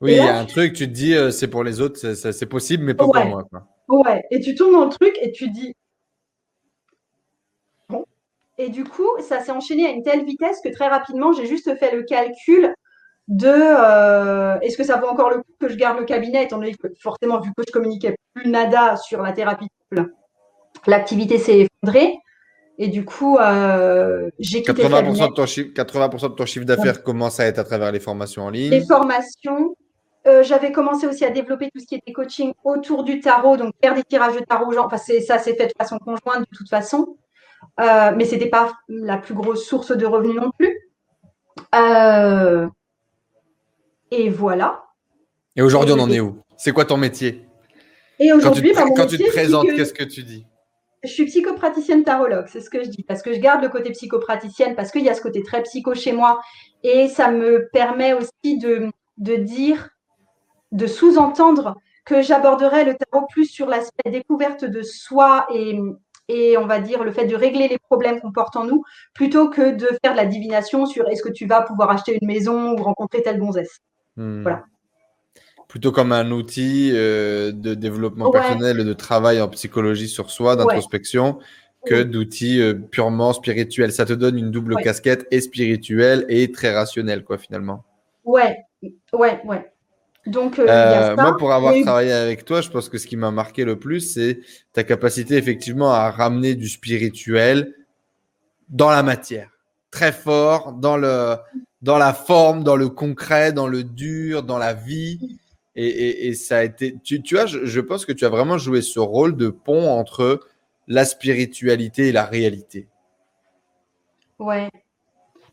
Oui, 0.00 0.12
il 0.12 0.16
y 0.16 0.20
a 0.20 0.36
un 0.36 0.46
truc, 0.46 0.72
tu 0.72 0.88
te 0.88 0.92
dis, 0.92 1.14
euh, 1.14 1.30
c'est 1.30 1.46
pour 1.46 1.62
les 1.62 1.80
autres, 1.80 1.96
c'est 2.14 2.46
possible, 2.46 2.82
mais 2.82 2.94
pas 2.94 3.04
pour 3.04 3.24
moi. 3.24 3.44
Ouais, 3.88 4.24
et 4.30 4.40
tu 4.40 4.54
tournes 4.56 4.72
dans 4.72 4.84
le 4.84 4.90
truc 4.90 5.16
et 5.20 5.30
tu 5.30 5.50
dis, 5.50 5.74
et 8.58 8.68
du 8.68 8.84
coup, 8.84 9.08
ça 9.20 9.40
s'est 9.40 9.50
enchaîné 9.50 9.86
à 9.86 9.90
une 9.90 10.02
telle 10.02 10.24
vitesse 10.24 10.60
que 10.62 10.68
très 10.68 10.88
rapidement, 10.88 11.32
j'ai 11.32 11.46
juste 11.46 11.76
fait 11.78 11.94
le 11.94 12.02
calcul 12.02 12.74
de 13.28 13.48
euh, 13.48 14.58
est-ce 14.60 14.76
que 14.76 14.84
ça 14.84 14.98
vaut 14.98 15.08
encore 15.08 15.30
le 15.30 15.38
coup 15.38 15.52
que 15.58 15.68
je 15.68 15.76
garde 15.76 15.98
le 15.98 16.04
cabinet, 16.04 16.44
étant 16.44 16.58
donné 16.58 16.74
que 16.74 16.88
forcément, 17.00 17.40
vu 17.40 17.50
que 17.56 17.62
je 17.66 17.72
communiquais 17.72 18.14
plus 18.34 18.50
nada 18.50 18.96
sur 18.96 19.22
la 19.22 19.32
thérapie, 19.32 19.68
l'activité 20.86 21.38
s'est 21.38 21.66
effondrée. 21.66 22.14
Et 22.78 22.88
du 22.88 23.04
coup, 23.04 23.38
euh, 23.38 24.30
j'ai 24.38 24.62
quitté 24.62 24.82
80%, 24.82 25.28
de 25.28 25.34
ton 25.34 25.46
chiffre, 25.46 25.70
80% 25.74 26.30
de 26.30 26.34
ton 26.34 26.46
chiffre 26.46 26.64
d'affaires 26.64 27.02
commence 27.02 27.38
à 27.38 27.46
être 27.46 27.58
à 27.58 27.64
travers 27.64 27.92
les 27.92 28.00
formations 28.00 28.44
en 28.44 28.50
ligne. 28.50 28.70
Les 28.70 28.84
formations. 28.84 29.76
Euh, 30.26 30.42
j'avais 30.42 30.70
commencé 30.72 31.06
aussi 31.06 31.24
à 31.24 31.30
développer 31.30 31.68
tout 31.74 31.80
ce 31.80 31.86
qui 31.86 31.96
était 31.96 32.12
coaching 32.12 32.52
autour 32.64 33.02
du 33.02 33.20
tarot, 33.20 33.56
donc 33.56 33.74
faire 33.82 33.94
des 33.94 34.04
tirages 34.04 34.34
de 34.34 34.44
tarot. 34.44 34.72
Enfin, 34.78 34.96
ça 34.96 35.38
s'est 35.38 35.54
fait 35.54 35.66
de 35.66 35.72
façon 35.76 35.98
conjointe 35.98 36.40
de 36.40 36.56
toute 36.56 36.68
façon. 36.68 37.16
Euh, 37.80 38.12
mais 38.16 38.24
ce 38.24 38.32
n'était 38.32 38.48
pas 38.48 38.72
la 38.88 39.18
plus 39.18 39.34
grosse 39.34 39.66
source 39.66 39.96
de 39.96 40.06
revenus 40.06 40.40
non 40.40 40.50
plus. 40.56 40.78
Et 44.12 44.28
voilà. 44.28 44.84
Et 45.56 45.62
aujourd'hui, 45.62 45.94
on 45.96 46.00
en 46.00 46.10
est 46.10 46.20
où? 46.20 46.38
C'est 46.56 46.72
quoi 46.72 46.84
ton 46.84 46.96
métier? 46.96 47.46
Et 48.18 48.32
aujourd'hui, 48.32 48.72
quand, 48.72 49.06
tu 49.06 49.18
te, 49.18 49.28
présentes, 49.30 49.66
qu'est-ce 49.74 49.94
que 49.94 50.04
tu 50.04 50.22
dis? 50.22 50.46
Je 51.02 51.08
suis 51.08 51.26
psychopraticienne 51.26 52.04
tarologue, 52.04 52.46
c'est 52.46 52.60
ce 52.60 52.70
que 52.70 52.82
je 52.82 52.88
dis, 52.88 53.02
parce 53.02 53.22
que 53.22 53.32
je 53.32 53.40
garde 53.40 53.62
le 53.62 53.68
côté 53.68 53.90
psychopraticienne, 53.90 54.76
parce 54.76 54.92
qu'il 54.92 55.02
y 55.02 55.08
a 55.08 55.14
ce 55.14 55.22
côté 55.22 55.42
très 55.42 55.62
psycho 55.64 55.94
chez 55.94 56.12
moi, 56.12 56.40
et 56.84 57.08
ça 57.08 57.30
me 57.30 57.68
permet 57.72 58.12
aussi 58.12 58.58
de, 58.58 58.88
de 59.18 59.36
dire, 59.36 59.90
de 60.70 60.86
sous-entendre 60.86 61.76
que 62.04 62.22
j'aborderai 62.22 62.84
le 62.84 62.94
tarot 62.94 63.26
plus 63.30 63.46
sur 63.46 63.66
l'aspect 63.66 64.10
découverte 64.10 64.64
de 64.64 64.82
soi 64.82 65.46
et, 65.52 65.78
et 66.28 66.56
on 66.56 66.66
va 66.66 66.80
dire 66.80 67.04
le 67.04 67.12
fait 67.12 67.26
de 67.26 67.36
régler 67.36 67.68
les 67.68 67.78
problèmes 67.78 68.20
qu'on 68.20 68.32
porte 68.32 68.56
en 68.56 68.64
nous 68.64 68.82
plutôt 69.14 69.50
que 69.50 69.74
de 69.74 69.88
faire 70.02 70.12
de 70.12 70.16
la 70.16 70.26
divination 70.26 70.86
sur 70.86 71.08
est-ce 71.08 71.22
que 71.22 71.32
tu 71.32 71.46
vas 71.46 71.62
pouvoir 71.62 71.90
acheter 71.90 72.18
une 72.20 72.26
maison 72.26 72.72
ou 72.72 72.82
rencontrer 72.82 73.22
telle 73.22 73.38
gonzesse. 73.38 73.80
Hmm. 74.16 74.42
Voilà. 74.42 74.64
Plutôt 75.72 75.90
comme 75.90 76.12
un 76.12 76.30
outil 76.32 76.90
euh, 76.92 77.50
de 77.50 77.72
développement 77.72 78.30
personnel 78.30 78.80
et 78.80 78.84
de 78.84 78.92
travail 78.92 79.40
en 79.40 79.48
psychologie 79.48 80.06
sur 80.06 80.30
soi, 80.30 80.54
d'introspection, 80.54 81.38
que 81.86 82.02
d'outils 82.02 82.60
euh, 82.60 82.74
purement 82.74 83.32
spirituels. 83.32 83.90
Ça 83.90 84.04
te 84.04 84.12
donne 84.12 84.36
une 84.36 84.50
double 84.50 84.76
casquette 84.76 85.26
et 85.30 85.40
spirituelle 85.40 86.26
et 86.28 86.52
très 86.52 86.74
rationnelle, 86.74 87.24
quoi, 87.24 87.38
finalement. 87.38 87.84
Ouais, 88.22 88.58
ouais, 89.14 89.40
ouais. 89.46 89.72
Donc, 90.26 90.58
euh, 90.58 91.16
moi, 91.16 91.38
pour 91.38 91.54
avoir 91.54 91.72
travaillé 91.80 92.12
avec 92.12 92.44
toi, 92.44 92.60
je 92.60 92.68
pense 92.68 92.90
que 92.90 92.98
ce 92.98 93.06
qui 93.06 93.16
m'a 93.16 93.30
marqué 93.30 93.64
le 93.64 93.78
plus, 93.78 94.00
c'est 94.00 94.40
ta 94.74 94.84
capacité 94.84 95.38
effectivement 95.38 95.90
à 95.90 96.10
ramener 96.10 96.54
du 96.54 96.68
spirituel 96.68 97.72
dans 98.68 98.90
la 98.90 99.02
matière, 99.02 99.48
très 99.90 100.12
fort, 100.12 100.74
dans, 100.74 100.98
le, 100.98 101.36
dans 101.80 101.96
la 101.96 102.12
forme, 102.12 102.62
dans 102.62 102.76
le 102.76 102.90
concret, 102.90 103.54
dans 103.54 103.68
le 103.68 103.84
dur, 103.84 104.42
dans 104.42 104.58
la 104.58 104.74
vie. 104.74 105.38
Et, 105.74 106.34
ça 106.34 106.58
a 106.58 106.64
été, 106.64 106.96
tu, 107.02 107.22
tu 107.22 107.34
vois, 107.34 107.46
je, 107.46 107.64
je, 107.64 107.80
pense 107.80 108.04
que 108.04 108.12
tu 108.12 108.26
as 108.26 108.28
vraiment 108.28 108.58
joué 108.58 108.82
ce 108.82 109.00
rôle 109.00 109.36
de 109.36 109.48
pont 109.48 109.88
entre 109.88 110.40
la 110.86 111.06
spiritualité 111.06 112.08
et 112.08 112.12
la 112.12 112.26
réalité. 112.26 112.88
Ouais, 114.38 114.68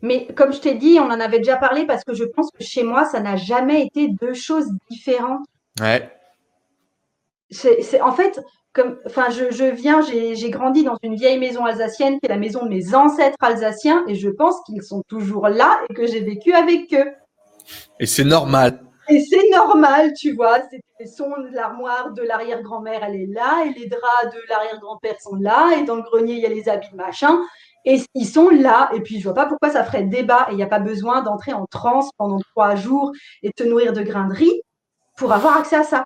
mais 0.01 0.27
comme 0.35 0.53
je 0.53 0.59
t'ai 0.59 0.75
dit, 0.75 0.97
on 0.99 1.05
en 1.05 1.19
avait 1.19 1.39
déjà 1.39 1.57
parlé 1.57 1.85
parce 1.85 2.03
que 2.03 2.13
je 2.13 2.23
pense 2.23 2.51
que 2.51 2.63
chez 2.63 2.83
moi, 2.83 3.05
ça 3.05 3.19
n'a 3.19 3.35
jamais 3.35 3.85
été 3.85 4.07
deux 4.07 4.33
choses 4.33 4.69
différentes. 4.89 5.45
Ouais. 5.79 6.09
C'est, 7.51 7.99
en 8.01 8.11
fait, 8.11 8.39
comme, 8.73 8.97
enfin, 9.05 9.29
je, 9.29 9.51
je 9.51 9.65
viens, 9.65 10.01
j'ai, 10.01 10.49
grandi 10.49 10.83
dans 10.83 10.97
une 11.03 11.15
vieille 11.15 11.39
maison 11.39 11.65
alsacienne 11.65 12.19
qui 12.19 12.27
est 12.27 12.29
la 12.29 12.37
maison 12.37 12.63
de 12.63 12.69
mes 12.69 12.93
ancêtres 12.93 13.37
alsaciens 13.41 14.05
et 14.07 14.15
je 14.15 14.29
pense 14.29 14.55
qu'ils 14.65 14.83
sont 14.83 15.01
toujours 15.07 15.49
là 15.49 15.81
et 15.89 15.93
que 15.93 16.05
j'ai 16.05 16.21
vécu 16.21 16.53
avec 16.53 16.93
eux. 16.93 17.11
Et 17.99 18.05
c'est 18.05 18.23
normal. 18.23 18.81
Et 19.09 19.21
c'est 19.21 19.49
normal, 19.51 20.13
tu 20.13 20.33
vois. 20.33 20.59
L'armoire 21.51 22.13
de 22.13 22.21
l'arrière-grand-mère, 22.21 23.03
elle 23.03 23.15
est 23.15 23.27
là, 23.27 23.65
et 23.65 23.79
les 23.79 23.87
draps 23.87 24.33
de 24.33 24.39
l'arrière-grand-père 24.49 25.19
sont 25.19 25.35
là, 25.35 25.77
et 25.77 25.83
dans 25.83 25.95
le 25.95 26.03
grenier, 26.03 26.33
il 26.33 26.39
y 26.39 26.45
a 26.45 26.49
les 26.49 26.69
habits 26.69 26.91
de 26.91 26.97
machin. 26.97 27.39
Et 27.85 28.01
ils 28.13 28.27
sont 28.27 28.49
là, 28.49 28.89
et 28.93 28.99
puis 28.99 29.19
je 29.19 29.23
vois 29.23 29.33
pas 29.33 29.45
pourquoi 29.45 29.69
ça 29.69 29.83
ferait 29.83 30.03
débat, 30.03 30.47
et 30.49 30.53
il 30.53 30.57
n'y 30.57 30.63
a 30.63 30.67
pas 30.67 30.79
besoin 30.79 31.23
d'entrer 31.23 31.53
en 31.53 31.65
transe 31.65 32.09
pendant 32.17 32.39
trois 32.53 32.75
jours 32.75 33.13
et 33.41 33.47
de 33.47 33.53
te 33.53 33.63
nourrir 33.63 33.93
de 33.93 34.01
grains 34.01 34.27
de 34.27 34.33
riz 34.33 34.61
pour 35.17 35.31
avoir 35.31 35.57
accès 35.57 35.77
à 35.77 35.83
ça. 35.83 36.03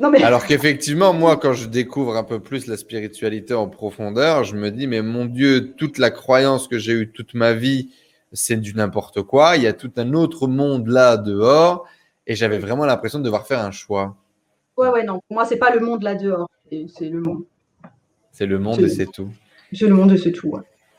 Non 0.00 0.10
mais... 0.10 0.22
Alors 0.22 0.44
qu'effectivement, 0.44 1.12
moi, 1.12 1.36
quand 1.36 1.52
je 1.52 1.66
découvre 1.68 2.16
un 2.16 2.24
peu 2.24 2.40
plus 2.40 2.66
la 2.66 2.76
spiritualité 2.76 3.54
en 3.54 3.68
profondeur, 3.68 4.44
je 4.44 4.56
me 4.56 4.70
dis, 4.70 4.86
mais 4.86 5.02
mon 5.02 5.24
Dieu, 5.24 5.74
toute 5.76 5.98
la 5.98 6.10
croyance 6.10 6.66
que 6.66 6.78
j'ai 6.78 6.92
eue 6.92 7.12
toute 7.12 7.34
ma 7.34 7.52
vie, 7.52 7.92
c'est 8.32 8.56
du 8.56 8.74
n'importe 8.74 9.22
quoi. 9.22 9.56
Il 9.56 9.62
y 9.62 9.66
a 9.66 9.72
tout 9.72 9.92
un 9.96 10.12
autre 10.14 10.46
monde 10.46 10.88
là 10.88 11.16
dehors, 11.16 11.86
et 12.26 12.34
j'avais 12.34 12.58
vraiment 12.58 12.86
l'impression 12.86 13.18
de 13.18 13.24
devoir 13.24 13.46
faire 13.46 13.60
un 13.60 13.70
choix. 13.70 14.16
Ouais, 14.76 14.88
ouais, 14.88 15.04
non. 15.04 15.20
Pour 15.28 15.36
moi, 15.36 15.44
c'est 15.44 15.58
pas 15.58 15.74
le 15.74 15.80
monde 15.80 16.02
là 16.02 16.14
dehors, 16.14 16.48
c'est 16.70 17.08
le 17.08 17.20
monde. 17.20 17.44
C'est 18.32 18.46
le 18.46 18.58
monde 18.58 18.80
et 18.80 18.88
c'est 18.88 19.06
tout. 19.06 19.30
C'est 19.72 19.86
le 19.86 19.94
monde, 19.94 20.16
c'est 20.16 20.32
tout. 20.32 20.52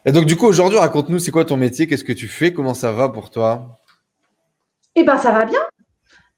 Et 0.05 0.11
donc, 0.11 0.25
du 0.25 0.36
coup, 0.36 0.45
aujourd'hui, 0.45 0.77
raconte-nous, 0.79 1.19
c'est 1.19 1.32
quoi 1.32 1.45
ton 1.45 1.57
métier? 1.57 1.88
Qu'est-ce 1.88 2.03
que 2.03 2.13
tu 2.13 2.27
fais? 2.27 2.53
Comment 2.53 2.73
ça 2.73 2.91
va 2.91 3.09
pour 3.09 3.29
toi? 3.29 3.79
Eh 4.95 5.03
bien, 5.03 5.17
ça 5.17 5.32
va 5.32 5.45
bien. 5.45 5.59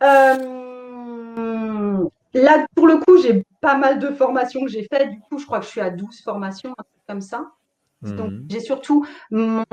Euh, 0.04 0.64
Là, 2.34 2.66
pour 2.76 2.88
le 2.88 2.98
coup, 2.98 3.22
j'ai 3.22 3.46
pas 3.62 3.78
mal 3.78 4.00
de 4.00 4.10
formations 4.10 4.66
que 4.66 4.72
j'ai 4.72 4.88
faites. 4.92 5.12
Du 5.12 5.20
coup, 5.20 5.38
je 5.38 5.46
crois 5.46 5.60
que 5.60 5.66
je 5.66 5.72
suis 5.72 5.82
à 5.82 5.92
12 5.92 6.22
formations, 6.22 6.72
un 6.72 6.84
truc 6.84 7.02
comme 7.08 7.22
ça. 7.22 7.52
Donc, 8.02 8.32
mhm. 8.32 8.48
j'ai 8.50 8.60
surtout 8.60 9.06
mon, 9.32 9.64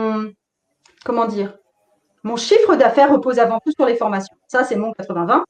comment 1.05 1.27
dire, 1.27 1.57
mon 2.23 2.37
chiffre 2.37 2.77
d'affaires 2.77 3.11
repose 3.13 3.39
avant 3.39 3.59
tout 3.65 3.73
sur 3.73 3.87
les 3.87 3.97
formations. 3.97 4.37
Ça, 4.49 4.65
c'est 4.65 4.77
mon 4.77 4.93
80-20. 4.93 5.43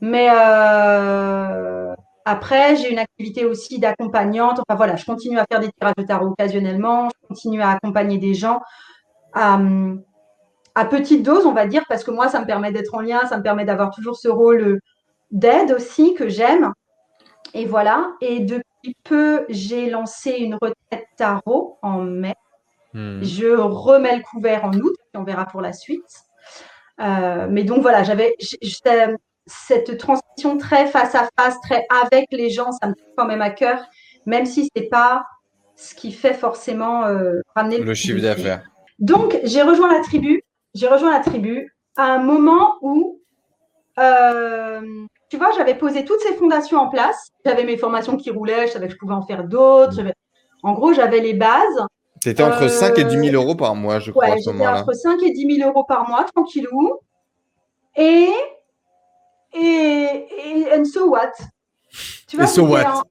Mais 0.00 0.28
euh, 0.34 1.94
après, 2.24 2.76
j'ai 2.76 2.90
une 2.90 2.98
activité 2.98 3.44
aussi 3.44 3.78
d'accompagnante. 3.78 4.58
Enfin 4.58 4.76
voilà, 4.76 4.96
je 4.96 5.04
continue 5.04 5.38
à 5.38 5.44
faire 5.50 5.60
des 5.60 5.70
tirages 5.70 5.94
de 5.96 6.02
tarot 6.02 6.28
occasionnellement. 6.28 7.08
Je 7.08 7.28
continue 7.28 7.62
à 7.62 7.70
accompagner 7.70 8.18
des 8.18 8.34
gens 8.34 8.60
à, 9.32 9.60
à 10.74 10.84
petite 10.86 11.22
dose, 11.22 11.46
on 11.46 11.52
va 11.52 11.66
dire, 11.66 11.84
parce 11.88 12.02
que 12.04 12.10
moi, 12.10 12.28
ça 12.28 12.40
me 12.40 12.46
permet 12.46 12.72
d'être 12.72 12.94
en 12.94 13.00
lien, 13.00 13.26
ça 13.26 13.38
me 13.38 13.42
permet 13.42 13.64
d'avoir 13.64 13.90
toujours 13.90 14.16
ce 14.16 14.28
rôle 14.28 14.80
d'aide 15.30 15.72
aussi 15.72 16.14
que 16.14 16.28
j'aime. 16.28 16.72
Et 17.54 17.66
voilà. 17.66 18.12
Et 18.20 18.40
depuis 18.40 18.96
peu, 19.04 19.44
j'ai 19.48 19.88
lancé 19.90 20.32
une 20.32 20.54
retraite 20.54 21.06
tarot 21.16 21.78
en 21.82 21.98
mai. 21.98 22.34
Hmm. 22.94 23.22
Je 23.22 23.48
remets 23.48 24.16
le 24.16 24.22
couvert 24.22 24.64
en 24.64 24.72
août, 24.72 24.94
et 25.14 25.18
on 25.18 25.24
verra 25.24 25.46
pour 25.46 25.60
la 25.60 25.72
suite. 25.72 26.24
Euh, 27.00 27.46
mais 27.50 27.64
donc 27.64 27.82
voilà, 27.82 28.02
j'avais 28.02 28.36
cette 29.46 29.98
transition 29.98 30.58
très 30.58 30.86
face 30.86 31.14
à 31.14 31.28
face, 31.38 31.56
très 31.62 31.86
avec 32.04 32.26
les 32.30 32.50
gens, 32.50 32.70
ça 32.72 32.88
me 32.88 32.94
fait 32.94 33.12
quand 33.16 33.26
même 33.26 33.42
à 33.42 33.50
cœur, 33.50 33.84
même 34.26 34.46
si 34.46 34.64
ce 34.64 34.70
n'est 34.76 34.88
pas 34.88 35.26
ce 35.74 35.94
qui 35.94 36.12
fait 36.12 36.34
forcément 36.34 37.04
euh, 37.06 37.40
ramener 37.56 37.78
le, 37.78 37.94
chiffre 37.94 38.20
d'affaires. 38.20 38.62
Donc 38.98 39.38
j'ai 39.42 39.62
rejoint 39.62 39.92
la 39.92 40.00
tribu. 40.00 40.42
J'ai 40.74 40.86
rejoint 40.86 41.12
la 41.12 41.20
tribu 41.20 41.74
à 41.96 42.04
un 42.04 42.18
moment 42.18 42.76
où 42.82 43.20
euh, 43.98 44.80
tu 45.28 45.36
vois, 45.36 45.50
j'avais 45.56 45.74
posé 45.74 46.04
toutes 46.04 46.20
ces 46.20 46.34
fondations 46.34 46.78
en 46.78 46.88
place. 46.88 47.28
J'avais 47.44 47.64
mes 47.64 47.76
formations 47.76 48.16
qui 48.16 48.30
roulaient, 48.30 48.66
je 48.66 48.72
savais 48.72 48.86
que 48.86 48.92
je 48.92 48.98
pouvais 48.98 49.14
en 49.14 49.22
faire 49.22 49.44
d'autres. 49.44 49.98
En 50.62 50.72
gros, 50.72 50.92
j'avais 50.92 51.20
les 51.20 51.34
bases. 51.34 51.86
C'était 52.22 52.44
entre 52.44 52.68
5 52.68 52.98
et 52.98 53.04
10 53.04 53.30
000 53.30 53.34
euros 53.34 53.56
par 53.56 53.74
mois, 53.74 53.98
je 53.98 54.12
crois, 54.12 54.26
à 54.26 54.38
ce 54.38 54.50
moment-là. 54.50 54.82
entre 54.82 54.92
5 54.92 55.20
et 55.24 55.32
10 55.32 55.56
000 55.56 55.68
euros 55.68 55.82
par 55.82 56.08
mois, 56.08 56.22
tranquillou. 56.22 57.00
Et, 57.96 58.30
et, 59.52 59.58
et 59.60 60.72
and 60.72 60.84
so 60.84 61.08
what? 61.08 61.32
Tu 62.28 62.36
vois, 62.36 62.44
Et 62.44 62.48
so 62.48 62.62
what? 62.64 63.02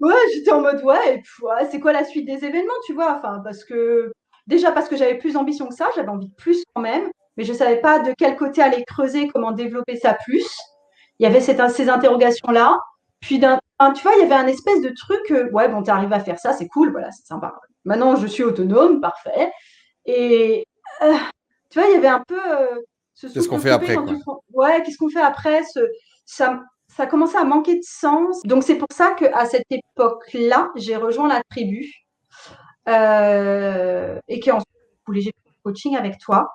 Ouais, 0.00 0.12
j'étais 0.34 0.52
en 0.52 0.60
mode, 0.60 0.84
ouais, 0.84 1.22
c'est 1.70 1.80
quoi 1.80 1.92
la 1.94 2.04
suite 2.04 2.26
des 2.26 2.44
événements, 2.44 2.74
tu 2.84 2.92
vois? 2.92 3.16
Enfin, 3.18 3.40
parce 3.42 3.64
que, 3.64 4.12
déjà 4.46 4.70
parce 4.70 4.90
que 4.90 4.96
j'avais 4.96 5.16
plus 5.16 5.32
d'ambition 5.32 5.66
que 5.66 5.74
ça, 5.74 5.88
j'avais 5.96 6.10
envie 6.10 6.28
de 6.28 6.34
plus 6.34 6.62
quand 6.74 6.82
même, 6.82 7.10
mais 7.38 7.44
je 7.44 7.52
ne 7.52 7.56
savais 7.56 7.80
pas 7.80 8.00
de 8.00 8.12
quel 8.18 8.36
côté 8.36 8.60
aller 8.60 8.84
creuser, 8.84 9.28
comment 9.28 9.52
développer 9.52 9.96
ça 9.96 10.12
plus 10.12 10.46
il 11.18 11.24
y 11.24 11.26
avait 11.26 11.40
ces 11.40 11.88
interrogations-là. 11.88 12.78
Puis, 13.20 13.40
tu 13.40 13.46
vois, 14.02 14.12
il 14.16 14.20
y 14.20 14.24
avait 14.24 14.34
un 14.34 14.46
espèce 14.46 14.80
de 14.82 14.90
truc, 14.90 15.52
ouais, 15.52 15.68
bon, 15.68 15.82
tu 15.82 15.90
arrives 15.90 16.12
à 16.12 16.20
faire 16.20 16.38
ça, 16.38 16.52
c'est 16.52 16.68
cool, 16.68 16.92
voilà, 16.92 17.10
c'est 17.10 17.26
sympa. 17.26 17.54
Maintenant, 17.88 18.16
je 18.16 18.26
suis 18.26 18.42
autonome, 18.42 19.00
parfait. 19.00 19.50
Et 20.04 20.66
euh, 21.00 21.14
tu 21.70 21.78
vois, 21.78 21.88
il 21.88 21.94
y 21.94 21.96
avait 21.96 22.06
un 22.06 22.22
peu 22.28 22.38
euh, 22.38 22.80
ce 23.14 23.28
Qu'est-ce 23.28 23.48
qu'on 23.48 23.58
fait 23.58 23.70
après 23.70 23.96
Ouais, 24.52 24.82
qu'est-ce 24.84 24.98
qu'on 24.98 25.08
fait 25.08 25.22
après 25.22 25.62
ça, 26.26 26.60
ça 26.94 27.06
commençait 27.06 27.38
à 27.38 27.44
manquer 27.44 27.76
de 27.76 27.82
sens. 27.82 28.42
Donc, 28.44 28.62
c'est 28.62 28.74
pour 28.74 28.88
ça 28.92 29.12
qu'à 29.12 29.46
cette 29.46 29.64
époque-là, 29.70 30.70
j'ai 30.76 30.96
rejoint 30.96 31.28
la 31.28 31.40
tribu 31.50 31.90
euh, 32.90 34.20
et 34.28 34.38
qu'ensuite, 34.38 34.68
j'ai 35.14 35.22
fait 35.30 35.34
le 35.46 35.62
coaching 35.62 35.96
avec 35.96 36.18
toi. 36.18 36.50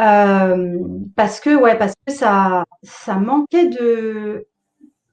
Euh, 0.00 0.78
parce 1.16 1.40
que 1.40 1.56
ouais, 1.56 1.76
parce 1.76 1.94
que 2.06 2.12
ça, 2.12 2.64
ça 2.84 3.16
manquait 3.16 3.66
de, 3.66 4.46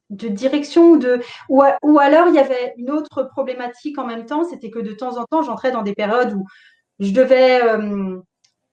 de 0.10 0.28
direction 0.28 0.92
ou 0.92 0.98
de 0.98 1.20
ou, 1.50 1.64
ou, 1.84 2.00
alors 2.00 2.28
il 2.28 2.36
y 2.36 2.40
avait 2.40 2.74
une 2.78 2.90
autre 2.90 3.24
problématique 3.24 3.98
en 3.98 4.06
même 4.06 4.26
temps, 4.26 4.44
c'était 4.44 4.70
que 4.70 4.80
de 4.80 4.94
temps 4.94 5.18
en 5.18 5.26
temps 5.26 5.44
j'entrais 5.44 5.72
dans 5.72 5.84
des 5.84 5.94
périodes 5.94 6.34
où 6.34 6.46
je 7.00 7.12
devais 7.12 7.62
euh, 7.64 8.18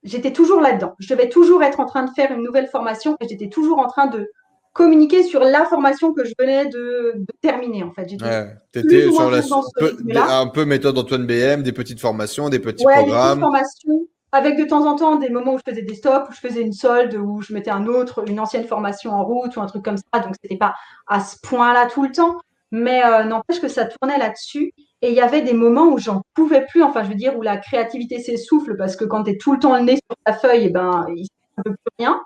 j'étais 0.03 0.33
toujours 0.33 0.61
là-dedans. 0.61 0.95
Je 0.99 1.13
devais 1.13 1.29
toujours 1.29 1.63
être 1.63 1.81
en 1.81 1.87
train 1.87 2.05
de 2.05 2.11
faire 2.11 2.33
une 2.33 2.43
nouvelle 2.43 2.69
formation 2.69 3.17
et 3.21 3.29
j'étais 3.29 3.49
toujours 3.49 3.79
en 3.79 3.87
train 3.87 4.07
de 4.07 4.31
communiquer 4.73 5.23
sur 5.23 5.41
la 5.41 5.65
formation 5.65 6.13
que 6.13 6.25
je 6.25 6.35
venais 6.39 6.67
de, 6.67 7.15
terminer 7.41 7.83
en 7.83 7.93
fait. 7.93 8.11
Ouais, 8.21 8.55
étais 8.75 9.11
sur 9.11 9.31
la, 9.31 10.39
un 10.39 10.47
peu 10.49 10.65
méthode 10.65 10.99
Antoine 10.99 11.27
BM, 11.27 11.63
des 11.63 11.73
petites 11.73 12.01
formations, 12.01 12.49
des 12.49 12.59
petits 12.59 12.85
programmes. 12.85 13.39
Des 13.39 13.43
formations 13.43 14.07
avec 14.33 14.59
de 14.59 14.65
temps 14.65 14.87
en 14.87 14.97
temps 14.97 15.17
des 15.17 15.31
moments 15.31 15.55
où 15.55 15.59
je 15.59 15.71
faisais 15.71 15.83
des 15.83 15.95
stops, 15.95 16.29
où 16.29 16.33
je 16.33 16.41
faisais 16.41 16.61
une 16.61 16.73
solde, 16.73 17.15
où 17.15 17.43
je 17.43 17.53
mettais 17.53 17.71
un 17.71 17.87
autre, 17.87 18.29
une 18.29 18.41
ancienne 18.41 18.65
formation 18.65 19.13
en 19.13 19.25
route 19.25 19.57
ou 19.57 19.61
un 19.61 19.67
truc 19.67 19.85
comme 19.85 19.97
ça. 19.97 20.21
Donc, 20.21 20.35
ce 20.35 20.41
n'était 20.45 20.59
pas 20.59 20.75
à 21.07 21.21
ce 21.21 21.37
point-là 21.43 21.87
tout 21.87 22.03
le 22.03 22.13
temps. 22.13 22.37
Mais 22.73 23.05
euh, 23.05 23.25
n'empêche 23.25 23.61
que 23.61 23.69
ça 23.69 23.87
tournait 23.87 24.19
là-dessus. 24.19 24.73
Et 25.03 25.11
il 25.11 25.15
y 25.15 25.21
avait 25.21 25.43
des 25.43 25.53
moments 25.53 25.87
où 25.87 25.99
j'en 25.99 26.23
pouvais 26.35 26.67
plus, 26.67 26.83
enfin, 26.83 27.05
je 27.05 27.09
veux 27.09 27.15
dire, 27.15 27.37
où 27.39 27.43
la 27.43 27.59
créativité 27.59 28.19
s'essouffle 28.19 28.77
parce 28.77 28.97
que 28.97 29.05
quand 29.05 29.25
tu 29.25 29.31
es 29.31 29.37
tout 29.37 29.53
le 29.53 29.59
temps 29.59 29.77
le 29.77 29.83
nez 29.83 29.95
sur 29.95 30.17
ta 30.25 30.33
feuille, 30.33 30.65
eh 30.65 30.71
ben, 30.71 31.07
il 31.15 31.29
ne 31.59 31.63
peut 31.63 31.71
plus 31.71 31.93
rien. 31.99 32.21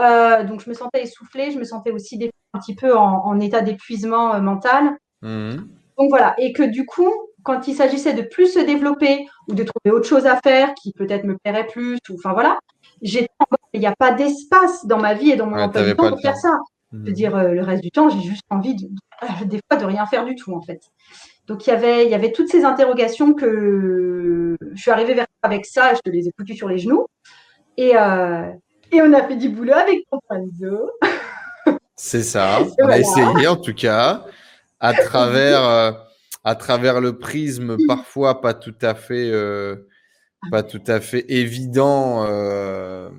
Euh, 0.00 0.44
donc, 0.44 0.62
je 0.62 0.68
me 0.68 0.74
sentais 0.74 1.02
essoufflée. 1.02 1.50
Je 1.50 1.58
me 1.58 1.64
sentais 1.64 1.90
aussi 1.90 2.30
un 2.52 2.58
petit 2.58 2.74
peu 2.74 2.96
en, 2.96 3.40
état 3.40 3.62
d'épuisement 3.62 4.34
euh, 4.34 4.40
mental. 4.40 4.96
Mmh. 5.22 5.56
Donc, 5.98 6.10
voilà. 6.10 6.34
Et 6.38 6.52
que 6.52 6.62
du 6.62 6.84
coup, 6.84 7.10
quand 7.42 7.68
il 7.68 7.74
s'agissait 7.74 8.14
de 8.14 8.22
plus 8.22 8.52
se 8.52 8.58
développer 8.58 9.26
ou 9.48 9.54
de 9.54 9.64
trouver 9.64 9.96
autre 9.96 10.08
chose 10.08 10.26
à 10.26 10.40
faire 10.42 10.72
qui 10.74 10.92
peut-être 10.92 11.24
me 11.24 11.36
plairait 11.38 11.66
plus, 11.66 11.98
ou 12.08 12.14
enfin 12.14 12.32
voilà, 12.32 12.58
il 13.02 13.28
n'y 13.74 13.86
a 13.86 13.94
pas 13.96 14.12
d'espace 14.12 14.86
dans 14.86 14.98
ma 14.98 15.14
vie 15.14 15.30
et 15.30 15.36
dans 15.36 15.46
mon 15.46 15.58
emploi 15.58 15.82
du 15.84 15.94
temps 15.94 16.10
pour 16.10 16.20
faire 16.20 16.36
ça. 16.36 16.56
Je 16.92 16.98
veux 16.98 17.10
hmm. 17.10 17.14
dire, 17.14 17.36
euh, 17.36 17.48
le 17.52 17.62
reste 17.62 17.82
du 17.82 17.90
temps, 17.90 18.10
j'ai 18.10 18.20
juste 18.20 18.42
envie 18.50 18.74
de, 18.74 18.86
euh, 19.22 19.44
des 19.46 19.60
fois 19.66 19.80
de 19.80 19.86
rien 19.86 20.04
faire 20.06 20.26
du 20.26 20.34
tout 20.34 20.52
en 20.52 20.60
fait. 20.60 20.80
Donc 21.46 21.66
il 21.66 21.70
y 21.70 21.72
avait, 21.72 22.04
il 22.04 22.10
y 22.10 22.14
avait 22.14 22.32
toutes 22.32 22.48
ces 22.48 22.64
interrogations 22.64 23.32
que 23.32 24.56
je 24.74 24.80
suis 24.80 24.90
arrivée 24.90 25.14
vers 25.14 25.26
avec 25.42 25.64
ça, 25.64 25.94
je 25.94 26.00
te 26.00 26.10
les 26.10 26.28
ai 26.28 26.32
foutues 26.38 26.54
sur 26.54 26.68
les 26.68 26.78
genoux. 26.78 27.06
Et, 27.78 27.96
euh, 27.96 28.46
et 28.92 29.00
on 29.00 29.12
a 29.14 29.26
fait 29.26 29.36
du 29.36 29.48
boulot 29.48 29.72
avec 29.72 30.04
Comprenzo. 30.10 30.90
C'est 31.96 32.22
ça. 32.22 32.58
on 32.78 32.88
a 32.88 32.98
essayé 32.98 33.48
en 33.48 33.56
tout 33.56 33.74
cas 33.74 34.26
à 34.78 34.92
travers 35.04 35.96
à 36.44 36.54
travers 36.54 37.00
le 37.00 37.18
prisme 37.18 37.76
parfois 37.86 38.40
pas 38.40 38.54
tout 38.54 38.74
à 38.82 38.94
fait, 38.94 39.30
euh, 39.30 39.88
pas 40.50 40.62
tout 40.62 40.82
à 40.86 41.00
fait 41.00 41.24
évident 41.28 42.24
euh, 42.26 43.10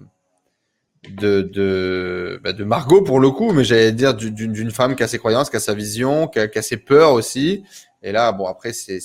de, 1.09 1.41
de, 1.41 2.39
bah, 2.43 2.53
de, 2.53 2.63
Margot 2.63 3.01
pour 3.01 3.19
le 3.19 3.31
coup, 3.31 3.51
mais 3.53 3.63
j'allais 3.63 3.91
dire 3.91 4.13
d'une 4.13 4.71
femme 4.71 4.95
qui 4.95 5.03
a 5.03 5.07
ses 5.07 5.19
croyances, 5.19 5.49
qui 5.49 5.57
a 5.57 5.61
sa 5.61 5.73
vision, 5.73 6.27
qui 6.27 6.39
a, 6.39 6.61
ses 6.61 6.77
peurs 6.77 7.13
aussi. 7.13 7.63
Et 8.01 8.11
là, 8.11 8.31
bon, 8.31 8.45
après, 8.45 8.73
c'est 8.73 8.99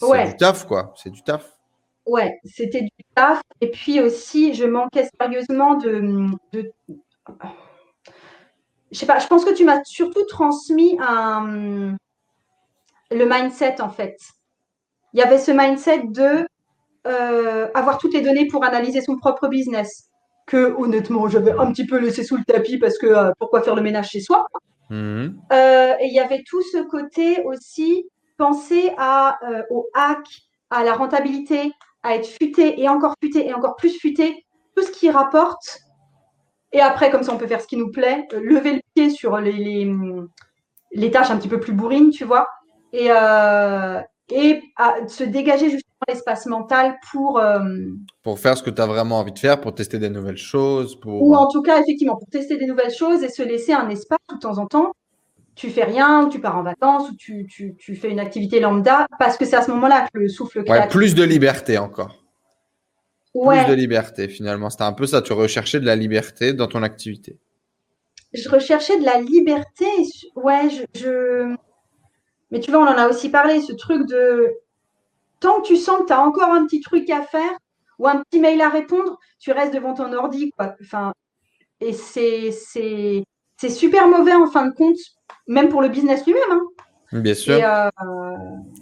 du 0.00 0.36
taf, 0.38 0.66
quoi. 0.66 0.94
C'est 0.96 1.10
du 1.10 1.22
taf. 1.22 1.56
Ouais, 2.06 2.38
c'était 2.44 2.82
du 2.82 2.90
taf. 3.14 3.40
Et 3.60 3.70
puis 3.70 4.00
aussi, 4.00 4.54
je 4.54 4.64
manquais 4.64 5.08
sérieusement 5.20 5.74
de, 5.76 6.02
de 6.52 6.72
je 8.90 8.98
sais 8.98 9.06
pas, 9.06 9.18
je 9.18 9.26
pense 9.28 9.44
que 9.44 9.54
tu 9.54 9.64
m'as 9.64 9.82
surtout 9.84 10.24
transmis 10.24 10.98
un, 11.00 11.96
le 13.10 13.26
mindset 13.26 13.80
en 13.80 13.90
fait. 13.90 14.16
Il 15.12 15.20
y 15.20 15.22
avait 15.22 15.38
ce 15.38 15.50
mindset 15.50 16.04
de 16.08 16.46
euh, 17.06 17.68
avoir 17.74 17.98
toutes 17.98 18.14
les 18.14 18.20
données 18.20 18.46
pour 18.46 18.64
analyser 18.64 19.00
son 19.00 19.16
propre 19.16 19.48
business. 19.48 20.08
Que 20.46 20.74
honnêtement, 20.76 21.28
j'avais 21.28 21.52
un 21.52 21.72
petit 21.72 21.86
peu 21.86 21.98
laissé 21.98 22.24
sous 22.24 22.36
le 22.36 22.44
tapis 22.44 22.78
parce 22.78 22.98
que 22.98 23.06
euh, 23.06 23.32
pourquoi 23.38 23.62
faire 23.62 23.74
le 23.74 23.82
ménage 23.82 24.10
chez 24.10 24.20
soi? 24.20 24.46
Mhm. 24.90 25.40
euh, 25.52 25.94
Et 26.00 26.06
il 26.06 26.14
y 26.14 26.20
avait 26.20 26.42
tout 26.46 26.62
ce 26.62 26.78
côté 26.78 27.42
aussi, 27.44 28.08
penser 28.36 28.92
à, 28.98 29.38
au 29.70 29.88
hack, 29.94 30.26
à 30.70 30.84
la 30.84 30.94
rentabilité, 30.94 31.72
à 32.02 32.16
être 32.16 32.26
futé 32.26 32.80
et 32.80 32.88
encore 32.88 33.14
futé 33.22 33.46
et 33.46 33.54
encore 33.54 33.76
plus 33.76 33.98
futé, 33.98 34.44
tout 34.74 34.82
ce 34.82 34.90
qui 34.90 35.10
rapporte. 35.10 35.80
Et 36.72 36.80
après, 36.80 37.10
comme 37.10 37.22
ça, 37.22 37.32
on 37.32 37.38
peut 37.38 37.46
faire 37.48 37.60
ce 37.60 37.66
qui 37.66 37.76
nous 37.76 37.90
plaît, 37.90 38.26
lever 38.32 38.74
le 38.74 38.80
pied 38.94 39.10
sur 39.10 39.38
les, 39.38 39.52
les, 39.52 39.92
les 40.92 41.10
tâches 41.10 41.30
un 41.30 41.36
petit 41.36 41.48
peu 41.48 41.60
plus 41.60 41.72
bourrines, 41.72 42.10
tu 42.10 42.24
vois 42.24 42.48
et, 42.92 43.10
euh, 43.10 44.00
et 44.30 44.62
à 44.76 45.06
se 45.08 45.24
dégager 45.24 45.70
justement 45.70 46.04
l'espace 46.08 46.46
mental 46.46 46.96
pour. 47.10 47.38
Euh, 47.38 47.60
pour 48.22 48.38
faire 48.38 48.56
ce 48.56 48.62
que 48.62 48.70
tu 48.70 48.80
as 48.80 48.86
vraiment 48.86 49.18
envie 49.18 49.32
de 49.32 49.38
faire, 49.38 49.60
pour 49.60 49.74
tester 49.74 49.98
des 49.98 50.10
nouvelles 50.10 50.36
choses. 50.36 50.98
Pour... 50.98 51.22
Ou 51.22 51.34
en 51.34 51.48
tout 51.48 51.62
cas, 51.62 51.80
effectivement, 51.80 52.16
pour 52.16 52.28
tester 52.28 52.56
des 52.56 52.66
nouvelles 52.66 52.92
choses 52.92 53.22
et 53.22 53.28
se 53.28 53.42
laisser 53.42 53.72
un 53.72 53.88
espace 53.88 54.18
de 54.32 54.38
temps 54.38 54.58
en 54.58 54.66
temps. 54.66 54.92
Tu 55.56 55.68
fais 55.68 55.84
rien, 55.84 56.28
tu 56.28 56.40
pars 56.40 56.56
en 56.56 56.62
vacances, 56.62 57.10
ou 57.10 57.16
tu, 57.16 57.46
tu, 57.46 57.74
tu 57.76 57.94
fais 57.94 58.08
une 58.08 58.20
activité 58.20 58.60
lambda, 58.60 59.06
parce 59.18 59.36
que 59.36 59.44
c'est 59.44 59.56
à 59.56 59.62
ce 59.62 59.70
moment-là 59.72 60.06
que 60.12 60.18
le 60.18 60.28
souffle 60.28 60.64
créatif. 60.64 60.84
Ouais, 60.84 60.88
plus 60.88 61.14
de 61.14 61.22
liberté 61.22 61.76
encore. 61.76 62.16
Ouais. 63.34 63.64
Plus 63.64 63.72
de 63.72 63.76
liberté, 63.76 64.28
finalement. 64.28 64.70
C'était 64.70 64.84
un 64.84 64.92
peu 64.94 65.06
ça. 65.06 65.20
Tu 65.20 65.34
recherchais 65.34 65.78
de 65.78 65.86
la 65.86 65.96
liberté 65.96 66.54
dans 66.54 66.66
ton 66.66 66.82
activité. 66.82 67.38
Je 68.32 68.48
recherchais 68.48 68.98
de 68.98 69.04
la 69.04 69.20
liberté. 69.20 69.86
Ouais, 70.34 70.68
je 70.94 71.54
mais 72.50 72.60
tu 72.60 72.70
vois, 72.70 72.80
on 72.80 72.86
en 72.86 72.98
a 72.98 73.08
aussi 73.08 73.28
parlé, 73.28 73.60
ce 73.60 73.72
truc 73.72 74.06
de 74.06 74.48
tant 75.40 75.60
que 75.60 75.66
tu 75.66 75.76
sens 75.76 76.00
que 76.02 76.06
tu 76.06 76.12
as 76.12 76.20
encore 76.20 76.50
un 76.50 76.64
petit 76.66 76.80
truc 76.80 77.08
à 77.10 77.22
faire 77.22 77.52
ou 77.98 78.08
un 78.08 78.22
petit 78.22 78.40
mail 78.40 78.60
à 78.60 78.68
répondre, 78.68 79.18
tu 79.38 79.52
restes 79.52 79.74
devant 79.74 79.94
ton 79.94 80.12
ordi. 80.12 80.52
Quoi. 80.56 80.74
Enfin, 80.82 81.12
et 81.80 81.92
c'est, 81.92 82.50
c'est, 82.50 83.22
c'est 83.56 83.70
super 83.70 84.08
mauvais 84.08 84.34
en 84.34 84.46
fin 84.46 84.66
de 84.66 84.74
compte, 84.74 84.98
même 85.46 85.68
pour 85.68 85.82
le 85.82 85.88
business 85.88 86.24
lui-même. 86.26 86.42
Hein. 86.50 86.66
Bien 87.12 87.34
sûr. 87.34 87.54
Euh, 87.54 87.88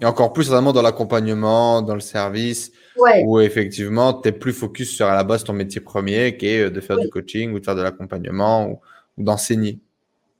et, 0.00 0.04
encore 0.04 0.32
plus 0.32 0.48
vraiment 0.48 0.72
dans 0.72 0.82
l'accompagnement, 0.82 1.80
dans 1.80 1.94
le 1.94 2.00
service, 2.00 2.72
où 3.24 3.40
effectivement, 3.40 4.12
tu 4.12 4.28
es 4.28 4.32
plus 4.32 4.52
focus 4.52 4.94
sur 4.94 5.06
à 5.06 5.14
la 5.14 5.24
base 5.24 5.44
ton 5.44 5.54
métier 5.54 5.80
premier, 5.80 6.36
qui 6.36 6.46
est 6.46 6.70
de 6.70 6.80
faire 6.80 6.98
du 6.98 7.08
coaching 7.08 7.52
ou 7.52 7.60
de 7.60 7.64
faire 7.64 7.74
de 7.74 7.82
l'accompagnement 7.82 8.68
ou, 8.68 8.80
d'enseigner. 9.16 9.80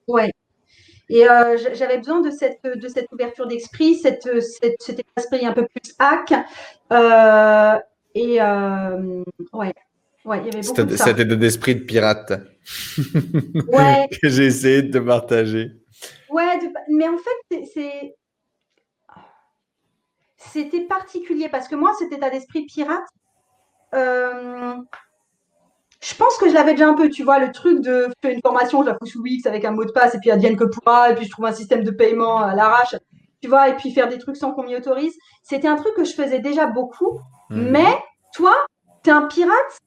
Ouais. 0.07 0.31
Et 1.11 1.29
euh, 1.29 1.57
j'avais 1.75 1.99
besoin 1.99 2.21
de 2.21 2.31
cette, 2.31 2.63
de 2.63 2.89
cette 2.89 3.11
ouverture 3.13 3.47
d'esprit, 3.47 3.95
cette, 3.95 4.29
cet 4.41 5.05
esprit 5.17 5.47
un 5.47 5.53
peu 5.53 5.67
plus 5.67 5.95
hack. 5.99 6.35
Euh, 6.93 7.79
et 8.15 8.41
ouais, 8.41 9.75
ouais, 10.25 10.39
il 10.41 10.47
y 10.47 10.49
avait 10.49 10.67
beaucoup 10.67 10.83
de 10.83 10.97
ça. 10.97 11.05
Cet 11.05 11.19
état 11.21 11.37
d'esprit 11.37 11.77
de 11.77 11.85
pirate 11.85 12.33
ouais. 13.69 14.09
que 14.23 14.29
j'ai 14.29 14.47
essayé 14.47 14.83
de 14.83 14.99
te 14.99 15.05
partager. 15.05 15.71
Ouais, 16.31 16.59
mais 16.89 17.09
en 17.09 17.17
fait, 17.17 17.65
c'est. 17.73 18.15
C'était 20.37 20.83
particulier 20.83 21.49
parce 21.49 21.69
que 21.69 21.75
moi, 21.75 21.93
cet 21.99 22.13
état 22.13 22.31
d'esprit 22.31 22.65
pirate, 22.67 23.09
euh, 23.95 24.77
je 26.01 26.15
pense 26.15 26.37
que 26.37 26.49
je 26.49 26.55
l'avais 26.55 26.73
déjà 26.73 26.89
un 26.89 26.95
peu, 26.95 27.09
tu 27.09 27.25
vois, 27.25 27.39
le 27.39 27.51
truc 27.51 27.81
de 27.81 28.09
faire 28.23 28.33
une 28.33 28.41
formation, 28.41 28.83
je 28.83 28.91
la 28.91 28.97
fous 28.99 29.07
sous 29.07 29.21
Wix 29.21 29.47
avec 29.47 29.65
un 29.65 29.73
mot 29.73 29.85
de 29.85 29.91
passe 29.91 30.15
et 30.15 30.19
puis 30.19 30.31
advienne 30.31 30.57
que 30.57 30.65
pourra, 30.65 31.11
et 31.11 31.15
puis 31.15 31.25
je 31.25 31.31
trouve 31.31 31.47
un 31.47 31.53
système 31.53 31.83
de 31.83 31.91
paiement 31.91 32.39
à 32.39 32.55
l'arrache, 32.55 32.95
tu 33.43 33.49
vois, 33.49 33.69
et 33.69 33.77
puis 33.77 33.91
faire 33.93 34.09
des 34.09 34.19
trucs 34.19 34.37
sans 34.37 34.53
qu'on 34.53 34.63
m'y 34.63 34.77
autorise. 34.77 35.15
C'était 35.43 35.69
un 35.69 35.77
truc 35.77 35.95
que 35.95 36.05
je 36.05 36.15
faisais 36.15 36.39
déjà 36.39 36.67
beaucoup, 36.67 37.21
mhm. 37.51 37.71
mais 37.71 37.99
toi, 38.33 38.55
tu 39.03 39.11
es 39.11 39.13
un 39.13 39.23
pirate 39.23 39.79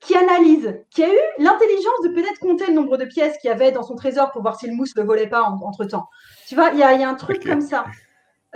qui 0.00 0.14
analyse, 0.14 0.78
qui 0.90 1.02
a 1.02 1.08
eu 1.08 1.18
l'intelligence 1.38 2.02
de 2.04 2.08
peut-être 2.10 2.38
compter 2.38 2.66
le 2.68 2.74
nombre 2.74 2.96
de 2.98 3.04
pièces 3.04 3.36
qu'il 3.38 3.48
y 3.48 3.52
avait 3.52 3.72
dans 3.72 3.82
son 3.82 3.96
trésor 3.96 4.30
pour 4.30 4.42
voir 4.42 4.58
si 4.58 4.68
le 4.68 4.74
mousse 4.74 4.94
ne 4.96 5.02
volait 5.02 5.26
pas 5.26 5.42
entre 5.42 5.84
temps. 5.84 6.08
Tu 6.46 6.54
vois, 6.54 6.70
il 6.72 6.78
y, 6.78 6.82
a, 6.82 7.08
un 7.08 7.14
truc 7.14 7.44
comme 7.44 7.60
ça. 7.60 7.84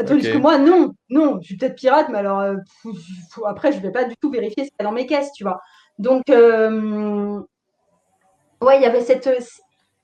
Tandis 0.07 0.31
que 0.31 0.39
moi, 0.39 0.59
non, 0.59 0.95
non, 1.11 1.39
je 1.41 1.47
suis 1.47 1.57
peut-être 1.57 1.75
pirate, 1.75 2.09
mais 2.11 2.19
alors 2.19 2.41
euh, 2.41 2.57
après, 3.47 3.73
je 3.73 3.79
ne 3.79 3.83
vais 3.83 3.91
pas 3.91 4.05
du 4.05 4.15
tout 4.17 4.31
vérifier 4.31 4.65
ce 4.65 4.71
qu'il 4.71 4.77
y 4.79 4.83
a 4.83 4.85
dans 4.85 4.93
mes 4.93 5.07
caisses, 5.07 5.33
tu 5.33 5.43
vois. 5.43 5.61
Donc, 5.99 6.29
euh, 6.31 7.41
ouais, 8.61 8.79
il 8.79 8.83
y 8.83 8.87
avait 8.87 9.03
cette. 9.03 9.29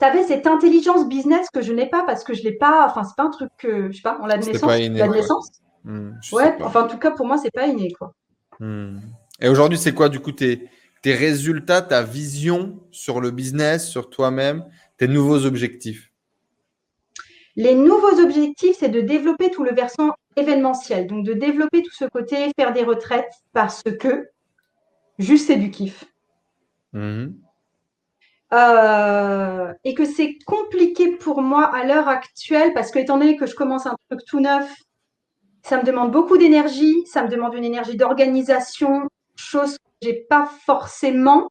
Tu 0.00 0.04
avais 0.04 0.22
cette 0.22 0.46
intelligence 0.46 1.08
business 1.08 1.48
que 1.52 1.60
je 1.60 1.72
n'ai 1.72 1.86
pas 1.86 2.04
parce 2.04 2.22
que 2.22 2.34
je 2.34 2.40
ne 2.40 2.50
l'ai 2.50 2.56
pas. 2.56 2.86
Enfin, 2.86 3.04
c'est 3.04 3.16
pas 3.16 3.24
un 3.24 3.30
truc 3.30 3.50
que. 3.58 3.90
Je 3.90 3.96
sais 3.96 4.02
pas, 4.02 4.18
on 4.22 4.26
l'a 4.26 4.38
de 4.38 4.44
naissance. 4.44 4.68
Pas 4.68 4.78
inné, 4.78 5.06
naissance. 5.08 5.50
Hmm, 5.84 6.10
ouais, 6.32 6.56
enfin, 6.60 6.84
en 6.84 6.88
tout 6.88 6.98
cas, 6.98 7.10
pour 7.10 7.26
moi, 7.26 7.38
c'est 7.38 7.50
pas 7.50 7.66
inné, 7.66 7.92
quoi. 7.92 8.12
Hmm. 8.60 8.98
Et 9.40 9.48
aujourd'hui, 9.48 9.78
c'est 9.78 9.94
quoi, 9.94 10.08
du 10.08 10.20
coup, 10.20 10.32
tes, 10.32 10.68
tes 11.02 11.14
résultats, 11.14 11.82
ta 11.82 12.02
vision 12.02 12.80
sur 12.90 13.20
le 13.20 13.30
business, 13.30 13.88
sur 13.88 14.10
toi-même, 14.10 14.64
tes 14.98 15.08
nouveaux 15.08 15.46
objectifs? 15.46 16.10
Les 17.56 17.74
nouveaux 17.74 18.20
objectifs, 18.20 18.76
c'est 18.78 18.88
de 18.88 19.00
développer 19.00 19.50
tout 19.50 19.64
le 19.64 19.72
versant 19.72 20.14
événementiel, 20.36 21.06
donc 21.06 21.24
de 21.24 21.32
développer 21.32 21.82
tout 21.82 21.92
ce 21.92 22.04
côté, 22.04 22.52
faire 22.56 22.72
des 22.72 22.84
retraites, 22.84 23.32
parce 23.52 23.82
que 23.82 24.28
juste 25.18 25.46
c'est 25.46 25.56
du 25.56 25.70
kiff. 25.70 26.04
Mhm. 26.92 27.36
Euh, 28.54 29.72
et 29.84 29.94
que 29.94 30.06
c'est 30.06 30.38
compliqué 30.46 31.16
pour 31.16 31.42
moi 31.42 31.64
à 31.64 31.84
l'heure 31.84 32.08
actuelle, 32.08 32.72
parce 32.72 32.90
que 32.90 32.98
étant 32.98 33.18
donné 33.18 33.36
que 33.36 33.46
je 33.46 33.54
commence 33.54 33.86
un 33.86 33.94
truc 34.08 34.24
tout 34.26 34.40
neuf, 34.40 34.72
ça 35.62 35.76
me 35.76 35.84
demande 35.84 36.12
beaucoup 36.12 36.38
d'énergie, 36.38 37.04
ça 37.06 37.22
me 37.22 37.28
demande 37.28 37.54
une 37.54 37.64
énergie 37.64 37.96
d'organisation, 37.96 39.06
chose 39.36 39.76
j'ai 40.00 40.14
pas 40.28 40.48
forcément. 40.64 41.48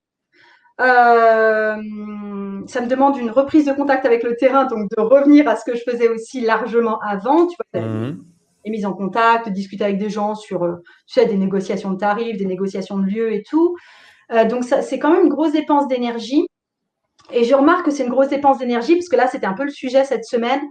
Euh, 0.80 1.76
ça 2.68 2.82
me 2.82 2.88
demande 2.88 3.18
une 3.18 3.32
reprise 3.32 3.66
de 3.66 3.74
contact 3.74 4.06
avec 4.06 4.24
le 4.24 4.36
terrain, 4.36 4.66
donc 4.66 4.90
de 4.96 5.02
revenir 5.02 5.48
à 5.48 5.56
ce 5.56 5.70
que 5.70 5.76
je 5.76 5.84
faisais 5.84 6.08
aussi 6.08 6.42
largement 6.42 7.00
avant. 7.00 7.48
Tu 7.48 7.56
vois, 7.74 7.82
mmh. 7.82 8.24
Les 8.66 8.72
mises 8.72 8.86
en 8.86 8.94
contact, 8.94 9.50
discuter 9.50 9.84
avec 9.84 9.98
des 9.98 10.10
gens 10.10 10.36
sur 10.36 10.64
euh, 10.64 10.76
tu 11.08 11.14
sais, 11.14 11.26
des 11.26 11.38
négociations 11.38 11.92
de 11.92 11.98
tarifs, 11.98 12.38
des 12.38 12.46
négociations 12.46 12.98
de 12.98 13.06
lieux 13.06 13.34
et 13.34 13.44
tout. 13.44 13.76
Euh, 14.32 14.46
donc, 14.46 14.64
c'est 14.64 15.00
quand 15.00 15.12
même 15.12 15.24
une 15.24 15.30
grosse 15.30 15.54
dépense 15.54 15.88
d'énergie. 15.88 16.46
Et 17.32 17.44
je 17.44 17.56
remarque 17.56 17.86
que 17.86 17.92
c'est 17.92 18.04
une 18.04 18.10
grosse 18.10 18.30
dépense 18.30 18.58
d'énergie, 18.58 18.96
parce 18.96 19.10
que 19.10 19.16
là, 19.16 19.28
c'était 19.28 19.48
un 19.48 19.54
peu 19.54 19.64
le 19.64 19.72
sujet 19.72 20.06
cette 20.06 20.26
semaine. 20.26 20.62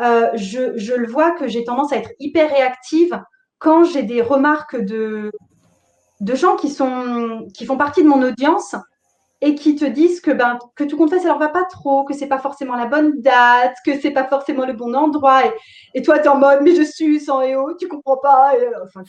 je, 0.00 0.72
je 0.76 0.94
le 0.94 1.06
vois 1.06 1.32
que 1.32 1.48
j'ai 1.48 1.64
tendance 1.64 1.92
à 1.92 1.96
être 1.96 2.10
hyper 2.18 2.50
réactive 2.50 3.20
quand 3.58 3.84
j'ai 3.84 4.02
des 4.02 4.22
remarques 4.22 4.76
de, 4.76 5.30
de 6.20 6.34
gens 6.34 6.56
qui, 6.56 6.70
sont, 6.70 7.46
qui 7.54 7.66
font 7.66 7.76
partie 7.76 8.02
de 8.02 8.08
mon 8.08 8.22
audience 8.22 8.74
et 9.40 9.54
qui 9.54 9.76
te 9.76 9.84
disent 9.84 10.20
que, 10.20 10.32
ben, 10.32 10.58
que 10.74 10.82
tout 10.82 10.96
compte 10.96 11.10
fait, 11.10 11.20
ça 11.20 11.28
leur 11.28 11.38
va 11.38 11.48
pas 11.48 11.64
trop, 11.64 12.04
que 12.04 12.12
c'est 12.12 12.26
pas 12.26 12.38
forcément 12.38 12.74
la 12.74 12.86
bonne 12.86 13.20
date, 13.20 13.76
que 13.86 13.98
c'est 14.00 14.10
pas 14.10 14.24
forcément 14.24 14.66
le 14.66 14.72
bon 14.72 14.94
endroit. 14.94 15.42
Et, 15.94 16.02
toi, 16.02 16.18
tu 16.18 16.24
es 16.24 16.28
en 16.28 16.38
mode, 16.38 16.60
mais 16.62 16.74
je 16.74 16.82
suis 16.82 17.20
sans 17.20 17.42
EO, 17.42 17.76
tu 17.76 17.86
comprends 17.86 18.16
pas. 18.16 18.56
Et, 18.58 18.66
euh, 18.66 18.84
enfin, 18.84 19.02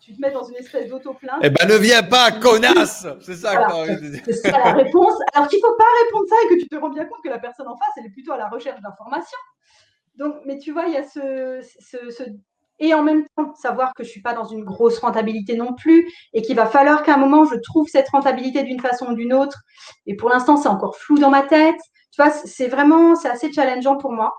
tu, 0.00 0.14
te 0.14 0.20
mets 0.20 0.30
dans 0.30 0.44
une 0.44 0.56
espèce 0.56 0.88
d'auto-plainte. 0.88 1.40
Eh 1.42 1.50
ben, 1.50 1.68
ne 1.68 1.74
viens 1.74 2.02
pas, 2.02 2.30
connasse 2.32 3.06
C'est 3.20 3.34
ça 3.34 3.68
C'est 4.24 4.32
ça 4.32 4.50
la 4.50 4.72
réponse. 4.72 5.14
Alors 5.34 5.48
qu'il 5.48 5.60
faut 5.60 5.76
pas 5.76 5.84
répondre 6.04 6.28
ça 6.30 6.36
et 6.44 6.54
que 6.54 6.60
tu 6.62 6.68
te 6.68 6.76
rends 6.76 6.90
bien 6.90 7.04
compte 7.04 7.22
que 7.22 7.28
la 7.28 7.38
personne 7.38 7.68
en 7.68 7.76
face, 7.76 7.90
elle 7.98 8.06
est 8.06 8.12
plutôt 8.12 8.32
à 8.32 8.38
la 8.38 8.48
recherche 8.48 8.80
d'informations. 8.80 9.38
Donc, 10.16 10.36
mais 10.46 10.58
tu 10.58 10.72
vois, 10.72 10.84
il 10.86 10.94
y 10.94 10.96
a 10.96 11.04
ce, 11.04 11.60
ce 11.80 12.24
et 12.78 12.94
en 12.94 13.02
même 13.02 13.24
temps 13.36 13.54
savoir 13.54 13.92
que 13.94 14.02
je 14.02 14.08
ne 14.08 14.12
suis 14.12 14.22
pas 14.22 14.34
dans 14.34 14.44
une 14.44 14.64
grosse 14.64 14.98
rentabilité 14.98 15.56
non 15.56 15.74
plus 15.74 16.10
et 16.32 16.42
qu'il 16.42 16.56
va 16.56 16.66
falloir 16.66 17.02
qu'à 17.02 17.14
un 17.14 17.18
moment 17.18 17.44
je 17.44 17.56
trouve 17.56 17.88
cette 17.88 18.08
rentabilité 18.08 18.62
d'une 18.62 18.80
façon 18.80 19.06
ou 19.06 19.14
d'une 19.14 19.32
autre. 19.32 19.60
Et 20.06 20.16
pour 20.16 20.28
l'instant, 20.28 20.56
c'est 20.56 20.68
encore 20.68 20.96
flou 20.96 21.18
dans 21.18 21.30
ma 21.30 21.42
tête. 21.42 21.80
Tu 22.12 22.22
vois, 22.22 22.30
c'est 22.30 22.68
vraiment, 22.68 23.16
c'est 23.16 23.28
assez 23.28 23.52
challengeant 23.52 23.96
pour 23.96 24.12
moi. 24.12 24.34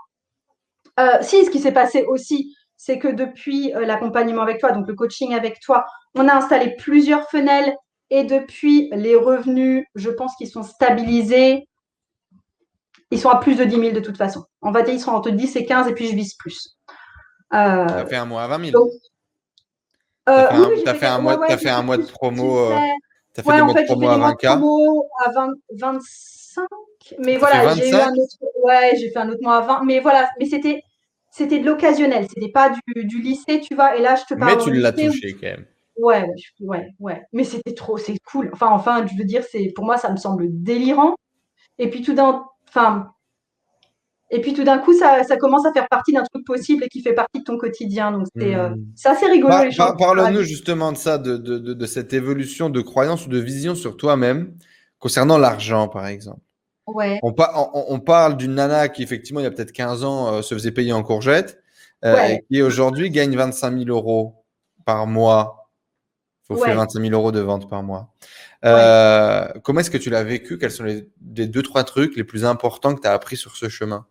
Euh, 0.99 1.17
si, 1.21 1.43
ce 1.45 1.49
qui 1.49 1.59
s'est 1.59 1.73
passé 1.73 2.03
aussi, 2.03 2.55
c'est 2.77 2.99
que 2.99 3.07
depuis 3.07 3.73
euh, 3.73 3.85
l'accompagnement 3.85 4.41
avec 4.41 4.59
toi, 4.59 4.71
donc 4.71 4.87
le 4.87 4.95
coaching 4.95 5.33
avec 5.33 5.59
toi, 5.59 5.85
on 6.13 6.27
a 6.27 6.33
installé 6.33 6.75
plusieurs 6.77 7.29
fenêtres 7.29 7.77
et 8.09 8.23
depuis 8.23 8.89
les 8.93 9.15
revenus, 9.15 9.85
je 9.95 10.09
pense 10.09 10.35
qu'ils 10.35 10.49
sont 10.49 10.63
stabilisés. 10.63 11.67
Ils 13.11 13.19
sont 13.19 13.29
à 13.29 13.39
plus 13.39 13.55
de 13.55 13.63
10 13.63 13.75
000 13.75 13.91
de 13.91 13.99
toute 13.99 14.17
façon. 14.17 14.43
On 14.61 14.71
va 14.71 14.81
dire 14.81 14.93
ils 14.93 14.99
sont 14.99 15.11
entre 15.11 15.31
10 15.31 15.55
et 15.55 15.65
15 15.65 15.87
et 15.87 15.93
puis 15.93 16.07
je 16.07 16.15
vise 16.15 16.35
plus. 16.35 16.74
Euh, 17.53 17.85
tu 17.87 17.93
as 17.93 18.05
fait 18.05 18.15
un 18.15 18.25
mois 18.25 18.43
à 18.43 18.47
20 18.47 18.71
000. 18.71 18.89
tu 20.27 20.31
as 20.31 20.95
fait, 20.95 21.05
un, 21.05 21.19
mois, 21.19 21.45
as 21.45 21.57
fait 21.57 21.69
un 21.69 21.83
mois 21.83 21.97
de 21.97 22.03
promo. 22.03 22.69
Fait 23.33 23.41
des 23.43 23.61
mois 23.61 23.73
de 23.73 23.85
promo 23.85 24.07
à 24.09 24.17
20K. 24.17 24.47
à 25.25 25.31
20, 25.31 25.49
25. 25.73 26.65
Mais 27.19 27.37
voilà, 27.37 27.75
j'ai 27.75 27.89
eu 27.89 27.93
un 27.93 28.11
autre. 28.11 28.37
Ouais, 28.63 28.95
j'ai 28.99 29.09
fait 29.11 29.19
un 29.19 29.29
autre 29.29 29.41
mois 29.41 29.57
à 29.57 29.61
20. 29.61 29.83
Mais 29.85 29.99
voilà, 29.99 30.29
mais 30.39 30.45
c'était 30.45 30.81
c'était 31.35 31.59
de 31.59 31.65
l'occasionnel, 31.65 32.27
c'était 32.29 32.49
pas 32.49 32.69
du, 32.69 33.05
du, 33.05 33.21
lycée, 33.21 33.59
tu 33.59 33.75
vois. 33.75 33.97
Et 33.97 34.01
là, 34.01 34.15
je 34.15 34.23
te 34.23 34.39
parle. 34.39 34.55
Mais 34.55 34.63
tu 34.63 34.71
l'as 34.71 34.93
touché 34.93 35.33
quand 35.33 35.47
même. 35.47 35.65
Ouais, 35.97 36.25
ouais, 36.61 36.87
ouais. 36.99 37.23
Mais 37.33 37.43
c'était 37.43 37.73
trop, 37.73 37.97
c'est 37.97 38.17
cool. 38.19 38.49
Enfin, 38.53 38.69
enfin, 38.71 39.05
je 39.05 39.17
veux 39.17 39.25
dire, 39.25 39.43
c'est 39.49 39.71
pour 39.75 39.83
moi, 39.83 39.97
ça 39.97 40.09
me 40.11 40.15
semble 40.15 40.45
délirant. 40.49 41.15
Et 41.77 41.89
puis 41.89 42.01
tout 42.01 42.13
d'un, 42.13 42.45
enfin, 42.69 43.11
et 44.31 44.41
puis 44.41 44.53
tout 44.53 44.63
d'un 44.63 44.79
coup, 44.79 44.93
ça, 44.93 45.23
commence 45.37 45.65
à 45.65 45.73
faire 45.73 45.87
partie 45.87 46.11
d'un 46.11 46.23
truc 46.23 46.45
possible 46.45 46.83
et 46.83 46.89
qui 46.89 47.01
fait 47.01 47.13
partie 47.13 47.39
de 47.39 47.43
ton 47.43 47.57
quotidien. 47.57 48.11
Donc 48.11 48.25
c'est 48.35 48.55
euh, 48.55 48.69
hmm. 48.69 48.93
assez 49.05 49.27
rigolo. 49.27 49.53
Parle-nous 49.77 50.41
justement 50.41 50.91
de 50.91 50.97
ça, 50.97 51.17
de, 51.17 51.85
cette 51.85 52.13
évolution 52.13 52.69
de 52.69 52.81
croyance 52.81 53.27
ou 53.27 53.29
de 53.29 53.39
vision 53.39 53.75
sur 53.75 53.97
toi-même 53.97 54.55
concernant 54.99 55.37
l'argent, 55.37 55.87
par 55.87 56.07
exemple. 56.07 56.39
Ouais. 56.87 57.19
On, 57.23 57.33
on, 57.73 57.99
parle 57.99 58.37
d'une 58.37 58.55
nana 58.55 58.89
qui, 58.89 59.01
effectivement, 59.01 59.39
il 59.39 59.43
y 59.43 59.47
a 59.47 59.51
peut-être 59.51 59.71
15 59.71 60.03
ans, 60.03 60.33
euh, 60.33 60.41
se 60.43 60.53
faisait 60.53 60.71
payer 60.71 60.93
en 60.93 61.01
courgettes 61.01 61.59
euh, 62.03 62.15
et 62.27 62.45
qui 62.47 62.61
aujourd'hui 62.61 63.09
gagne 63.09 63.35
25 63.35 63.77
000 63.85 63.89
euros 63.89 64.43
par 64.85 65.07
mois. 65.07 65.71
Il 66.43 66.55
faut 66.55 66.63
faire 66.63 66.75
25 66.75 67.01
000 67.01 67.13
euros 67.13 67.31
de 67.31 67.39
vente 67.39 67.69
par 67.69 67.81
mois. 67.81 68.13
comment 68.61 69.79
est-ce 69.79 69.91
que 69.91 69.97
tu 69.97 70.09
l'as 70.09 70.23
vécu? 70.23 70.57
Quels 70.57 70.71
sont 70.71 70.83
les, 70.83 71.09
les, 71.35 71.47
deux, 71.47 71.63
trois 71.63 71.83
trucs 71.83 72.15
les 72.15 72.23
plus 72.23 72.45
importants 72.45 72.93
que 72.93 73.01
tu 73.01 73.07
as 73.07 73.13
appris 73.13 73.37
sur 73.37 73.55
ce 73.55 73.67
chemin? 73.67 74.05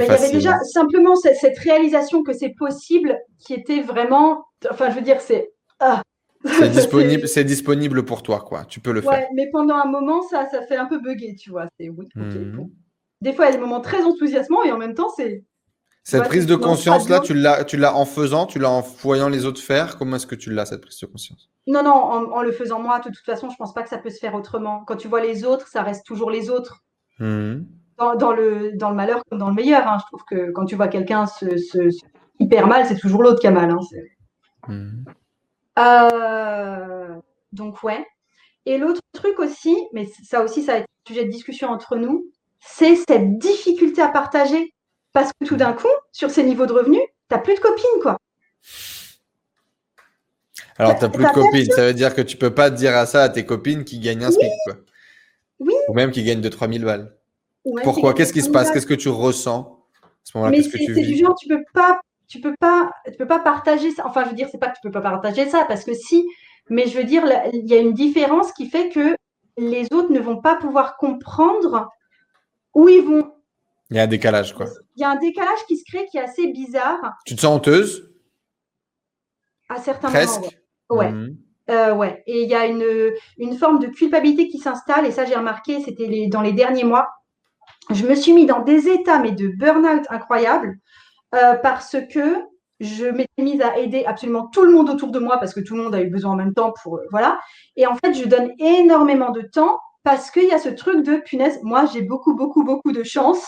Il 0.00 0.06
y 0.06 0.10
avait 0.10 0.32
déjà 0.32 0.58
simplement 0.72 1.16
cette, 1.16 1.58
réalisation 1.58 2.22
que 2.22 2.32
c'est 2.32 2.54
possible 2.56 3.18
qui 3.38 3.54
était 3.54 3.80
vraiment. 3.80 4.44
Enfin, 4.70 4.90
je 4.90 4.96
veux 4.96 5.02
dire, 5.02 5.20
c'est. 5.20 5.50
Ah. 5.80 6.02
C'est 6.44 6.68
disponible, 6.70 7.26
c'est 7.26 7.44
disponible 7.44 8.04
pour 8.04 8.22
toi, 8.22 8.40
quoi. 8.40 8.64
Tu 8.64 8.80
peux 8.80 8.92
le 8.92 9.00
ouais, 9.00 9.16
faire. 9.16 9.28
mais 9.34 9.48
pendant 9.50 9.74
un 9.74 9.86
moment, 9.86 10.22
ça, 10.22 10.48
ça 10.48 10.62
fait 10.62 10.76
un 10.76 10.86
peu 10.86 11.00
bugger, 11.00 11.34
tu 11.34 11.50
vois. 11.50 11.66
C'est 11.78 11.88
oui, 11.88 12.08
mhm. 12.14 12.70
Des 13.20 13.32
fois, 13.32 13.46
il 13.46 13.48
y 13.48 13.52
a 13.52 13.56
des 13.56 13.60
moments 13.60 13.80
très 13.80 14.02
enthousiasmants 14.02 14.62
et 14.64 14.72
en 14.72 14.78
même 14.78 14.94
temps, 14.94 15.10
c'est. 15.16 15.44
Cette 16.04 16.24
prise 16.24 16.46
de 16.46 16.56
conscience 16.56 17.10
là, 17.10 17.20
tu 17.20 17.34
l'as, 17.34 17.64
tu 17.64 17.76
l'as 17.76 17.94
en 17.94 18.06
faisant, 18.06 18.46
tu 18.46 18.58
l'as 18.58 18.70
en 18.70 18.80
voyant 18.80 19.28
les 19.28 19.44
autres 19.44 19.60
faire? 19.60 19.98
Comment 19.98 20.16
est-ce 20.16 20.26
que 20.26 20.34
tu 20.34 20.50
l'as 20.50 20.64
cette 20.64 20.80
prise 20.80 20.98
de 21.00 21.06
conscience? 21.06 21.50
Non, 21.66 21.82
non, 21.82 21.92
en, 21.92 22.42
le 22.42 22.50
faisant 22.50 22.80
moi. 22.80 22.98
De 23.00 23.10
toute 23.10 23.26
façon, 23.26 23.50
je 23.50 23.56
pense 23.56 23.74
pas 23.74 23.82
que 23.82 23.90
ça 23.90 23.98
peut 23.98 24.08
se 24.08 24.18
faire 24.18 24.34
autrement. 24.34 24.84
Quand 24.86 24.96
tu 24.96 25.06
vois 25.06 25.20
les 25.20 25.44
autres, 25.44 25.68
ça 25.68 25.82
reste 25.82 26.06
toujours 26.06 26.30
les 26.30 26.48
autres. 26.48 26.82
Mhm 27.18 27.66
dans, 27.98 28.32
le, 28.32 28.72
dans 28.76 28.90
le 28.90 28.96
malheur 28.96 29.22
comme 29.28 29.38
dans 29.38 29.48
le 29.48 29.54
meilleur. 29.54 29.86
Hein. 29.86 29.98
Je 30.00 30.06
trouve 30.06 30.24
que 30.24 30.50
quand 30.52 30.64
tu 30.64 30.76
vois 30.76 30.88
quelqu'un 30.88 31.26
se, 31.26 31.46
hyper 32.38 32.66
mal, 32.66 32.86
c'est 32.86 32.98
toujours 32.98 33.22
l'autre 33.22 33.40
qui 33.40 33.46
a 33.46 33.50
mal. 33.50 33.70
Hein. 34.68 35.04
Euh, 35.78 37.14
donc, 37.52 37.82
ouais. 37.82 38.06
Et 38.66 38.78
l'autre 38.78 39.00
truc 39.12 39.38
aussi, 39.38 39.76
mais 39.92 40.06
ça 40.24 40.42
aussi, 40.42 40.62
ça 40.62 40.74
a 40.74 40.76
été 40.78 40.86
sujet 41.06 41.24
de 41.24 41.30
discussion 41.30 41.68
entre 41.68 41.96
nous, 41.96 42.30
c'est 42.60 42.96
cette 42.96 43.38
difficulté 43.38 44.02
à 44.02 44.08
partager. 44.08 44.74
Parce 45.12 45.30
que 45.40 45.46
tout 45.46 45.56
d'un 45.56 45.72
coup, 45.72 45.88
sur 46.12 46.30
ces 46.30 46.44
niveaux 46.44 46.66
de 46.66 46.72
revenus, 46.72 47.00
tu 47.00 47.34
n'as 47.34 47.38
plus 47.38 47.54
de 47.54 47.60
copines, 47.60 48.00
quoi. 48.02 48.18
Alors, 50.76 50.96
tu 50.96 51.02
n'as 51.02 51.08
plus 51.08 51.24
de 51.24 51.30
copines. 51.30 51.72
Ça 51.72 51.86
veut 51.86 51.94
dire 51.94 52.14
que 52.14 52.20
tu 52.20 52.36
peux 52.36 52.54
pas 52.54 52.70
dire 52.70 52.94
à 52.94 53.06
ça 53.06 53.24
à 53.24 53.28
tes 53.28 53.44
copines 53.44 53.84
qui 53.84 53.98
gagnent 53.98 54.24
un 54.24 54.30
SMIC, 54.30 54.52
quoi. 54.64 54.74
Oui. 55.60 55.74
Ou 55.88 55.94
même 55.94 56.10
qui 56.10 56.22
gagnent 56.22 56.40
2-3 56.40 56.72
000 56.72 56.84
balles. 56.84 57.17
Pourquoi? 57.82 58.14
Qu'est-ce 58.14 58.32
qui 58.32 58.42
se 58.42 58.50
passe? 58.50 58.70
Qu'est-ce 58.70 58.86
que 58.86 58.94
tu 58.94 59.08
ressens 59.08 59.84
à 60.02 60.08
ce 60.24 60.36
moment-là? 60.38 60.56
Mais 60.56 60.62
c'est 60.62 61.02
du 61.02 61.16
genre, 61.16 61.34
tu 61.34 61.48
peux 61.48 61.62
pas, 61.74 62.00
tu 62.26 62.40
peux 62.40 62.54
pas, 62.58 62.90
tu 63.06 63.16
peux 63.16 63.26
pas 63.26 63.40
partager 63.40 63.90
ça. 63.90 64.06
Enfin, 64.06 64.24
je 64.24 64.30
veux 64.30 64.36
dire, 64.36 64.48
c'est 64.50 64.58
pas 64.58 64.68
que 64.68 64.74
tu 64.74 64.80
peux 64.82 64.90
pas 64.90 65.00
partager 65.00 65.48
ça, 65.48 65.64
parce 65.66 65.84
que 65.84 65.94
si, 65.94 66.26
mais 66.70 66.86
je 66.86 66.96
veux 66.96 67.04
dire, 67.04 67.24
il 67.52 67.66
y 67.66 67.74
a 67.74 67.78
une 67.78 67.92
différence 67.92 68.52
qui 68.52 68.68
fait 68.68 68.88
que 68.90 69.16
les 69.56 69.86
autres 69.92 70.12
ne 70.12 70.20
vont 70.20 70.40
pas 70.40 70.56
pouvoir 70.56 70.96
comprendre 70.96 71.88
où 72.74 72.88
ils 72.88 73.02
vont. 73.02 73.32
Il 73.90 73.96
y 73.96 74.00
a 74.00 74.04
un 74.04 74.06
décalage, 74.06 74.54
quoi. 74.54 74.66
Il 74.96 75.00
y 75.00 75.04
a 75.04 75.10
un 75.10 75.16
décalage 75.16 75.64
qui 75.66 75.76
se 75.76 75.84
crée 75.84 76.06
qui 76.10 76.18
est 76.18 76.22
assez 76.22 76.52
bizarre. 76.52 77.00
Tu 77.26 77.34
te 77.34 77.40
sens 77.40 77.56
honteuse? 77.56 78.12
À 79.68 79.80
certains 79.80 80.10
Presque? 80.10 80.40
moments. 80.40 81.02
Ouais. 81.02 81.12
Mhm. 81.12 81.36
Euh, 81.70 81.94
ouais. 81.94 82.22
Et 82.26 82.44
il 82.44 82.48
y 82.48 82.54
a 82.54 82.66
une, 82.66 83.12
une 83.36 83.56
forme 83.58 83.78
de 83.78 83.88
culpabilité 83.88 84.48
qui 84.48 84.58
s'installe, 84.58 85.06
et 85.06 85.10
ça, 85.10 85.24
j'ai 85.24 85.34
remarqué, 85.34 85.80
c'était 85.80 86.26
dans 86.28 86.40
les 86.40 86.52
derniers 86.52 86.84
mois. 86.84 87.08
Je 87.90 88.06
me 88.06 88.14
suis 88.14 88.32
mis 88.32 88.46
dans 88.46 88.60
des 88.60 88.88
états, 88.88 89.18
mais 89.18 89.32
de 89.32 89.48
burn-out 89.48 90.04
incroyables, 90.10 90.78
euh, 91.34 91.54
parce 91.54 91.96
que 92.12 92.36
je 92.80 93.06
m'étais 93.06 93.42
mise 93.42 93.60
à 93.60 93.78
aider 93.78 94.04
absolument 94.04 94.46
tout 94.48 94.62
le 94.62 94.72
monde 94.72 94.90
autour 94.90 95.10
de 95.10 95.18
moi, 95.18 95.38
parce 95.38 95.54
que 95.54 95.60
tout 95.60 95.74
le 95.74 95.82
monde 95.82 95.94
a 95.94 96.02
eu 96.02 96.10
besoin 96.10 96.32
en 96.32 96.36
même 96.36 96.54
temps 96.54 96.72
pour. 96.82 96.96
Euh, 96.96 97.06
voilà. 97.10 97.40
Et 97.76 97.86
en 97.86 97.96
fait, 97.96 98.14
je 98.14 98.24
donne 98.26 98.52
énormément 98.58 99.30
de 99.30 99.42
temps 99.42 99.78
parce 100.04 100.30
qu'il 100.30 100.44
y 100.44 100.52
a 100.52 100.58
ce 100.58 100.68
truc 100.68 101.04
de 101.04 101.16
punaise, 101.16 101.58
moi, 101.62 101.86
j'ai 101.92 102.02
beaucoup, 102.02 102.34
beaucoup, 102.34 102.64
beaucoup 102.64 102.92
de 102.92 103.02
chance. 103.02 103.44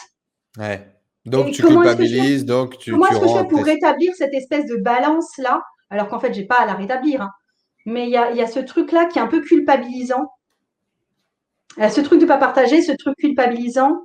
Ouais. 0.59 0.87
Donc, 1.27 1.53
tu 1.53 1.63
culpabilises, 1.63 2.45
donc 2.45 2.79
tu. 2.79 2.93
Comment 2.93 3.07
est-ce 3.07 3.21
que 3.21 3.29
je 3.29 3.35
fais 3.35 3.49
pour 3.49 3.65
rétablir 3.65 4.13
cette 4.15 4.35
espèce 4.35 4.67
de 4.67 4.77
balance-là, 4.77 5.63
alors 5.91 6.09
qu'en 6.09 6.19
fait, 6.19 6.33
je 6.33 6.41
n'ai 6.41 6.47
pas 6.47 6.61
à 6.61 6.67
la 6.67 6.75
rétablir. 6.75 7.23
Hein. 7.23 7.31
Mais 7.87 8.07
il 8.07 8.11
y 8.11 8.17
a, 8.17 8.47
ce 8.47 8.61
truc-là 8.61 9.07
qui 9.07 9.19
est 9.19 9.23
un 9.23 9.27
peu 9.27 9.41
culpabilisant. 9.41 10.31
ce 11.79 12.01
truc 12.01 12.19
de 12.19 12.25
ne 12.25 12.29
pas 12.29 12.39
partager, 12.39 12.83
ce 12.83 12.93
truc 12.93 13.17
culpabilisant. 13.17 13.97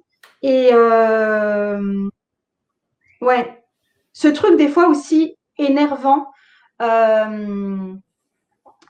Et 0.46 0.70
euh, 0.72 2.08
ouais, 3.20 3.64
ce 4.14 4.28
truc 4.28 4.58
des 4.58 4.68
fois 4.68 4.88
aussi 4.88 5.36
énervant 5.58 6.28
euh, 6.84 7.96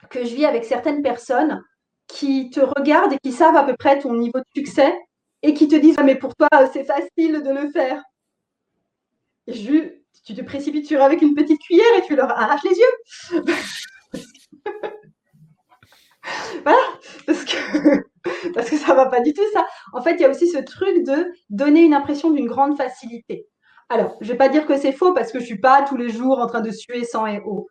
que 0.10 0.26
je 0.26 0.36
vis 0.36 0.46
avec 0.46 0.66
certaines 0.66 1.02
personnes 1.02 1.64
qui 2.08 2.50
te 2.50 2.60
regardent 2.60 3.14
et 3.14 3.20
qui 3.24 3.32
savent 3.32 3.56
à 3.56 3.64
peu 3.64 3.78
près 3.78 4.00
ton 4.00 4.16
niveau 4.16 4.38
de 4.38 4.44
succès 4.54 4.94
et 5.44 5.54
qui 5.54 5.70
te 5.70 5.78
disent 5.78 5.96
ah, 5.98 6.04
mais 6.04 6.16
pour 6.16 6.36
toi 6.36 6.50
c'est 6.74 6.84
facile 6.84 7.42
de 7.42 7.54
le 7.54 7.72
faire. 7.72 8.04
je, 9.48 9.94
tu 10.26 10.36
te 10.36 10.42
précipites 10.42 10.88
sur 10.88 11.02
avec 11.02 11.22
une 11.22 11.36
petite 11.36 11.62
cuillère 11.62 11.96
et 11.98 12.02
tu 12.02 12.18
leur 12.18 12.32
arraches 12.32 12.66
les 12.66 12.78
yeux. 12.78 13.44
voilà, 16.66 16.84
parce 17.26 17.46
que, 17.46 18.04
parce 18.54 18.70
que 18.70 18.78
ça 18.78 18.94
va 18.94 19.08
pas 19.08 19.22
du 19.22 19.34
tout 19.34 19.44
ça. 19.54 19.66
En 19.94 20.02
fait, 20.02 20.16
il 20.16 20.22
y 20.22 20.26
a 20.26 20.30
aussi 20.30 20.48
ce 20.48 20.58
truc 20.58 21.04
de 21.06 21.32
donner 21.50 21.82
une 21.82 21.94
impression 21.94 22.32
d'une 22.32 22.48
grande 22.48 22.78
facilité. 22.78 23.48
Alors, 23.90 24.18
je 24.22 24.32
vais 24.32 24.38
pas 24.38 24.50
dire 24.50 24.66
que 24.66 24.78
c'est 24.78 24.92
faux 24.92 25.14
parce 25.14 25.32
que 25.32 25.40
je 25.40 25.46
suis 25.46 25.60
pas 25.60 25.84
tous 25.84 25.98
les 25.98 26.10
jours 26.10 26.40
en 26.40 26.48
train 26.48 26.62
de 26.62 26.72
suer 26.72 27.04
sans 27.04 27.28
et 27.28 27.42
eau. 27.46 27.68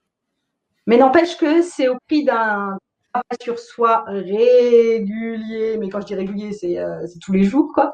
Mais 0.86 0.96
n'empêche 0.96 1.36
que 1.36 1.62
c'est 1.62 1.88
au 1.88 1.96
prix 2.06 2.24
d'un 2.24 2.78
travail 3.12 3.38
sur 3.42 3.58
soi 3.58 4.04
régulier. 4.06 5.76
Mais 5.78 5.88
quand 5.88 6.00
je 6.00 6.06
dis 6.06 6.14
régulier, 6.14 6.52
c'est 6.52 6.78
euh, 6.78 7.06
tous 7.20 7.32
les 7.32 7.42
jours, 7.42 7.72
quoi. 7.74 7.92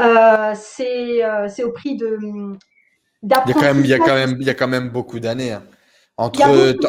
Euh, 0.00 0.54
euh, 0.80 1.48
c'est 1.48 1.64
au 1.64 1.72
prix 1.72 1.96
de 1.96 2.18
d'apprendre. 3.22 3.80
Il 3.80 3.86
y 3.86 3.94
a 3.94 3.98
quand 3.98 4.14
même, 4.14 4.36
il 4.38 4.46
y 4.46 4.50
a 4.50 4.54
quand 4.54 4.68
même 4.68 4.90
beaucoup 4.90 5.18
d'années. 5.18 5.52
Hein. 5.52 5.64
Entre, 6.18 6.40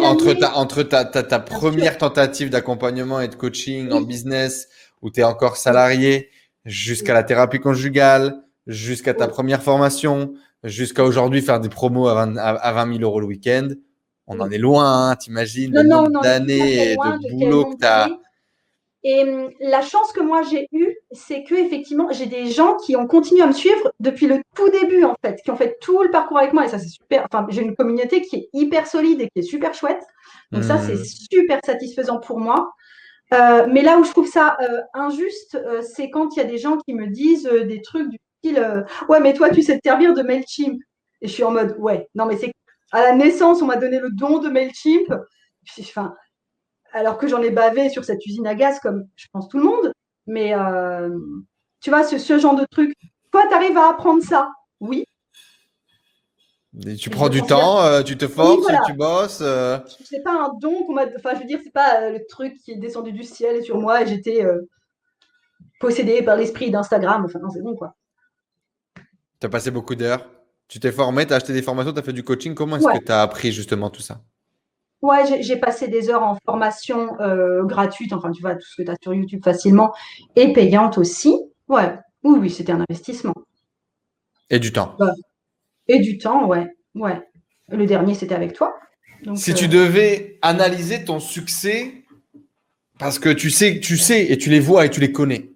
entre, 0.01 0.33
ta, 0.33 0.55
entre 0.55 0.83
ta, 0.83 1.03
ta, 1.03 1.39
première 1.39 1.97
tentative 1.97 2.49
d'accompagnement 2.49 3.19
et 3.19 3.27
de 3.27 3.35
coaching 3.35 3.91
en 3.91 3.99
business 3.99 4.69
où 5.01 5.09
tu 5.09 5.21
es 5.21 5.23
encore 5.23 5.57
salarié, 5.57 6.29
jusqu'à 6.65 7.13
la 7.13 7.23
thérapie 7.23 7.59
conjugale, 7.59 8.43
jusqu'à 8.67 9.13
ta 9.13 9.27
première 9.27 9.63
formation, 9.63 10.33
jusqu'à 10.63 11.03
aujourd'hui 11.03 11.41
faire 11.41 11.59
des 11.59 11.69
promos 11.69 12.07
à 12.07 12.25
20, 12.25 12.37
à 12.37 12.71
20 12.73 12.97
000 12.97 13.03
euros 13.03 13.19
le 13.19 13.27
week-end, 13.27 13.69
on 14.27 14.39
en 14.41 14.51
est 14.51 14.57
loin, 14.57 15.09
hein, 15.09 15.15
t'imagines, 15.15 15.73
le 15.73 15.83
nombre 15.83 16.21
d'années 16.21 16.95
de 16.95 17.31
boulot 17.33 17.65
que 17.71 17.77
tu 17.77 17.85
as. 17.85 18.09
Et 19.03 19.23
la 19.61 19.81
chance 19.81 20.11
que 20.11 20.19
moi 20.19 20.41
j'ai 20.41 20.67
eue, 20.73 20.97
c'est 21.11 21.43
que 21.43 21.55
effectivement, 21.55 22.11
j'ai 22.11 22.25
des 22.25 22.51
gens 22.51 22.75
qui 22.75 22.97
ont 22.97 23.07
continué 23.07 23.41
à 23.41 23.47
me 23.47 23.53
suivre 23.53 23.93
depuis 24.01 24.27
le 24.27 24.41
tout 24.53 24.69
début 24.69 25.05
en 25.05 25.15
fait, 25.23 25.39
qui 25.43 25.51
ont 25.51 25.55
fait 25.55 25.77
tout 25.79 26.03
le 26.03 26.11
parcours 26.11 26.39
avec 26.39 26.51
moi 26.51 26.65
et 26.65 26.67
ça 26.67 26.77
c'est 26.77 26.89
super. 26.89 27.25
Enfin, 27.31 27.47
j'ai 27.49 27.61
une 27.61 27.75
communauté 27.75 28.21
qui 28.21 28.35
est 28.35 28.49
hyper 28.51 28.85
solide 28.85 29.21
et 29.21 29.29
qui 29.29 29.39
est 29.39 29.49
super 29.49 29.73
chouette. 29.73 30.01
Donc 30.51 30.63
ça 30.63 30.77
c'est 30.79 30.95
mmh. 30.95 31.05
super 31.31 31.59
satisfaisant 31.63 32.19
pour 32.19 32.39
moi. 32.39 32.73
Euh, 33.33 33.67
mais 33.69 33.81
là 33.81 33.97
où 33.97 34.03
je 34.03 34.11
trouve 34.11 34.27
ça 34.27 34.57
euh, 34.61 34.81
injuste, 34.93 35.55
euh, 35.55 35.81
c'est 35.81 36.09
quand 36.09 36.35
il 36.35 36.39
y 36.39 36.41
a 36.41 36.45
des 36.45 36.57
gens 36.57 36.77
qui 36.77 36.93
me 36.93 37.07
disent 37.07 37.43
des 37.43 37.81
trucs 37.81 38.09
du 38.09 38.17
style 38.39 38.85
Ouais, 39.09 39.19
mais 39.19 39.33
toi, 39.33 39.49
tu 39.49 39.61
sais 39.61 39.77
te 39.77 39.87
servir 39.87 40.13
de 40.13 40.21
MailChimp. 40.21 40.79
Et 41.21 41.27
je 41.27 41.33
suis 41.33 41.43
en 41.43 41.51
mode 41.51 41.75
Ouais, 41.79 42.07
non, 42.15 42.25
mais 42.25 42.37
c'est 42.37 42.51
à 42.91 43.01
la 43.01 43.13
naissance, 43.13 43.61
on 43.61 43.65
m'a 43.65 43.75
donné 43.75 43.99
le 43.99 44.09
don 44.11 44.39
de 44.39 44.49
MailChimp. 44.49 45.13
Enfin, 45.79 46.15
alors 46.93 47.17
que 47.17 47.27
j'en 47.27 47.41
ai 47.41 47.49
bavé 47.49 47.89
sur 47.89 48.05
cette 48.05 48.25
usine 48.25 48.47
à 48.47 48.55
gaz, 48.55 48.79
comme 48.79 49.05
je 49.15 49.27
pense 49.33 49.49
tout 49.49 49.57
le 49.57 49.65
monde. 49.65 49.91
Mais 50.27 50.53
tu 51.81 51.89
vois, 51.89 52.03
ce, 52.03 52.17
ce, 52.17 52.39
genre 52.39 52.55
de 52.55 52.65
truc. 52.71 52.93
Toi, 53.31 53.43
tu 53.49 53.53
arrives 53.53 53.77
à 53.77 53.89
apprendre 53.89 54.23
ça? 54.23 54.49
Oui, 54.79 55.05
tu 56.99 57.09
prends 57.09 57.29
du 57.29 57.41
temps, 57.41 57.81
euh, 57.81 58.03
tu 58.03 58.17
te 58.17 58.27
forces, 58.27 58.67
tu 58.85 58.93
bosses. 58.93 59.39
Euh... 59.41 59.79
C'est 60.03 60.21
pas 60.21 60.33
un 60.33 60.53
don 60.59 60.83
qu'on 60.83 60.93
m'a. 60.93 61.05
Enfin, 61.17 61.31
je 61.35 61.39
veux 61.39 61.45
dire, 61.45 61.59
c'est 61.63 61.73
pas 61.73 62.01
euh, 62.01 62.11
le 62.11 62.25
truc 62.27 62.55
qui 62.63 62.71
est 62.71 62.77
descendu 62.77 63.11
du 63.11 63.23
ciel 63.23 63.63
sur 63.63 63.79
moi 63.79 64.01
et 64.01 64.07
j'étais 64.07 64.43
euh, 64.43 64.61
possédé 65.79 66.21
par 66.21 66.35
l'esprit 66.35 66.71
d'Instagram. 66.71 67.25
Enfin, 67.25 67.39
non, 67.39 67.49
c'est 67.49 67.61
bon, 67.61 67.75
quoi. 67.75 67.95
Tu 69.39 69.47
as 69.47 69.49
passé 69.49 69.71
beaucoup 69.71 69.95
d'heures. 69.95 70.29
Tu 70.67 70.79
t'es 70.79 70.91
formé, 70.91 71.25
tu 71.25 71.33
as 71.33 71.37
acheté 71.37 71.53
des 71.53 71.61
formations, 71.61 71.93
tu 71.93 71.99
as 71.99 72.03
fait 72.03 72.13
du 72.13 72.23
coaching. 72.23 72.53
Comment 72.53 72.77
est-ce 72.77 72.99
que 72.99 73.05
tu 73.05 73.11
as 73.11 73.21
appris 73.21 73.51
justement 73.51 73.89
tout 73.89 74.01
ça? 74.01 74.21
Ouais, 75.01 75.41
j'ai 75.41 75.57
passé 75.57 75.87
des 75.87 76.09
heures 76.09 76.23
en 76.23 76.37
formation 76.45 77.15
gratuite, 77.63 78.11
enfin, 78.13 78.31
tu 78.31 78.41
vois, 78.41 78.55
tout 78.55 78.65
ce 78.67 78.81
que 78.81 78.85
tu 78.85 78.91
as 78.91 78.95
sur 79.01 79.13
YouTube 79.13 79.43
facilement, 79.43 79.93
et 80.35 80.51
payante 80.51 80.97
aussi. 80.97 81.39
Ouais, 81.69 81.97
oui, 82.23 82.37
oui, 82.39 82.49
c'était 82.49 82.73
un 82.73 82.81
investissement. 82.81 83.33
Et 84.49 84.59
du 84.59 84.73
temps. 84.73 84.97
Et 85.87 85.99
du 85.99 86.17
temps, 86.17 86.47
ouais. 86.47 86.67
ouais. 86.95 87.21
Le 87.69 87.85
dernier, 87.85 88.13
c'était 88.13 88.35
avec 88.35 88.53
toi. 88.53 88.77
si 89.35 89.53
tu 89.53 89.65
euh, 89.65 89.67
devais 89.67 90.37
analyser 90.41 91.03
ton 91.03 91.19
succès, 91.19 92.03
parce 92.97 93.19
que 93.19 93.29
tu 93.29 93.49
sais, 93.49 93.79
tu 93.79 93.97
sais 93.97 94.31
et 94.31 94.37
tu 94.37 94.49
les 94.49 94.59
vois 94.59 94.85
et 94.85 94.89
tu 94.89 94.99
les 94.99 95.11
connais, 95.11 95.51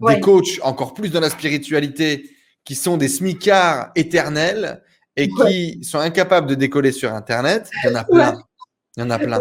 des 0.00 0.20
coachs 0.20 0.60
encore 0.62 0.94
plus 0.94 1.10
dans 1.10 1.20
la 1.20 1.30
spiritualité 1.30 2.30
qui 2.64 2.74
sont 2.74 2.96
des 2.96 3.08
smicards 3.08 3.90
éternels 3.94 4.82
et 5.16 5.28
qui 5.28 5.82
sont 5.84 5.98
incapables 5.98 6.48
de 6.48 6.54
décoller 6.54 6.92
sur 6.92 7.12
Internet, 7.12 7.70
il 7.84 7.90
y 7.90 7.92
en 7.92 7.96
a 7.96 8.04
plein. 8.04 8.42
Il 8.96 9.00
y 9.00 9.06
en 9.06 9.10
a 9.10 9.18
plein. 9.18 9.40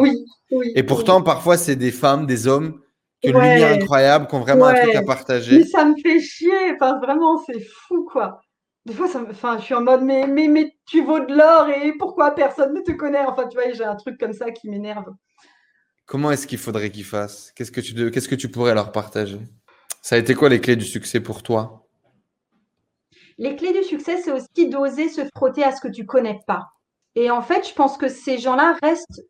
et 0.76 0.84
pourtant, 0.84 1.22
parfois, 1.22 1.57
c'est 1.57 1.76
des 1.76 1.91
femmes, 1.91 2.26
des 2.26 2.48
hommes 2.48 2.82
qui 3.22 3.30
ont 3.30 3.34
une 3.34 3.49
lumière 3.49 3.74
incroyable, 3.74 4.28
qui 4.28 4.36
ont 4.36 4.41
vraiment 4.41 4.66
un 4.66 4.74
truc 4.74 4.95
à 4.95 5.03
partager. 5.03 5.60
Mais 5.60 5.66
ça 5.66 5.86
me 5.86 5.95
fait 6.02 6.20
chier. 6.20 6.74
Enfin, 6.74 6.99
vraiment, 6.99 7.41
c'est 7.45 7.60
fou, 7.88 8.07
quoi. 8.11 8.41
Des 8.90 8.95
fois, 8.95 9.07
ça 9.07 9.24
enfin, 9.30 9.60
je 9.60 9.66
suis 9.66 9.76
en 9.76 9.84
mode, 9.84 10.02
mais, 10.02 10.26
mais, 10.26 10.48
mais 10.48 10.76
tu 10.88 11.03
vaux 11.03 11.20
de 11.20 11.32
l'or 11.32 11.70
et 11.70 11.94
pourquoi 11.99 12.32
personne 12.32 12.74
ne 12.74 12.82
te 12.82 12.91
connaît? 12.91 13.24
Enfin, 13.24 13.48
tu 13.48 13.56
vois, 13.56 13.72
j'ai 13.72 13.84
un 13.84 13.95
truc 13.95 14.20
comme 14.20 14.34
ça 14.34 14.49
qui 14.49 14.68
m'énerve. 14.68 15.14
Comment 16.07 16.32
est-ce 16.32 16.48
qu'il 16.48 16.57
faudrait 16.57 16.90
qu'ils 16.90 17.06
fassent 17.06 17.52
Qu'est-ce 17.56 17.72
que 17.72 17.82
tu 17.82 18.10
qu'est-ce 18.10 18.28
que 18.28 18.34
tu 18.34 18.49
pourrais 18.49 18.74
leur 18.74 18.91
partager? 18.91 19.41
Ça 20.02 20.16
a 20.16 20.18
été 20.18 20.34
quoi 20.34 20.49
les 20.49 20.60
clés 20.60 20.76
du 20.76 20.86
succès 20.86 21.20
pour 21.20 21.44
toi? 21.44 21.86
Les 23.38 23.56
clés 23.56 23.74
du 23.74 23.84
succès, 23.84 24.20
c'est 24.24 24.32
aussi 24.32 24.70
d'oser 24.70 25.07
se 25.07 25.22
frotter 25.36 25.64
à 25.64 25.72
ce 25.72 25.82
que 25.82 25.88
tu 25.88 26.07
connais 26.07 26.40
pas. 26.48 26.70
Et 27.14 27.30
en 27.30 27.44
fait, 27.44 27.70
je 27.70 27.76
pense 27.76 27.95
que 27.95 28.10
ces 28.10 28.40
gens-là 28.40 28.76
restent 28.82 29.22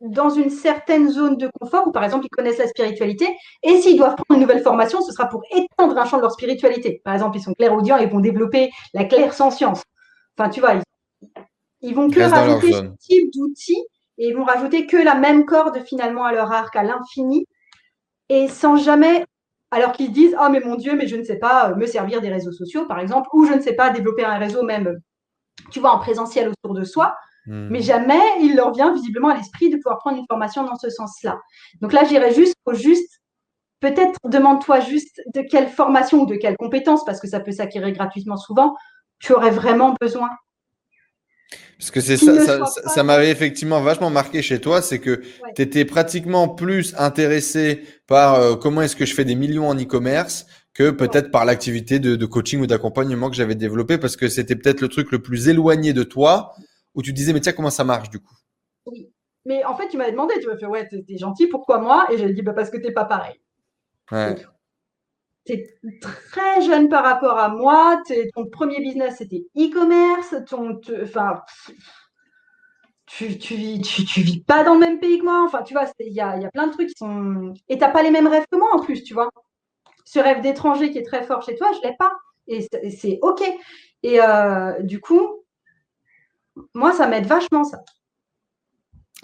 dans 0.00 0.30
une 0.30 0.50
certaine 0.50 1.08
zone 1.08 1.36
de 1.36 1.48
confort 1.60 1.86
où, 1.86 1.92
par 1.92 2.04
exemple, 2.04 2.26
ils 2.26 2.36
connaissent 2.36 2.58
la 2.58 2.68
spiritualité. 2.68 3.26
Et 3.62 3.80
s'ils 3.80 3.96
doivent 3.96 4.16
prendre 4.16 4.34
une 4.34 4.40
nouvelle 4.40 4.62
formation, 4.62 5.00
ce 5.00 5.12
sera 5.12 5.28
pour 5.28 5.42
étendre 5.50 5.96
un 5.96 6.04
champ 6.04 6.16
de 6.16 6.22
leur 6.22 6.32
spiritualité. 6.32 7.00
Par 7.04 7.14
exemple, 7.14 7.38
ils 7.38 7.42
sont 7.42 7.54
clairaudients 7.54 7.96
et 7.96 8.06
vont 8.06 8.20
développer 8.20 8.70
la 8.92 9.04
claire 9.04 9.32
science. 9.32 9.82
Enfin, 10.36 10.50
tu 10.50 10.60
vois, 10.60 10.74
ils, 11.80 11.94
vont 11.94 12.10
que 12.10 12.20
rajouter 12.20 12.72
ce 12.72 12.82
type 12.98 13.32
d'outils 13.32 13.84
et 14.18 14.28
ils 14.28 14.36
vont 14.36 14.44
rajouter 14.44 14.86
que 14.86 14.96
la 14.96 15.14
même 15.14 15.44
corde 15.44 15.82
finalement 15.84 16.24
à 16.24 16.32
leur 16.32 16.52
arc, 16.52 16.74
à 16.76 16.82
l'infini, 16.82 17.46
et 18.28 18.48
sans 18.48 18.76
jamais, 18.76 19.24
alors 19.70 19.92
qu'ils 19.92 20.12
disent, 20.12 20.36
oh 20.40 20.48
mais 20.50 20.60
mon 20.60 20.76
Dieu, 20.76 20.94
mais 20.96 21.06
je 21.06 21.16
ne 21.16 21.24
sais 21.24 21.38
pas 21.38 21.70
euh, 21.70 21.76
me 21.76 21.86
servir 21.86 22.20
des 22.20 22.30
réseaux 22.30 22.52
sociaux, 22.52 22.86
par 22.86 23.00
exemple, 23.00 23.28
ou 23.32 23.44
je 23.44 23.52
ne 23.52 23.60
sais 23.60 23.74
pas 23.74 23.90
développer 23.90 24.24
un 24.24 24.38
réseau 24.38 24.62
même, 24.62 25.00
tu 25.70 25.80
vois, 25.80 25.92
en 25.92 25.98
présentiel 25.98 26.48
autour 26.48 26.74
de 26.74 26.84
soi. 26.84 27.16
Hmm. 27.46 27.68
Mais 27.70 27.82
jamais 27.82 28.20
il 28.40 28.56
leur 28.56 28.72
vient 28.72 28.92
visiblement 28.94 29.28
à 29.28 29.36
l'esprit 29.36 29.70
de 29.70 29.76
pouvoir 29.76 29.98
prendre 29.98 30.18
une 30.18 30.26
formation 30.28 30.64
dans 30.64 30.76
ce 30.76 30.90
sens-là. 30.90 31.38
Donc 31.80 31.92
là, 31.92 32.04
j'irais 32.04 32.32
juste 32.32 32.54
au 32.64 32.74
juste 32.74 33.20
peut-être 33.80 34.18
demande-toi 34.24 34.80
juste 34.80 35.20
de 35.34 35.42
quelle 35.42 35.68
formation 35.68 36.22
ou 36.22 36.26
de 36.26 36.36
quelle 36.36 36.56
compétence, 36.56 37.04
parce 37.04 37.20
que 37.20 37.28
ça 37.28 37.40
peut 37.40 37.52
s'acquérir 37.52 37.92
gratuitement 37.92 38.36
souvent, 38.36 38.74
tu 39.18 39.32
aurais 39.32 39.50
vraiment 39.50 39.94
besoin. 40.00 40.30
Parce 41.78 41.90
que 41.90 42.00
c'est 42.00 42.16
ça, 42.16 42.64
ça, 42.64 43.02
m'avait 43.02 43.30
effectivement 43.30 43.80
vachement 43.82 44.08
marqué 44.08 44.42
chez 44.42 44.60
toi, 44.60 44.80
c'est 44.80 45.00
que 45.00 45.22
tu 45.54 45.62
étais 45.62 45.84
pratiquement 45.84 46.48
plus 46.48 46.94
intéressé 46.96 47.82
par 48.06 48.34
euh, 48.34 48.56
comment 48.56 48.80
est-ce 48.82 48.96
que 48.96 49.04
je 49.04 49.12
fais 49.12 49.24
des 49.24 49.34
millions 49.34 49.68
en 49.68 49.74
e-commerce 49.74 50.46
que 50.72 50.90
peut-être 50.90 51.30
par 51.30 51.44
l'activité 51.44 51.98
de, 51.98 52.26
coaching 52.26 52.60
ou 52.60 52.66
d'accompagnement 52.66 53.28
que 53.28 53.36
j'avais 53.36 53.54
développé, 53.54 53.98
parce 53.98 54.16
que 54.16 54.28
c'était 54.28 54.56
peut-être 54.56 54.80
le 54.80 54.88
truc 54.88 55.12
le 55.12 55.20
plus 55.20 55.48
éloigné 55.48 55.92
de 55.92 56.02
toi, 56.02 56.54
où 56.94 57.02
tu 57.02 57.12
disais, 57.12 57.32
mais 57.32 57.40
tiens, 57.40 57.52
comment 57.52 57.70
ça 57.70 57.84
marche 57.84 58.10
du 58.10 58.20
coup? 58.20 58.34
Oui, 58.86 59.10
mais 59.44 59.64
en 59.64 59.76
fait, 59.76 59.88
tu 59.88 59.96
m'avais 59.96 60.12
demandé, 60.12 60.34
tu 60.40 60.46
m'as 60.46 60.56
fait, 60.56 60.66
ouais, 60.66 60.88
t'es 60.88 61.18
gentil, 61.18 61.46
pourquoi 61.46 61.78
moi? 61.78 62.06
Et 62.10 62.18
j'ai 62.18 62.32
dit, 62.32 62.42
bah, 62.42 62.52
parce 62.52 62.70
que 62.70 62.76
t'es 62.76 62.92
pas 62.92 63.04
pareil. 63.04 63.40
Ouais. 64.10 64.36
T'es 65.44 65.78
très 66.00 66.62
jeune 66.62 66.88
par 66.88 67.04
rapport 67.04 67.38
à 67.38 67.50
moi, 67.50 68.02
ton 68.34 68.46
premier 68.46 68.80
business 68.80 69.16
c'était 69.18 69.44
e-commerce, 69.58 70.34
ton, 70.46 70.80
enfin, 71.02 71.42
tu, 73.06 73.38
tu, 73.38 73.54
vis, 73.54 73.80
tu, 73.80 74.20
vis 74.22 74.40
pas 74.40 74.64
dans 74.64 74.74
le 74.74 74.80
même 74.80 74.98
pays 74.98 75.18
que 75.18 75.24
moi, 75.24 75.42
enfin, 75.44 75.62
tu 75.62 75.74
vois, 75.74 75.84
il 76.00 76.12
y 76.12 76.20
a, 76.20 76.38
y 76.38 76.44
a 76.46 76.50
plein 76.50 76.66
de 76.68 76.72
trucs 76.72 76.88
qui 76.88 76.94
sont. 76.96 77.52
Et 77.68 77.76
t'as 77.76 77.90
pas 77.90 78.02
les 78.02 78.10
mêmes 78.10 78.26
rêves 78.26 78.46
que 78.50 78.56
moi 78.56 78.70
en 78.72 78.80
plus, 78.80 79.02
tu 79.02 79.12
vois. 79.12 79.28
Ce 80.06 80.18
rêve 80.18 80.40
d'étranger 80.40 80.90
qui 80.90 80.98
est 80.98 81.04
très 81.04 81.22
fort 81.22 81.42
chez 81.42 81.56
toi, 81.56 81.70
je 81.72 81.86
l'ai 81.86 81.94
pas. 81.96 82.12
Et 82.46 82.66
c'est 82.90 83.18
OK. 83.22 83.42
Et 84.02 84.20
euh, 84.20 84.80
du 84.80 85.00
coup, 85.00 85.43
moi, 86.74 86.92
ça 86.92 87.06
m'aide 87.06 87.26
vachement, 87.26 87.64
ça 87.64 87.78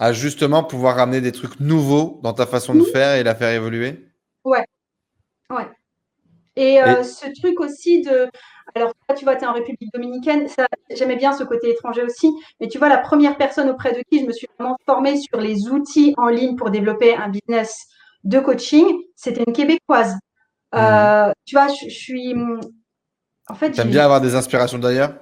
à 0.00 0.14
justement 0.14 0.64
pouvoir 0.64 0.96
ramener 0.96 1.20
des 1.20 1.30
trucs 1.30 1.60
nouveaux 1.60 2.20
dans 2.22 2.32
ta 2.32 2.46
façon 2.46 2.74
de 2.74 2.82
faire 2.82 3.16
et 3.16 3.22
la 3.22 3.34
faire 3.34 3.50
évoluer 3.50 4.08
Ouais. 4.44 4.64
Ouais. 5.50 5.68
Et, 6.56 6.82
euh, 6.82 7.02
ce 7.02 7.26
truc 7.38 7.60
aussi 7.60 8.00
de. 8.00 8.26
Alors, 8.74 8.92
toi, 9.06 9.14
tu 9.14 9.24
vois, 9.24 9.36
tu 9.36 9.44
es 9.44 9.46
en 9.46 9.52
République 9.52 9.92
dominicaine, 9.92 10.46
j'aimais 10.90 11.16
bien 11.16 11.34
ce 11.34 11.44
côté 11.44 11.70
étranger 11.70 12.02
aussi, 12.02 12.32
mais 12.60 12.68
tu 12.68 12.78
vois, 12.78 12.88
la 12.88 12.96
première 12.96 13.36
personne 13.36 13.68
auprès 13.68 13.92
de 13.92 14.02
qui 14.10 14.20
je 14.20 14.26
me 14.26 14.32
suis 14.32 14.46
vraiment 14.58 14.76
formée 14.86 15.18
sur 15.18 15.38
les 15.38 15.68
outils 15.68 16.14
en 16.16 16.28
ligne 16.28 16.56
pour 16.56 16.70
développer 16.70 17.14
un 17.14 17.28
business 17.28 17.86
de 18.24 18.40
coaching, 18.40 18.86
c'était 19.16 19.42
une 19.46 19.52
Québécoise. 19.52 20.14
Euh, 20.74 21.28
mmh. 21.28 21.32
Tu 21.44 21.56
vois, 21.56 21.66
je, 21.68 21.90
suis. 21.90 22.34
En 23.48 23.54
fait. 23.54 23.72
T'aimes 23.72 23.90
bien 23.90 24.04
avoir 24.04 24.22
des 24.22 24.34
inspirations 24.34 24.78
d'ailleurs 24.78 25.12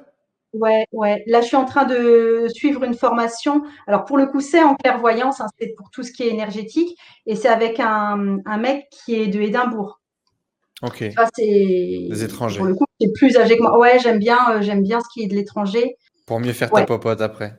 Ouais, 0.55 0.87
ouais. 0.93 1.23
Là, 1.27 1.41
je 1.41 1.47
suis 1.47 1.57
en 1.57 1.65
train 1.65 1.85
de 1.85 2.47
suivre 2.49 2.83
une 2.85 2.95
formation. 2.95 3.63
Alors, 3.87 4.05
pour 4.05 4.17
le 4.17 4.27
coup, 4.27 4.41
c'est 4.41 4.63
en 4.63 4.77
clairvoyance, 4.77 5.41
hein, 5.41 5.47
c'est 5.59 5.75
pour 5.77 5.91
tout 5.91 6.03
ce 6.03 6.13
qui 6.13 6.23
est 6.23 6.29
énergétique. 6.29 6.99
Et 7.27 7.37
c'est 7.37 7.49
avec 7.49 7.81
un, 7.81 8.39
un, 8.47 8.59
mec 8.59 8.89
qui 8.91 9.15
est 9.15 9.27
de 9.27 9.41
Édimbourg. 9.41 10.01
Ok. 10.83 11.05
c'est. 11.35 12.07
Des 12.11 12.25
étrangers. 12.25 12.59
Pour 12.59 12.67
le 12.67 12.75
coup, 12.75 12.87
c'est 13.01 13.13
plus 13.13 13.37
âgé 13.37 13.57
que 13.57 13.63
moi. 13.63 13.79
Ouais, 13.79 13.99
j'aime 13.99 14.19
bien, 14.19 14.39
euh, 14.51 14.63
j'aime 14.63 14.83
bien 14.83 15.01
ce 15.01 15.07
qui 15.13 15.23
est 15.23 15.27
de 15.27 15.35
l'étranger. 15.35 15.97
Pour 16.27 16.41
mieux 16.41 16.53
faire 16.53 16.71
ta 16.71 16.85
popote 16.85 17.21
après. 17.21 17.59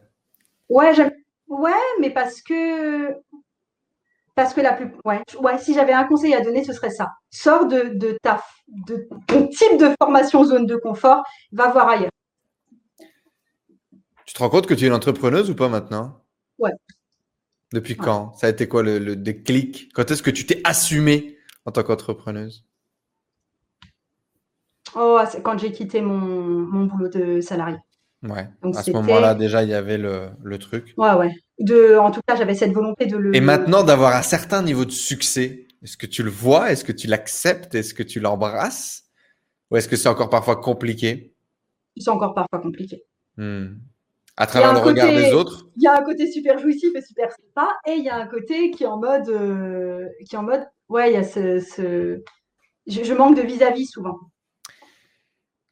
Ouais, 0.70 0.94
j'aime. 0.96 1.12
Ouais, 1.48 1.72
mais 2.00 2.10
parce 2.10 2.42
que. 2.42 3.14
Parce 4.34 4.54
que 4.54 4.62
la 4.62 4.74
plus. 4.74 4.92
Ouais, 5.06 5.22
ouais 5.42 5.58
si 5.60 5.74
j'avais 5.76 5.94
un 5.94 6.06
conseil 6.06 6.34
à 6.34 6.42
donner, 6.42 6.64
ce 6.64 6.74
serait 6.74 6.92
ça. 6.92 7.10
Sors 7.30 7.68
de, 7.68 7.92
de 7.94 8.18
ta. 8.24 8.42
de 8.68 9.08
ton 9.28 9.48
type 9.48 9.78
de 9.78 9.94
formation 10.02 10.44
zone 10.44 10.66
de 10.66 10.76
confort, 10.76 11.24
va 11.52 11.68
voir 11.70 11.90
ailleurs. 11.90 12.12
Tu 14.30 14.36
te 14.36 14.44
rends 14.44 14.50
compte 14.52 14.68
que 14.68 14.76
tu 14.76 14.84
es 14.84 14.88
une 14.88 14.94
entrepreneuse 14.94 15.50
ou 15.50 15.56
pas 15.56 15.70
maintenant? 15.70 16.22
Ouais. 16.60 16.70
Depuis 17.74 17.98
quand? 17.98 18.32
Ça 18.38 18.46
a 18.46 18.52
été 18.52 18.68
quoi 18.68 18.84
le, 18.84 19.16
déclic? 19.16 19.90
Quand 19.96 20.12
est-ce 20.12 20.22
que 20.22 20.30
tu 20.30 20.46
t'es 20.46 20.62
assumée 20.66 21.40
en 21.66 21.72
tant 21.72 21.82
qu'entrepreneuse? 21.82 22.64
Oh, 24.96 25.20
c'est 25.32 25.42
quand 25.42 25.58
j'ai 25.58 25.72
quitté 25.72 26.02
mon, 26.02 26.84
boulot 26.86 27.10
de 27.10 27.42
salarié. 27.42 27.78
Ouais. 28.22 28.48
à 28.76 28.84
ce 28.84 28.92
moment-là, 28.92 29.34
déjà, 29.34 29.64
il 29.64 29.70
y 29.70 29.74
avait 29.74 29.98
le, 29.98 30.58
truc. 30.60 30.94
Ouais, 30.96 31.14
ouais. 31.14 31.32
De, 31.58 31.98
en 31.98 32.12
tout 32.12 32.22
cas, 32.28 32.36
j'avais 32.36 32.54
cette 32.54 32.72
volonté 32.72 33.08
de 33.08 33.18
le. 33.18 33.36
Et 33.36 33.42
maintenant, 33.42 33.84
d'avoir 33.84 34.16
un 34.16 34.22
certain 34.22 34.62
niveau 34.62 34.86
de 34.86 34.92
succès, 34.92 35.66
est-ce 35.82 35.98
que 35.98 36.06
tu 36.06 36.22
le 36.22 36.30
vois? 36.30 36.72
Est-ce 36.72 36.84
que 36.84 36.92
tu 36.92 37.08
l'acceptes? 37.08 37.74
Est-ce 37.74 37.96
que 37.96 38.04
tu 38.04 38.20
l'embrasses? 38.20 39.06
Ou 39.72 39.78
est-ce 39.78 39.88
que 39.88 39.96
c'est 39.96 40.08
encore 40.08 40.30
parfois 40.30 40.58
compliqué? 40.58 41.34
C'est 41.98 42.12
encore 42.12 42.36
parfois 42.36 42.60
compliqué. 42.60 43.04
Hmm. 43.36 43.70
À 44.40 44.48
travers 44.48 44.72
le 44.72 44.80
regard 44.80 45.10
des 45.10 45.34
autres 45.34 45.68
Il 45.76 45.84
y 45.84 45.88
a 45.88 46.00
un 46.00 46.02
côté 46.02 46.32
super 46.32 46.58
jouissif 46.60 46.96
et 46.96 47.02
super 47.02 47.30
sympa, 47.30 47.78
et 47.86 47.96
il 47.96 48.06
y 48.06 48.10
a 48.10 48.16
un 48.16 48.26
côté 48.26 48.72
qui 48.72 48.86
est 48.86 48.88
en 48.88 48.98
mode, 48.98 49.28
euh, 49.28 50.08
qui 50.26 50.34
est 50.34 50.38
en 50.38 50.44
mode, 50.44 50.66
ouais, 50.88 51.12
il 51.12 51.16
y 51.16 51.18
a 51.18 51.24
ce, 51.24 52.22
Je, 52.88 53.14
manque 53.14 53.36
de 53.36 53.42
vis-à-vis 53.42 53.86
souvent. 53.86 54.18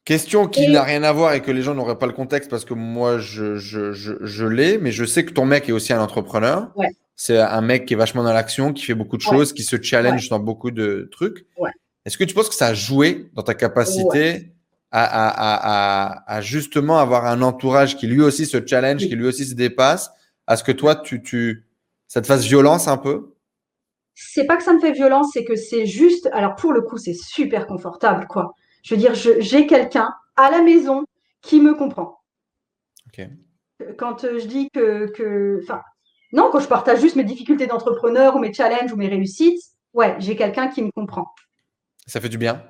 Question 0.04 0.50
qui 0.50 0.68
n'a 0.70 0.84
rien 0.84 1.04
à 1.04 1.14
voir 1.14 1.34
et 1.34 1.42
que 1.42 1.50
les 1.50 1.62
gens 1.62 1.76
n'auraient 1.76 1.98
pas 1.98 2.08
le 2.08 2.14
contexte 2.14 2.50
parce 2.50 2.66
que 2.66 2.74
moi 2.74 3.20
je, 3.20 3.56
je, 3.56 3.94
je, 3.94 4.46
l'ai, 4.46 4.78
mais 4.78 4.92
je 4.92 5.06
sais 5.06 5.24
que 5.24 5.32
ton 5.32 5.46
mec 5.46 5.70
est 5.70 5.74
aussi 5.74 5.94
un 5.94 6.02
entrepreneur. 6.02 6.70
Ouais. 6.76 6.90
C'est 7.16 7.38
un 7.38 7.62
mec 7.62 7.86
qui 7.86 7.94
est 7.94 7.98
vachement 7.98 8.24
dans 8.24 8.34
l'action, 8.34 8.74
qui 8.74 8.84
fait 8.84 8.96
beaucoup 8.96 9.18
de 9.18 9.22
choses, 9.22 9.54
qui 9.54 9.64
se 9.64 9.82
challenge 9.82 10.28
dans 10.28 10.40
beaucoup 10.40 10.72
de 10.72 11.10
trucs. 11.12 11.46
Est-ce 12.06 12.18
que 12.18 12.26
tu 12.26 12.34
penses 12.34 12.50
que 12.50 12.56
ça 12.56 12.68
a 12.68 12.74
joué 12.74 13.30
dans 13.34 13.44
ta 13.44 13.54
capacité 13.54 14.52
à, 14.92 16.40
justement 16.42 16.98
avoir 16.98 17.26
un 17.26 17.42
entourage 17.42 17.98
qui 17.98 18.08
lui 18.08 18.22
aussi 18.22 18.46
se 18.46 18.66
challenge, 18.66 19.08
qui 19.08 19.16
lui 19.16 19.28
aussi 19.28 19.46
se 19.46 19.56
dépasse, 19.56 20.12
à 20.48 20.56
ce 20.56 20.64
que 20.64 20.72
toi, 20.72 20.96
tu, 20.96 21.22
tu, 21.22 21.68
ça 22.08 22.22
te 22.22 22.28
fasse 22.28 22.46
violence 22.46 22.88
un 22.88 22.98
peu? 22.98 23.34
C'est 24.16 24.46
pas 24.46 24.58
que 24.58 24.64
ça 24.64 24.74
me 24.74 24.80
fait 24.80 24.94
violence, 24.94 25.32
c'est 25.34 25.44
que 25.44 25.56
c'est 25.56 25.86
juste. 25.86 26.28
Alors 26.34 26.56
pour 26.56 26.74
le 26.74 26.82
coup, 26.82 26.98
c'est 26.98 27.14
super 27.14 27.68
confortable, 27.68 28.26
quoi. 28.28 28.54
Je 28.84 28.96
veux 28.96 29.00
dire, 29.00 29.14
j'ai 29.14 29.68
quelqu'un 29.68 30.10
à 30.36 30.50
la 30.50 30.62
maison 30.62 31.06
qui 31.42 31.62
me 31.62 31.76
comprend. 31.76 32.22
Quand 33.98 34.24
euh, 34.24 34.40
je 34.40 34.46
dis 34.48 34.70
que, 34.72 35.60
enfin, 35.64 35.82
non, 36.32 36.50
quand 36.52 36.60
je 36.60 36.68
partage 36.68 37.00
juste 37.00 37.16
mes 37.16 37.24
difficultés 37.24 37.68
d'entrepreneur 37.68 38.36
ou 38.36 38.40
mes 38.40 38.54
challenges 38.54 38.92
ou 38.92 38.96
mes 38.96 39.08
réussites, 39.08 39.62
ouais, 39.94 40.16
j'ai 40.20 40.36
quelqu'un 40.36 40.68
qui 40.68 40.82
me 40.82 40.92
comprend. 40.92 41.28
Ça 42.06 42.20
fait 42.20 42.30
du 42.30 42.38
bien? 42.38 42.64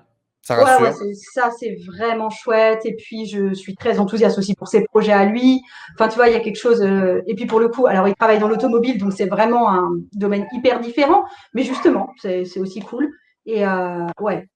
Ça 0.48 0.64
Ouais, 0.82 0.94
ça, 1.34 1.52
c'est 1.60 1.76
vraiment 1.86 2.30
chouette. 2.30 2.86
Et 2.86 2.96
puis, 2.96 3.26
je 3.26 3.54
suis 3.54 3.76
très 3.76 4.00
enthousiaste 4.00 4.38
aussi 4.38 4.56
pour 4.56 4.70
ses 4.70 4.86
projets 4.86 5.12
à 5.12 5.26
lui. 5.26 5.62
Enfin, 5.94 6.08
tu 6.08 6.16
vois, 6.16 6.30
il 6.30 6.34
y 6.34 6.38
a 6.38 6.40
quelque 6.40 6.58
chose. 6.58 6.82
Euh, 6.82 7.22
et 7.28 7.36
puis, 7.36 7.48
pour 7.48 7.60
le 7.60 7.68
coup, 7.68 7.86
alors, 7.86 8.08
il 8.08 8.16
travaille 8.16 8.40
dans 8.40 8.48
l'automobile, 8.48 8.98
donc 8.98 9.12
c'est 9.12 9.26
vraiment 9.26 9.70
un 9.70 9.90
domaine 10.14 10.48
hyper 10.54 10.80
différent. 10.80 11.26
Mais 11.54 11.64
justement, 11.64 12.14
c'est 12.22 12.60
aussi 12.60 12.80
cool. 12.80 13.10
Et 13.46 13.68
euh, 13.68 14.06
ouais, 14.22 14.48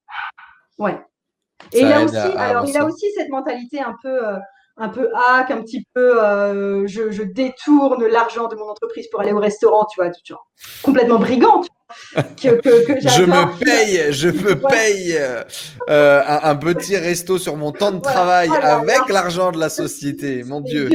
ouais. 0.80 0.98
Et 1.74 1.82
il 1.82 1.92
a 1.92 2.06
aussi, 2.06 2.16
alors, 2.16 2.66
il 2.66 2.78
a 2.78 2.86
aussi 2.86 3.08
cette 3.18 3.30
mentalité 3.30 3.82
un 3.82 3.96
peu. 4.02 4.30
Euh, 4.30 4.38
un 4.78 4.88
peu 4.88 5.10
hack, 5.14 5.52
un 5.52 5.62
petit 5.62 5.86
peu, 5.94 6.16
je, 6.88 7.24
détourne 7.24 8.04
l'argent 8.08 8.48
de 8.48 8.56
mon 8.56 8.70
entreprise 8.70 9.08
pour 9.12 9.20
aller 9.20 9.34
au 9.34 9.38
restaurant, 9.38 9.86
tu 9.86 10.02
vois, 10.02 10.10
tu 10.10 10.34
vois 10.34 10.42
complètement 10.82 11.20
brigand. 11.20 11.62
Je 12.38 13.24
me 13.26 13.60
paye, 13.64 14.12
je 14.12 14.30
me 14.30 14.56
paye 14.56 15.18
euh, 15.90 16.24
un, 16.26 16.56
petit 16.56 16.98
resto 16.98 17.38
sur 17.38 17.58
mon 17.58 17.72
temps 17.72 17.92
de 17.92 18.02
travail 18.02 18.50
avec 18.62 19.10
l'argent 19.10 19.52
de 19.52 19.60
la 19.60 19.70
société, 19.70 20.44
mon 20.44 20.62
Dieu. 20.62 20.90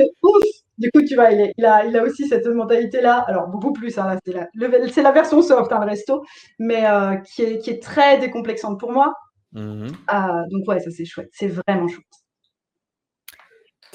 Du 0.78 0.90
coup, 0.90 1.02
tu 1.02 1.14
vois, 1.14 1.30
il, 1.30 1.64
a, 1.64 1.86
il 1.86 1.96
a, 1.96 2.02
aussi 2.02 2.28
cette 2.28 2.46
mentalité-là. 2.46 3.24
Alors, 3.26 3.48
beaucoup 3.48 3.72
plus, 3.72 3.96
hein, 3.98 4.18
c'est 4.26 5.02
la, 5.02 5.12
version 5.12 5.40
soft, 5.40 5.72
hein, 5.72 5.80
le 5.80 5.86
resto, 5.86 6.22
mais 6.58 6.86
euh, 6.86 7.16
qui, 7.16 7.42
est, 7.42 7.58
qui, 7.58 7.70
est, 7.70 7.82
très 7.82 8.18
décomplexante 8.18 8.78
pour 8.78 8.92
moi. 8.92 9.14
Mhm. 9.52 9.86
Euh, 10.12 10.42
donc, 10.50 10.68
ouais, 10.68 10.80
ça, 10.80 10.90
c'est 10.90 11.06
chouette. 11.06 11.30
C'est 11.32 11.48
vraiment 11.48 11.88
chouette. 11.88 12.04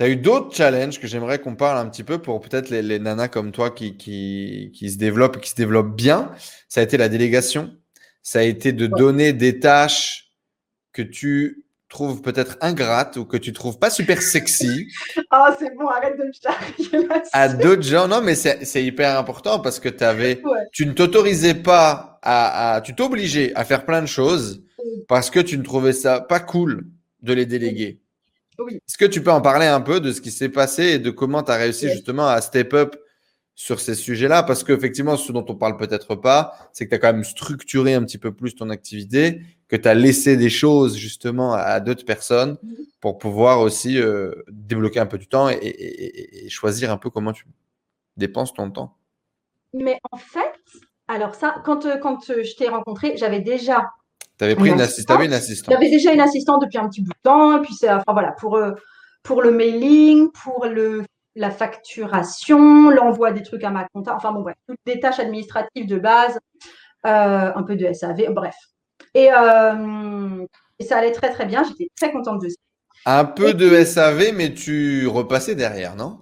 Tu 0.01 0.05
as 0.05 0.09
eu 0.09 0.15
d'autres 0.15 0.55
challenges 0.55 0.99
que 0.99 1.05
j'aimerais 1.05 1.37
qu'on 1.37 1.53
parle 1.53 1.77
un 1.77 1.87
petit 1.87 2.03
peu 2.03 2.17
pour 2.17 2.41
peut-être 2.41 2.71
les, 2.71 2.97
nanas 2.97 3.27
comme 3.27 3.51
toi 3.51 3.69
qui, 3.69 3.97
qui, 3.97 4.71
qui, 4.73 4.89
se 4.89 4.97
développent 4.97 5.37
et 5.37 5.39
qui 5.39 5.51
se 5.51 5.55
développent 5.55 5.95
bien. 5.95 6.31
Ça 6.69 6.81
a 6.81 6.83
été 6.83 6.97
la 6.97 7.07
délégation. 7.07 7.71
Ça 8.23 8.39
a 8.39 8.41
été 8.41 8.73
de 8.73 8.87
donner 8.87 9.31
des 9.31 9.59
tâches 9.59 10.31
que 10.91 11.03
tu 11.03 11.65
trouves 11.87 12.23
peut-être 12.23 12.57
ingrates 12.61 13.17
ou 13.17 13.25
que 13.25 13.37
tu 13.37 13.53
trouves 13.53 13.77
pas 13.77 13.91
super 13.91 14.23
sexy. 14.23 14.87
Ah, 15.29 15.55
c'est 15.59 15.69
bon, 15.75 15.87
arrête 15.87 16.17
de 16.17 16.23
me 16.23 16.31
charrier 16.31 17.07
À 17.31 17.49
d'autres 17.49 17.83
gens, 17.83 18.07
non, 18.07 18.21
mais 18.23 18.33
c'est 18.33 18.83
hyper 18.83 19.19
important 19.19 19.59
parce 19.59 19.79
que 19.79 20.03
avais, 20.03 20.41
tu 20.71 20.87
ne 20.87 20.93
t'autorisais 20.93 21.53
pas 21.53 22.17
à, 22.23 22.73
à 22.73 22.81
tu 22.81 22.95
t'obligeais 22.95 23.51
à 23.53 23.65
faire 23.65 23.85
plein 23.85 24.01
de 24.01 24.07
choses 24.07 24.63
parce 25.07 25.29
que 25.29 25.39
tu 25.39 25.59
ne 25.59 25.63
trouvais 25.63 25.93
ça 25.93 26.21
pas 26.21 26.39
cool 26.39 26.87
de 27.21 27.33
les 27.33 27.45
déléguer. 27.45 28.00
Est-ce 28.69 28.97
que 28.97 29.05
tu 29.05 29.21
peux 29.21 29.31
en 29.31 29.41
parler 29.41 29.65
un 29.65 29.81
peu 29.81 29.99
de 29.99 30.11
ce 30.11 30.21
qui 30.21 30.31
s'est 30.31 30.49
passé 30.49 30.83
et 30.83 30.99
de 30.99 31.09
comment 31.09 31.43
tu 31.43 31.51
as 31.51 31.55
réussi 31.55 31.89
justement 31.89 32.27
à 32.27 32.41
step 32.41 32.73
up 32.73 32.95
sur 33.55 33.79
ces 33.79 33.95
sujets-là? 33.95 34.43
Parce 34.43 34.63
qu'effectivement, 34.63 35.17
ce 35.17 35.31
dont 35.31 35.45
on 35.47 35.55
parle 35.55 35.77
peut-être 35.77 36.15
pas, 36.15 36.69
c'est 36.73 36.85
que 36.85 36.89
tu 36.89 36.95
as 36.95 36.99
quand 36.99 37.13
même 37.13 37.23
structuré 37.23 37.93
un 37.93 38.03
petit 38.03 38.17
peu 38.17 38.33
plus 38.33 38.55
ton 38.55 38.69
activité, 38.69 39.41
que 39.67 39.75
tu 39.75 39.87
as 39.87 39.93
laissé 39.93 40.37
des 40.37 40.49
choses 40.49 40.97
justement 40.97 41.53
à, 41.53 41.79
d'autres 41.79 42.05
personnes 42.05 42.57
mhm. 42.61 42.75
pour 42.99 43.17
pouvoir 43.17 43.61
aussi 43.61 43.99
euh, 43.99 44.33
débloquer 44.49 44.99
un 44.99 45.05
peu 45.05 45.17
du 45.17 45.27
temps 45.27 45.49
et, 45.49 46.47
choisir 46.49 46.91
un 46.91 46.97
peu 46.97 47.09
comment 47.09 47.33
tu 47.33 47.45
dépenses 48.17 48.53
ton 48.53 48.69
temps. 48.69 48.97
Mais 49.73 49.97
en 50.11 50.17
fait, 50.17 50.53
Alors 51.07 51.35
ça, 51.35 51.61
quand, 51.63 51.87
quand 52.01 52.19
je 52.25 52.55
t'ai 52.55 52.67
rencontré, 52.67 53.15
j'avais 53.15 53.39
déjà 53.39 53.89
tu 54.41 54.45
avais 54.45 54.55
pris 54.55 54.71
une, 54.71 54.81
assistante. 54.81 55.21
une 55.23 55.33
assistante. 55.33 55.71
J'avais 55.71 55.91
déjà 55.91 56.11
une 56.11 56.19
assistante 56.19 56.63
depuis 56.63 56.79
un 56.79 56.89
petit 56.89 57.03
bout 57.03 57.11
de 57.11 57.21
temps. 57.21 57.57
Et 57.57 57.61
puis, 57.61 57.75
c'est, 57.75 57.91
enfin, 57.91 58.11
voilà, 58.11 58.31
pour, 58.31 58.55
euh, 58.55 58.71
pour 59.21 59.43
le 59.43 59.51
mailing, 59.51 60.31
pour 60.31 60.65
le, 60.65 61.03
la 61.35 61.51
facturation, 61.51 62.89
l'envoi 62.89 63.33
des 63.33 63.43
trucs 63.43 63.63
à 63.63 63.69
ma 63.69 63.87
compta. 63.93 64.15
Enfin, 64.15 64.31
bon, 64.31 64.41
bref, 64.41 64.55
toutes 64.67 64.79
des 64.87 64.99
tâches 64.99 65.19
administratives 65.19 65.85
de 65.85 65.99
base, 65.99 66.39
euh, 67.05 67.51
un 67.55 67.61
peu 67.61 67.75
de 67.75 67.93
SAV, 67.93 68.31
bref. 68.31 68.55
Euh, 69.15 70.45
et, 70.79 70.85
ça 70.85 70.97
allait 70.97 71.11
très, 71.11 71.31
très 71.31 71.45
bien. 71.45 71.63
J'étais 71.63 71.89
très 71.95 72.11
contente 72.11 72.41
de 72.41 72.49
ça. 72.49 72.55
Un 73.05 73.25
peu 73.25 73.53
de 73.53 73.83
SAV, 73.83 74.31
mais 74.33 74.55
tu 74.55 75.05
repassais 75.05 75.53
derrière, 75.53 75.95
non? 75.95 76.17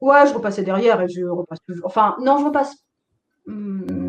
Ouais, 0.00 0.26
je 0.26 0.32
repassais 0.32 0.62
derrière 0.62 0.98
et 1.02 1.08
je 1.08 1.26
repasse 1.26 1.58
toujours. 1.68 1.84
Enfin, 1.84 2.16
non, 2.22 2.38
je 2.38 2.46
repasse. 2.46 2.74
Hmm, 3.44 4.05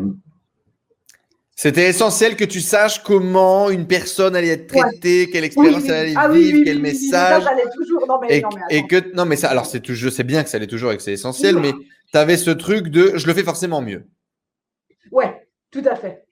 c'était 1.58 1.88
essentiel 1.88 2.36
que 2.36 2.44
tu 2.44 2.60
saches 2.60 3.02
comment 3.02 3.68
une 3.68 3.88
personne 3.88 4.36
allait 4.36 4.50
être 4.50 4.68
traitée, 4.68 5.28
quelle 5.28 5.42
expérience 5.42 5.82
elle 5.86 5.92
allait 5.92 6.14
ah 6.14 6.28
vivre, 6.28 6.60
quel 6.64 6.78
message. 6.78 7.42
Ça, 7.42 7.50
toujours. 7.74 8.06
Non, 8.06 8.20
mais, 8.22 8.36
et, 8.36 8.42
non, 8.42 8.48
mais 8.54 8.76
et, 8.76 8.86
que 8.86 9.12
non, 9.12 9.24
mais 9.24 9.34
ça, 9.34 9.50
alors 9.50 9.66
c'est 9.66 9.84
je 9.84 10.08
sais 10.08 10.22
bien 10.22 10.44
que 10.44 10.50
ça 10.50 10.58
allait 10.58 10.68
toujours 10.68 10.92
et 10.92 10.96
que 10.96 11.02
c'est 11.02 11.14
essentiel, 11.14 11.56
mais 11.58 11.72
tu 12.12 12.16
avais 12.16 12.36
ce 12.36 12.52
truc 12.52 12.90
de 12.90 13.10
je 13.16 13.26
le 13.26 13.34
fais 13.34 13.42
forcément 13.42 13.82
mieux. 13.82 14.06
Ouais, 15.10 15.48
tout 15.72 15.82
à 15.84 15.96
fait. 15.96 16.26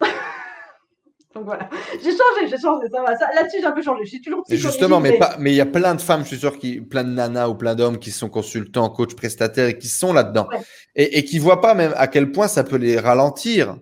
Donc 1.34 1.44
voilà, 1.44 1.68
j'ai 2.02 2.10
changé, 2.10 2.48
j'ai 2.48 2.58
changé, 2.58 2.86
ça 2.90 3.02
va. 3.02 3.12
Là-dessus, 3.34 3.58
j'ai 3.60 3.66
un 3.66 3.72
peu 3.72 3.82
changé. 3.82 4.04
Je 4.04 4.08
suis 4.08 4.22
toujours 4.22 4.42
Justement, 4.48 5.00
mais 5.00 5.18
pas, 5.18 5.36
mais 5.38 5.52
il 5.52 5.56
y 5.56 5.60
a 5.60 5.66
plein 5.66 5.94
de 5.94 6.00
femmes, 6.00 6.22
je 6.22 6.28
suis 6.28 6.38
sûr, 6.38 6.58
qui, 6.58 6.80
plein 6.80 7.04
de 7.04 7.10
nanas 7.10 7.48
ou 7.48 7.56
plein 7.56 7.74
d'hommes 7.74 7.98
qui 7.98 8.10
sont 8.10 8.30
consultants, 8.30 8.88
coachs, 8.88 9.16
prestataires 9.16 9.68
et 9.68 9.76
qui 9.76 9.88
sont 9.88 10.14
là-dedans 10.14 10.48
et, 10.94 11.18
et 11.18 11.24
qui 11.26 11.38
voient 11.38 11.60
pas 11.60 11.74
même 11.74 11.92
à 11.98 12.08
quel 12.08 12.32
point 12.32 12.48
ça 12.48 12.64
peut 12.64 12.76
les 12.76 12.98
ralentir 12.98 13.76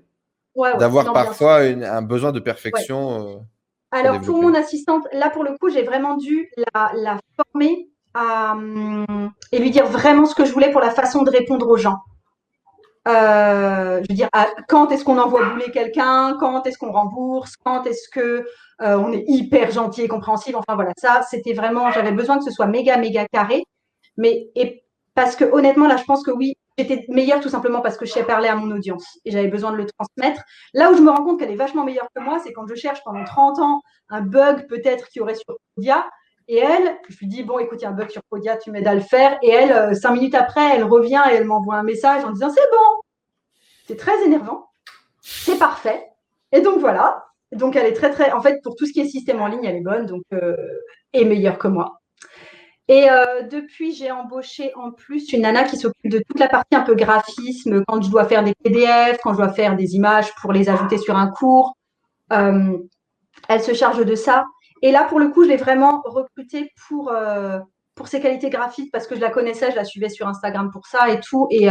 d'avoir 0.57 1.13
parfois 1.13 1.59
un 1.59 2.03
besoin 2.03 2.33
de 2.33 2.41
perfection. 2.41 3.29
Euh, 3.29 3.37
Alors, 3.91 4.21
pour 4.21 4.41
mon 4.41 4.55
assistante, 4.55 5.07
là, 5.13 5.31
pour 5.31 5.45
le 5.45 5.57
coup, 5.59 5.71
j'ai 5.71 5.83
vraiment 5.83 6.17
dû 6.17 6.51
la, 6.75 7.19
former 7.37 7.89
et 9.53 9.59
lui 9.59 9.71
dire 9.71 9.87
vraiment 9.87 10.27
ce 10.27 10.35
que 10.35 10.45
je 10.45 10.53
voulais 10.53 10.71
pour 10.71 10.81
la 10.81 10.91
façon 10.91 11.23
de 11.23 11.31
répondre 11.31 11.69
aux 11.69 11.77
gens. 11.77 11.99
Euh, 13.09 14.03
je 14.03 14.09
veux 14.09 14.15
dire, 14.15 14.29
quand 14.69 14.91
est-ce 14.91 15.05
qu'on 15.05 15.19
envoie 15.19 15.49
bouler 15.51 15.71
quelqu'un? 15.71 16.37
Quand 16.39 16.67
est-ce 16.67 16.79
qu'on 16.79 16.93
rembourse? 16.93 17.57
Quand 17.65 17.87
est-ce 17.87 18.09
que 18.09 18.47
euh, 18.83 18.97
on 18.97 19.13
est 19.13 19.25
hyper 19.27 19.71
gentil 19.71 20.03
et 20.03 20.09
compréhensible 20.09 20.59
Enfin 20.59 20.75
voilà, 20.75 20.93
ça, 20.99 21.23
c'était 21.29 21.55
vraiment, 21.55 21.91
j'avais 21.91 22.13
besoin 22.13 22.39
que 22.39 22.45
ce 22.45 22.51
soit 22.51 22.67
méga, 22.67 22.99
méga 22.99 23.27
carré. 23.33 23.65
Mais 24.17 24.51
et 24.55 24.85
parce 25.15 25.35
que 25.35 25.45
honnêtement, 25.45 25.87
là, 25.87 25.97
je 25.97 26.05
pense 26.05 26.23
que 26.23 26.31
oui, 26.31 26.57
j'étais 26.83 27.05
meilleure 27.09 27.41
tout 27.41 27.49
simplement 27.49 27.81
parce 27.81 27.97
que 27.97 28.07
je 28.07 28.13
sais 28.13 28.25
parler 28.25 28.49
à 28.49 28.57
mon 28.57 28.71
audience 28.71 29.19
et 29.25 29.31
j'avais 29.31 29.49
besoin 29.49 29.73
de 29.73 29.77
le 29.77 29.87
transmettre. 29.87 30.43
Là 30.75 30.91
où 30.91 30.97
je 30.97 31.03
me 31.03 31.11
rends 31.11 31.25
compte 31.25 31.39
qu'elle 31.39 31.51
est 31.51 31.57
vachement 31.57 31.85
meilleure 31.85 32.09
que 32.15 32.23
moi, 32.23 32.39
c'est 32.43 32.53
quand 32.53 32.67
je 32.67 32.75
cherche 32.75 33.03
pendant 33.05 33.25
30 33.25 33.59
ans 33.59 33.81
un 34.09 34.23
bug 34.23 34.67
peut-être 34.69 35.09
qui 35.09 35.21
aurait 35.21 35.35
sur 35.35 35.57
Podia. 35.75 36.09
Et 36.49 36.57
elle, 36.57 36.99
je 37.09 37.17
lui 37.19 37.29
dis, 37.29 37.43
bon, 37.45 37.59
écoute, 37.59 37.79
il 37.81 37.85
y 37.85 37.87
a 37.87 37.91
un 37.91 37.95
bug 37.95 38.11
sur 38.11 38.23
Podia, 38.25 38.57
tu 38.57 38.71
m'aides 38.71 38.89
à 38.89 38.95
le 38.95 39.01
faire. 39.01 39.39
Et 39.43 39.51
elle, 39.51 39.73
euh, 39.73 39.95
cinq 39.95 40.13
minutes 40.13 40.35
après, 40.35 40.75
elle 40.75 40.85
revient 40.85 41.23
et 41.31 41.35
elle 41.35 41.45
m'envoie 41.45 41.77
un 41.77 41.85
message 41.85 42.25
en 42.25 42.33
disant, 42.33 42.51
c'est 42.51 42.71
bon. 42.71 43.03
C'est 43.87 43.97
très 43.97 44.23
énervant. 44.25 44.67
C'est 45.21 45.59
parfait. 45.59 46.09
Et 46.53 46.61
donc 46.61 46.81
voilà. 46.81 47.25
Donc 47.53 47.77
elle 47.77 47.87
est 47.87 47.93
très, 47.93 48.11
très. 48.11 48.33
En 48.33 48.41
fait, 48.41 48.61
pour 48.63 48.75
tout 48.75 48.87
ce 48.87 48.93
qui 48.93 49.01
est 49.01 49.09
système 49.09 49.41
en 49.41 49.47
ligne, 49.47 49.65
elle 49.65 49.77
est 49.77 49.83
bonne. 49.83 50.07
Donc, 50.07 50.23
euh, 50.33 50.57
et 51.13 51.25
meilleure 51.25 51.59
que 51.59 51.69
moi. 51.69 52.00
Et 52.91 53.09
euh, 53.09 53.43
depuis, 53.43 53.95
j'ai 53.95 54.11
embauché 54.11 54.73
en 54.75 54.91
plus 54.91 55.33
une 55.33 55.43
nana 55.43 55.63
qui 55.63 55.77
s'occupe 55.77 56.11
de 56.11 56.19
toute 56.19 56.41
la 56.41 56.49
partie 56.49 56.75
un 56.75 56.81
peu 56.81 56.97
graphisme, 56.97 57.85
quand 57.87 58.03
je 58.03 58.11
dois 58.11 58.25
faire 58.25 58.43
des 58.43 58.53
PDF, 58.65 59.21
quand 59.23 59.33
je 59.33 59.39
dois 59.39 59.53
faire 59.53 59.77
des 59.77 59.95
images 59.95 60.35
pour 60.43 60.53
les 60.53 60.69
ajouter 60.69 60.99
sur 60.99 61.17
un 61.17 61.29
cours. 61.29 61.77
Euh, 62.33 62.77
elle 63.49 63.63
se 63.63 63.75
charge 63.75 64.05
de 64.05 64.15
ça. 64.17 64.45
Et 64.83 64.91
là, 64.91 65.05
pour 65.05 65.21
le 65.21 65.29
coup, 65.29 65.45
je 65.45 65.51
l'ai 65.51 65.57
vraiment 65.57 66.03
recrutée 66.05 66.73
pour, 66.89 67.13
euh, 67.13 67.61
pour 67.95 68.09
ses 68.09 68.21
qualités 68.21 68.51
graphiques 68.51 68.91
parce 68.91 69.07
que 69.07 69.15
je 69.15 69.21
la 69.21 69.31
connaissais, 69.31 69.71
je 69.71 69.77
la 69.77 69.85
suivais 69.85 70.09
sur 70.09 70.27
Instagram 70.27 70.73
pour 70.73 70.89
ça 70.89 71.11
et 71.11 71.21
tout. 71.21 71.47
Et, 71.53 71.69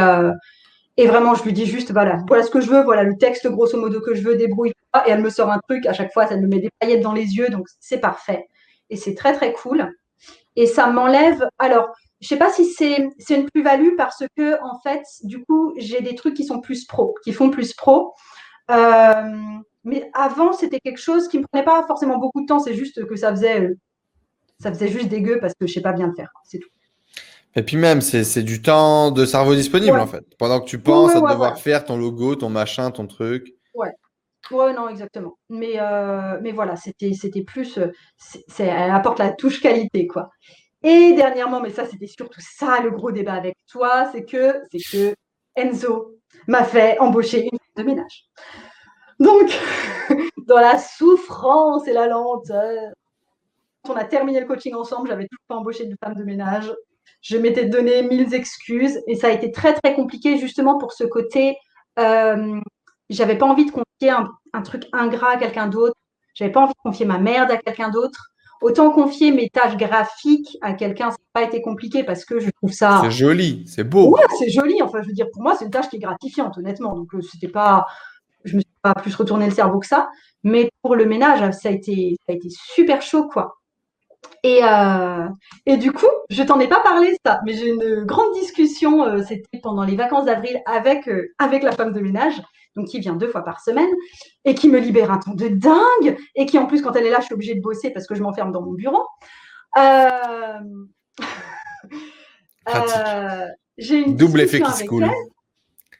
et 0.95 1.07
vraiment, 1.07 1.35
je 1.35 1.43
lui 1.43 1.51
dis 1.51 1.65
juste, 1.65 1.91
voilà, 1.91 2.19
voilà 2.29 2.43
ce 2.43 2.49
que 2.49 2.61
je 2.61 2.69
veux, 2.69 2.83
voilà 2.83 3.03
le 3.03 3.17
texte 3.17 3.45
grosso 3.49 3.77
modo 3.77 3.99
que 3.99 4.15
je 4.15 4.21
veux, 4.21 4.37
débrouille-toi. 4.37 5.05
Et 5.05 5.11
elle 5.11 5.21
me 5.21 5.29
sort 5.29 5.51
un 5.51 5.59
truc, 5.67 5.85
à 5.85 5.91
chaque 5.91 6.13
fois, 6.13 6.27
ça 6.27 6.37
me 6.37 6.47
met 6.47 6.59
des 6.59 6.69
paillettes 6.79 7.01
dans 7.01 7.13
les 7.13 7.35
yeux, 7.35 7.49
donc 7.49 7.67
c'est 7.81 7.99
parfait. 7.99 8.47
Et 8.89 8.95
c'est 8.95 9.15
très, 9.15 9.33
très 9.33 9.51
cool. 9.51 9.91
Et 10.55 10.67
ça 10.67 10.87
m'enlève. 10.87 11.47
Alors, 11.57 11.89
je 12.21 12.27
sais 12.27 12.37
pas 12.37 12.51
si 12.51 12.65
c'est 12.65 13.09
une 13.29 13.49
plus-value 13.49 13.95
parce 13.97 14.23
que, 14.35 14.61
en 14.63 14.79
fait, 14.81 15.03
du 15.23 15.43
coup, 15.45 15.73
j'ai 15.77 16.01
des 16.01 16.15
trucs 16.15 16.33
qui 16.33 16.45
sont 16.45 16.59
plus 16.59 16.85
pro, 16.85 17.15
qui 17.23 17.31
font 17.31 17.49
plus 17.49 17.73
pro. 17.73 18.13
Euh, 18.71 19.23
mais 19.83 20.09
avant, 20.13 20.53
c'était 20.53 20.79
quelque 20.79 20.99
chose 20.99 21.27
qui 21.27 21.37
ne 21.37 21.43
me 21.43 21.47
prenait 21.47 21.65
pas 21.65 21.85
forcément 21.87 22.17
beaucoup 22.17 22.41
de 22.41 22.45
temps. 22.45 22.59
C'est 22.59 22.73
juste 22.73 23.05
que 23.05 23.15
ça 23.15 23.31
faisait, 23.31 23.75
ça 24.59 24.71
faisait 24.71 24.89
juste 24.89 25.07
dégueu 25.07 25.39
parce 25.39 25.53
que 25.53 25.65
je 25.65 25.73
sais 25.73 25.81
pas 25.81 25.93
bien 25.93 26.07
le 26.07 26.15
faire. 26.15 26.29
C'est 26.43 26.59
tout. 26.59 26.69
Et 27.55 27.63
puis 27.63 27.77
même, 27.77 28.01
c'est 28.01 28.43
du 28.43 28.61
temps 28.61 29.11
de 29.11 29.25
cerveau 29.25 29.55
disponible 29.55 29.99
en 29.99 30.05
fait. 30.05 30.23
Pendant 30.37 30.59
que 30.59 30.65
tu 30.65 30.79
penses 30.79 31.15
à 31.15 31.21
devoir 31.21 31.57
faire 31.57 31.83
ton 31.83 31.97
logo, 31.97 32.35
ton 32.35 32.49
machin, 32.49 32.91
ton 32.91 33.07
truc. 33.07 33.55
Ouais. 33.73 33.91
Ouais, 34.51 34.73
non, 34.73 34.89
exactement. 34.89 35.37
Mais, 35.49 35.79
euh, 35.79 36.39
mais 36.41 36.51
voilà, 36.51 36.75
c'était, 36.75 37.13
c'était 37.13 37.43
plus. 37.43 37.77
Euh, 37.77 37.91
c'est, 38.17 38.69
apporte 38.69 39.19
la 39.19 39.31
touche 39.31 39.61
qualité, 39.61 40.07
quoi. 40.07 40.29
Et 40.83 41.13
dernièrement, 41.13 41.61
mais 41.61 41.69
ça, 41.71 41.85
c'était 41.85 42.07
surtout 42.07 42.39
ça 42.41 42.79
le 42.81 42.91
gros 42.91 43.11
débat 43.11 43.33
avec 43.33 43.55
toi, 43.69 44.09
c'est 44.11 44.25
que, 44.25 44.61
c'est 44.71 44.79
que 44.91 45.15
Enzo 45.55 46.15
m'a 46.47 46.63
fait 46.63 46.97
embaucher 46.99 47.43
une 47.43 47.49
femme 47.75 47.85
de 47.85 47.91
ménage. 47.91 48.25
Donc, 49.19 49.51
dans 50.47 50.59
la 50.59 50.77
souffrance 50.77 51.87
et 51.87 51.93
la 51.93 52.07
lenteur, 52.07 52.93
on 53.87 53.93
a 53.95 54.03
terminé 54.05 54.39
le 54.39 54.45
coaching 54.45 54.73
ensemble, 54.75 55.09
j'avais 55.09 55.27
toujours 55.27 55.43
pas 55.47 55.55
embauché 55.55 55.85
de 55.85 55.95
femme 56.03 56.15
de 56.15 56.23
ménage. 56.23 56.73
Je 57.21 57.37
m'étais 57.37 57.65
donné 57.65 58.03
mille 58.03 58.33
excuses 58.33 59.01
et 59.07 59.15
ça 59.15 59.27
a 59.27 59.31
été 59.31 59.51
très 59.51 59.73
très 59.73 59.95
compliqué 59.95 60.37
justement 60.37 60.77
pour 60.77 60.93
ce 60.93 61.03
côté. 61.03 61.57
Euh, 61.97 62.59
j'avais 63.09 63.37
pas 63.37 63.45
envie 63.45 63.65
de 63.65 63.71
confier 63.99 64.15
un, 64.53 64.61
truc 64.61 64.87
ingrat 64.93 65.31
à 65.31 65.37
quelqu'un 65.37 65.67
d'autre. 65.67 65.95
J'avais 66.33 66.51
pas 66.51 66.61
envie 66.61 66.73
de 66.73 66.79
confier 66.83 67.05
ma 67.05 67.17
merde 67.17 67.51
à 67.51 67.57
quelqu'un 67.57 67.89
d'autre. 67.89 68.27
Autant 68.61 68.91
confier 68.91 69.31
mes 69.31 69.49
tâches 69.49 69.77
graphiques 69.77 70.57
à 70.61 70.73
quelqu'un, 70.73 71.11
ça 71.11 71.17
n'a 71.17 71.41
pas 71.41 71.43
été 71.43 71.61
compliqué 71.61 72.03
parce 72.03 72.25
que 72.25 72.39
je 72.39 72.49
trouve 72.49 72.73
ça. 72.73 72.99
C'est 73.03 73.11
joli, 73.11 73.63
c'est 73.67 73.85
beau. 73.85 74.09
Ouais, 74.09 74.21
c'est 74.37 74.49
joli. 74.49 74.81
Enfin, 74.81 75.01
je 75.01 75.07
veux 75.07 75.13
dire, 75.13 75.27
pour 75.31 75.41
moi, 75.41 75.55
c'est 75.57 75.65
une 75.65 75.71
tâche 75.71 75.89
qui 75.89 75.95
est 75.95 75.99
gratifiante, 75.99 76.57
honnêtement. 76.57 76.93
Donc, 76.93 77.13
euh, 77.13 77.21
c'était 77.21 77.47
pas. 77.47 77.85
Je 78.43 78.55
me 78.55 78.61
suis 78.61 78.75
pas 78.81 78.93
plus 78.93 79.15
retourné 79.15 79.45
le 79.45 79.53
cerveau 79.53 79.79
que 79.79 79.87
ça. 79.87 80.09
Mais 80.43 80.69
pour 80.81 80.95
le 80.95 81.05
ménage, 81.05 81.39
ça 81.53 81.69
a 81.69 81.71
été, 81.71 82.17
ça 82.25 82.33
a 82.33 82.35
été 82.35 82.49
super 82.49 83.01
chaud, 83.01 83.27
quoi. 83.27 83.55
Et, 84.43 84.59
euh, 84.63 85.27
et 85.65 85.77
du 85.77 85.93
coup, 85.93 86.07
je 86.29 86.43
t'en 86.43 86.59
ai 86.59 86.67
pas 86.67 86.81
parlé 86.81 87.15
ça, 87.25 87.39
mais 87.45 87.53
j'ai 87.53 87.69
une 87.69 88.03
grande 88.03 88.33
discussion, 88.33 89.03
euh, 89.03 89.21
c'était 89.23 89.59
pendant 89.61 89.83
les 89.83 89.95
vacances 89.95 90.25
d'avril 90.25 90.61
avec, 90.65 91.09
avec 91.39 91.63
la 91.63 91.71
femme 91.71 91.93
de 91.93 91.99
ménage 91.99 92.41
donc 92.79 92.87
qui 92.87 92.99
vient 92.99 93.15
deux 93.15 93.29
fois 93.29 93.43
par 93.43 93.61
semaine, 93.61 93.89
et 94.45 94.55
qui 94.55 94.69
me 94.69 94.79
libère 94.79 95.11
un 95.11 95.17
temps 95.17 95.33
de 95.33 95.47
dingue, 95.47 96.17
et 96.35 96.45
qui 96.45 96.57
en 96.57 96.65
plus, 96.65 96.81
quand 96.81 96.95
elle 96.95 97.05
est 97.05 97.11
là, 97.11 97.19
je 97.19 97.25
suis 97.25 97.33
obligée 97.33 97.55
de 97.55 97.61
bosser 97.61 97.91
parce 97.91 98.07
que 98.07 98.15
je 98.15 98.23
m'enferme 98.23 98.51
dans 98.51 98.61
mon 98.61 98.73
bureau. 98.73 99.05
Euh, 99.77 100.59
euh, 102.75 103.47
j'ai 103.77 103.99
une 103.99 104.15
double 104.15 104.41
effet 104.41 104.61
qui 104.61 104.71
se 104.71 104.83
coule. 104.85 105.07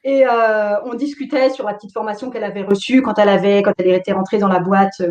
Et 0.04 0.26
euh, 0.26 0.82
on 0.86 0.94
discutait 0.94 1.50
sur 1.50 1.66
la 1.66 1.74
petite 1.74 1.92
formation 1.92 2.30
qu'elle 2.30 2.46
avait 2.46 2.64
reçue 2.64 3.02
quand 3.02 3.20
elle 3.20 3.30
avait, 3.30 3.62
quand 3.62 3.74
elle 3.78 3.90
était 3.90 4.14
rentrée 4.14 4.38
dans 4.38 4.48
la 4.48 4.60
boîte 4.60 5.02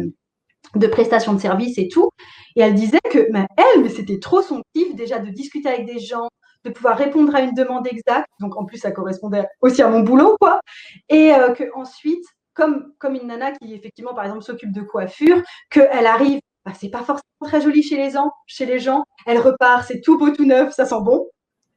de 0.75 0.87
prestation 0.87 1.35
de 1.35 1.41
services 1.41 1.79
et 1.79 1.89
tout. 1.89 2.11
Et 2.57 2.63
elle 2.63 2.75
disait 2.75 3.01
que, 3.11 3.19
elle, 3.19 3.83
mais 3.83 3.89
c'était 3.91 4.19
trop 4.19 4.43
son 4.43 4.63
kiff 4.75 4.95
déjà 4.95 5.19
de 5.19 5.31
discuter 5.31 5.69
avec 5.69 5.87
des 5.87 5.99
gens, 5.99 6.29
de 6.65 6.71
pouvoir 6.71 6.97
répondre 6.97 7.35
à 7.35 7.41
une 7.41 7.55
demande 7.55 7.87
exacte. 7.87 8.29
Donc 8.41 8.57
en 8.57 8.65
plus, 8.65 8.79
ça 8.79 8.91
correspondait 8.91 9.47
aussi 9.61 9.83
à 9.83 9.89
mon 9.89 10.01
boulot, 10.01 10.37
quoi. 10.41 10.61
Et 11.09 11.33
euh, 11.33 11.53
que 11.53 11.65
ensuite, 11.75 12.25
comme, 12.55 12.93
comme 12.99 13.15
une 13.15 13.29
nana 13.29 13.53
qui 13.53 13.75
effectivement, 13.75 14.15
par 14.15 14.25
exemple, 14.25 14.43
s'occupe 14.43 14.73
de 14.73 14.83
coiffure, 14.83 15.43
qu'elle 15.71 16.07
arrive, 16.07 16.41
bah, 16.65 16.73
c'est 16.79 16.91
pas 16.91 16.99
forcément 16.99 17.23
très 17.45 17.61
joli 17.61 17.83
chez 17.83 17.97
les, 17.97 18.11
gens, 18.11 18.31
chez 18.47 18.67
les 18.67 18.79
gens. 18.79 19.05
Elle 19.27 19.39
repart, 19.39 19.87
c'est 19.87 20.01
tout 20.01 20.19
beau, 20.19 20.31
tout 20.31 20.45
neuf, 20.45 20.73
ça 20.75 20.85
sent 20.85 21.01
bon. 21.03 21.29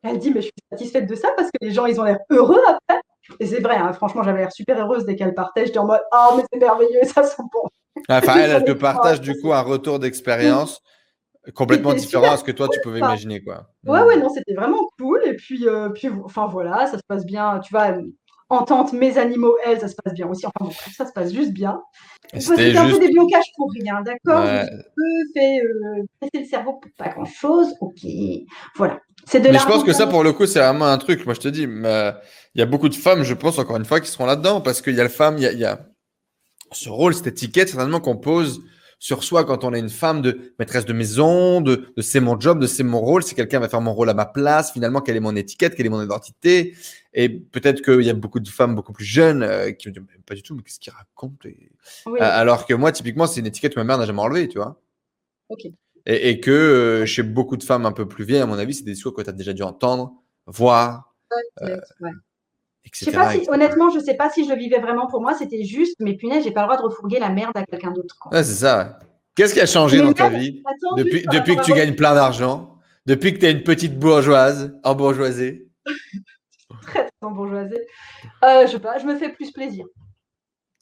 Elle 0.03 0.17
dit, 0.17 0.31
mais 0.31 0.41
je 0.41 0.47
suis 0.47 0.53
satisfaite 0.71 1.07
de 1.07 1.15
ça 1.15 1.29
parce 1.37 1.49
que 1.49 1.57
les 1.61 1.71
gens, 1.71 1.85
ils 1.85 1.99
ont 1.99 2.03
l'air 2.03 2.19
heureux 2.31 2.61
après. 2.67 2.99
Et 3.39 3.45
c'est 3.45 3.59
vrai, 3.59 3.75
hein, 3.75 3.93
franchement, 3.93 4.23
j'avais 4.23 4.39
l'air 4.39 4.51
super 4.51 4.79
heureuse 4.79 5.05
dès 5.05 5.15
qu'elle 5.15 5.35
partait. 5.35 5.67
J'étais 5.67 5.77
en 5.77 5.85
mode, 5.85 6.01
oh, 6.11 6.33
mais 6.35 6.43
c'est 6.51 6.59
merveilleux, 6.59 7.03
ça 7.03 7.23
sent 7.23 7.43
bon. 7.53 7.69
Enfin, 8.09 8.39
elle, 8.39 8.51
elle 8.51 8.63
te 8.65 8.71
partage 8.71 9.21
du 9.21 9.39
coup 9.39 9.53
un 9.53 9.61
retour 9.61 9.99
d'expérience 9.99 10.81
complètement 11.53 11.93
différent 11.93 12.31
à 12.31 12.37
ce 12.37 12.43
que 12.43 12.51
toi 12.51 12.67
tu 12.69 12.79
pouvais 12.81 12.99
imaginer 12.99 13.41
quoi. 13.41 13.69
Ouais 13.85 14.01
ouais 14.03 14.17
non 14.17 14.29
c'était 14.29 14.53
vraiment 14.53 14.87
cool. 14.97 15.21
Et 15.25 15.35
puis 15.35 15.67
euh, 15.67 15.89
puis 15.89 16.09
enfin 16.23 16.47
voilà 16.47 16.87
ça 16.87 16.97
se 16.97 17.03
passe 17.07 17.25
bien. 17.25 17.59
Tu 17.59 17.73
vois 17.73 17.97
entente 18.49 18.93
mes 18.93 19.17
animaux 19.17 19.55
elles 19.65 19.79
ça 19.79 19.87
se 19.87 19.95
passe 19.95 20.13
bien 20.13 20.27
aussi. 20.27 20.45
Enfin 20.45 20.65
bon 20.65 20.71
ça 20.95 21.05
se 21.05 21.11
passe 21.11 21.33
juste 21.33 21.51
bien. 21.51 21.81
C'était 22.37 22.77
un 22.77 22.89
peu 22.89 22.99
des 22.99 23.11
blocages 23.11 23.51
pour 23.55 23.71
rien 23.71 24.01
d'accord? 24.01 24.45
Ouais. 24.45 24.69
peu 24.95 25.03
fait 25.33 25.63
euh, 25.63 26.03
presser 26.19 26.43
le 26.43 26.49
cerveau 26.49 26.73
pour 26.73 26.91
pas 26.97 27.09
grand 27.09 27.25
chose 27.25 27.73
ok. 27.81 28.07
Voilà. 28.75 28.99
De. 29.33 29.39
Mais 29.39 29.59
je 29.59 29.67
pense 29.67 29.83
que 29.83 29.93
ça 29.93 30.07
pour 30.07 30.23
le 30.23 30.33
coup 30.33 30.45
c'est 30.45 30.59
vraiment 30.59 30.85
un 30.85 30.97
truc. 30.97 31.25
Moi 31.25 31.33
je 31.33 31.39
te 31.39 31.47
dis 31.47 31.67
il 32.53 32.59
y 32.59 32.61
a 32.61 32.65
beaucoup 32.65 32.89
de 32.89 32.95
femmes, 32.95 33.23
je 33.23 33.33
pense, 33.33 33.57
encore 33.59 33.77
une 33.77 33.85
fois, 33.85 34.01
qui 34.01 34.09
seront 34.09 34.25
là-dedans 34.25 34.61
parce 34.61 34.81
qu'il 34.81 34.95
y 34.95 34.99
a 34.99 35.03
le 35.03 35.09
femme, 35.09 35.37
il 35.37 35.43
y 35.43 35.65
a, 35.65 35.79
ce 36.71 36.89
rôle, 36.89 37.13
cette 37.13 37.27
étiquette, 37.27 37.69
certainement 37.69 37.99
qu'on 37.99 38.17
pose 38.17 38.61
sur 39.01 39.23
soi 39.23 39.45
quand 39.45 39.63
on 39.63 39.73
est 39.73 39.79
une 39.79 39.89
femme 39.89 40.21
de 40.21 40.53
maîtresse 40.59 40.85
de 40.85 40.93
maison, 40.93 41.59
de, 41.59 41.91
c'est 41.97 42.19
mon 42.19 42.39
job, 42.39 42.59
de 42.59 42.67
c'est 42.67 42.83
mon 42.83 42.99
rôle, 42.99 43.23
si 43.23 43.33
quelqu'un 43.33 43.59
va 43.59 43.67
faire 43.67 43.81
mon 43.81 43.95
rôle 43.95 44.11
à 44.11 44.13
ma 44.13 44.27
place, 44.27 44.71
finalement, 44.71 45.01
quelle 45.01 45.15
est 45.15 45.21
mon 45.21 45.35
étiquette, 45.35 45.73
quelle 45.73 45.87
est 45.87 45.89
mon 45.89 46.03
identité? 46.03 46.75
Et 47.11 47.27
peut-être 47.27 47.81
qu'il 47.81 48.03
y 48.03 48.11
a 48.11 48.13
beaucoup 48.13 48.39
de 48.39 48.47
femmes 48.47 48.75
beaucoup 48.75 48.93
plus 48.93 49.03
jeunes 49.03 49.41
euh, 49.41 49.71
qui 49.71 49.87
me 49.87 49.93
disent 49.93 50.03
pas 50.23 50.35
du 50.35 50.43
tout, 50.43 50.53
mais 50.53 50.61
qu'est-ce 50.61 50.79
qu'ils 50.79 50.93
racontent 50.93 51.35
euh, 51.49 52.15
Alors 52.19 52.67
que 52.67 52.75
moi, 52.75 52.91
typiquement, 52.91 53.25
c'est 53.25 53.39
une 53.39 53.47
étiquette 53.47 53.73
que 53.73 53.79
ma 53.79 53.85
mère 53.85 53.97
n'a 53.97 54.05
jamais 54.05 54.21
enlevée, 54.21 54.47
tu 54.47 54.59
vois? 54.59 54.79
Et, 56.05 56.39
que 56.39 56.51
euh, 56.51 57.05
chez 57.07 57.23
beaucoup 57.23 57.57
de 57.57 57.63
femmes 57.63 57.87
un 57.87 57.93
peu 57.93 58.07
plus 58.07 58.23
vieilles, 58.23 58.41
à 58.41 58.45
mon 58.45 58.59
avis, 58.59 58.75
c'est 58.75 58.83
des 58.83 58.93
discours 58.93 59.15
que 59.15 59.23
tu 59.23 59.29
as 59.29 59.33
déjà 59.33 59.53
dû 59.53 59.63
entendre, 59.63 60.13
voir. 60.45 61.15
Ouais, 61.59 62.11
je 62.93 63.05
sais 63.05 63.11
pas 63.11 63.31
si, 63.31 63.47
honnêtement, 63.49 63.89
je 63.89 63.99
sais 63.99 64.15
pas 64.15 64.29
si 64.29 64.45
je 64.45 64.49
le 64.49 64.57
vivais 64.57 64.79
vraiment 64.79 65.07
pour 65.07 65.21
moi. 65.21 65.33
C'était 65.33 65.63
juste, 65.63 65.95
mais 65.99 66.15
punaise, 66.15 66.43
j'ai 66.43 66.51
pas 66.51 66.61
le 66.61 66.67
droit 66.67 66.77
de 66.77 66.83
refourguer 66.83 67.19
la 67.19 67.29
merde 67.29 67.51
à 67.55 67.63
quelqu'un 67.65 67.91
d'autre. 67.91 68.15
Ouais, 68.31 68.43
c'est 68.43 68.65
ça. 68.65 68.99
Qu'est-ce 69.35 69.53
qui 69.53 69.61
a 69.61 69.65
changé 69.65 70.01
dans 70.01 70.13
ta 70.13 70.29
vie 70.29 70.61
depuis, 70.97 71.25
depuis 71.31 71.55
que 71.55 71.63
tu 71.63 71.73
gagnes 71.73 71.95
plein 71.95 72.13
d'argent 72.13 72.77
Depuis 73.05 73.33
que 73.33 73.39
tu 73.39 73.45
es 73.45 73.51
une 73.51 73.63
petite 73.63 73.97
bourgeoise, 73.97 74.77
en 74.83 74.95
bourgeoisie 74.95 75.61
Très, 76.83 77.03
très 77.03 77.11
en 77.21 77.31
bourgeoisie. 77.31 77.79
Euh, 78.43 78.65
je 78.65 78.71
sais 78.71 78.79
pas, 78.79 78.97
je 78.97 79.05
me 79.05 79.15
fais 79.15 79.29
plus 79.29 79.51
plaisir. 79.51 79.85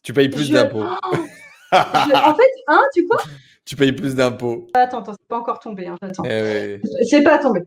Tu 0.04 0.14
payes 0.14 0.30
plus 0.30 0.50
d'impôts. 0.50 0.86
Oh 1.72 1.78
en 1.78 2.34
fait, 2.34 2.52
hein, 2.68 2.82
tu 2.96 3.06
quoi? 3.06 3.22
Tu 3.64 3.76
payes 3.76 3.92
plus 3.92 4.16
d'impôts. 4.16 4.68
Attends, 4.74 5.02
attends, 5.02 5.12
c'est 5.12 5.28
pas 5.28 5.38
encore 5.38 5.60
tombé. 5.60 5.86
Hein, 5.86 5.98
eh 6.26 6.82
C'est 7.08 7.22
pas 7.22 7.38
tombé. 7.38 7.60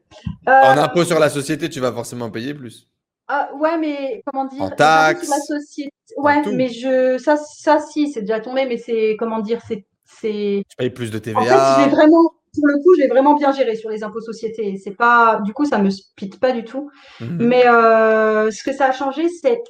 Euh... 0.48 0.50
En 0.50 0.76
impôt 0.78 1.04
sur 1.04 1.20
la 1.20 1.30
société, 1.30 1.70
tu 1.70 1.78
vas 1.78 1.92
forcément 1.92 2.28
payer 2.28 2.52
plus. 2.52 2.88
Ah, 3.34 3.50
ouais, 3.54 3.78
mais 3.78 4.22
comment 4.26 4.44
dire 4.44 4.60
En 4.60 4.68
taxe. 4.68 5.30
La 5.30 5.38
société. 5.38 5.90
Ouais, 6.18 6.42
mais 6.52 6.68
je 6.68 7.16
ça, 7.16 7.38
ça 7.38 7.80
si, 7.80 8.12
c'est 8.12 8.20
déjà 8.20 8.40
tombé, 8.40 8.66
mais 8.66 8.76
c'est 8.76 9.16
comment 9.18 9.38
dire, 9.38 9.58
c'est 9.66 9.86
c'est. 10.04 10.64
Tu 10.68 10.76
payes 10.76 10.90
plus 10.90 11.10
de 11.10 11.18
TVA. 11.18 11.40
En 11.40 11.44
fait, 11.44 11.82
j'ai 11.82 11.96
vraiment, 11.96 12.30
pour 12.54 12.66
le 12.66 12.74
coup, 12.82 12.94
j'ai 12.98 13.08
vraiment 13.08 13.32
bien 13.34 13.50
géré 13.52 13.74
sur 13.74 13.88
les 13.88 14.04
impôts 14.04 14.20
sociétés. 14.20 14.76
C'est 14.76 14.94
pas, 14.94 15.40
du 15.46 15.54
coup, 15.54 15.64
ça 15.64 15.78
me 15.78 15.88
spite 15.88 16.38
pas 16.40 16.52
du 16.52 16.64
tout. 16.64 16.90
Mhm. 17.20 17.38
Mais 17.40 17.66
euh, 17.66 18.50
ce 18.50 18.62
que 18.62 18.74
ça 18.74 18.88
a 18.88 18.92
changé, 18.92 19.30
c'est 19.30 19.62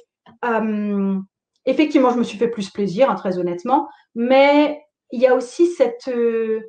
euh, 0.43 1.17
effectivement, 1.65 2.09
je 2.09 2.17
me 2.17 2.23
suis 2.23 2.37
fait 2.37 2.49
plus 2.49 2.69
plaisir, 2.69 3.09
hein, 3.09 3.15
très 3.15 3.37
honnêtement. 3.37 3.87
Mais 4.13 4.81
il 5.13 5.21
y 5.21 5.27
a 5.27 5.35
aussi 5.35 5.67
cette 5.67 6.09
euh, 6.09 6.59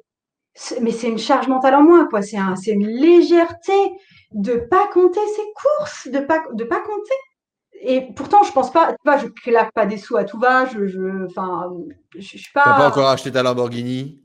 mais 0.81 0.93
c'est 0.93 1.09
une 1.09 1.19
charge 1.19 1.49
mentale 1.49 1.75
en 1.75 1.83
moins, 1.83 2.07
quoi. 2.07 2.23
C'est 2.23 2.39
un, 2.39 2.55
une 2.67 2.87
légèreté 2.87 3.73
de 4.33 4.55
pas 4.55 4.89
compter 4.93 5.21
ses 5.37 5.43
courses, 5.55 6.09
de 6.09 6.21
pas, 6.21 6.43
de 6.53 6.65
pas 6.65 6.81
compter. 6.81 7.15
Et 7.87 8.13
pourtant, 8.17 8.43
je 8.45 8.53
pense 8.53 8.73
pas, 8.73 8.93
tu 8.93 8.99
vois, 9.05 9.19
je 9.19 9.27
claque 9.27 9.73
pas 9.75 9.85
des 9.85 9.99
sous 9.99 10.17
à 10.17 10.25
tout 10.25 10.39
va, 10.39 10.65
je, 10.67 10.87
je, 10.87 11.27
enfin, 11.27 11.71
je, 12.15 12.21
je 12.21 12.39
suis 12.39 12.53
pas. 12.53 12.63
T'as 12.65 12.77
pas 12.77 12.89
encore 12.89 13.09
acheté 13.09 13.31
ta 13.31 13.43
Lamborghini? 13.43 14.23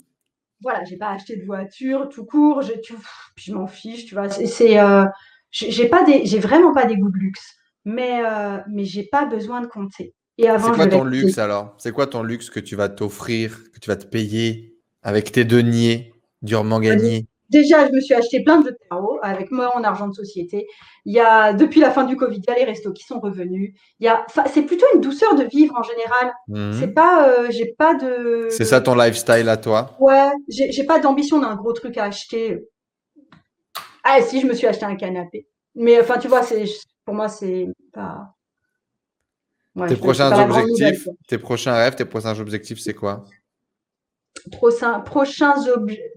Voilà, 0.62 0.84
j'ai 0.84 0.98
pas 0.98 1.10
acheté 1.10 1.36
de 1.38 1.46
voiture 1.46 2.10
tout 2.10 2.26
court, 2.26 2.62
je, 2.62 2.74
tu, 2.74 2.94
je 3.38 3.54
m'en 3.54 3.68
fiche, 3.68 4.06
tu 4.06 4.14
vois. 4.16 4.30
C'est, 4.30 4.80
euh, 4.80 5.06
j'ai 5.52 5.88
pas 5.88 6.04
des, 6.04 6.26
j'ai 6.26 6.40
vraiment 6.40 6.74
pas 6.74 6.86
des 6.86 6.98
goûts 6.98 7.12
de 7.12 7.18
luxe, 7.18 7.56
mais, 7.86 8.22
euh, 8.26 8.58
mais 8.70 8.86
j'ai 8.86 9.04
pas 9.04 9.26
besoin 9.26 9.62
de 9.62 9.68
compter. 9.68 10.14
Et 10.38 10.48
avant, 10.48 10.68
c'est 10.68 10.76
quoi 10.76 10.88
ton 10.88 11.04
luxe 11.04 11.38
alors? 11.38 11.76
C'est 11.78 11.92
quoi 11.92 12.08
ton 12.08 12.24
luxe 12.24 12.50
que 12.50 12.60
tu 12.60 12.76
vas 12.76 12.88
t'offrir, 12.88 13.72
que 13.74 13.80
tu 13.80 13.90
vas 13.90 13.96
te 13.96 14.06
payer 14.06 14.78
avec 15.02 15.32
tes 15.32 15.44
deniers? 15.44 16.14
Durement 16.42 16.80
gagné 16.80 17.28
Déjà, 17.50 17.88
je 17.88 17.92
me 17.92 18.00
suis 18.00 18.14
acheté 18.14 18.44
plein 18.44 18.60
de 18.60 18.66
jeux 18.66 18.72
de 18.72 18.78
tarot 18.90 19.18
avec 19.24 19.50
moi 19.50 19.76
en 19.76 19.84
argent 19.84 20.08
de 20.08 20.14
société. 20.14 20.68
Il 21.06 21.14
y 21.14 21.20
a, 21.20 21.52
depuis 21.54 21.80
la 21.80 21.90
fin 21.90 22.04
du 22.04 22.16
Covid, 22.16 22.38
il 22.38 22.44
y 22.48 22.52
a 22.52 22.56
les 22.56 22.64
restos 22.64 22.94
qui 22.94 23.04
sont 23.04 23.20
revenus. 23.20 23.74
Il 24.00 24.06
y 24.06 24.08
a, 24.08 24.24
c'est 24.54 24.62
plutôt 24.62 24.86
une 24.94 25.02
douceur 25.02 25.34
de 25.34 25.46
vivre 25.46 25.76
en 25.76 25.82
général. 25.82 26.32
Mhm. 26.48 26.74
C'est 26.80 26.90
pas, 26.90 27.28
euh, 27.28 27.48
j'ai 27.50 27.74
pas 27.74 27.96
de. 27.96 28.48
C'est 28.52 28.66
ça 28.66 28.82
ton 28.82 28.94
lifestyle 28.94 29.50
à 29.50 29.58
toi? 29.58 29.96
Ouais, 30.00 30.30
j'ai, 30.48 30.84
pas 30.84 31.00
d'ambition 31.00 31.40
d'un 31.40 31.56
gros 31.56 31.74
truc 31.74 31.98
à 31.98 32.06
acheter. 32.06 32.60
Ah, 34.04 34.22
si, 34.22 34.42
je 34.42 34.46
me 34.46 34.54
suis 34.54 34.68
acheté 34.68 34.86
un 34.86 34.96
canapé. 34.96 35.48
Mais 35.74 36.00
enfin, 36.00 36.20
tu 36.20 36.28
vois, 36.28 36.44
c'est, 36.44 36.66
pour 37.04 37.16
moi, 37.16 37.30
c'est 37.30 37.68
pas. 37.94 38.36
tes 39.88 39.96
prochains 39.96 40.32
objectifs, 40.40 41.08
tes 41.28 41.40
prochains 41.40 41.74
rêves, 41.74 41.96
tes 41.96 42.06
prochains 42.06 42.40
objectifs, 42.40 42.80
c'est 42.80 42.94
quoi? 42.94 43.24
Prochains, 44.52 45.00
prochains 45.00 45.68
objets. 45.68 46.14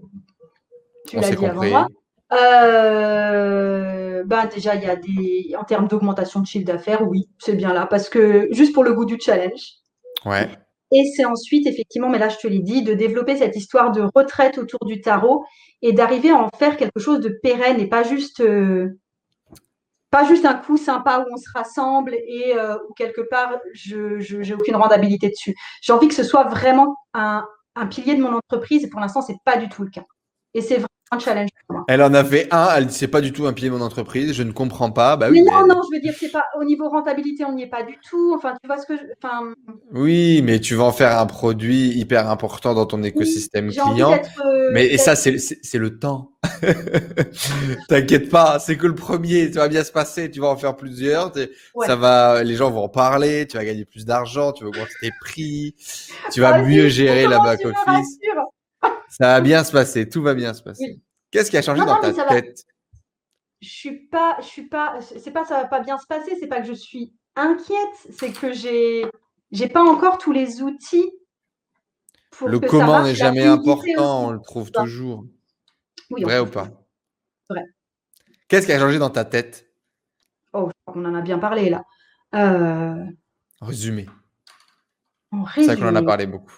Tu 1.13 1.19
l'as 1.19 1.35
dit 1.35 1.45
avant 1.45 1.63
moi. 1.63 1.87
Euh, 2.31 4.23
ben 4.25 4.47
déjà, 4.47 4.75
il 4.75 4.83
y 4.83 4.87
a 4.87 4.95
des. 4.95 5.55
En 5.59 5.63
termes 5.63 5.87
d'augmentation 5.87 6.39
de 6.39 6.47
chiffre 6.47 6.65
d'affaires, 6.65 7.07
oui, 7.07 7.29
c'est 7.39 7.53
bien 7.53 7.73
là. 7.73 7.85
Parce 7.85 8.09
que 8.09 8.47
juste 8.51 8.73
pour 8.73 8.83
le 8.83 8.93
goût 8.93 9.05
du 9.05 9.19
challenge. 9.19 9.61
Ouais. 10.25 10.49
Et 10.91 11.03
c'est 11.15 11.25
ensuite, 11.25 11.67
effectivement, 11.67 12.09
mais 12.09 12.19
là, 12.19 12.29
je 12.29 12.37
te 12.37 12.47
l'ai 12.47 12.59
dit, 12.59 12.83
de 12.83 12.93
développer 12.93 13.37
cette 13.37 13.55
histoire 13.55 13.91
de 13.91 14.01
retraite 14.15 14.57
autour 14.57 14.85
du 14.85 15.01
tarot 15.01 15.43
et 15.81 15.91
d'arriver 15.91 16.31
à 16.31 16.37
en 16.37 16.49
faire 16.57 16.77
quelque 16.77 16.99
chose 16.99 17.19
de 17.19 17.29
pérenne 17.41 17.79
et 17.79 17.87
pas 17.87 18.03
juste. 18.03 18.41
Euh, 18.41 18.99
pas 20.09 20.25
juste 20.25 20.45
un 20.45 20.53
coup 20.53 20.77
sympa 20.77 21.25
où 21.25 21.33
on 21.33 21.37
se 21.37 21.49
rassemble 21.55 22.13
et 22.13 22.53
euh, 22.55 22.75
où 22.87 22.93
quelque 22.93 23.21
part 23.21 23.57
je 23.73 24.37
n'ai 24.37 24.53
aucune 24.53 24.75
rentabilité 24.75 25.29
dessus. 25.29 25.55
J'ai 25.81 25.91
envie 25.91 26.07
que 26.07 26.13
ce 26.13 26.23
soit 26.23 26.43
vraiment 26.43 26.95
un, 27.15 27.43
un 27.75 27.87
pilier 27.87 28.13
de 28.13 28.21
mon 28.21 28.35
entreprise 28.35 28.83
et 28.83 28.89
pour 28.89 28.99
l'instant, 28.99 29.23
c'est 29.23 29.37
pas 29.43 29.57
du 29.57 29.69
tout 29.69 29.81
le 29.81 29.89
cas. 29.89 30.03
Et 30.53 30.61
c'est 30.61 30.75
vraiment 30.75 30.87
un 31.11 31.19
challenge 31.19 31.49
pour 31.67 31.77
moi. 31.77 31.85
Elle 31.87 32.01
en 32.01 32.13
a 32.13 32.23
fait 32.23 32.47
un, 32.51 32.69
elle 32.75 32.87
dit 32.87 32.93
c'est 32.93 33.07
pas 33.07 33.21
du 33.21 33.31
tout 33.31 33.45
un 33.45 33.53
pilier 33.53 33.69
de 33.69 33.75
mon 33.75 33.81
entreprise, 33.81 34.33
je 34.33 34.43
ne 34.43 34.51
comprends 34.51 34.91
pas. 34.91 35.15
Bah, 35.15 35.27
oui, 35.29 35.41
mais 35.43 35.51
non, 35.51 35.67
non, 35.67 35.81
je 35.83 35.95
veux 35.95 36.01
dire, 36.01 36.13
c'est 36.17 36.31
pas 36.31 36.43
au 36.59 36.63
niveau 36.63 36.89
rentabilité, 36.89 37.45
on 37.45 37.53
n'y 37.53 37.63
est 37.63 37.69
pas 37.69 37.83
du 37.83 37.97
tout. 38.07 38.33
Enfin, 38.35 38.53
tu 38.61 38.67
vois 38.67 38.77
ce 38.77 38.85
que 38.85 38.95
je. 38.95 39.03
Enfin... 39.21 39.53
Oui, 39.91 40.41
mais 40.43 40.59
tu 40.59 40.75
vas 40.75 40.85
en 40.85 40.91
faire 40.91 41.17
un 41.19 41.25
produit 41.25 41.89
hyper 41.89 42.29
important 42.29 42.73
dans 42.73 42.85
ton 42.85 43.01
écosystème 43.03 43.69
client. 43.69 44.19
Euh, 44.45 44.69
mais 44.73 44.85
et 44.85 44.97
ça, 44.97 45.15
c'est 45.15 45.77
le 45.77 45.99
temps. 45.99 46.31
T'inquiète 47.89 48.29
pas, 48.29 48.59
c'est 48.59 48.77
que 48.77 48.87
le 48.87 48.95
premier, 48.95 49.49
tu 49.49 49.57
va 49.57 49.67
bien 49.67 49.83
se 49.83 49.91
passer, 49.91 50.29
tu 50.29 50.41
vas 50.41 50.47
en 50.47 50.57
faire 50.57 50.75
plusieurs, 50.75 51.31
ça 51.85 51.95
va, 51.95 52.43
les 52.43 52.55
gens 52.55 52.69
vont 52.69 52.83
en 52.83 52.89
parler, 52.89 53.47
tu 53.47 53.57
vas 53.57 53.63
gagner 53.63 53.85
plus 53.85 54.05
d'argent, 54.05 54.51
tu 54.51 54.63
vas 54.63 54.69
augmenter 54.69 54.91
tes 55.01 55.11
prix, 55.21 55.75
tu 56.31 56.41
vas 56.41 56.55
ah, 56.55 56.61
mieux 56.61 56.89
gérer 56.89 57.27
la 57.27 57.39
back 57.39 57.61
office. 57.65 58.19
Ça 59.13 59.27
va 59.27 59.41
bien 59.41 59.63
se 59.63 59.71
passer, 59.71 60.09
tout 60.09 60.23
va 60.23 60.33
bien 60.33 60.55
se 60.55 60.63
passer. 60.63 60.99
Qu'est-ce 61.29 61.51
qui 61.51 61.57
a 61.57 61.61
changé 61.61 61.85
dans 61.85 62.01
ta 62.01 62.11
tête? 62.25 62.65
Je 63.61 63.69
suis 63.69 64.07
pas, 64.07 64.37
je 64.39 64.45
suis 64.45 64.67
pas, 64.67 64.99
c'est 65.01 65.29
pas 65.29 65.45
ça 65.45 65.61
va 65.61 65.67
pas 65.67 65.81
bien 65.81 65.99
se 65.99 66.07
passer, 66.07 66.35
c'est 66.39 66.47
pas 66.47 66.61
que 66.61 66.67
je 66.67 66.73
suis 66.73 67.13
inquiète, 67.35 68.07
c'est 68.09 68.31
que 68.31 68.51
j'ai, 68.51 69.05
j'ai 69.51 69.69
pas 69.69 69.83
encore 69.83 70.17
tous 70.17 70.31
les 70.31 70.63
outils. 70.63 71.11
Pour 72.31 72.49
le 72.49 72.59
comment 72.59 73.03
n'est 73.03 73.13
jamais 73.13 73.45
important, 73.45 74.29
on 74.29 74.31
le 74.31 74.41
trouve 74.41 74.71
toujours. 74.71 75.25
Vrai 76.09 76.39
ou 76.39 76.47
pas? 76.47 76.69
Vrai. 77.51 77.65
Qu'est-ce 78.47 78.65
qui 78.65 78.73
a 78.73 78.79
changé 78.79 78.97
dans 78.97 79.11
ta 79.11 79.25
tête? 79.25 79.69
Oh, 80.53 80.71
on 80.87 81.05
en 81.05 81.13
a 81.13 81.21
bien 81.21 81.37
parlé 81.37 81.69
là. 81.69 81.83
Euh... 82.33 83.05
Résumé. 83.61 84.09
C'est 85.53 85.65
ça 85.65 85.75
qu'on 85.75 85.87
en 85.87 85.95
a 85.95 86.01
parlé 86.01 86.25
beaucoup. 86.25 86.57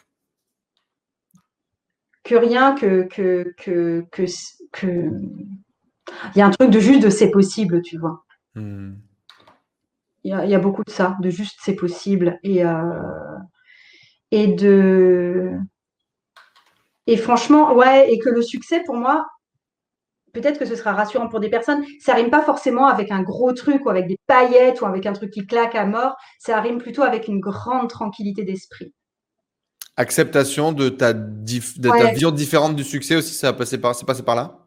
Que 2.26 2.36
rien 2.36 2.74
que 2.74 3.04
que 3.04 3.54
que 3.56 4.06
que, 4.12 4.26
que... 4.72 4.88
il 4.88 6.38
y 6.38 6.42
a 6.42 6.48
un 6.48 6.50
truc 6.50 6.72
de 6.72 6.80
juste 6.80 7.04
de 7.04 7.10
c'est 7.10 7.30
possible, 7.30 7.82
tu 7.84 7.98
vois. 8.00 8.26
Hmm. 8.56 8.96
Il, 10.24 10.32
y 10.32 10.56
a, 10.56 10.60
beaucoup 10.60 10.84
de 10.84 10.90
ça, 10.90 11.18
de 11.22 11.30
juste 11.30 11.60
c'est 11.62 11.76
possible 11.76 12.40
et 12.42 12.66
euh... 12.66 13.38
et 14.32 14.48
de 14.48 15.52
et 17.06 17.18
franchement, 17.18 17.74
ouais, 17.76 18.12
et 18.12 18.18
que 18.18 18.30
le 18.30 18.42
succès 18.42 18.82
pour 18.84 18.96
moi, 18.96 19.28
peut-être 20.34 20.58
que 20.58 20.66
ce 20.66 20.76
sera 20.76 20.94
rassurant 20.94 21.28
pour 21.28 21.40
des 21.40 21.50
personnes. 21.50 21.84
Ça 22.00 22.16
rime 22.16 22.32
pas 22.32 22.42
forcément 22.42 22.88
avec 22.88 23.12
un 23.12 23.22
gros 23.22 23.54
truc 23.54 23.86
ou 23.86 23.90
avec 23.90 24.08
des 24.08 24.18
paillettes 24.26 24.82
ou 24.82 24.86
avec 24.86 25.06
un 25.06 25.14
truc 25.14 25.32
qui 25.32 25.46
claque 25.46 25.76
à 25.76 25.86
mort. 25.86 26.16
Ça 26.40 26.60
rime 26.60 26.80
plutôt 26.80 27.04
avec 27.04 27.28
une 27.28 27.40
grande 27.40 27.90
tranquillité 27.90 28.44
d'esprit. 28.44 28.94
Acceptation 29.98 30.74
de 30.74 30.90
ta, 30.90 31.14
ta 31.14 32.12
vision 32.12 32.32
différente 32.32 32.76
du 32.76 32.84
succès 32.84 33.16
aussi, 33.16 33.34
ça 33.34 33.50
a 33.50 33.54
passé 33.54 33.80
par, 33.80 33.96
c'est 33.96 34.06
passé 34.06 34.24
par 34.24 34.36
là? 34.36 34.60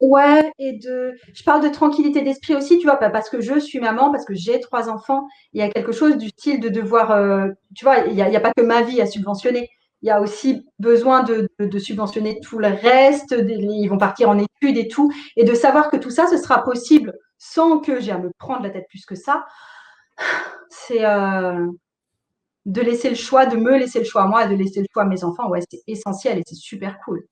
Ouais, 0.00 0.50
et 0.58 0.72
de. 0.72 1.12
Je 1.32 1.44
parle 1.44 1.62
de 1.62 1.68
tranquillité 1.68 2.22
d'esprit 2.22 2.56
aussi, 2.56 2.78
tu 2.78 2.86
vois, 2.86 2.96
parce 2.96 3.30
que 3.30 3.40
je 3.40 3.60
suis 3.60 3.78
maman, 3.78 4.10
parce 4.10 4.24
que 4.24 4.34
j'ai 4.34 4.58
trois 4.58 4.88
enfants. 4.88 5.28
Il 5.52 5.60
y 5.60 5.62
a 5.62 5.70
quelque 5.70 5.92
chose 5.92 6.16
du 6.16 6.28
style 6.30 6.58
de 6.58 6.68
devoir. 6.68 7.12
Euh, 7.12 7.48
tu 7.76 7.84
vois, 7.84 7.98
il 7.98 8.14
n'y 8.14 8.22
a, 8.22 8.26
a, 8.26 8.40
pas 8.40 8.52
que 8.56 8.62
ma 8.62 8.82
vie 8.82 9.00
à 9.00 9.06
subventionner 9.06 9.70
il 10.02 10.08
y 10.08 10.10
a 10.10 10.20
aussi 10.20 10.66
besoin 10.78 11.22
de, 11.22 11.48
subventionner 11.78 12.40
tout 12.40 12.58
le 12.58 12.68
reste, 12.68 13.34
ils 13.38 13.88
vont 13.88 13.98
partir 13.98 14.28
en 14.28 14.38
études 14.38 14.76
et 14.76 14.88
tout, 14.88 15.12
et 15.36 15.44
de 15.44 15.54
savoir 15.54 15.90
que 15.90 15.96
tout 15.96 16.10
ça, 16.10 16.26
ce 16.26 16.36
sera 16.36 16.64
possible 16.64 17.14
sans 17.38 17.78
que 17.78 18.00
j'ai 18.00 18.10
à 18.10 18.18
me 18.18 18.30
prendre 18.38 18.62
la 18.62 18.70
tête 18.70 18.86
plus 18.88 19.04
que 19.04 19.14
ça, 19.14 19.46
c'est 20.68 21.04
euh, 21.04 21.66
de 22.64 22.80
laisser 22.80 23.10
le 23.10 23.16
choix, 23.16 23.46
de 23.46 23.56
me 23.56 23.76
laisser 23.78 23.98
le 23.98 24.04
choix 24.04 24.22
à 24.22 24.26
moi, 24.26 24.46
de 24.46 24.54
laisser 24.54 24.80
le 24.80 24.86
choix 24.92 25.02
à 25.02 25.06
mes 25.06 25.24
enfants, 25.24 25.48
ouais, 25.48 25.60
c'est 25.68 25.82
essentiel 25.86 26.38
et 26.38 26.42
c'est 26.46 26.54
super 26.54 26.98
cool. 27.04 27.26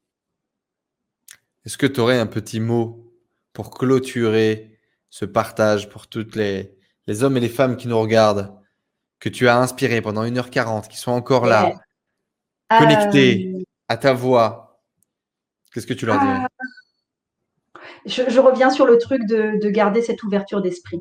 Est-ce 1.64 1.78
que 1.78 1.86
tu 1.86 2.00
aurais 2.00 2.18
un 2.18 2.26
petit 2.26 2.60
mot 2.60 3.12
pour 3.52 3.70
clôturer 3.70 4.78
ce 5.10 5.24
partage 5.24 5.88
pour 5.88 6.06
toutes 6.08 6.36
les 6.36 6.76
les 7.10 7.24
hommes 7.24 7.36
et 7.36 7.40
les 7.40 7.48
femmes 7.48 7.76
qui 7.76 7.88
nous 7.88 7.98
regardent, 7.98 8.54
que 9.18 9.28
tu 9.28 9.48
as 9.48 9.58
inspirés 9.58 10.00
pendant 10.00 10.24
1h40, 10.24 10.86
qui 10.86 10.96
sont 10.96 11.10
encore 11.10 11.44
là, 11.44 11.72
connectés 12.78 13.52
euh, 13.52 13.62
à 13.88 13.96
ta 13.96 14.12
voix, 14.12 14.80
qu'est-ce 15.74 15.88
que 15.88 15.94
tu 15.94 16.06
leur 16.06 16.20
dirais? 16.20 16.46
Je, 18.06 18.38
reviens 18.38 18.70
sur 18.70 18.86
le 18.86 18.96
truc 18.96 19.26
de, 19.26 19.68
garder 19.70 20.02
cette 20.02 20.22
ouverture 20.22 20.62
d'esprit. 20.62 21.00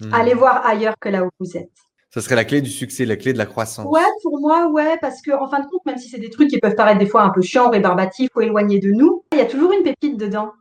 Hmm. 0.00 0.12
Allez 0.12 0.34
voir 0.34 0.64
ailleurs 0.66 0.94
que 1.00 1.08
là 1.08 1.24
où 1.24 1.30
vous 1.40 1.56
êtes. 1.56 1.72
Ça 2.10 2.20
serait 2.22 2.36
la 2.36 2.44
clé 2.44 2.62
du 2.62 2.70
succès, 2.70 3.04
la 3.04 3.16
clé 3.16 3.32
de 3.32 3.38
la 3.38 3.46
croissance. 3.46 3.86
Ouais, 3.90 4.00
pour 4.22 4.40
moi, 4.40 4.70
ouais, 4.70 4.96
parce 5.00 5.20
que 5.20 5.32
en 5.32 5.50
fin 5.50 5.60
de 5.60 5.66
compte, 5.66 5.84
même 5.86 5.98
si 5.98 6.08
c'est 6.08 6.18
des 6.18 6.30
trucs 6.30 6.48
qui 6.48 6.58
peuvent 6.58 6.74
paraître 6.74 6.98
des 6.98 7.06
fois 7.06 7.22
un 7.22 7.30
peu 7.30 7.42
chiants, 7.42 7.70
rébarbatifs 7.70 8.30
ou 8.36 8.40
éloignés 8.40 8.78
de 8.78 8.90
nous, 8.90 9.24
il 9.32 9.38
y 9.38 9.42
a 9.42 9.46
toujours 9.46 9.72
une 9.72 9.82
pépite 9.82 10.16
dedans. 10.16 10.52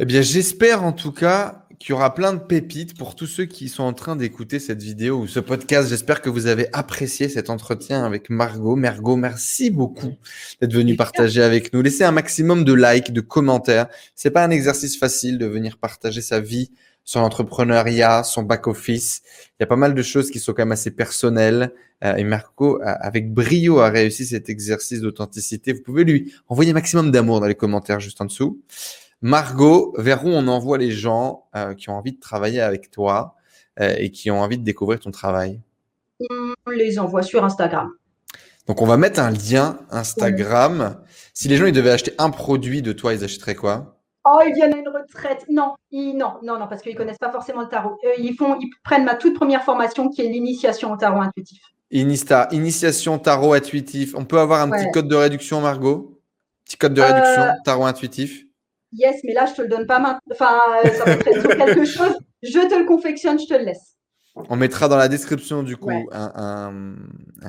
Eh 0.00 0.04
bien, 0.04 0.22
j'espère 0.22 0.82
en 0.82 0.92
tout 0.92 1.12
cas 1.12 1.64
qu'il 1.78 1.90
y 1.90 1.92
aura 1.92 2.14
plein 2.14 2.32
de 2.32 2.38
pépites 2.38 2.96
pour 2.96 3.14
tous 3.14 3.26
ceux 3.26 3.44
qui 3.44 3.68
sont 3.68 3.82
en 3.82 3.92
train 3.92 4.16
d'écouter 4.16 4.58
cette 4.58 4.82
vidéo 4.82 5.18
ou 5.18 5.26
ce 5.26 5.38
podcast. 5.38 5.88
J'espère 5.88 6.22
que 6.22 6.30
vous 6.30 6.46
avez 6.46 6.68
apprécié 6.72 7.28
cet 7.28 7.50
entretien 7.50 8.04
avec 8.04 8.30
Margot. 8.30 8.74
Margot, 8.74 9.16
merci 9.16 9.70
beaucoup 9.70 10.14
d'être 10.60 10.72
venu 10.72 10.96
partager 10.96 11.42
avec 11.42 11.72
nous. 11.72 11.82
Laissez 11.82 12.04
un 12.04 12.12
maximum 12.12 12.64
de 12.64 12.72
likes, 12.72 13.12
de 13.12 13.20
commentaires. 13.20 13.86
C'est 14.14 14.30
pas 14.30 14.44
un 14.44 14.50
exercice 14.50 14.98
facile 14.98 15.38
de 15.38 15.46
venir 15.46 15.78
partager 15.78 16.22
sa 16.22 16.40
vie, 16.40 16.70
son 17.04 17.20
entrepreneuriat, 17.20 18.24
son 18.24 18.42
back-office. 18.42 19.22
Il 19.50 19.56
y 19.60 19.62
a 19.62 19.66
pas 19.66 19.76
mal 19.76 19.94
de 19.94 20.02
choses 20.02 20.30
qui 20.30 20.40
sont 20.40 20.52
quand 20.52 20.62
même 20.62 20.72
assez 20.72 20.90
personnelles. 20.90 21.72
Euh, 22.02 22.16
et 22.16 22.24
Margot, 22.24 22.80
avec 22.82 23.32
brio, 23.32 23.78
a 23.78 23.90
réussi 23.90 24.26
cet 24.26 24.48
exercice 24.48 25.00
d'authenticité. 25.00 25.72
Vous 25.72 25.82
pouvez 25.82 26.04
lui 26.04 26.34
envoyer 26.48 26.70
un 26.70 26.74
maximum 26.74 27.10
d'amour 27.10 27.40
dans 27.40 27.46
les 27.46 27.54
commentaires 27.54 28.00
juste 28.00 28.20
en 28.20 28.24
dessous. 28.24 28.60
Margot, 29.20 29.94
vers 29.98 30.24
où 30.24 30.28
on 30.28 30.48
envoie 30.48 30.78
les 30.78 30.90
gens 30.90 31.46
euh, 31.56 31.74
qui 31.74 31.88
ont 31.88 31.94
envie 31.94 32.12
de 32.12 32.20
travailler 32.20 32.60
avec 32.60 32.90
toi 32.90 33.36
euh, 33.80 33.94
et 33.96 34.10
qui 34.10 34.30
ont 34.30 34.40
envie 34.40 34.58
de 34.58 34.64
découvrir 34.64 35.00
ton 35.00 35.10
travail? 35.10 35.60
On 36.30 36.70
les 36.70 36.98
envoie 36.98 37.22
sur 37.22 37.44
Instagram. 37.44 37.90
Donc, 38.66 38.80
on 38.80 38.86
va 38.86 38.96
mettre 38.96 39.20
un 39.20 39.30
lien 39.30 39.78
Instagram. 39.90 40.98
Si 41.34 41.48
les 41.48 41.56
gens 41.56 41.66
ils 41.66 41.72
devaient 41.72 41.90
acheter 41.90 42.12
un 42.18 42.30
produit 42.30 42.82
de 42.82 42.92
toi, 42.92 43.12
ils 43.12 43.24
achèteraient 43.24 43.54
quoi? 43.54 43.93
Oh, 44.26 44.40
ils 44.46 44.54
viennent 44.54 44.74
à 44.74 44.78
une 44.78 44.88
retraite. 44.88 45.44
Non, 45.50 45.74
non, 45.92 46.34
non, 46.42 46.58
non, 46.58 46.66
parce 46.66 46.82
qu'ils 46.82 46.92
ne 46.92 46.98
connaissent 46.98 47.18
pas 47.18 47.30
forcément 47.30 47.62
le 47.62 47.68
tarot. 47.68 47.98
Euh, 48.04 48.12
ils, 48.18 48.34
font, 48.34 48.56
ils 48.60 48.70
prennent 48.82 49.04
ma 49.04 49.14
toute 49.14 49.34
première 49.34 49.62
formation 49.64 50.08
qui 50.08 50.22
est 50.22 50.28
l'initiation 50.28 50.92
au 50.92 50.96
tarot 50.96 51.20
intuitif. 51.20 51.60
Inista, 51.90 52.48
initiation 52.50 53.18
tarot 53.18 53.52
intuitif. 53.52 54.14
On 54.16 54.24
peut 54.24 54.38
avoir 54.38 54.62
un 54.62 54.70
petit 54.70 54.90
code 54.90 55.08
de 55.08 55.16
réduction, 55.16 55.60
Margot? 55.60 56.18
Petit 56.64 56.78
code 56.78 56.94
de 56.94 57.02
réduction, 57.02 57.54
tarot 57.64 57.84
intuitif? 57.84 58.44
yes, 58.94 59.20
mais 59.24 59.32
là, 59.32 59.46
je 59.46 59.54
te 59.54 59.62
le 59.62 59.68
donne 59.68 59.86
pas 59.86 59.98
maintenant. 59.98 60.20
Enfin, 60.32 60.58
euh, 60.84 60.88
ça 60.90 61.04
va 61.04 61.12
être 61.12 61.24
quelque 61.24 61.84
chose. 61.84 62.16
Je 62.42 62.60
te 62.60 62.74
le 62.78 62.86
confectionne, 62.86 63.38
je 63.38 63.46
te 63.46 63.54
le 63.54 63.64
laisse. 63.64 63.93
On 64.36 64.56
mettra 64.56 64.88
dans 64.88 64.96
la 64.96 65.06
description 65.06 65.62
du 65.62 65.76
coup 65.76 66.08
un, 66.10 66.82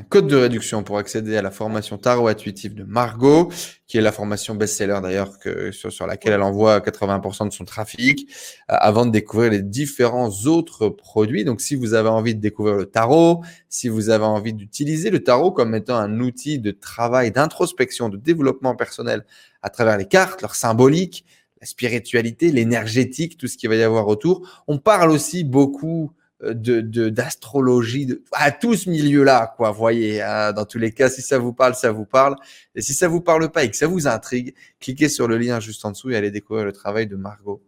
code 0.08 0.28
de 0.28 0.36
réduction 0.36 0.84
pour 0.84 1.00
accéder 1.00 1.36
à 1.36 1.42
la 1.42 1.50
formation 1.50 1.98
tarot 1.98 2.28
intuitif 2.28 2.76
de 2.76 2.84
Margot, 2.84 3.52
qui 3.88 3.98
est 3.98 4.02
la 4.02 4.12
formation 4.12 4.54
best-seller 4.54 5.00
d'ailleurs 5.02 5.32
sur, 5.72 5.92
sur 5.92 6.06
laquelle 6.06 6.34
elle 6.34 6.44
envoie 6.44 6.80
80% 6.80 7.48
de 7.48 7.54
son 7.54 7.66
trafic, 7.66 8.30
euh, 8.70 8.76
avant 8.78 9.08
de 9.08 9.12
découvrir 9.12 9.50
les 9.50 9.64
différents 9.64 10.30
autres 10.46 10.90
produits. 10.90 11.44
Donc 11.44 11.60
si 11.60 11.74
vous 11.74 11.96
avez 11.96 12.10
envie 12.10 12.36
de 12.36 12.40
découvrir 12.40 12.76
le 12.76 12.86
tarot, 12.86 13.44
si 13.68 13.90
vous 13.90 14.12
avez 14.12 14.26
envie 14.26 14.54
d'utiliser 14.54 15.10
le 15.10 15.24
tarot 15.24 15.52
comme 15.52 15.74
étant 15.74 15.98
un 15.98 16.20
outil 16.20 16.60
de 16.60 16.70
travail, 16.70 17.32
d'introspection, 17.32 18.10
de 18.10 18.18
développement 18.18 18.76
personnel 18.76 19.26
à 19.64 19.72
travers 19.72 19.98
les 19.98 20.08
cartes, 20.08 20.44
leur 20.44 20.54
symbolique, 20.54 21.26
la 21.60 21.66
spiritualité, 21.66 22.52
l'énergétique, 22.52 23.40
tout 23.40 23.48
ce 23.48 23.58
qu'il 23.58 23.70
va 23.70 23.76
y 23.76 23.82
avoir 23.82 24.08
autour. 24.08 24.64
On 24.68 24.78
parle 24.78 25.10
aussi 25.10 25.44
beaucoup 25.44 26.12
euh, 26.44 26.54
de 26.54 27.10
d'astrologie 27.10 28.06
de, 28.06 28.22
à 28.34 28.52
tout 28.52 28.76
ce 28.76 28.90
milieu-là, 28.90 29.54
quoi. 29.56 29.72
Voyez, 29.72 30.22
hein, 30.22 30.52
dans 30.52 30.66
tous 30.66 30.78
les 30.78 30.92
cas, 30.92 31.10
si 31.10 31.22
ça 31.22 31.38
vous 31.38 31.54
parle, 31.54 31.76
ça 31.76 31.94
vous 31.94 32.06
parle. 32.06 32.36
Et 32.76 32.82
si 32.82 32.94
ça 32.94 33.08
vous 33.08 33.22
parle 33.22 33.50
pas 33.52 33.64
et 33.64 33.72
que 33.72 33.78
ça 33.78 33.88
vous 33.88 34.06
intrigue, 34.06 34.54
cliquez 34.82 35.08
sur 35.08 35.30
le 35.30 35.38
lien 35.38 35.62
juste 35.62 35.86
en 35.86 35.92
dessous 35.92 36.12
et 36.12 36.18
allez 36.18 36.32
découvrir 36.32 36.66
le 36.66 36.74
travail 36.74 37.08
de 37.08 37.16
Margot. 37.16 37.64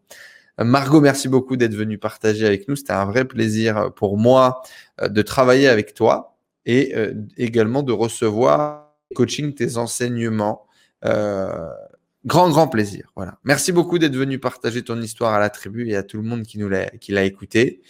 Euh, 0.60 0.65
Margot, 0.65 0.99
merci 0.99 1.30
beaucoup 1.30 1.56
d'être 1.56 1.76
venue 1.76 1.98
partager 1.98 2.45
avec 2.45 2.68
nous. 2.68 2.76
C'était 2.76 2.91
un 2.91 3.06
vrai 3.06 3.23
plaisir 3.23 3.94
pour 3.95 4.18
moi 4.18 4.61
euh, 5.02 5.07
de 5.07 5.22
travailler 5.22 5.69
avec 5.69 5.94
toi 5.94 6.38
et 6.65 6.94
également 7.38 7.81
de 7.81 7.94
recevoir 7.94 8.94
coaching 9.15 9.53
tes 9.53 9.77
enseignements. 9.77 10.68
Grand, 12.26 12.49
grand 12.49 12.68
plaisir. 12.68 13.10
Voilà. 13.15 13.38
Merci 13.45 13.72
beaucoup 13.72 13.99
d'être 13.99 14.18
venu 14.18 14.38
partager 14.38 14.84
ton 14.84 15.02
histoire 15.02 15.34
à 15.34 15.39
la 15.39 15.49
tribu 15.49 15.89
et 15.89 15.95
à 15.95 16.03
tout 16.03 16.18
le 16.18 16.23
monde 16.23 16.44
qui 16.44 16.60
nous 16.60 16.68
l'a, 16.68 16.89
qui 16.89 17.14
l'a 17.14 17.23
écouté. 17.23 17.81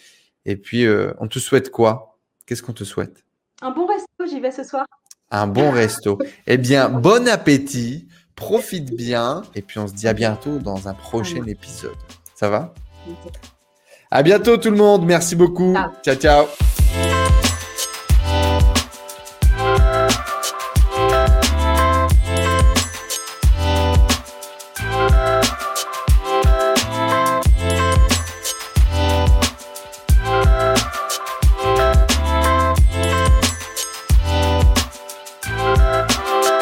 Et 0.48 0.56
puis, 0.56 0.86
euh, 0.86 1.12
on 1.18 1.28
te 1.28 1.38
souhaite 1.38 1.70
quoi? 1.70 2.18
Qu'est-ce 2.46 2.62
qu'on 2.62 2.72
te 2.72 2.82
souhaite? 2.82 3.22
Un 3.60 3.70
bon 3.70 3.86
resto, 3.86 4.26
j'y 4.26 4.40
vais 4.40 4.50
ce 4.50 4.64
soir. 4.64 4.86
Un 5.30 5.46
bon 5.46 5.70
resto. 5.70 6.18
eh 6.46 6.56
bien, 6.56 6.88
bon 6.88 7.28
appétit, 7.28 8.08
profite 8.34 8.96
bien, 8.96 9.42
et 9.54 9.60
puis 9.60 9.78
on 9.78 9.86
se 9.86 9.92
dit 9.92 10.08
à 10.08 10.14
bientôt 10.14 10.58
dans 10.58 10.88
un 10.88 10.94
prochain 10.94 11.44
épisode. 11.44 11.98
Ça 12.34 12.48
va? 12.48 12.72
À 14.10 14.22
bientôt 14.22 14.56
tout 14.56 14.70
le 14.70 14.78
monde, 14.78 15.04
merci 15.04 15.36
beaucoup. 15.36 15.74
ciao. 16.02 16.14
ciao. 16.16 16.46